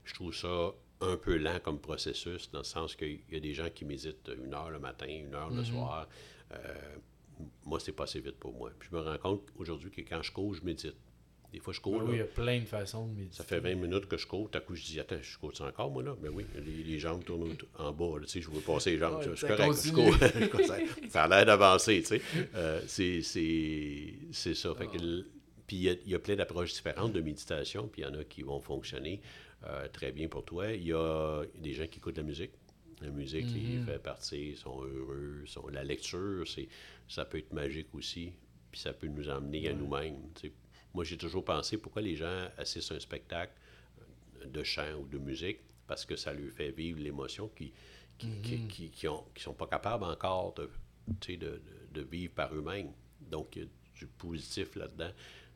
Je 0.04 0.14
trouve 0.14 0.34
ça 0.34 0.72
un 1.00 1.16
peu 1.16 1.36
lent 1.36 1.58
comme 1.62 1.78
processus, 1.80 2.50
dans 2.50 2.60
le 2.60 2.64
sens 2.64 2.94
qu'il 2.96 3.20
y 3.30 3.36
a 3.36 3.40
des 3.40 3.52
gens 3.52 3.68
qui 3.68 3.84
méditent 3.84 4.30
une 4.42 4.54
heure 4.54 4.70
le 4.70 4.78
matin, 4.78 5.06
une 5.08 5.34
heure 5.34 5.50
le 5.50 5.62
soir. 5.64 6.08
Euh, 6.52 6.56
moi, 7.66 7.78
c'est 7.80 7.92
pas 7.92 8.04
assez 8.04 8.20
vite 8.20 8.36
pour 8.38 8.52
moi. 8.54 8.70
Puis 8.78 8.88
je 8.90 8.96
me 8.96 9.02
rends 9.02 9.18
compte 9.18 9.42
aujourd'hui 9.56 9.90
que 9.90 10.00
quand 10.02 10.22
je 10.22 10.32
cours, 10.32 10.54
je 10.54 10.62
médite. 10.64 10.94
Des 11.52 11.60
fois, 11.60 11.72
je 11.72 11.80
cours, 11.80 11.98
Ah 12.00 12.04
oui, 12.04 12.14
il 12.16 12.18
y 12.18 12.22
a 12.22 12.24
plein 12.24 12.58
de 12.58 12.64
façons 12.64 13.06
de 13.06 13.12
méditer. 13.12 13.36
ça 13.36 13.44
fait 13.44 13.60
20 13.60 13.76
minutes 13.76 14.06
que 14.06 14.16
je 14.16 14.26
cours. 14.26 14.50
Tout 14.50 14.58
à 14.58 14.60
coup, 14.60 14.74
je 14.74 14.82
dis, 14.82 14.98
attends, 14.98 15.20
je 15.22 15.38
cours 15.38 15.52
encore, 15.60 15.88
moi, 15.90 16.02
là? 16.02 16.16
Ben 16.20 16.32
oui, 16.34 16.44
les, 16.56 16.82
les 16.82 16.98
jambes 16.98 17.22
tournent 17.24 17.56
en 17.78 17.92
bas, 17.92 18.18
là, 18.18 18.26
tu 18.26 18.32
sais, 18.32 18.40
je 18.40 18.50
veux 18.50 18.60
passer 18.60 18.90
les 18.92 18.98
jambes. 18.98 19.20
Je 19.22 19.34
suis 19.36 19.46
correct, 19.46 19.72
je 19.84 19.92
cours. 19.92 20.14
ça, 21.10 21.22
a 21.24 21.28
l'air 21.28 21.46
d'avancer, 21.46 22.00
tu 22.02 22.06
sais. 22.08 22.22
Euh, 22.56 22.80
c'est- 22.88 23.22
c'est 23.22 24.14
c'est 24.32 24.54
ça. 24.54 24.74
Fait 24.74 24.86
que 24.88 24.98
le- 24.98 25.26
puis 25.66 25.76
il 25.76 25.82
y 25.82 25.88
a- 25.90 25.96
il 26.04 26.10
y, 26.10 26.14
a 26.14 26.18
plein 26.18 26.36
d'approches 26.36 26.72
différentes 26.74 27.12
de 27.12 27.20
méditation, 27.20 27.88
puis 27.88 28.02
il 28.02 28.04
y 28.04 28.08
en 28.08 28.14
a 28.14 28.24
qui 28.24 28.42
vont 28.42 28.60
fonctionner 28.60 29.20
euh, 29.66 29.88
très 29.88 30.12
bien 30.12 30.28
pour 30.28 30.44
toi. 30.44 30.70
Il 30.72 30.84
y 30.86 30.92
a 30.92 31.42
des 31.58 31.72
gens 31.72 31.86
qui 31.86 31.98
écoutent 31.98 32.18
la 32.18 32.22
musique. 32.22 32.50
La 33.00 33.08
musique 33.10 33.46
les 33.54 33.78
fait 33.84 33.98
partie, 33.98 34.50
ils 34.50 34.56
sont 34.56 34.82
heureux. 34.82 35.42
sont- 35.46 35.68
La 35.68 35.82
lecture, 35.84 36.46
c'est 36.46 36.68
ça 37.08 37.24
peut 37.24 37.38
être 37.38 37.52
magique 37.52 37.88
aussi, 37.94 38.32
puis 38.70 38.80
ça 38.80 38.92
peut 38.92 39.06
nous 39.08 39.28
emmener 39.28 39.68
à 39.68 39.72
nous-mêmes. 39.72 40.18
Moi, 40.92 41.04
j'ai 41.04 41.16
toujours 41.16 41.44
pensé 41.44 41.76
pourquoi 41.78 42.02
les 42.02 42.14
gens 42.14 42.48
assistent 42.58 42.92
à 42.92 42.96
un 42.96 43.00
spectacle 43.00 43.52
de 44.46 44.62
chant 44.62 44.94
ou 45.00 45.06
de 45.06 45.18
musique, 45.18 45.58
parce 45.86 46.04
que 46.04 46.14
ça 46.16 46.32
leur 46.32 46.52
fait 46.52 46.70
vivre 46.70 47.00
l'émotion 47.00 47.48
qui 47.48 47.72
qui, 48.16 48.28
qui, 48.42 48.66
qui, 48.68 48.90
qui 48.90 49.08
ont, 49.08 49.24
qui 49.34 49.42
sont 49.42 49.54
pas 49.54 49.66
capables 49.66 50.04
encore 50.04 50.54
de, 50.54 50.70
de, 51.36 51.60
de 51.92 52.00
vivre 52.02 52.32
par 52.32 52.54
eux-mêmes. 52.54 52.92
Donc, 53.20 53.56
il 53.56 53.62
y 53.62 53.64
a 53.64 53.68
du 53.98 54.06
positif 54.06 54.76
là-dedans. 54.76 55.10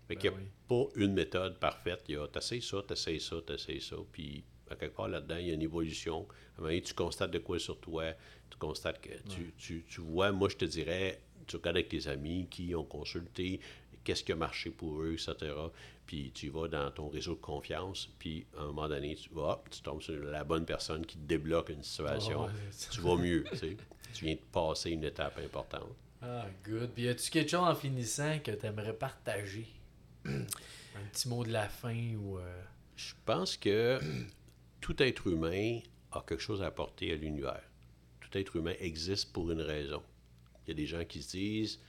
Fait 0.09 0.17
qu'il 0.17 0.31
n'y 0.31 0.37
a 0.37 0.39
oui. 0.41 0.47
pas 0.67 0.85
une 0.97 1.13
méthode 1.13 1.59
parfaite. 1.59 2.03
Il 2.09 2.15
y 2.15 2.19
a 2.19 2.27
t'essayes 2.27 2.63
ça, 2.63 2.83
t'essayes 2.83 3.21
ça, 3.21 3.37
t'essayes 3.47 3.81
ça, 3.81 3.97
puis 4.11 4.43
à 4.71 4.75
quelque 4.75 4.97
part 4.97 5.09
là-dedans, 5.09 5.37
il 5.37 5.49
y 5.49 5.51
a 5.51 5.55
une 5.55 5.63
évolution. 5.63 6.17
À 6.17 6.21
un 6.21 6.63
moment 6.63 6.69
donné, 6.69 6.83
tu 6.83 6.95
constates 6.95 7.31
de 7.31 7.39
quoi 7.39 7.59
sur 7.59 7.79
toi, 7.79 8.15
tu 8.51 8.59
constates 8.59 9.01
que 9.01 9.11
tu, 9.29 9.53
tu, 9.59 9.85
tu 9.87 10.01
vois, 10.01 10.33
moi 10.33 10.49
je 10.49 10.57
te 10.57 10.65
dirais, 10.65 11.21
tu 11.47 11.57
regardes 11.57 11.77
avec 11.77 11.89
tes 11.89 12.09
amis 12.09 12.47
qui 12.51 12.75
ont 12.75 12.85
consulté, 12.85 13.61
qu'est-ce 14.03 14.25
qui 14.25 14.33
a 14.33 14.37
marché 14.37 14.71
pour 14.71 15.03
eux, 15.03 15.13
etc. 15.13 15.53
Puis 16.07 16.33
tu 16.33 16.49
vas 16.49 16.69
dans 16.69 16.91
ton 16.91 17.09
réseau 17.09 17.35
de 17.35 17.41
confiance, 17.41 18.09
puis 18.19 18.47
à 18.57 18.63
un 18.63 18.67
moment 18.67 18.89
donné, 18.89 19.15
tu, 19.15 19.29
hop, 19.37 19.69
tu 19.71 19.83
tombes 19.83 20.01
sur 20.01 20.19
la 20.19 20.43
bonne 20.43 20.65
personne 20.65 21.05
qui 21.05 21.19
te 21.19 21.27
débloque 21.27 21.69
une 21.69 21.83
situation. 21.83 22.47
Ouais, 22.47 22.53
c'est 22.71 22.91
tu 22.91 23.01
vas 23.03 23.17
mieux, 23.17 23.45
tu 23.51 23.57
sais. 23.59 23.77
Tu 24.15 24.25
viens 24.25 24.35
de 24.35 24.41
passer 24.51 24.91
une 24.91 25.05
étape 25.05 25.39
importante. 25.39 25.95
Ah, 26.23 26.47
good. 26.65 26.91
Puis, 26.95 27.05
y 27.05 27.09
a-tu 27.09 27.31
quelque 27.31 27.51
chose 27.51 27.61
en 27.61 27.75
finissant 27.75 28.39
que 28.39 28.51
tu 28.51 28.67
aimerais 28.67 28.95
partager? 28.95 29.67
Un 30.29 31.05
petit 31.13 31.29
mot 31.29 31.45
de 31.45 31.53
la 31.53 31.69
fin 31.69 32.15
ou. 32.17 32.39
euh, 32.39 32.63
Je 32.97 33.13
pense 33.25 33.57
que 33.57 33.99
tout 34.81 35.01
être 35.03 35.27
humain 35.29 35.81
a 36.13 36.25
quelque 36.27 36.41
chose 36.43 36.63
à 36.63 36.67
apporter 36.67 37.13
à 37.13 37.17
l'univers. 37.17 37.63
Tout 38.21 38.37
être 38.37 38.57
humain 38.57 38.75
existe 38.81 39.33
pour 39.33 39.51
une 39.51 39.61
raison. 39.63 40.03
Il 40.67 40.71
y 40.71 40.73
a 40.73 40.75
des 40.75 40.87
gens 40.87 41.05
qui 41.05 41.23
se 41.23 41.31
disent 41.31 41.81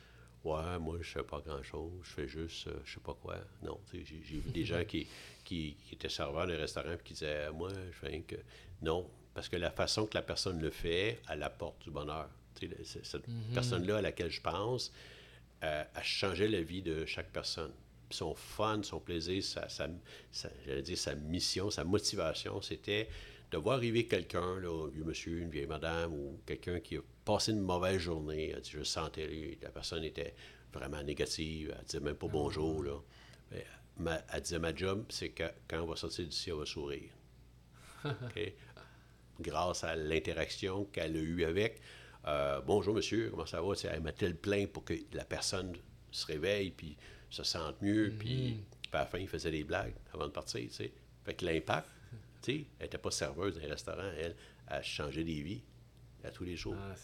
Ouais, 0.44 0.80
moi, 0.80 0.98
je 1.02 1.10
fais 1.10 1.24
pas 1.24 1.42
grand-chose, 1.46 1.92
je 2.04 2.10
fais 2.12 2.28
juste, 2.30 2.68
euh, 2.68 2.80
je 2.86 2.94
sais 2.94 3.00
pas 3.02 3.14
quoi. 3.22 3.36
Non, 3.62 3.78
sais, 3.92 4.02
j'ai 4.06 4.16
vu 4.16 4.42
des 4.54 4.64
gens 4.64 4.86
qui, 4.86 5.06
qui, 5.44 5.76
qui 5.86 5.96
étaient 5.96 6.08
serveurs 6.08 6.48
d'un 6.48 6.56
restaurant 6.58 6.94
et 6.94 6.98
qui 7.04 7.14
disaient 7.14 7.52
Moi, 7.52 7.70
je 7.92 7.98
fais 7.98 8.08
rien 8.08 8.22
que. 8.22 8.36
Non, 8.82 9.10
parce 9.34 9.50
que 9.50 9.58
la 9.58 9.70
façon 9.72 10.06
que 10.06 10.14
la 10.16 10.22
personne 10.22 10.62
le 10.62 10.70
fait, 10.70 11.20
elle 11.30 11.44
apporte 11.44 11.82
du 11.84 11.92
bonheur. 11.92 12.30
Sais, 12.58 12.70
cette 13.04 13.24
personne-là 13.54 13.98
à 13.98 14.02
laquelle 14.02 14.32
je 14.32 14.42
pense, 14.42 14.94
euh, 15.64 15.84
a 15.94 16.02
changé 16.04 16.48
la 16.48 16.62
vie 16.62 16.82
de 16.82 17.06
chaque 17.06 17.30
personne. 17.32 17.72
Son 18.12 18.34
fun, 18.36 18.82
son 18.84 19.00
plaisir, 19.00 19.44
sa, 19.44 19.70
sa- 19.70 19.88
sa- 20.32 20.50
j'allais 20.66 20.82
dire 20.82 20.98
sa 20.98 21.16
mission, 21.16 21.70
sa 21.70 21.84
motivation, 21.84 22.62
c'était 22.62 23.08
de 23.52 23.58
voir 23.58 23.78
arriver 23.78 24.06
quelqu'un, 24.08 24.42
un 24.42 24.88
vieux 24.90 25.04
monsieur, 25.04 25.40
une 25.40 25.50
vieille 25.50 25.68
madame, 25.68 26.14
ou 26.14 26.40
quelqu'un 26.46 26.80
qui 26.80 26.98
a 26.98 27.02
passé 27.26 27.52
une 27.52 27.62
mauvaise 27.62 28.00
journée. 28.00 28.50
Elle 28.56 28.62
dit, 28.62 28.72
je 28.72 28.84
sentais, 28.84 29.58
la 29.62 29.70
personne 29.70 30.04
était 30.04 30.36
vraiment 30.74 31.02
négative, 31.04 31.76
elle 31.78 31.86
disait 31.86 32.00
même 32.00 32.16
pas 32.16 32.28
bonjour. 32.28 32.84
Là. 32.84 33.00
Mais 33.52 33.66
ma- 33.98 34.22
elle 34.34 34.42
disait, 34.42 34.60
ma 34.60 34.74
job, 34.76 35.06
c'est 35.10 35.30
que 35.30 35.44
quand 35.68 35.82
on 35.82 35.86
va 35.88 35.96
sortir 35.96 36.26
d'ici, 36.28 36.52
on 36.52 36.58
va 36.60 36.66
sourire. 36.66 37.10
Grâce 39.40 39.84
à 39.84 39.96
l'interaction 39.96 40.86
qu'elle 40.86 41.16
a 41.16 41.20
eue 41.20 41.44
avec. 41.46 41.80
Euh, 42.28 42.60
Bonjour 42.62 42.94
monsieur, 42.94 43.30
comment 43.30 43.46
ça 43.46 43.62
va? 43.62 43.74
Elle 43.86 44.02
m'a-t-elle 44.02 44.36
plaint 44.36 44.70
pour 44.70 44.84
que 44.84 44.94
la 45.14 45.24
personne 45.24 45.74
se 46.12 46.26
réveille 46.26 46.72
puis 46.72 46.98
se 47.30 47.44
sente 47.44 47.82
mieux? 47.82 48.14
Puis, 48.18 48.58
puis 48.82 48.92
à 48.94 49.00
la 49.00 49.06
fin, 49.06 49.20
il 49.20 49.28
faisait 49.28 49.52
des 49.52 49.64
blagues 49.64 49.94
avant 50.14 50.26
de 50.26 50.32
partir. 50.32 50.62
Tu 50.62 50.74
sais. 50.74 50.92
Fait 51.24 51.34
que 51.34 51.46
l'impact, 51.46 51.88
tu 52.42 52.52
sais, 52.54 52.66
elle 52.80 52.86
n'était 52.86 52.98
pas 52.98 53.12
serveuse 53.12 53.60
d'un 53.60 53.68
restaurant, 53.68 54.10
elle, 54.18 54.36
elle 54.68 54.84
changeait 54.84 55.24
des 55.24 55.42
vies 55.42 55.62
à 56.24 56.32
tous 56.32 56.44
les 56.44 56.56
jours. 56.56 56.76
Ah. 56.78 56.96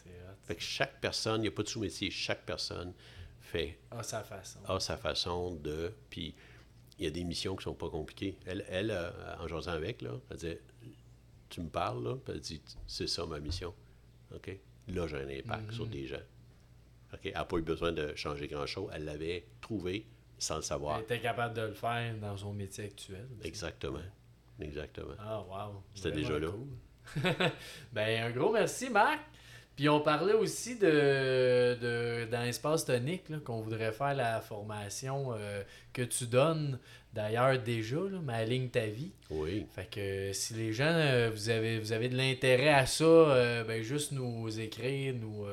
Fait 0.44 0.56
que 0.56 0.62
chaque 0.62 1.00
personne, 1.00 1.40
il 1.42 1.44
n'y 1.44 1.48
a 1.48 1.52
pas 1.52 1.64
de 1.64 1.68
sous-métier, 1.68 2.10
chaque 2.12 2.46
personne 2.46 2.94
fait 3.40 3.78
Ah, 3.92 4.04
sa 4.04 4.24
façon. 4.24 4.60
a 4.68 4.80
sa 4.80 4.98
façon 4.98 5.56
de. 5.56 5.94
Puis 6.10 6.34
il 6.98 7.06
y 7.06 7.08
a 7.08 7.12
des 7.12 7.24
missions 7.24 7.56
qui 7.56 7.64
sont 7.64 7.76
pas 7.76 7.90
compliquées. 7.90 8.38
Elle, 8.46 8.66
elle 8.70 8.92
euh, 8.92 9.12
en 9.40 9.48
jasant 9.48 9.72
avec, 9.72 10.02
là, 10.02 10.12
elle 10.30 10.38
disait 10.38 10.62
Tu 11.50 11.62
me 11.62 11.70
parles, 11.70 12.04
là, 12.04 12.16
puis 12.16 12.34
elle 12.34 12.40
dit 12.40 12.62
C'est 12.88 13.08
ça 13.08 13.26
ma 13.26 13.40
mission. 13.40 13.74
OK? 14.34 14.58
Là, 14.88 15.08
j'ai 15.08 15.18
un 15.18 15.30
impact 15.30 15.72
sur 15.74 15.86
des 15.88 16.08
gens. 16.08 16.22
OK? 17.14 17.20
Elle 17.26 17.34
n'a 17.34 17.46
pas 17.46 17.58
eu 17.58 17.62
besoin 17.62 17.92
de 17.92 18.16
changer 18.16 18.48
grand-chose. 18.48 18.90
Elle 18.94 19.06
l'avait 19.06 19.46
trouvé 19.62 20.06
sans 20.38 20.58
le 20.58 20.62
savoir. 20.62 20.98
Elle 20.98 21.04
était 21.04 21.20
capable 21.20 21.56
de 21.56 21.62
le 21.62 21.74
faire 21.74 22.16
dans 22.18 22.36
son 22.38 22.54
métier 22.54 22.86
actuel. 22.86 23.28
Exactement. 23.44 24.00
Exactement. 24.60 25.16
Ah, 25.20 25.42
wow. 25.42 25.84
C'était 25.94 26.12
déjà 26.12 26.40
là. 26.40 26.48
cool. 26.50 27.22
ben, 27.94 28.24
un 28.24 28.32
gros 28.32 28.52
merci, 28.52 28.90
Marc. 28.90 29.20
Puis 29.76 29.90
on 29.90 30.00
parlait 30.00 30.34
aussi 30.34 30.78
de, 30.78 31.78
de 31.82 32.28
dans 32.32 32.44
l'espace 32.44 32.86
tonique 32.86 33.44
qu'on 33.44 33.60
voudrait 33.60 33.92
faire 33.92 34.14
la 34.14 34.40
formation 34.40 35.34
euh, 35.34 35.64
que 35.92 36.02
tu 36.02 36.28
donnes 36.28 36.80
d'ailleurs 37.14 37.60
déjà, 37.60 37.98
là, 37.98 38.20
ma 38.24 38.46
ligne 38.46 38.70
ta 38.70 38.86
vie. 38.86 39.12
Oui. 39.30 39.66
Fait 39.74 39.90
que 39.90 40.32
si 40.32 40.54
les 40.54 40.72
gens, 40.72 40.86
euh, 40.86 41.30
vous, 41.34 41.50
avez, 41.50 41.80
vous 41.80 41.92
avez 41.92 42.08
de 42.08 42.16
l'intérêt 42.16 42.70
à 42.70 42.86
ça, 42.86 43.04
euh, 43.04 43.64
ben 43.66 43.82
juste 43.82 44.14
nous 44.14 44.60
écrire, 44.60 45.14
nous, 45.14 45.46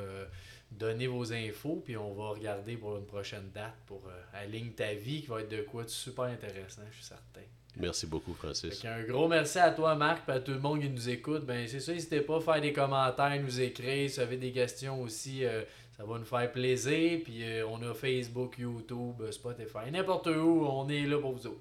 donnez 0.78 1.06
vos 1.06 1.32
infos, 1.32 1.82
puis 1.84 1.96
on 1.96 2.12
va 2.14 2.30
regarder 2.30 2.76
pour 2.76 2.96
une 2.96 3.06
prochaine 3.06 3.50
date 3.54 3.74
pour 3.86 4.02
euh, 4.06 4.40
Aligne 4.42 4.72
ta 4.72 4.94
vie, 4.94 5.22
qui 5.22 5.28
va 5.28 5.40
être 5.40 5.50
de 5.50 5.62
quoi 5.62 5.84
de 5.84 5.88
super 5.88 6.24
intéressant, 6.24 6.82
je 6.90 6.96
suis 6.96 7.04
certain. 7.04 7.42
Merci 7.76 8.06
beaucoup, 8.06 8.34
Francis. 8.34 8.84
un 8.84 9.02
gros 9.02 9.28
merci 9.28 9.58
à 9.58 9.70
toi, 9.70 9.94
Marc, 9.94 10.28
et 10.28 10.32
à 10.32 10.40
tout 10.40 10.52
le 10.52 10.58
monde 10.58 10.80
qui 10.80 10.90
nous 10.90 11.08
écoute. 11.08 11.46
Ben, 11.46 11.66
c'est 11.66 11.80
ça, 11.80 11.92
n'hésitez 11.92 12.20
pas 12.20 12.36
à 12.36 12.40
faire 12.40 12.60
des 12.60 12.72
commentaires, 12.72 13.40
nous 13.42 13.60
écrire. 13.60 14.10
Si 14.10 14.16
vous 14.16 14.22
avez 14.22 14.36
des 14.36 14.52
questions 14.52 15.00
aussi, 15.00 15.44
euh, 15.44 15.62
ça 15.96 16.04
va 16.04 16.18
nous 16.18 16.24
faire 16.24 16.52
plaisir. 16.52 17.20
Puis 17.24 17.42
euh, 17.42 17.66
on 17.66 17.82
a 17.82 17.94
Facebook, 17.94 18.58
YouTube, 18.58 19.22
Spotify, 19.30 19.90
n'importe 19.90 20.26
où, 20.26 20.66
on 20.66 20.88
est 20.90 21.06
là 21.06 21.18
pour 21.18 21.32
vous 21.32 21.46
autres. 21.46 21.60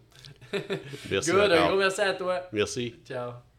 merci. 1.10 1.32
Good, 1.32 1.52
un 1.52 1.68
gros 1.68 1.78
merci 1.78 2.02
à 2.02 2.14
toi. 2.14 2.42
Merci. 2.52 2.96
Ciao. 3.06 3.51